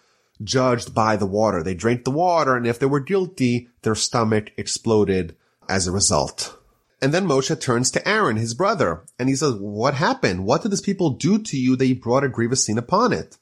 judged 0.43 0.95
by 0.95 1.17
the 1.17 1.25
water. 1.25 1.61
They 1.61 1.73
drank 1.73 2.05
the 2.05 2.11
water, 2.11 2.55
and 2.55 2.65
if 2.65 2.79
they 2.79 2.85
were 2.85 3.01
guilty, 3.01 3.67
their 3.81 3.95
stomach 3.95 4.51
exploded 4.57 5.35
as 5.67 5.85
a 5.85 5.91
result. 5.91 6.57
And 7.01 7.13
then 7.13 7.25
Moshe 7.25 7.59
turns 7.59 7.89
to 7.91 8.07
Aaron, 8.07 8.37
his 8.37 8.53
brother, 8.53 9.03
and 9.17 9.27
he 9.27 9.35
says, 9.35 9.55
what 9.55 9.95
happened? 9.95 10.45
What 10.45 10.61
did 10.61 10.71
this 10.71 10.81
people 10.81 11.11
do 11.11 11.39
to 11.39 11.57
you 11.57 11.75
that 11.75 11.87
you 11.87 11.95
brought 11.95 12.23
a 12.23 12.29
grievous 12.29 12.65
sin 12.65 12.77
upon 12.77 13.11
it? 13.11 13.37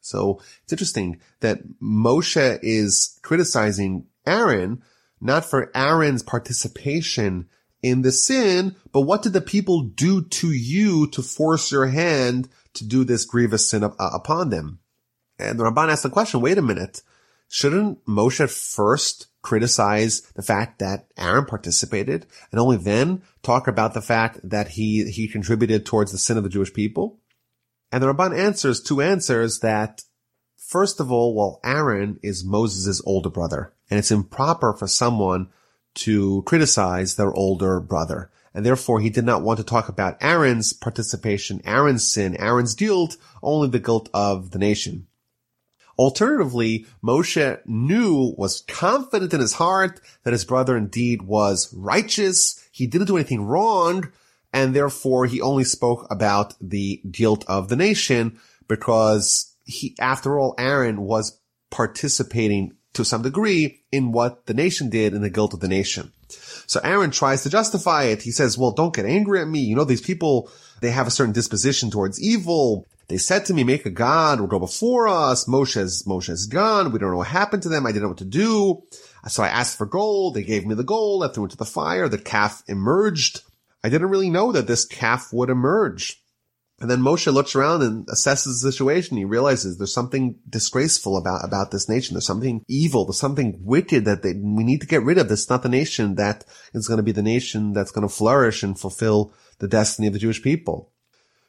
So 0.00 0.40
it's 0.62 0.72
interesting 0.72 1.20
that 1.40 1.60
Moshe 1.78 2.58
is 2.62 3.18
criticizing 3.22 4.06
Aaron, 4.26 4.82
not 5.20 5.44
for 5.44 5.70
Aaron's 5.74 6.22
participation 6.22 7.48
in 7.82 8.00
the 8.02 8.12
sin, 8.12 8.76
but 8.92 9.02
what 9.02 9.22
did 9.22 9.34
the 9.34 9.40
people 9.42 9.82
do 9.82 10.22
to 10.22 10.50
you 10.50 11.06
to 11.08 11.22
force 11.22 11.70
your 11.70 11.86
hand 11.86 12.48
to 12.74 12.84
do 12.86 13.04
this 13.04 13.26
grievous 13.26 13.68
sin 13.68 13.84
up, 13.84 13.94
uh, 13.98 14.10
upon 14.14 14.48
them? 14.48 14.78
And 15.38 15.58
the 15.58 15.64
Ramban 15.64 15.90
asks 15.90 16.02
the 16.02 16.10
question, 16.10 16.40
wait 16.40 16.58
a 16.58 16.62
minute, 16.62 17.02
shouldn't 17.48 18.04
Moshe 18.06 18.50
first 18.50 19.26
criticize 19.42 20.20
the 20.34 20.42
fact 20.42 20.78
that 20.78 21.06
Aaron 21.16 21.46
participated 21.46 22.26
and 22.50 22.60
only 22.60 22.76
then 22.76 23.22
talk 23.42 23.66
about 23.66 23.94
the 23.94 24.02
fact 24.02 24.38
that 24.42 24.68
he, 24.68 25.10
he 25.10 25.28
contributed 25.28 25.86
towards 25.86 26.12
the 26.12 26.18
sin 26.18 26.36
of 26.36 26.42
the 26.42 26.50
Jewish 26.50 26.72
people? 26.72 27.18
And 27.92 28.02
the 28.02 28.12
Ramban 28.12 28.38
answers 28.38 28.80
two 28.80 29.00
answers 29.00 29.60
that 29.60 30.02
first 30.56 31.00
of 31.00 31.10
all, 31.10 31.34
well, 31.34 31.60
Aaron 31.64 32.18
is 32.22 32.44
Moses' 32.44 33.02
older 33.04 33.30
brother 33.30 33.72
and 33.90 33.98
it's 33.98 34.12
improper 34.12 34.72
for 34.72 34.86
someone 34.86 35.48
to 35.94 36.42
criticize 36.42 37.16
their 37.16 37.32
older 37.34 37.80
brother. 37.80 38.30
And 38.54 38.64
therefore 38.64 39.00
he 39.00 39.10
did 39.10 39.24
not 39.24 39.42
want 39.42 39.58
to 39.58 39.64
talk 39.64 39.88
about 39.88 40.16
Aaron's 40.20 40.72
participation, 40.72 41.60
Aaron's 41.64 42.10
sin, 42.10 42.36
Aaron's 42.36 42.74
guilt, 42.74 43.16
only 43.42 43.68
the 43.68 43.78
guilt 43.78 44.08
of 44.14 44.50
the 44.52 44.58
nation. 44.58 45.06
Alternatively, 46.00 46.86
Moshe 47.04 47.60
knew, 47.66 48.34
was 48.38 48.62
confident 48.62 49.34
in 49.34 49.40
his 49.40 49.52
heart 49.52 50.00
that 50.22 50.32
his 50.32 50.46
brother 50.46 50.74
indeed 50.74 51.20
was 51.20 51.70
righteous. 51.74 52.66
He 52.72 52.86
didn't 52.86 53.08
do 53.08 53.18
anything 53.18 53.44
wrong. 53.44 54.10
And 54.50 54.74
therefore 54.74 55.26
he 55.26 55.42
only 55.42 55.64
spoke 55.64 56.06
about 56.10 56.54
the 56.58 57.02
guilt 57.10 57.44
of 57.48 57.68
the 57.68 57.76
nation 57.76 58.40
because 58.66 59.54
he, 59.66 59.94
after 60.00 60.38
all, 60.38 60.54
Aaron 60.56 61.02
was 61.02 61.38
participating 61.70 62.72
to 62.94 63.04
some 63.04 63.20
degree 63.20 63.82
in 63.92 64.10
what 64.10 64.46
the 64.46 64.54
nation 64.54 64.88
did 64.88 65.12
in 65.12 65.20
the 65.20 65.28
guilt 65.28 65.52
of 65.52 65.60
the 65.60 65.68
nation. 65.68 66.12
So 66.66 66.80
Aaron 66.82 67.10
tries 67.10 67.42
to 67.42 67.50
justify 67.50 68.04
it. 68.04 68.22
He 68.22 68.30
says, 68.30 68.56
well, 68.56 68.72
don't 68.72 68.94
get 68.94 69.04
angry 69.04 69.42
at 69.42 69.48
me. 69.48 69.60
You 69.60 69.76
know, 69.76 69.84
these 69.84 70.00
people, 70.00 70.50
they 70.80 70.92
have 70.92 71.06
a 71.06 71.10
certain 71.10 71.34
disposition 71.34 71.90
towards 71.90 72.18
evil. 72.22 72.88
They 73.10 73.16
said 73.16 73.44
to 73.46 73.54
me, 73.54 73.64
make 73.64 73.84
a 73.86 73.90
god 73.90 74.40
or 74.40 74.46
go 74.46 74.60
before 74.60 75.08
us. 75.08 75.48
Moshe's, 75.48 76.04
Moshe's 76.06 76.46
gone. 76.46 76.92
We 76.92 77.00
don't 77.00 77.10
know 77.10 77.16
what 77.16 77.26
happened 77.26 77.64
to 77.64 77.68
them. 77.68 77.84
I 77.84 77.90
didn't 77.90 78.04
know 78.04 78.10
what 78.10 78.18
to 78.18 78.24
do. 78.24 78.84
So 79.28 79.42
I 79.42 79.48
asked 79.48 79.76
for 79.76 79.84
gold. 79.84 80.34
They 80.34 80.44
gave 80.44 80.64
me 80.64 80.76
the 80.76 80.84
gold. 80.84 81.24
I 81.24 81.28
threw 81.28 81.42
it 81.42 81.46
into 81.46 81.56
the 81.56 81.64
fire. 81.64 82.08
The 82.08 82.18
calf 82.18 82.62
emerged. 82.68 83.42
I 83.82 83.88
didn't 83.88 84.10
really 84.10 84.30
know 84.30 84.52
that 84.52 84.68
this 84.68 84.84
calf 84.84 85.32
would 85.32 85.50
emerge. 85.50 86.22
And 86.78 86.88
then 86.88 87.00
Moshe 87.00 87.30
looks 87.32 87.56
around 87.56 87.82
and 87.82 88.06
assesses 88.06 88.62
the 88.62 88.70
situation. 88.70 89.16
He 89.16 89.24
realizes 89.24 89.76
there's 89.76 89.92
something 89.92 90.36
disgraceful 90.48 91.16
about, 91.16 91.44
about 91.44 91.72
this 91.72 91.88
nation. 91.88 92.14
There's 92.14 92.24
something 92.24 92.64
evil. 92.68 93.06
There's 93.06 93.18
something 93.18 93.58
wicked 93.60 94.04
that 94.04 94.22
they, 94.22 94.34
we 94.34 94.62
need 94.62 94.82
to 94.82 94.86
get 94.86 95.02
rid 95.02 95.18
of. 95.18 95.28
This 95.28 95.40
is 95.40 95.50
not 95.50 95.64
the 95.64 95.68
nation 95.68 96.14
that 96.14 96.44
is 96.74 96.86
going 96.86 96.98
to 96.98 97.02
be 97.02 97.10
the 97.10 97.24
nation 97.24 97.72
that's 97.72 97.90
going 97.90 98.08
to 98.08 98.14
flourish 98.14 98.62
and 98.62 98.78
fulfill 98.78 99.34
the 99.58 99.66
destiny 99.66 100.06
of 100.06 100.12
the 100.12 100.20
Jewish 100.20 100.40
people. 100.40 100.92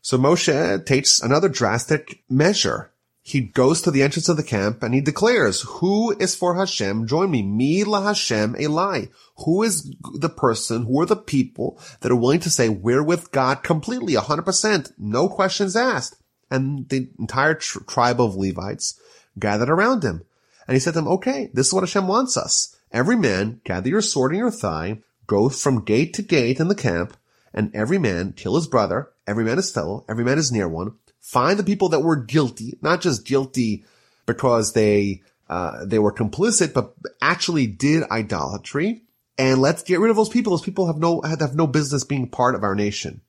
So 0.01 0.17
Moshe 0.17 0.85
takes 0.85 1.21
another 1.21 1.47
drastic 1.47 2.23
measure. 2.29 2.91
He 3.23 3.41
goes 3.41 3.83
to 3.83 3.91
the 3.91 4.01
entrance 4.01 4.29
of 4.29 4.37
the 4.37 4.43
camp 4.43 4.81
and 4.81 4.95
he 4.95 5.01
declares, 5.01 5.61
who 5.61 6.17
is 6.17 6.35
for 6.35 6.55
Hashem? 6.55 7.05
Join 7.05 7.29
me. 7.29 7.43
Me 7.43 7.83
la 7.83 8.01
Hashem 8.01 8.55
Eli. 8.59 9.05
Who 9.45 9.61
is 9.61 9.95
the 10.13 10.29
person, 10.29 10.85
who 10.85 10.99
are 11.01 11.05
the 11.05 11.15
people 11.15 11.79
that 11.99 12.11
are 12.11 12.15
willing 12.15 12.39
to 12.41 12.49
say, 12.49 12.67
we're 12.67 13.03
with 13.03 13.31
God 13.31 13.61
completely, 13.61 14.13
100%, 14.13 14.91
no 14.97 15.29
questions 15.29 15.75
asked. 15.75 16.15
And 16.49 16.89
the 16.89 17.09
entire 17.19 17.53
tr- 17.53 17.83
tribe 17.83 18.19
of 18.19 18.35
Levites 18.35 18.99
gathered 19.37 19.69
around 19.69 20.03
him. 20.03 20.23
And 20.67 20.75
he 20.75 20.79
said 20.79 20.91
to 20.91 20.99
them, 20.99 21.07
okay, 21.07 21.51
this 21.53 21.67
is 21.67 21.73
what 21.73 21.83
Hashem 21.83 22.07
wants 22.07 22.37
us. 22.37 22.75
Every 22.91 23.15
man 23.15 23.61
gather 23.63 23.89
your 23.89 24.01
sword 24.01 24.33
in 24.33 24.39
your 24.39 24.51
thigh, 24.51 24.99
go 25.27 25.47
from 25.47 25.85
gate 25.85 26.13
to 26.15 26.23
gate 26.23 26.59
in 26.59 26.69
the 26.69 26.75
camp, 26.75 27.15
and 27.53 27.73
every 27.75 27.97
man 27.97 28.33
kill 28.33 28.55
his 28.55 28.67
brother, 28.67 29.09
every 29.27 29.43
man 29.43 29.57
his 29.57 29.71
fellow, 29.71 30.05
every 30.09 30.23
man 30.23 30.37
is 30.37 30.51
near 30.51 30.67
one, 30.67 30.93
find 31.19 31.59
the 31.59 31.63
people 31.63 31.89
that 31.89 32.01
were 32.01 32.15
guilty, 32.15 32.77
not 32.81 33.01
just 33.01 33.25
guilty 33.25 33.85
because 34.25 34.73
they, 34.73 35.21
uh, 35.49 35.85
they 35.85 35.99
were 35.99 36.13
complicit, 36.13 36.73
but 36.73 36.93
actually 37.21 37.67
did 37.67 38.03
idolatry 38.09 39.03
and 39.37 39.59
let's 39.59 39.83
get 39.83 39.99
rid 39.99 40.09
of 40.11 40.15
those 40.15 40.29
people. 40.29 40.51
Those 40.51 40.65
people 40.65 40.87
have 40.87 40.97
no, 40.97 41.21
have 41.21 41.55
no 41.55 41.67
business 41.67 42.03
being 42.03 42.29
part 42.29 42.55
of 42.55 42.63
our 42.63 42.75
nation. 42.75 43.21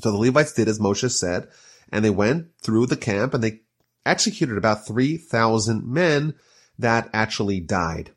So 0.00 0.10
the 0.10 0.18
Levites 0.18 0.52
did 0.52 0.68
as 0.68 0.80
Moshe 0.80 1.10
said, 1.10 1.48
and 1.90 2.04
they 2.04 2.10
went 2.10 2.48
through 2.60 2.86
the 2.86 2.96
camp 2.96 3.34
and 3.34 3.44
they 3.44 3.60
executed 4.04 4.58
about 4.58 4.86
3,000 4.86 5.86
men 5.86 6.34
that 6.78 7.08
actually 7.12 7.60
died. 7.60 8.10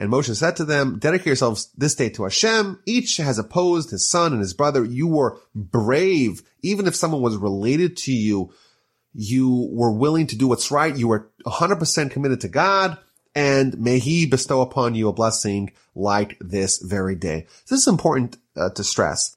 And 0.00 0.10
Moshe 0.10 0.34
said 0.34 0.56
to 0.56 0.64
them, 0.64 0.98
dedicate 0.98 1.26
yourselves 1.26 1.70
this 1.76 1.94
day 1.94 2.08
to 2.10 2.24
Hashem. 2.24 2.80
Each 2.86 3.18
has 3.18 3.38
opposed 3.38 3.90
his 3.90 4.08
son 4.08 4.32
and 4.32 4.40
his 4.40 4.54
brother. 4.54 4.82
You 4.82 5.06
were 5.06 5.38
brave. 5.54 6.42
Even 6.62 6.86
if 6.86 6.96
someone 6.96 7.20
was 7.20 7.36
related 7.36 7.98
to 7.98 8.12
you, 8.12 8.50
you 9.12 9.68
were 9.70 9.92
willing 9.92 10.26
to 10.28 10.36
do 10.38 10.48
what's 10.48 10.70
right. 10.70 10.96
You 10.96 11.08
were 11.08 11.30
100% 11.46 12.10
committed 12.10 12.40
to 12.40 12.48
God 12.48 12.96
and 13.34 13.78
may 13.78 13.98
he 13.98 14.26
bestow 14.26 14.60
upon 14.60 14.94
you 14.94 15.08
a 15.08 15.12
blessing 15.12 15.72
like 15.94 16.36
this 16.40 16.78
very 16.78 17.14
day. 17.14 17.46
This 17.68 17.80
is 17.80 17.86
important 17.86 18.38
uh, 18.56 18.70
to 18.70 18.82
stress. 18.82 19.36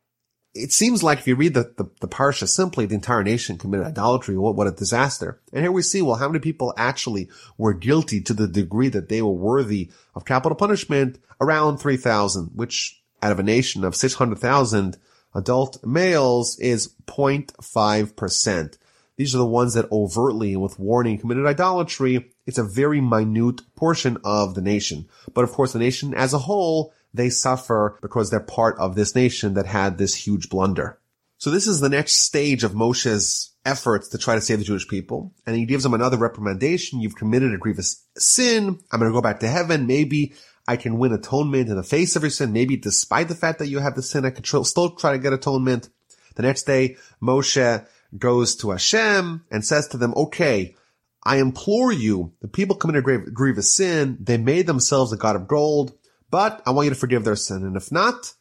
It 0.55 0.71
seems 0.71 1.01
like 1.01 1.19
if 1.19 1.27
you 1.27 1.35
read 1.35 1.55
the, 1.55 1.73
the, 1.77 1.89
the 1.99 2.07
parsha 2.07 2.47
simply, 2.47 2.85
the 2.85 2.93
entire 2.95 3.23
nation 3.23 3.57
committed 3.57 3.87
idolatry. 3.87 4.37
What, 4.37 4.55
what 4.55 4.67
a 4.67 4.71
disaster. 4.71 5.41
And 5.51 5.63
here 5.63 5.71
we 5.71 5.81
see, 5.81 6.01
well, 6.01 6.17
how 6.17 6.27
many 6.27 6.39
people 6.39 6.73
actually 6.77 7.29
were 7.57 7.73
guilty 7.73 8.21
to 8.21 8.33
the 8.33 8.47
degree 8.47 8.89
that 8.89 9.09
they 9.09 9.21
were 9.21 9.31
worthy 9.31 9.89
of 10.13 10.25
capital 10.25 10.55
punishment? 10.55 11.17
Around 11.41 11.79
3,000, 11.79 12.51
which 12.53 13.01
out 13.21 13.31
of 13.31 13.39
a 13.39 13.43
nation 13.43 13.83
of 13.83 13.95
600,000 13.95 14.97
adult 15.33 15.83
males 15.83 16.59
is 16.59 16.93
0.5%. 17.07 18.77
These 19.15 19.35
are 19.35 19.39
the 19.39 19.45
ones 19.45 19.75
that 19.75 19.91
overtly 19.91 20.55
with 20.55 20.79
warning 20.79 21.19
committed 21.19 21.45
idolatry. 21.45 22.31
It's 22.45 22.57
a 22.57 22.63
very 22.63 22.99
minute 22.99 23.61
portion 23.75 24.17
of 24.23 24.55
the 24.55 24.61
nation. 24.61 25.07
But 25.33 25.43
of 25.43 25.51
course, 25.51 25.73
the 25.73 25.79
nation 25.79 26.13
as 26.13 26.33
a 26.33 26.39
whole, 26.39 26.93
they 27.13 27.29
suffer 27.29 27.97
because 28.01 28.29
they're 28.29 28.39
part 28.39 28.77
of 28.79 28.95
this 28.95 29.15
nation 29.15 29.53
that 29.53 29.65
had 29.65 29.97
this 29.97 30.15
huge 30.15 30.49
blunder. 30.49 30.99
So 31.37 31.51
this 31.51 31.67
is 31.67 31.79
the 31.79 31.89
next 31.89 32.13
stage 32.23 32.63
of 32.63 32.71
Moshe's 32.71 33.51
efforts 33.65 34.09
to 34.09 34.17
try 34.17 34.35
to 34.35 34.41
save 34.41 34.59
the 34.59 34.65
Jewish 34.65 34.87
people. 34.87 35.33
And 35.45 35.55
he 35.55 35.65
gives 35.65 35.83
them 35.83 35.93
another 35.93 36.17
reprimandation. 36.17 37.01
You've 37.01 37.15
committed 37.15 37.53
a 37.53 37.57
grievous 37.57 38.03
sin. 38.17 38.79
I'm 38.91 38.99
going 38.99 39.11
to 39.11 39.15
go 39.15 39.21
back 39.21 39.41
to 39.41 39.47
heaven. 39.47 39.87
Maybe 39.87 40.33
I 40.67 40.77
can 40.77 40.97
win 40.97 41.11
atonement 41.11 41.69
in 41.69 41.75
the 41.75 41.83
face 41.83 42.15
of 42.15 42.23
your 42.23 42.29
sin. 42.29 42.53
Maybe 42.53 42.77
despite 42.77 43.27
the 43.27 43.35
fact 43.35 43.59
that 43.59 43.67
you 43.67 43.79
have 43.79 43.95
the 43.95 44.01
sin, 44.01 44.25
I 44.25 44.29
can 44.29 44.43
still 44.43 44.91
try 44.91 45.11
to 45.11 45.19
get 45.19 45.33
atonement. 45.33 45.89
The 46.35 46.43
next 46.43 46.63
day, 46.63 46.97
Moshe 47.21 47.85
goes 48.17 48.55
to 48.57 48.71
Hashem 48.71 49.45
and 49.51 49.65
says 49.65 49.87
to 49.89 49.97
them, 49.97 50.13
okay, 50.15 50.75
I 51.23 51.37
implore 51.37 51.91
you, 51.91 52.33
the 52.41 52.47
people 52.47 52.75
committed 52.75 53.07
a 53.07 53.31
grievous 53.31 53.75
sin. 53.75 54.17
They 54.19 54.37
made 54.37 54.67
themselves 54.67 55.13
a 55.13 55.17
god 55.17 55.35
of 55.35 55.47
gold, 55.47 55.97
but 56.33 56.63
I 56.65 56.71
want 56.71 56.85
you 56.85 56.89
to 56.89 56.99
forgive 56.99 57.25
their 57.25 57.35
sin. 57.35 57.63
And 57.63 57.77
if 57.77 57.91
not, 57.91 58.33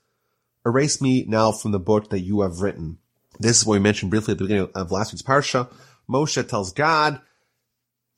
erase 0.65 1.03
me 1.03 1.27
now 1.29 1.53
from 1.53 1.73
the 1.73 1.79
book 1.79 2.09
that 2.09 2.21
you 2.21 2.41
have 2.41 2.63
written. 2.63 2.97
This 3.39 3.59
is 3.61 3.67
what 3.67 3.75
we 3.75 3.81
mentioned 3.81 4.11
briefly 4.11 4.33
at 4.33 4.39
the 4.39 4.45
beginning 4.45 4.71
of 4.75 4.91
last 4.91 5.13
week's 5.13 5.21
parsha. 5.21 5.71
Moshe 6.09 6.49
tells 6.49 6.73
God, 6.73 7.21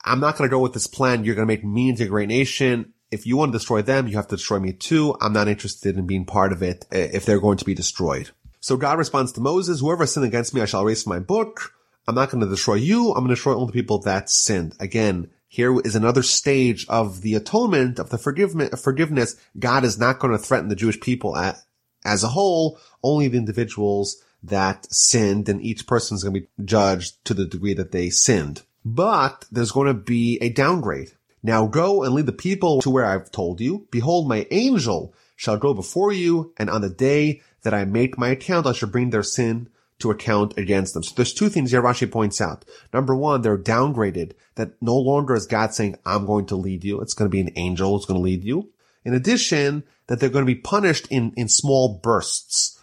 I'm 0.04 0.20
not 0.20 0.38
going 0.38 0.48
to 0.48 0.54
go 0.54 0.60
with 0.60 0.74
this 0.74 0.86
plan. 0.86 1.24
You're 1.24 1.34
going 1.34 1.48
to 1.48 1.52
make 1.52 1.64
me 1.64 1.88
into 1.88 2.04
a 2.04 2.06
great 2.06 2.28
nation. 2.28 2.92
If 3.10 3.26
you 3.26 3.36
want 3.36 3.50
to 3.50 3.58
destroy 3.58 3.82
them, 3.82 4.06
you 4.06 4.14
have 4.14 4.28
to 4.28 4.36
destroy 4.36 4.60
me 4.60 4.74
too. 4.74 5.16
I'm 5.20 5.32
not 5.32 5.48
interested 5.48 5.98
in 5.98 6.06
being 6.06 6.24
part 6.24 6.52
of 6.52 6.62
it 6.62 6.84
if 6.92 7.26
they're 7.26 7.40
going 7.40 7.58
to 7.58 7.64
be 7.64 7.74
destroyed. 7.74 8.30
So 8.60 8.76
God 8.76 8.96
responds 8.96 9.32
to 9.32 9.40
Moses, 9.40 9.80
whoever 9.80 10.06
sinned 10.06 10.24
against 10.24 10.54
me, 10.54 10.60
I 10.60 10.66
shall 10.66 10.82
erase 10.82 11.02
from 11.02 11.14
my 11.14 11.18
book. 11.18 11.72
I'm 12.06 12.14
not 12.14 12.30
going 12.30 12.44
to 12.44 12.48
destroy 12.48 12.74
you. 12.74 13.08
I'm 13.08 13.24
going 13.24 13.30
to 13.30 13.34
destroy 13.34 13.54
all 13.54 13.66
the 13.66 13.72
people 13.72 13.98
that 14.02 14.30
sinned. 14.30 14.76
Again, 14.78 15.30
here 15.54 15.80
is 15.82 15.94
another 15.94 16.24
stage 16.24 16.84
of 16.88 17.20
the 17.20 17.36
atonement, 17.36 18.00
of 18.00 18.10
the 18.10 18.18
forgiveness. 18.18 19.36
God 19.56 19.84
is 19.84 20.00
not 20.00 20.18
going 20.18 20.32
to 20.32 20.38
threaten 20.38 20.68
the 20.68 20.74
Jewish 20.74 20.98
people 20.98 21.36
at, 21.36 21.62
as 22.04 22.24
a 22.24 22.28
whole, 22.28 22.80
only 23.04 23.28
the 23.28 23.38
individuals 23.38 24.20
that 24.42 24.92
sinned, 24.92 25.48
and 25.48 25.62
each 25.62 25.86
person 25.86 26.16
is 26.16 26.24
going 26.24 26.34
to 26.34 26.40
be 26.40 26.48
judged 26.64 27.24
to 27.26 27.34
the 27.34 27.46
degree 27.46 27.72
that 27.74 27.92
they 27.92 28.10
sinned. 28.10 28.62
But 28.84 29.44
there's 29.52 29.70
going 29.70 29.86
to 29.86 29.94
be 29.94 30.38
a 30.40 30.48
downgrade. 30.48 31.12
Now 31.40 31.68
go 31.68 32.02
and 32.02 32.14
lead 32.14 32.26
the 32.26 32.32
people 32.32 32.82
to 32.82 32.90
where 32.90 33.06
I've 33.06 33.30
told 33.30 33.60
you. 33.60 33.86
Behold, 33.92 34.26
my 34.26 34.48
angel 34.50 35.14
shall 35.36 35.56
go 35.56 35.72
before 35.72 36.10
you, 36.10 36.52
and 36.56 36.68
on 36.68 36.80
the 36.80 36.90
day 36.90 37.42
that 37.62 37.72
I 37.72 37.84
make 37.84 38.18
my 38.18 38.30
account, 38.30 38.66
I 38.66 38.72
shall 38.72 38.88
bring 38.88 39.10
their 39.10 39.22
sin 39.22 39.68
to 40.00 40.10
account 40.10 40.58
against 40.58 40.94
them. 40.94 41.02
So 41.02 41.14
there's 41.14 41.34
two 41.34 41.48
things 41.48 41.70
here 41.70 41.82
Rashi 41.82 42.10
points 42.10 42.40
out. 42.40 42.64
Number 42.92 43.14
one, 43.14 43.42
they're 43.42 43.58
downgraded 43.58 44.32
that 44.56 44.80
no 44.82 44.96
longer 44.96 45.34
is 45.34 45.46
God 45.46 45.72
saying, 45.72 45.96
I'm 46.04 46.26
going 46.26 46.46
to 46.46 46.56
lead 46.56 46.84
you. 46.84 47.00
It's 47.00 47.14
going 47.14 47.30
to 47.30 47.34
be 47.34 47.40
an 47.40 47.52
angel 47.56 47.92
who's 47.92 48.06
going 48.06 48.18
to 48.18 48.24
lead 48.24 48.44
you. 48.44 48.70
In 49.04 49.14
addition, 49.14 49.84
that 50.06 50.20
they're 50.20 50.28
going 50.28 50.44
to 50.44 50.52
be 50.52 50.60
punished 50.60 51.06
in, 51.10 51.32
in 51.36 51.48
small 51.48 52.00
bursts. 52.02 52.78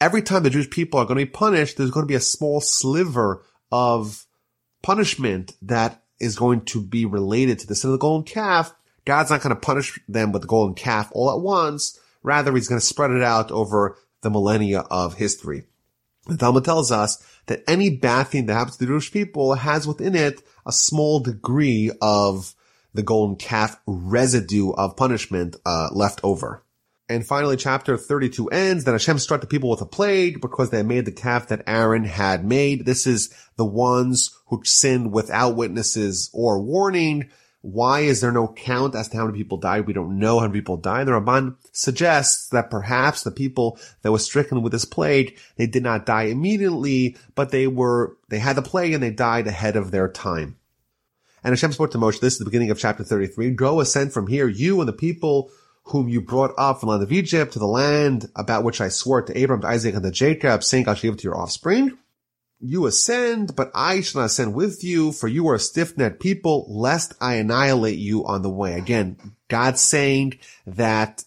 Every 0.00 0.22
time 0.22 0.42
the 0.42 0.50
Jewish 0.50 0.70
people 0.70 1.00
are 1.00 1.06
going 1.06 1.18
to 1.18 1.26
be 1.26 1.30
punished, 1.30 1.76
there's 1.76 1.90
going 1.90 2.04
to 2.04 2.08
be 2.10 2.14
a 2.14 2.20
small 2.20 2.60
sliver 2.60 3.44
of 3.72 4.26
punishment 4.82 5.54
that 5.62 6.02
is 6.20 6.36
going 6.36 6.62
to 6.62 6.80
be 6.80 7.04
related 7.04 7.58
to 7.58 7.66
the 7.66 7.74
sin 7.74 7.90
of 7.90 7.92
the 7.92 7.98
golden 7.98 8.24
calf. 8.24 8.74
God's 9.04 9.30
not 9.30 9.42
going 9.42 9.54
to 9.54 9.60
punish 9.60 9.98
them 10.08 10.32
with 10.32 10.42
the 10.42 10.48
golden 10.48 10.74
calf 10.74 11.10
all 11.12 11.30
at 11.30 11.40
once. 11.40 11.98
Rather, 12.22 12.54
he's 12.54 12.68
going 12.68 12.80
to 12.80 12.86
spread 12.86 13.10
it 13.10 13.22
out 13.22 13.50
over 13.50 13.98
the 14.22 14.30
millennia 14.30 14.80
of 14.80 15.14
history. 15.14 15.64
The 16.26 16.36
Talmud 16.36 16.64
tells 16.64 16.90
us 16.90 17.24
that 17.46 17.62
any 17.68 17.90
bad 17.90 18.28
thing 18.28 18.46
that 18.46 18.54
happens 18.54 18.76
to 18.76 18.84
the 18.84 18.90
Jewish 18.90 19.12
people 19.12 19.54
has 19.54 19.86
within 19.86 20.14
it 20.14 20.42
a 20.64 20.72
small 20.72 21.20
degree 21.20 21.92
of 22.02 22.54
the 22.94 23.02
golden 23.02 23.36
calf 23.36 23.80
residue 23.86 24.72
of 24.72 24.96
punishment 24.96 25.56
uh, 25.64 25.88
left 25.92 26.20
over. 26.24 26.64
And 27.08 27.24
finally, 27.24 27.56
chapter 27.56 27.96
32 27.96 28.48
ends. 28.48 28.82
Then 28.82 28.94
Hashem 28.94 29.20
struck 29.20 29.40
the 29.40 29.46
people 29.46 29.70
with 29.70 29.80
a 29.80 29.86
plague 29.86 30.40
because 30.40 30.70
they 30.70 30.82
made 30.82 31.04
the 31.04 31.12
calf 31.12 31.48
that 31.48 31.62
Aaron 31.66 32.04
had 32.04 32.44
made. 32.44 32.84
This 32.84 33.06
is 33.06 33.32
the 33.56 33.64
ones 33.64 34.36
who 34.46 34.62
sinned 34.64 35.12
without 35.12 35.54
witnesses 35.54 36.30
or 36.32 36.60
warning. 36.60 37.30
Why 37.66 38.00
is 38.00 38.20
there 38.20 38.30
no 38.30 38.46
count 38.46 38.94
as 38.94 39.08
to 39.08 39.16
how 39.16 39.26
many 39.26 39.38
people 39.38 39.58
died? 39.58 39.88
We 39.88 39.92
don't 39.92 40.20
know 40.20 40.38
how 40.38 40.46
many 40.46 40.60
people 40.60 40.76
died. 40.76 41.08
The 41.08 41.12
Ramban 41.12 41.56
suggests 41.72 42.48
that 42.50 42.70
perhaps 42.70 43.24
the 43.24 43.32
people 43.32 43.78
that 44.02 44.12
were 44.12 44.20
stricken 44.20 44.62
with 44.62 44.70
this 44.70 44.84
plague, 44.84 45.36
they 45.56 45.66
did 45.66 45.82
not 45.82 46.06
die 46.06 46.24
immediately, 46.24 47.16
but 47.34 47.50
they 47.50 47.66
were, 47.66 48.16
they 48.28 48.38
had 48.38 48.54
the 48.54 48.62
plague 48.62 48.92
and 48.92 49.02
they 49.02 49.10
died 49.10 49.48
ahead 49.48 49.74
of 49.74 49.90
their 49.90 50.08
time. 50.08 50.56
And 51.42 51.50
Hashem 51.50 51.72
spoke 51.72 51.90
to 51.90 51.98
Moshe, 51.98 52.20
this 52.20 52.34
is 52.34 52.38
the 52.38 52.44
beginning 52.44 52.70
of 52.70 52.78
chapter 52.78 53.02
33, 53.02 53.50
go 53.50 53.80
ascend 53.80 54.12
from 54.12 54.28
here, 54.28 54.46
you 54.46 54.80
and 54.80 54.88
the 54.88 54.92
people 54.92 55.50
whom 55.86 56.08
you 56.08 56.20
brought 56.20 56.54
up 56.56 56.78
from 56.78 56.86
the 56.86 56.92
land 56.92 57.02
of 57.02 57.12
Egypt 57.12 57.52
to 57.54 57.58
the 57.58 57.66
land 57.66 58.30
about 58.36 58.62
which 58.62 58.80
I 58.80 58.90
swore 58.90 59.22
to 59.22 59.36
Abraham, 59.36 59.62
to 59.62 59.68
Isaac, 59.68 59.94
and 59.94 60.04
to 60.04 60.12
Jacob, 60.12 60.62
saying, 60.62 60.88
I'll 60.88 60.94
give 60.94 61.14
it 61.14 61.18
to 61.18 61.24
your 61.24 61.36
offspring 61.36 61.98
you 62.60 62.86
ascend, 62.86 63.54
but 63.54 63.70
I 63.74 64.00
shall 64.00 64.22
not 64.22 64.26
ascend 64.26 64.54
with 64.54 64.82
you, 64.82 65.12
for 65.12 65.28
you 65.28 65.48
are 65.48 65.56
a 65.56 65.60
stiff-necked 65.60 66.20
people, 66.20 66.66
lest 66.68 67.14
I 67.20 67.34
annihilate 67.34 67.98
you 67.98 68.24
on 68.24 68.42
the 68.42 68.50
way. 68.50 68.74
Again, 68.74 69.34
God's 69.48 69.80
saying 69.80 70.38
that 70.66 71.24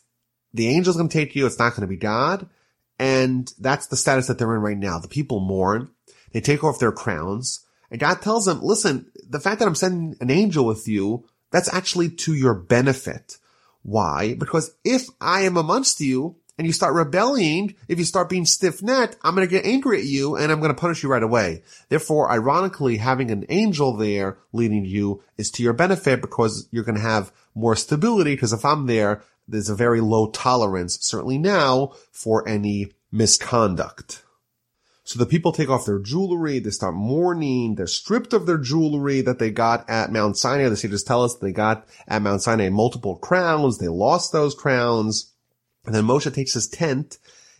the 0.53 0.75
angel's 0.75 0.97
going 0.97 1.09
to 1.09 1.17
take 1.17 1.35
you, 1.35 1.45
it's 1.45 1.59
not 1.59 1.71
going 1.71 1.81
to 1.81 1.87
be 1.87 1.97
God. 1.97 2.49
And 2.97 3.53
that's 3.59 3.87
the 3.87 3.95
status 3.95 4.27
that 4.27 4.39
they're 4.39 4.55
in 4.55 4.61
right 4.61 4.77
now. 4.77 4.99
The 4.99 5.07
people 5.07 5.39
mourn. 5.39 5.89
They 6.33 6.41
take 6.41 6.63
off 6.63 6.79
their 6.79 6.91
crowns. 6.91 7.65
And 7.91 7.99
God 7.99 8.21
tells 8.21 8.45
them, 8.45 8.59
listen, 8.61 9.09
the 9.27 9.39
fact 9.39 9.59
that 9.59 9.67
I'm 9.67 9.75
sending 9.75 10.17
an 10.19 10.29
angel 10.29 10.65
with 10.65 10.87
you, 10.87 11.25
that's 11.51 11.73
actually 11.73 12.09
to 12.09 12.33
your 12.33 12.53
benefit. 12.53 13.37
Why? 13.83 14.35
Because 14.35 14.75
if 14.83 15.07
I 15.21 15.41
am 15.41 15.55
amongst 15.55 16.01
you, 16.01 16.35
and 16.59 16.67
you 16.67 16.73
start 16.73 16.93
rebelling, 16.93 17.73
if 17.87 17.97
you 17.99 18.03
start 18.03 18.27
being 18.27 18.45
stiff-necked, 18.45 19.15
I'm 19.23 19.33
going 19.33 19.47
to 19.47 19.51
get 19.51 19.65
angry 19.65 19.99
at 19.99 20.03
you 20.03 20.35
and 20.35 20.51
I'm 20.51 20.59
going 20.59 20.75
to 20.75 20.79
punish 20.79 21.01
you 21.01 21.09
right 21.09 21.23
away. 21.23 21.63
Therefore, 21.87 22.29
ironically, 22.29 22.97
having 22.97 23.31
an 23.31 23.45
angel 23.47 23.95
there 23.95 24.37
leading 24.51 24.83
you 24.83 25.23
is 25.37 25.49
to 25.51 25.63
your 25.63 25.71
benefit 25.71 26.19
because 26.19 26.67
you're 26.69 26.83
going 26.83 26.97
to 26.97 27.01
have 27.01 27.31
more 27.55 27.77
stability 27.77 28.35
because 28.35 28.51
if 28.51 28.65
I'm 28.65 28.87
there, 28.87 29.23
there's 29.47 29.69
a 29.69 29.75
very 29.75 30.01
low 30.01 30.31
tolerance, 30.31 30.97
certainly 30.99 31.37
now, 31.37 31.93
for 32.11 32.45
any 32.45 32.91
misconduct. 33.09 34.23
So 35.05 35.17
the 35.17 35.25
people 35.25 35.53
take 35.53 35.69
off 35.69 35.85
their 35.85 35.97
jewelry, 35.97 36.59
they 36.59 36.71
start 36.71 36.93
mourning, 36.93 37.75
they're 37.75 37.87
stripped 37.87 38.33
of 38.33 38.45
their 38.45 38.57
jewelry 38.57 39.21
that 39.21 39.39
they 39.39 39.49
got 39.49 39.89
at 39.89 40.11
Mount 40.11 40.37
Sinai. 40.37 40.67
The 40.67 40.75
sages 40.75 41.03
tell 41.03 41.23
us 41.23 41.35
they 41.35 41.53
got 41.53 41.87
at 42.07 42.21
Mount 42.21 42.43
Sinai 42.43 42.67
multiple 42.67 43.15
crowns, 43.15 43.77
they 43.77 43.87
lost 43.87 44.33
those 44.33 44.53
crowns. 44.53 45.28
And 45.85 45.95
then 45.95 46.05
Moshe 46.05 46.33
takes 46.33 46.53
his 46.53 46.67
tent 46.67 47.17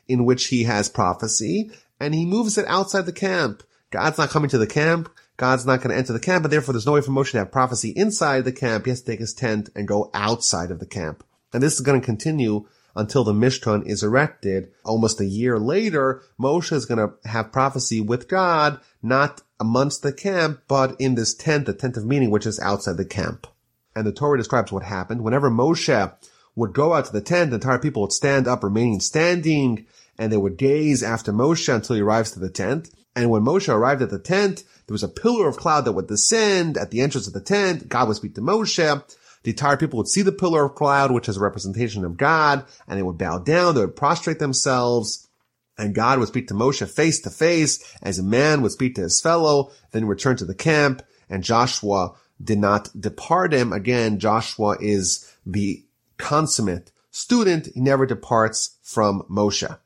in 0.08 0.26
which 0.26 0.48
he 0.48 0.64
has 0.64 0.90
prophecy 0.90 1.72
and 2.00 2.16
he 2.16 2.26
moves 2.26 2.58
it 2.58 2.66
outside 2.68 3.06
the 3.06 3.14
camp. 3.14 3.64
God's 3.92 4.18
not 4.18 4.30
coming 4.30 4.50
to 4.50 4.58
the 4.58 4.68
camp. 4.68 5.10
God's 5.38 5.66
not 5.66 5.78
going 5.78 5.92
to 5.92 5.98
enter 5.98 6.12
the 6.12 6.20
camp, 6.20 6.44
and 6.44 6.52
therefore 6.52 6.74
there's 6.74 6.86
no 6.86 6.92
way 6.92 7.02
for 7.02 7.12
Moshe 7.12 7.32
to 7.32 7.38
have 7.38 7.52
prophecy 7.52 7.94
inside 7.96 8.44
the 8.44 8.52
camp. 8.52 8.84
He 8.84 8.92
has 8.92 9.02
to 9.02 9.06
take 9.10 9.22
his 9.22 9.34
tent 9.34 9.70
and 9.74 9.88
go 9.88 10.12
outside 10.14 10.70
of 10.70 10.80
the 10.80 10.86
camp. 10.86 11.24
And 11.54 11.64
this 11.64 11.76
is 11.76 11.82
going 11.82 12.00
to 12.00 12.06
continue 12.06 12.66
until 12.94 13.24
the 13.24 13.32
Mishkan 13.32 13.88
is 13.88 14.04
erected. 14.04 14.72
Almost 14.84 15.22
a 15.22 15.26
year 15.26 15.58
later, 15.58 16.22
Moshe 16.38 16.74
is 16.74 16.86
going 16.86 16.98
to 16.98 17.30
have 17.30 17.54
prophecy 17.54 18.02
with 18.02 18.28
God, 18.28 18.82
not 19.02 19.42
amongst 19.62 20.02
the 20.02 20.12
camp, 20.12 20.62
but 20.68 21.00
in 21.00 21.16
this 21.16 21.34
tent, 21.34 21.66
the 21.66 21.74
tent 21.74 21.96
of 21.96 22.06
meeting, 22.06 22.32
which 22.32 22.46
is 22.46 22.60
outside 22.60 22.98
the 22.98 23.06
camp. 23.06 23.48
And 23.96 24.06
the 24.06 24.12
Torah 24.12 24.38
describes 24.38 24.74
what 24.74 24.84
happened. 24.84 25.24
Whenever 25.24 25.50
Moshe 25.50 26.14
would 26.60 26.74
go 26.74 26.94
out 26.94 27.06
to 27.06 27.12
the 27.12 27.22
tent, 27.22 27.50
the 27.50 27.56
entire 27.56 27.80
people 27.80 28.02
would 28.04 28.12
stand 28.12 28.48
up, 28.48 28.64
remaining 28.64 29.00
standing, 29.00 29.86
and 30.18 30.32
they 30.32 30.38
would 30.38 30.58
gaze 30.58 31.02
after 31.02 31.32
Moshe 31.32 31.74
until 31.74 31.96
he 31.96 32.02
arrives 32.02 32.32
to 32.32 32.40
the 32.40 32.50
tent. 32.50 32.92
And 33.16 33.30
when 33.30 33.44
Moshe 33.44 33.74
arrived 33.74 34.02
at 34.02 34.10
the 34.10 34.20
tent, 34.20 34.64
there 34.86 34.94
was 34.94 35.04
a 35.04 35.08
pillar 35.08 35.48
of 35.48 35.58
cloud 35.58 35.86
that 35.86 35.94
would 35.94 36.08
descend 36.08 36.78
at 36.78 36.92
the 36.92 37.02
entrance 37.02 37.28
of 37.28 37.34
the 37.34 37.42
tent. 37.42 37.88
God 37.90 38.08
would 38.08 38.18
speak 38.18 38.36
to 38.36 38.42
Moshe. 38.42 39.04
The 39.44 39.52
entire 39.52 39.78
people 39.78 39.98
would 39.98 40.10
see 40.10 40.22
the 40.22 40.34
pillar 40.34 40.66
of 40.66 40.76
cloud, 40.76 41.12
which 41.12 41.30
is 41.30 41.38
a 41.38 41.42
representation 41.42 42.04
of 42.04 42.18
God, 42.18 42.66
and 42.88 43.00
they 43.00 43.04
would 43.04 43.18
bow 43.18 43.40
down, 43.40 43.74
they 43.74 43.82
would 43.82 43.96
prostrate 43.96 44.40
themselves, 44.40 45.30
and 45.78 45.96
God 45.96 46.20
would 46.20 46.28
speak 46.28 46.50
to 46.50 46.54
Moshe 46.54 46.86
face 46.90 47.22
to 47.22 47.30
face, 47.30 47.82
as 48.02 48.20
a 48.20 48.24
man 48.24 48.62
would 48.62 48.74
speak 48.74 48.96
to 48.96 49.02
his 49.02 49.22
fellow, 49.22 49.72
then 49.92 50.06
return 50.06 50.36
to 50.38 50.46
the 50.46 50.54
camp, 50.54 51.02
and 51.30 51.42
Joshua 51.42 52.16
did 52.44 52.60
not 52.60 52.90
depart 53.00 53.54
him. 53.54 53.72
Again, 53.72 54.20
Joshua 54.20 54.76
is 54.82 55.34
the 55.46 55.86
consummate 56.20 56.92
student. 57.10 57.70
He 57.74 57.82
never 57.82 58.06
departs 58.06 58.78
from 58.84 59.24
Moshe. 59.30 59.80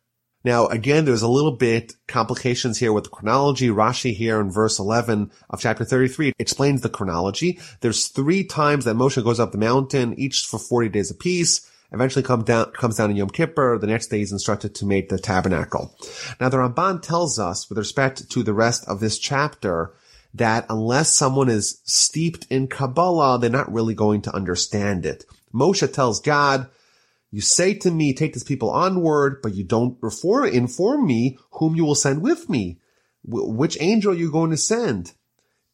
Now, 0.45 0.67
again, 0.67 1.05
there's 1.05 1.21
a 1.21 1.29
little 1.29 1.55
bit 1.55 1.93
complications 2.07 2.77
here 2.77 2.91
with 2.91 3.05
the 3.05 3.09
chronology. 3.09 3.69
Rashi 3.69 4.13
here 4.13 4.41
in 4.41 4.51
verse 4.51 4.77
11 4.77 5.31
of 5.49 5.61
chapter 5.61 5.85
33 5.85 6.33
explains 6.37 6.81
the 6.81 6.89
chronology. 6.89 7.59
There's 7.79 8.07
three 8.07 8.43
times 8.43 8.83
that 8.83 8.97
Moshe 8.97 9.23
goes 9.23 9.39
up 9.39 9.53
the 9.53 9.57
mountain, 9.57 10.19
each 10.19 10.45
for 10.45 10.59
40 10.59 10.89
days 10.89 11.11
apiece. 11.11 11.69
Eventually 11.93 12.23
comes 12.23 12.43
down, 12.43 12.71
comes 12.71 12.97
down 12.97 13.11
in 13.11 13.15
Yom 13.15 13.29
Kippur. 13.29 13.77
The 13.77 13.87
next 13.87 14.07
day 14.07 14.17
he's 14.17 14.33
instructed 14.33 14.75
to 14.75 14.85
make 14.85 15.07
the 15.07 15.19
tabernacle. 15.19 15.95
Now, 16.41 16.49
the 16.49 16.57
Ramban 16.57 17.01
tells 17.01 17.39
us 17.39 17.69
with 17.69 17.77
respect 17.77 18.29
to 18.31 18.43
the 18.43 18.53
rest 18.53 18.83
of 18.87 18.99
this 18.99 19.17
chapter 19.17 19.93
that 20.33 20.65
unless 20.69 21.13
someone 21.13 21.49
is 21.49 21.79
steeped 21.85 22.47
in 22.49 22.67
Kabbalah, 22.67 23.39
they're 23.39 23.49
not 23.49 23.71
really 23.71 23.93
going 23.93 24.23
to 24.23 24.35
understand 24.35 25.05
it. 25.05 25.23
Moshe 25.53 25.91
tells 25.91 26.19
God, 26.19 26.69
you 27.31 27.41
say 27.41 27.73
to 27.75 27.91
me, 27.91 28.13
take 28.13 28.33
this 28.33 28.43
people 28.43 28.69
onward, 28.69 29.41
but 29.41 29.55
you 29.55 29.63
don't 29.63 29.97
inform, 30.03 30.49
inform 30.49 31.07
me 31.07 31.37
whom 31.51 31.75
you 31.75 31.83
will 31.83 31.95
send 31.95 32.21
with 32.21 32.49
me. 32.49 32.79
W- 33.27 33.49
which 33.49 33.77
angel 33.79 34.13
you're 34.13 34.27
you 34.27 34.31
going 34.31 34.51
to 34.51 34.57
send? 34.57 35.13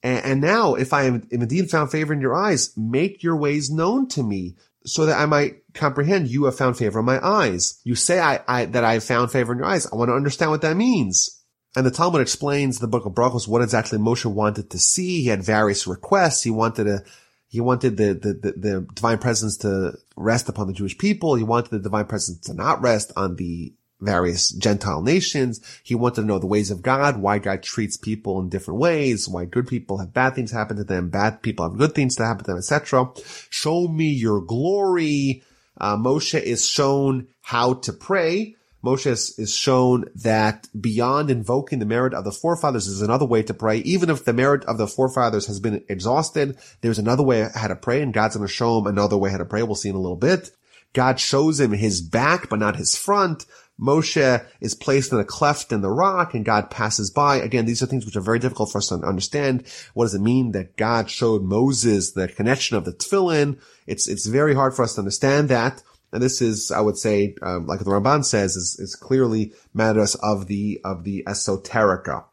And, 0.01 0.25
and 0.25 0.41
now, 0.41 0.75
if 0.75 0.93
I 0.93 1.03
am 1.03 1.27
indeed 1.31 1.69
found 1.69 1.91
favor 1.91 2.13
in 2.13 2.21
your 2.21 2.35
eyes, 2.35 2.75
make 2.77 3.23
your 3.23 3.35
ways 3.35 3.69
known 3.69 4.07
to 4.09 4.23
me 4.23 4.55
so 4.85 5.05
that 5.05 5.19
I 5.19 5.25
might 5.25 5.61
comprehend 5.73 6.29
you 6.29 6.45
have 6.45 6.57
found 6.57 6.77
favor 6.77 6.99
in 6.99 7.05
my 7.05 7.19
eyes. 7.25 7.79
You 7.83 7.95
say 7.95 8.19
I, 8.19 8.39
I, 8.47 8.65
that 8.65 8.83
I 8.83 8.93
have 8.93 9.03
found 9.03 9.31
favor 9.31 9.51
in 9.51 9.59
your 9.59 9.67
eyes. 9.67 9.85
I 9.85 9.95
want 9.95 10.09
to 10.09 10.15
understand 10.15 10.51
what 10.51 10.61
that 10.61 10.77
means. 10.77 11.43
And 11.75 11.85
the 11.85 11.91
Talmud 11.91 12.21
explains 12.21 12.79
the 12.79 12.87
book 12.87 13.05
of 13.05 13.13
Brachos 13.13 13.47
what 13.47 13.61
exactly 13.61 13.99
Moshe 13.99 14.25
wanted 14.25 14.69
to 14.71 14.79
see. 14.79 15.21
He 15.21 15.27
had 15.27 15.43
various 15.43 15.85
requests. 15.85 16.43
He 16.43 16.49
wanted 16.49 16.85
to 16.85 17.03
he 17.49 17.59
wanted 17.59 17.97
the, 17.97 18.13
the, 18.13 18.33
the, 18.33 18.51
the, 18.51 18.87
divine 18.93 19.17
presence 19.17 19.57
to 19.57 19.97
rest 20.15 20.47
upon 20.49 20.67
the 20.67 20.73
Jewish 20.73 20.97
people. 20.97 21.33
He 21.33 21.43
wanted 21.43 21.71
the 21.71 21.79
divine 21.79 22.05
presence 22.05 22.39
to 22.41 22.53
not 22.53 22.81
rest 22.81 23.11
on 23.17 23.37
the 23.37 23.73
various 23.99 24.51
Gentile 24.51 25.01
nations. 25.01 25.59
He 25.83 25.95
wanted 25.95 26.21
to 26.21 26.27
know 26.27 26.37
the 26.37 26.47
ways 26.47 26.69
of 26.69 26.83
God, 26.83 27.17
why 27.17 27.39
God 27.39 27.63
treats 27.63 27.97
people 27.97 28.39
in 28.39 28.49
different 28.49 28.79
ways, 28.79 29.27
why 29.27 29.45
good 29.45 29.67
people 29.67 29.97
have 29.97 30.13
bad 30.13 30.35
things 30.35 30.51
happen 30.51 30.77
to 30.77 30.83
them, 30.83 31.09
bad 31.09 31.41
people 31.41 31.67
have 31.67 31.77
good 31.77 31.95
things 31.95 32.15
to 32.15 32.25
happen 32.25 32.45
to 32.45 32.51
them, 32.51 32.59
etc. 32.59 33.09
Show 33.49 33.87
me 33.87 34.09
your 34.09 34.41
glory. 34.41 35.43
Uh, 35.75 35.97
Moshe 35.97 36.39
is 36.39 36.67
shown 36.67 37.27
how 37.41 37.73
to 37.73 37.93
pray. 37.93 38.55
Moshe 38.83 39.39
is 39.39 39.53
shown 39.53 40.05
that 40.15 40.67
beyond 40.79 41.29
invoking 41.29 41.79
the 41.79 41.85
merit 41.85 42.13
of 42.13 42.23
the 42.23 42.31
forefathers 42.31 42.87
is 42.87 43.01
another 43.01 43.25
way 43.25 43.43
to 43.43 43.53
pray. 43.53 43.77
Even 43.79 44.09
if 44.09 44.23
the 44.23 44.33
merit 44.33 44.63
of 44.65 44.77
the 44.77 44.87
forefathers 44.87 45.47
has 45.47 45.59
been 45.59 45.83
exhausted, 45.89 46.57
there's 46.81 46.99
another 46.99 47.23
way 47.23 47.47
how 47.53 47.67
to 47.67 47.75
pray 47.75 48.01
and 48.01 48.13
God's 48.13 48.37
going 48.37 48.47
to 48.47 48.53
show 48.53 48.79
him 48.79 48.87
another 48.87 49.17
way 49.17 49.31
how 49.31 49.37
to 49.37 49.45
pray. 49.45 49.63
We'll 49.63 49.75
see 49.75 49.89
in 49.89 49.95
a 49.95 49.99
little 49.99 50.15
bit. 50.15 50.51
God 50.93 51.19
shows 51.19 51.59
him 51.59 51.71
his 51.71 52.01
back, 52.01 52.49
but 52.49 52.59
not 52.59 52.77
his 52.77 52.97
front. 52.97 53.45
Moshe 53.79 54.45
is 54.59 54.75
placed 54.75 55.13
in 55.13 55.19
a 55.19 55.23
cleft 55.23 55.71
in 55.71 55.81
the 55.81 55.89
rock 55.89 56.33
and 56.33 56.43
God 56.43 56.69
passes 56.69 57.11
by. 57.11 57.37
Again, 57.37 57.65
these 57.65 57.81
are 57.81 57.85
things 57.85 58.05
which 58.05 58.15
are 58.15 58.21
very 58.21 58.39
difficult 58.39 58.71
for 58.71 58.79
us 58.79 58.89
to 58.89 58.95
understand. 58.95 59.65
What 59.93 60.05
does 60.05 60.15
it 60.15 60.21
mean 60.21 60.51
that 60.51 60.75
God 60.75 61.09
showed 61.09 61.43
Moses 61.43 62.11
the 62.11 62.27
connection 62.27 62.75
of 62.75 62.85
the 62.85 62.91
tefillin? 62.91 63.59
It's, 63.87 64.07
it's 64.07 64.25
very 64.25 64.53
hard 64.53 64.73
for 64.73 64.83
us 64.83 64.95
to 64.95 65.01
understand 65.01 65.49
that. 65.49 65.81
And 66.11 66.23
this 66.23 66.41
is, 66.41 66.71
I 66.71 66.81
would 66.81 66.97
say, 66.97 67.35
um, 67.41 67.67
like 67.67 67.79
the 67.79 67.85
Ramban 67.85 68.25
says, 68.25 68.55
is, 68.55 68.79
is 68.79 68.95
clearly 68.95 69.53
matters 69.73 70.15
of 70.15 70.47
the, 70.47 70.81
of 70.83 71.03
the 71.03 71.23
esoterica. 71.27 72.25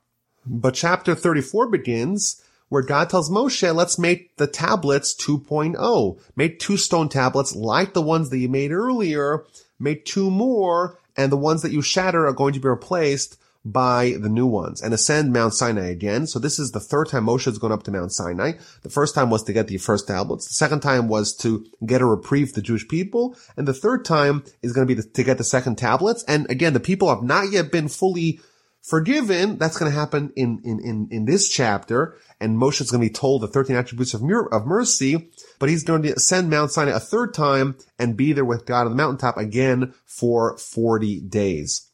But 0.47 0.75
chapter 0.75 1.15
34 1.15 1.69
begins 1.69 2.43
where 2.69 2.83
God 2.83 3.11
tells 3.11 3.31
Moshe, 3.31 3.75
let's 3.75 3.99
make 3.99 4.37
the 4.37 4.47
tablets 4.47 5.15
2.0. 5.15 6.21
Make 6.35 6.59
two 6.59 6.77
stone 6.77 7.09
tablets 7.09 7.55
like 7.55 7.95
the 7.95 8.03
ones 8.03 8.31
that 8.31 8.39
you 8.39 8.49
made 8.49 8.73
earlier. 8.73 9.45
Make 9.79 10.05
two 10.05 10.31
more, 10.31 10.99
and 11.17 11.31
the 11.31 11.37
ones 11.37 11.63
that 11.63 11.73
you 11.73 11.83
shatter 11.83 12.27
are 12.27 12.33
going 12.33 12.55
to 12.55 12.61
be 12.61 12.69
replaced 12.69 13.39
by 13.73 14.15
the 14.21 14.29
new 14.29 14.47
ones 14.47 14.81
and 14.81 14.95
ascend 14.95 15.33
Mount 15.33 15.53
Sinai 15.53 15.89
again. 15.89 16.29
So 16.29 16.39
this 16.39 16.59
is 16.59 16.71
the 16.71 16.81
third 16.81 17.09
time 17.09 17.27
Moshe 17.27 17.47
has 17.47 17.59
gone 17.59 17.73
up 17.73 17.83
to 17.85 17.91
Mount 17.91 18.13
Sinai. 18.13 18.53
The 18.83 18.91
first 18.91 19.15
time 19.15 19.29
was 19.29 19.43
to 19.45 19.53
get 19.53 19.67
the 19.67 19.79
first 19.79 20.07
tablets. 20.07 20.47
The 20.47 20.55
second 20.55 20.81
time 20.81 21.09
was 21.09 21.35
to 21.39 21.67
get 21.85 22.01
a 22.01 22.07
reprieve 22.07 22.53
the 22.53 22.63
Jewish 22.63 22.87
people. 22.87 23.37
And 23.57 23.67
the 23.67 23.75
third 23.75 24.05
time 24.05 24.45
is 24.63 24.73
going 24.73 24.87
to 24.87 24.95
be 24.95 25.01
the, 25.01 25.09
to 25.09 25.25
get 25.25 25.39
the 25.39 25.45
second 25.45 25.77
tablets. 25.79 26.25
And 26.29 26.49
again, 26.49 26.75
the 26.75 26.81
people 26.81 27.09
have 27.09 27.25
not 27.25 27.51
yet 27.51 27.73
been 27.73 27.89
fully 27.89 28.39
forgiven. 28.83 29.59
That's 29.59 29.79
going 29.79 29.91
to 29.91 29.99
happen 29.99 30.33
in, 30.37 30.61
in, 30.65 30.79
in, 30.79 31.09
in 31.11 31.25
this 31.25 31.49
chapter. 31.49 32.17
And 32.41 32.57
Moshe 32.57 32.81
is 32.81 32.93
going 32.93 33.03
to 33.03 33.09
be 33.09 33.13
told 33.13 33.43
the 33.43 33.49
13 33.49 33.75
attributes 33.75 34.15
of, 34.15 34.23
of 34.53 34.67
mercy, 34.67 35.29
but 35.59 35.69
he's 35.69 35.83
going 35.83 36.03
to 36.03 36.13
ascend 36.13 36.51
Mount 36.51 36.71
Sinai 36.71 36.93
a 36.93 37.01
third 37.01 37.35
time 37.35 37.77
and 37.99 38.17
be 38.17 38.33
there 38.33 38.45
with 38.45 38.65
God 38.65 38.83
on 38.83 38.91
the 38.91 38.97
mountaintop 38.97 39.37
again 39.39 39.93
for 40.05 40.57
40 40.57 41.21
days. 41.23 41.86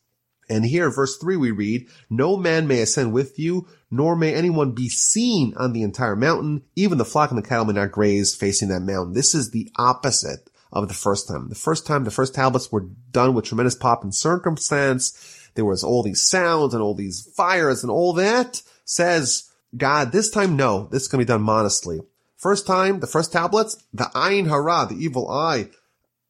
And 0.53 0.67
here, 0.67 0.91
verse 0.91 1.17
three, 1.17 1.39
we 1.39 1.51
read, 1.51 1.89
no 2.11 2.37
man 2.37 2.69
may 2.69 2.83
ascend 2.83 3.15
with 3.15 3.39
you, 3.39 3.67
nor 3.91 4.15
may 4.15 4.35
anyone 4.35 4.73
be 4.73 4.91
seen 4.91 5.55
on 5.57 5.73
the 5.73 5.83
entire 5.83 6.15
mountain. 6.15 6.63
Even 6.77 6.99
the 6.99 7.07
flock 7.07 7.31
and 7.31 7.39
the 7.39 7.49
cattle 7.49 7.65
may 7.65 7.73
not 7.73 7.91
graze 7.91 8.35
facing 8.35 8.69
that 8.69 8.81
mountain. 8.81 9.15
This 9.15 9.35
is 9.35 9.51
the 9.51 9.71
opposite 9.79 10.51
of 10.71 10.89
the 10.89 10.95
first 10.95 11.27
time. 11.27 11.49
The 11.49 11.55
first 11.55 11.87
time, 11.87 12.05
the 12.05 12.11
first 12.11 12.35
tablets 12.35 12.71
were 12.71 12.87
done 13.13 13.33
with 13.33 13.47
tremendous 13.47 13.75
pomp 13.75 14.03
and 14.03 14.15
circumstance. 14.15 15.49
There 15.55 15.65
was 15.65 15.83
all 15.83 16.03
these 16.03 16.21
sounds 16.21 16.75
and 16.75 16.83
all 16.83 16.95
these 16.95 17.27
fires 17.35 17.83
and 17.83 17.91
all 17.91 18.13
that. 18.13 18.61
Says 18.85 19.51
God, 19.75 20.13
this 20.13 20.31
time, 20.31 20.55
no, 20.55 20.87
this 20.93 21.05
is 21.05 21.09
going 21.09 21.21
to 21.21 21.25
be 21.25 21.33
done 21.33 21.41
modestly. 21.41 22.01
First 22.37 22.67
time, 22.67 23.01
the 23.01 23.07
first 23.07 23.33
tablets, 23.33 23.83
the 23.95 24.11
Ayin 24.15 24.49
Hara, 24.49 24.87
the 24.87 25.03
evil 25.03 25.31
eye, 25.31 25.71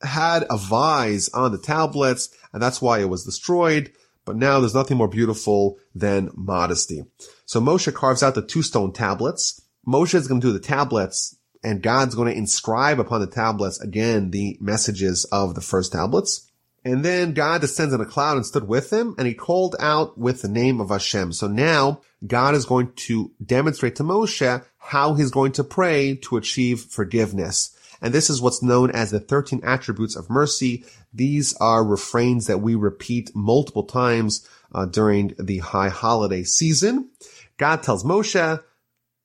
had 0.01 0.44
a 0.49 0.57
vise 0.57 1.28
on 1.31 1.51
the 1.51 1.59
tablets, 1.59 2.28
and 2.53 2.62
that's 2.62 2.81
why 2.81 3.01
it 3.01 3.09
was 3.09 3.24
destroyed. 3.24 3.90
But 4.24 4.36
now 4.36 4.61
there's 4.61 4.74
nothing 4.74 4.97
more 4.97 5.09
beautiful 5.09 5.78
than 5.94 6.31
modesty. 6.35 7.05
So 7.44 7.61
Moshe 7.61 7.93
carves 7.93 8.23
out 8.23 8.35
the 8.35 8.43
two 8.43 8.62
stone 8.62 8.93
tablets. 8.93 9.61
Moshe 9.86 10.15
is 10.15 10.28
going 10.28 10.40
to 10.40 10.47
do 10.47 10.53
the 10.53 10.61
tablets 10.61 11.36
and 11.65 11.82
God's 11.82 12.15
going 12.15 12.32
to 12.32 12.39
inscribe 12.39 13.01
upon 13.01 13.20
the 13.20 13.27
tablets 13.27 13.81
again 13.81 14.31
the 14.31 14.57
messages 14.61 15.24
of 15.27 15.55
the 15.55 15.61
first 15.61 15.93
tablets. 15.93 16.49
And 16.85 17.05
then 17.05 17.32
God 17.32 17.61
descends 17.61 17.94
in 17.94 18.01
a 18.01 18.07
cloud 18.07 18.36
and 18.36 18.47
stood 18.47 18.66
with 18.66 18.93
him 18.93 19.15
and 19.16 19.27
he 19.27 19.35
called 19.35 19.77
out 19.78 20.19
with 20.19 20.43
the 20.43 20.49
name 20.49 20.81
of 20.81 20.90
Hashem. 20.90 21.32
So 21.32 21.47
now 21.47 22.01
God 22.27 22.55
is 22.55 22.65
going 22.65 22.93
to 22.94 23.31
demonstrate 23.44 23.97
to 23.97 24.03
Moshe 24.03 24.65
how 24.78 25.15
he's 25.15 25.31
going 25.31 25.53
to 25.53 25.65
pray 25.65 26.16
to 26.16 26.36
achieve 26.36 26.81
forgiveness. 26.81 27.77
And 28.03 28.12
this 28.12 28.29
is 28.29 28.43
what's 28.43 28.62
known 28.62 28.91
as 28.91 29.12
the 29.12 29.20
13 29.20 29.61
attributes 29.62 30.16
of 30.16 30.29
mercy. 30.29 30.85
These 31.15 31.55
are 31.59 31.85
refrains 31.85 32.49
that 32.49 32.61
we 32.61 32.74
repeat 32.74 33.31
multiple 33.35 33.85
times 33.85 34.47
uh, 34.74 34.87
during 34.87 35.35
the 35.39 35.59
high 35.59 35.89
holiday 35.89 36.43
season. 36.43 37.11
God 37.59 37.83
tells 37.83 38.03
Moshe, 38.03 38.62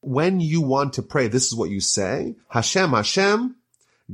when 0.01 0.39
you 0.39 0.61
want 0.61 0.93
to 0.93 1.01
pray, 1.01 1.27
this 1.27 1.47
is 1.47 1.55
what 1.55 1.71
you 1.71 1.81
say. 1.81 2.35
Hashem, 2.49 2.91
Hashem, 2.91 3.55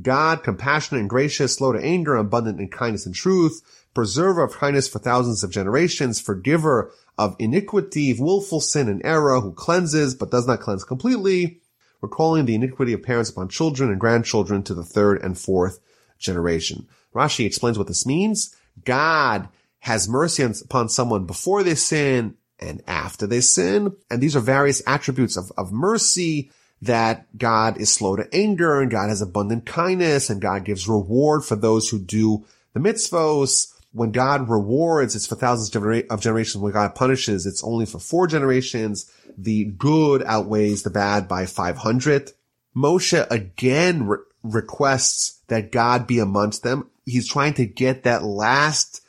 God, 0.00 0.42
compassionate 0.42 1.00
and 1.00 1.10
gracious, 1.10 1.54
slow 1.54 1.72
to 1.72 1.84
anger, 1.84 2.16
abundant 2.16 2.58
in 2.58 2.68
kindness 2.68 3.06
and 3.06 3.14
truth, 3.14 3.60
preserver 3.94 4.42
of 4.42 4.54
kindness 4.54 4.88
for 4.88 4.98
thousands 4.98 5.44
of 5.44 5.52
generations, 5.52 6.20
forgiver 6.20 6.90
of 7.16 7.36
iniquity, 7.38 8.12
willful 8.18 8.60
sin 8.60 8.88
and 8.88 9.02
error, 9.04 9.40
who 9.40 9.52
cleanses 9.52 10.14
but 10.14 10.30
does 10.30 10.46
not 10.46 10.60
cleanse 10.60 10.84
completely, 10.84 11.60
recalling 12.04 12.44
the 12.44 12.54
iniquity 12.54 12.92
of 12.92 13.02
parents 13.02 13.30
upon 13.30 13.48
children 13.48 13.90
and 13.90 13.98
grandchildren 13.98 14.62
to 14.62 14.74
the 14.74 14.84
third 14.84 15.22
and 15.22 15.38
fourth 15.38 15.80
generation. 16.18 16.86
Rashi 17.14 17.46
explains 17.46 17.78
what 17.78 17.86
this 17.86 18.06
means. 18.06 18.54
God 18.84 19.48
has 19.80 20.08
mercy 20.08 20.42
upon 20.42 20.88
someone 20.88 21.24
before 21.24 21.62
they 21.62 21.74
sin 21.74 22.34
and 22.58 22.82
after 22.86 23.26
they 23.26 23.40
sin. 23.40 23.96
And 24.10 24.22
these 24.22 24.36
are 24.36 24.40
various 24.40 24.82
attributes 24.86 25.36
of, 25.36 25.50
of 25.56 25.72
mercy 25.72 26.50
that 26.82 27.26
God 27.38 27.80
is 27.80 27.90
slow 27.90 28.16
to 28.16 28.28
anger 28.34 28.80
and 28.80 28.90
God 28.90 29.08
has 29.08 29.22
abundant 29.22 29.64
kindness 29.64 30.28
and 30.28 30.42
God 30.42 30.64
gives 30.64 30.86
reward 30.86 31.44
for 31.44 31.56
those 31.56 31.88
who 31.88 31.98
do 31.98 32.44
the 32.74 32.80
mitzvos. 32.80 33.73
When 33.94 34.10
God 34.10 34.48
rewards, 34.48 35.14
it's 35.14 35.28
for 35.28 35.36
thousands 35.36 35.68
of 35.68 36.20
generations. 36.20 36.60
When 36.60 36.72
God 36.72 36.96
punishes, 36.96 37.46
it's 37.46 37.62
only 37.62 37.86
for 37.86 38.00
four 38.00 38.26
generations. 38.26 39.08
The 39.38 39.66
good 39.66 40.24
outweighs 40.24 40.82
the 40.82 40.90
bad 40.90 41.28
by 41.28 41.46
500. 41.46 42.32
Moshe 42.76 43.26
again 43.30 44.08
re- 44.08 44.18
requests 44.42 45.40
that 45.46 45.70
God 45.70 46.08
be 46.08 46.18
amongst 46.18 46.64
them. 46.64 46.90
he's 47.06 47.28
trying 47.28 47.54
to 47.54 47.66
get 47.66 48.02
that 48.02 48.24
last 48.24 49.00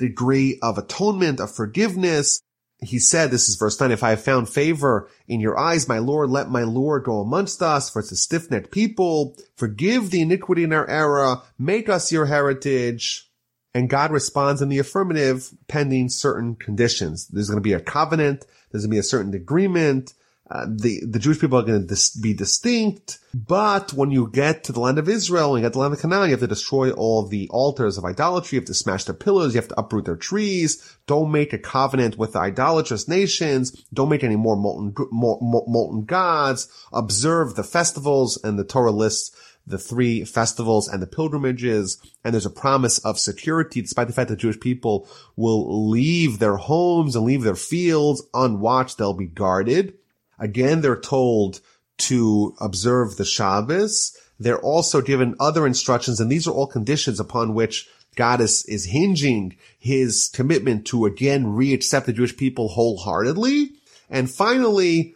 degree 0.00 0.58
of 0.60 0.76
atonement, 0.76 1.38
of 1.38 1.54
forgiveness. 1.54 2.42
He 2.78 2.98
said, 2.98 3.30
this 3.30 3.48
is 3.48 3.54
verse 3.54 3.80
9, 3.80 3.92
if 3.92 4.02
I 4.02 4.10
have 4.10 4.24
found 4.24 4.48
favor 4.48 5.08
in 5.28 5.38
your 5.38 5.56
eyes, 5.56 5.88
my 5.88 5.98
Lord, 5.98 6.30
let 6.30 6.50
my 6.50 6.64
Lord 6.64 7.04
go 7.04 7.20
amongst 7.20 7.62
us, 7.62 7.88
for 7.88 8.00
it's 8.00 8.10
a 8.10 8.16
stiff-necked 8.16 8.72
people. 8.72 9.36
Forgive 9.54 10.10
the 10.10 10.22
iniquity 10.22 10.64
in 10.64 10.72
our 10.72 10.88
era. 10.88 11.42
Make 11.60 11.88
us 11.88 12.10
your 12.10 12.26
heritage. 12.26 13.28
And 13.74 13.88
God 13.88 14.10
responds 14.10 14.60
in 14.60 14.68
the 14.68 14.78
affirmative 14.78 15.50
pending 15.66 16.10
certain 16.10 16.56
conditions. 16.56 17.28
There's 17.28 17.48
going 17.48 17.56
to 17.56 17.62
be 17.62 17.72
a 17.72 17.80
covenant. 17.80 18.44
There's 18.70 18.84
going 18.84 18.90
to 18.90 18.94
be 18.96 18.98
a 18.98 19.02
certain 19.02 19.34
agreement. 19.34 20.12
Uh, 20.50 20.66
the, 20.68 21.00
the 21.06 21.18
Jewish 21.18 21.40
people 21.40 21.58
are 21.58 21.62
going 21.62 21.80
to 21.80 21.86
dis- 21.86 22.14
be 22.14 22.34
distinct. 22.34 23.18
But 23.32 23.94
when 23.94 24.10
you 24.10 24.28
get 24.30 24.64
to 24.64 24.72
the 24.72 24.80
land 24.80 24.98
of 24.98 25.08
Israel 25.08 25.54
and 25.54 25.62
you 25.62 25.66
get 25.66 25.72
the 25.72 25.78
land 25.78 25.94
of 25.94 26.00
Canaan, 26.00 26.24
you 26.24 26.32
have 26.32 26.40
to 26.40 26.46
destroy 26.46 26.90
all 26.90 27.26
the 27.26 27.48
altars 27.48 27.96
of 27.96 28.04
idolatry. 28.04 28.56
You 28.56 28.60
have 28.60 28.66
to 28.66 28.74
smash 28.74 29.04
their 29.04 29.14
pillars. 29.14 29.54
You 29.54 29.62
have 29.62 29.68
to 29.68 29.80
uproot 29.80 30.04
their 30.04 30.16
trees. 30.16 30.98
Don't 31.06 31.32
make 31.32 31.54
a 31.54 31.58
covenant 31.58 32.18
with 32.18 32.34
the 32.34 32.40
idolatrous 32.40 33.08
nations. 33.08 33.70
Don't 33.94 34.10
make 34.10 34.24
any 34.24 34.36
more 34.36 34.56
molten, 34.56 34.94
more, 35.10 35.38
molten 35.40 36.04
gods. 36.04 36.68
Observe 36.92 37.54
the 37.54 37.64
festivals 37.64 38.38
and 38.44 38.58
the 38.58 38.64
Torah 38.64 38.90
lists 38.90 39.34
the 39.66 39.78
three 39.78 40.24
festivals 40.24 40.88
and 40.88 41.02
the 41.02 41.06
pilgrimages. 41.06 42.00
And 42.24 42.34
there's 42.34 42.46
a 42.46 42.50
promise 42.50 42.98
of 42.98 43.18
security 43.18 43.82
despite 43.82 44.08
the 44.08 44.12
fact 44.12 44.28
that 44.30 44.36
Jewish 44.36 44.60
people 44.60 45.08
will 45.36 45.88
leave 45.88 46.38
their 46.38 46.56
homes 46.56 47.16
and 47.16 47.24
leave 47.24 47.42
their 47.42 47.54
fields 47.54 48.22
unwatched. 48.34 48.98
They'll 48.98 49.14
be 49.14 49.26
guarded. 49.26 49.94
Again, 50.38 50.80
they're 50.80 51.00
told 51.00 51.60
to 51.98 52.54
observe 52.60 53.16
the 53.16 53.24
Shabbos. 53.24 54.16
They're 54.40 54.60
also 54.60 55.00
given 55.00 55.36
other 55.38 55.66
instructions, 55.66 56.18
and 56.18 56.30
these 56.30 56.48
are 56.48 56.52
all 56.52 56.66
conditions 56.66 57.20
upon 57.20 57.54
which 57.54 57.88
God 58.16 58.40
is, 58.40 58.64
is 58.66 58.86
hinging 58.86 59.56
his 59.78 60.28
commitment 60.34 60.86
to 60.86 61.06
again 61.06 61.54
re-accept 61.54 62.06
the 62.06 62.12
Jewish 62.12 62.36
people 62.36 62.68
wholeheartedly. 62.68 63.72
And 64.10 64.30
finally, 64.30 65.14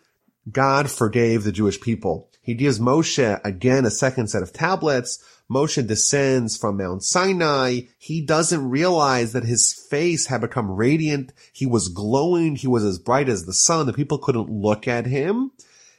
God 0.50 0.90
forgave 0.90 1.42
the 1.42 1.52
Jewish 1.52 1.80
people. 1.80 2.30
He 2.46 2.54
gives 2.54 2.78
Moshe 2.78 3.40
again 3.44 3.84
a 3.84 3.90
second 3.90 4.28
set 4.28 4.42
of 4.42 4.52
tablets. 4.52 5.22
Moshe 5.50 5.84
descends 5.84 6.56
from 6.56 6.76
Mount 6.76 7.02
Sinai. 7.02 7.80
He 7.98 8.20
doesn't 8.20 8.70
realize 8.70 9.32
that 9.32 9.44
his 9.44 9.72
face 9.90 10.26
had 10.26 10.40
become 10.40 10.70
radiant. 10.70 11.32
He 11.52 11.66
was 11.66 11.88
glowing. 11.88 12.54
He 12.54 12.68
was 12.68 12.84
as 12.84 13.00
bright 13.00 13.28
as 13.28 13.44
the 13.44 13.52
sun. 13.52 13.86
The 13.86 13.92
people 13.92 14.18
couldn't 14.18 14.48
look 14.48 14.86
at 14.86 15.06
him 15.06 15.50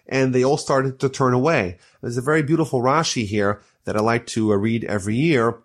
and 0.07 0.33
they 0.33 0.43
all 0.43 0.57
started 0.57 0.99
to 0.99 1.09
turn 1.09 1.33
away. 1.33 1.77
There's 2.01 2.17
a 2.17 2.21
very 2.21 2.43
beautiful 2.43 2.81
Rashi 2.81 3.25
here 3.25 3.61
that 3.83 3.97
I 3.97 3.99
like 3.99 4.25
to 4.27 4.53
uh, 4.53 4.55
read 4.55 4.85
every 4.85 5.15
year 5.15 5.59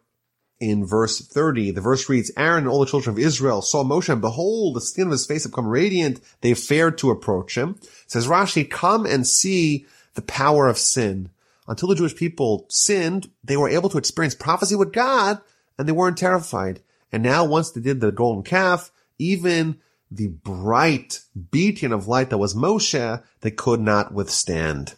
in 0.60 0.84
verse 0.84 1.20
30. 1.20 1.72
The 1.72 1.80
verse 1.80 2.08
reads, 2.08 2.32
Aaron 2.36 2.64
and 2.64 2.68
all 2.68 2.80
the 2.80 2.86
children 2.86 3.14
of 3.14 3.22
Israel 3.22 3.62
saw 3.62 3.84
Moshe 3.84 4.08
and 4.08 4.20
behold, 4.20 4.76
the 4.76 4.80
skin 4.80 5.06
of 5.06 5.12
his 5.12 5.26
face 5.26 5.44
had 5.44 5.52
become 5.52 5.66
radiant. 5.66 6.20
They 6.40 6.54
feared 6.54 6.98
to 6.98 7.10
approach 7.10 7.56
him. 7.56 7.76
It 7.80 8.10
says 8.10 8.26
Rashi, 8.26 8.68
come 8.68 9.06
and 9.06 9.26
see 9.26 9.86
the 10.14 10.22
power 10.22 10.68
of 10.68 10.78
sin. 10.78 11.30
Until 11.68 11.88
the 11.88 11.94
Jewish 11.94 12.16
people 12.16 12.66
sinned, 12.68 13.30
they 13.44 13.56
were 13.56 13.68
able 13.68 13.88
to 13.90 13.98
experience 13.98 14.34
prophecy 14.34 14.74
with 14.74 14.92
God 14.92 15.40
and 15.78 15.88
they 15.88 15.92
weren't 15.92 16.18
terrified. 16.18 16.80
And 17.10 17.22
now 17.22 17.44
once 17.44 17.70
they 17.70 17.80
did 17.80 18.00
the 18.00 18.12
golden 18.12 18.42
calf, 18.42 18.90
even 19.18 19.78
the 20.10 20.28
bright 20.28 21.20
beacon 21.50 21.92
of 21.92 22.08
light 22.08 22.30
that 22.30 22.38
was 22.38 22.54
Moshe, 22.54 23.22
they 23.40 23.50
could 23.50 23.80
not 23.80 24.12
withstand. 24.12 24.94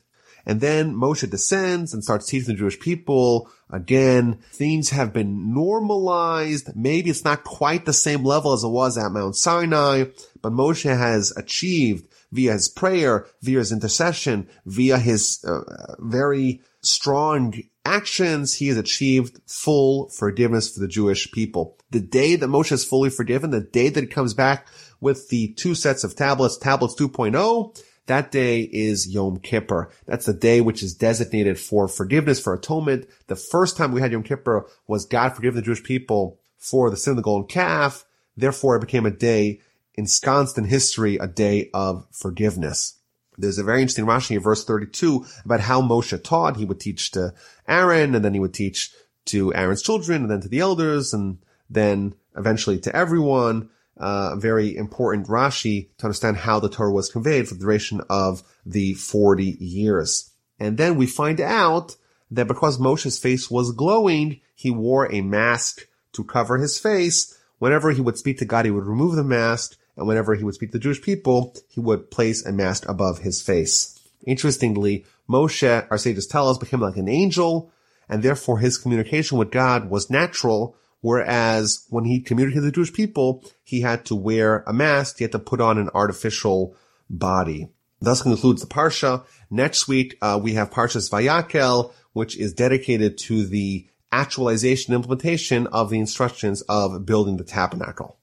And 0.47 0.61
then 0.61 0.95
Moshe 0.95 1.29
descends 1.29 1.95
and 1.95 2.03
starts 2.03 2.27
teaching 2.27 2.49
the 2.49 2.59
Jewish 2.59 2.79
people. 2.79 3.51
Again, 3.71 4.39
things 4.53 4.91
have 4.91 5.13
been 5.13 5.55
normalized. 5.55 6.77
Maybe 6.77 7.11
it's 7.11 7.25
not 7.25 7.45
quite 7.45 7.87
the 7.87 7.93
same 7.93 8.25
level 8.25 8.53
as 8.53 8.63
it 8.63 8.69
was 8.69 8.99
at 8.99 9.11
Mount 9.11 9.37
Sinai, 9.37 10.05
but 10.43 10.53
Moshe 10.53 10.85
has 10.85 11.33
achieved 11.37 12.07
via 12.35 12.53
his 12.53 12.69
prayer, 12.69 13.27
via 13.43 13.59
his 13.59 13.71
intercession, 13.71 14.49
via 14.67 14.99
his 14.99 15.43
uh, 15.45 15.95
very 16.01 16.61
strong 16.81 17.55
actions, 17.85 18.55
he 18.55 18.69
has 18.69 18.77
achieved 18.77 19.41
full 19.47 20.09
forgiveness 20.09 20.75
for 20.75 20.81
the 20.81 20.89
Jewish 20.89 21.31
people. 21.31 21.79
The 21.91 22.01
day 22.01 22.35
that 22.35 22.49
Moshe 22.49 22.73
is 22.73 22.85
fully 22.85 23.09
forgiven, 23.09 23.51
the 23.51 23.61
day 23.61 23.89
that 23.89 24.01
he 24.01 24.07
comes 24.09 24.35
back 24.35 24.67
with 25.01 25.29
the 25.29 25.53
two 25.53 25.77
sets 25.77 26.03
of 26.03 26.17
tablets, 26.17 26.59
tablets 26.59 26.97
2.0, 26.97 27.81
that 28.07 28.33
day 28.33 28.63
is 28.63 29.07
Yom 29.09 29.39
Kippur. 29.39 29.91
That's 30.07 30.27
the 30.27 30.35
day 30.35 30.61
which 30.61 30.83
is 30.83 30.95
designated 30.95 31.59
for 31.59 31.87
forgiveness, 31.87 32.41
for 32.41 32.53
atonement. 32.53 33.09
The 33.29 33.37
first 33.37 33.77
time 33.77 33.93
we 33.93 34.01
had 34.01 34.13
Yom 34.13 34.25
Kippur 34.25 34.67
was 34.89 35.07
God 35.07 35.31
forgive 35.31 35.55
the 35.55 35.63
Jewish 35.63 35.85
people 35.85 36.41
for 36.59 36.91
the 36.91 36.97
sin 36.97 37.13
of 37.13 37.17
the 37.17 37.23
golden 37.23 37.47
calf. 37.47 38.05
Therefore, 38.37 38.77
it 38.77 38.81
became 38.81 39.07
a 39.07 39.11
day 39.11 39.61
ensconced 39.95 40.59
in 40.59 40.65
history 40.65 41.17
a 41.17 41.27
day 41.27 41.71
of 41.73 42.07
forgiveness. 42.11 42.99
There's 43.37 43.59
a 43.59 43.65
very 43.65 43.81
interesting 43.81 44.07
Rashi 44.07 44.37
in 44.37 44.43
verse 44.43 44.65
32 44.65 45.25
about 45.45 45.61
how 45.61 45.83
Moshe 45.83 46.23
taught. 46.23 46.57
He 46.57 46.65
would 46.65 46.81
teach 46.81 47.11
to 47.13 47.35
Aaron 47.67 48.15
and 48.15 48.25
then 48.25 48.35
he 48.35 48.41
would 48.41 48.55
teach 48.55 48.93
to 49.27 49.53
Aaron's 49.55 49.83
children 49.83 50.23
and 50.23 50.31
then 50.31 50.41
to 50.41 50.49
the 50.49 50.61
elders 50.61 51.13
and 51.13 51.39
then 51.69 52.15
eventually 52.37 52.79
to 52.81 52.95
everyone. 52.95 53.71
Uh, 53.97 54.31
a 54.33 54.37
very 54.37 54.77
important 54.77 55.29
Rashi 55.29 55.89
to 55.99 56.07
understand 56.07 56.39
how 56.39 56.59
the 56.59 56.69
Torah 56.69 56.93
was 56.93 57.09
conveyed 57.09 57.47
for 57.47 57.55
the 57.55 57.61
duration 57.61 58.01
of 58.11 58.43
the 58.67 58.95
40 58.95 59.57
years. 59.61 60.33
And 60.59 60.77
then 60.77 60.97
we 60.97 61.07
find 61.07 61.41
out 61.41 61.95
that 62.33 62.49
because 62.49 62.79
Moshe's 62.79 63.21
face 63.21 63.49
was 63.49 63.71
glowing, 63.71 64.41
he 64.57 64.69
wore 64.71 65.13
a 65.13 65.21
mask 65.21 65.87
to 66.15 66.25
cover 66.25 66.59
his 66.59 66.77
face. 66.77 67.39
Whenever 67.59 67.93
he 67.93 68.01
would 68.01 68.19
speak 68.19 68.39
to 68.39 68.45
God, 68.45 68.65
he 68.65 68.73
would 68.73 68.85
remove 68.85 69.15
the 69.15 69.23
mask 69.23 69.77
and 69.97 70.07
whenever 70.07 70.35
he 70.35 70.45
would 70.45 70.55
speak 70.55 70.71
to 70.73 70.79
the 70.79 70.83
Jewish 70.83 71.03
people, 71.03 71.55
he 71.69 71.81
would 71.81 72.11
place 72.11 72.45
a 72.45 72.53
mask 72.53 72.89
above 72.89 73.19
his 73.19 73.43
face. 73.43 73.99
Interestingly, 74.27 75.05
Moshe, 75.29 75.87
our 75.91 75.99
sages 75.99 76.27
tell 76.27 76.49
us, 76.49 76.59
became 76.59 76.81
like 76.81 76.97
an 76.97 77.09
angel, 77.09 77.71
and 78.09 78.23
therefore 78.23 78.59
his 78.59 78.79
communication 78.79 79.39
with 79.39 79.51
God 79.51 79.91
was 79.91 80.11
natural, 80.11 80.77
whereas 81.01 81.87
when 81.91 82.05
he 82.05 82.21
communicated 82.21 82.65
with 82.65 82.73
the 82.73 82.77
Jewish 82.77 82.93
people, 82.93 83.45
he 83.63 83.81
had 83.81 84.05
to 84.07 84.15
wear 84.15 84.65
a 84.67 84.73
mask, 84.73 85.19
he 85.19 85.25
had 85.25 85.33
to 85.33 85.39
put 85.39 85.61
on 85.61 85.79
an 85.79 85.91
artificial 85.95 86.77
body. 87.09 87.69
Thus 88.01 88.23
concludes 88.23 88.61
the 88.61 88.69
Parsha. 88.69 89.25
Next 89.51 89.89
week, 89.89 90.19
uh, 90.21 90.39
we 90.43 90.55
have 90.55 90.71
Parshas 90.71 91.11
Vayakhel, 91.11 91.93
which 92.13 92.37
is 92.37 92.53
dedicated 92.53 93.17
to 93.19 93.47
the 93.47 93.89
actualization 94.13 94.95
implementation 94.95 95.67
of 95.69 95.91
the 95.91 95.99
instructions 95.99 96.63
of 96.63 97.07
building 97.07 97.37
the 97.37 97.45
tabernacle. 97.45 98.19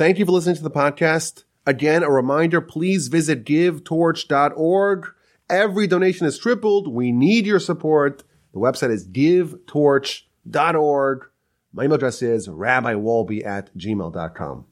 Thank 0.00 0.18
you 0.18 0.24
for 0.24 0.32
listening 0.32 0.56
to 0.56 0.62
the 0.62 0.70
podcast. 0.70 1.44
Again, 1.66 2.02
a 2.02 2.10
reminder, 2.10 2.62
please 2.62 3.08
visit 3.08 3.44
givetorch.org. 3.44 5.06
Every 5.50 5.86
donation 5.86 6.26
is 6.26 6.38
tripled. 6.38 6.88
We 6.88 7.12
need 7.12 7.44
your 7.44 7.60
support. 7.60 8.24
The 8.54 8.60
website 8.60 8.92
is 8.92 9.06
givetorch.org. 9.06 11.24
My 11.74 11.84
email 11.84 11.96
address 11.96 12.22
is 12.22 12.48
rabbiwolbe 12.48 13.44
at 13.44 13.76
gmail.com. 13.76 14.64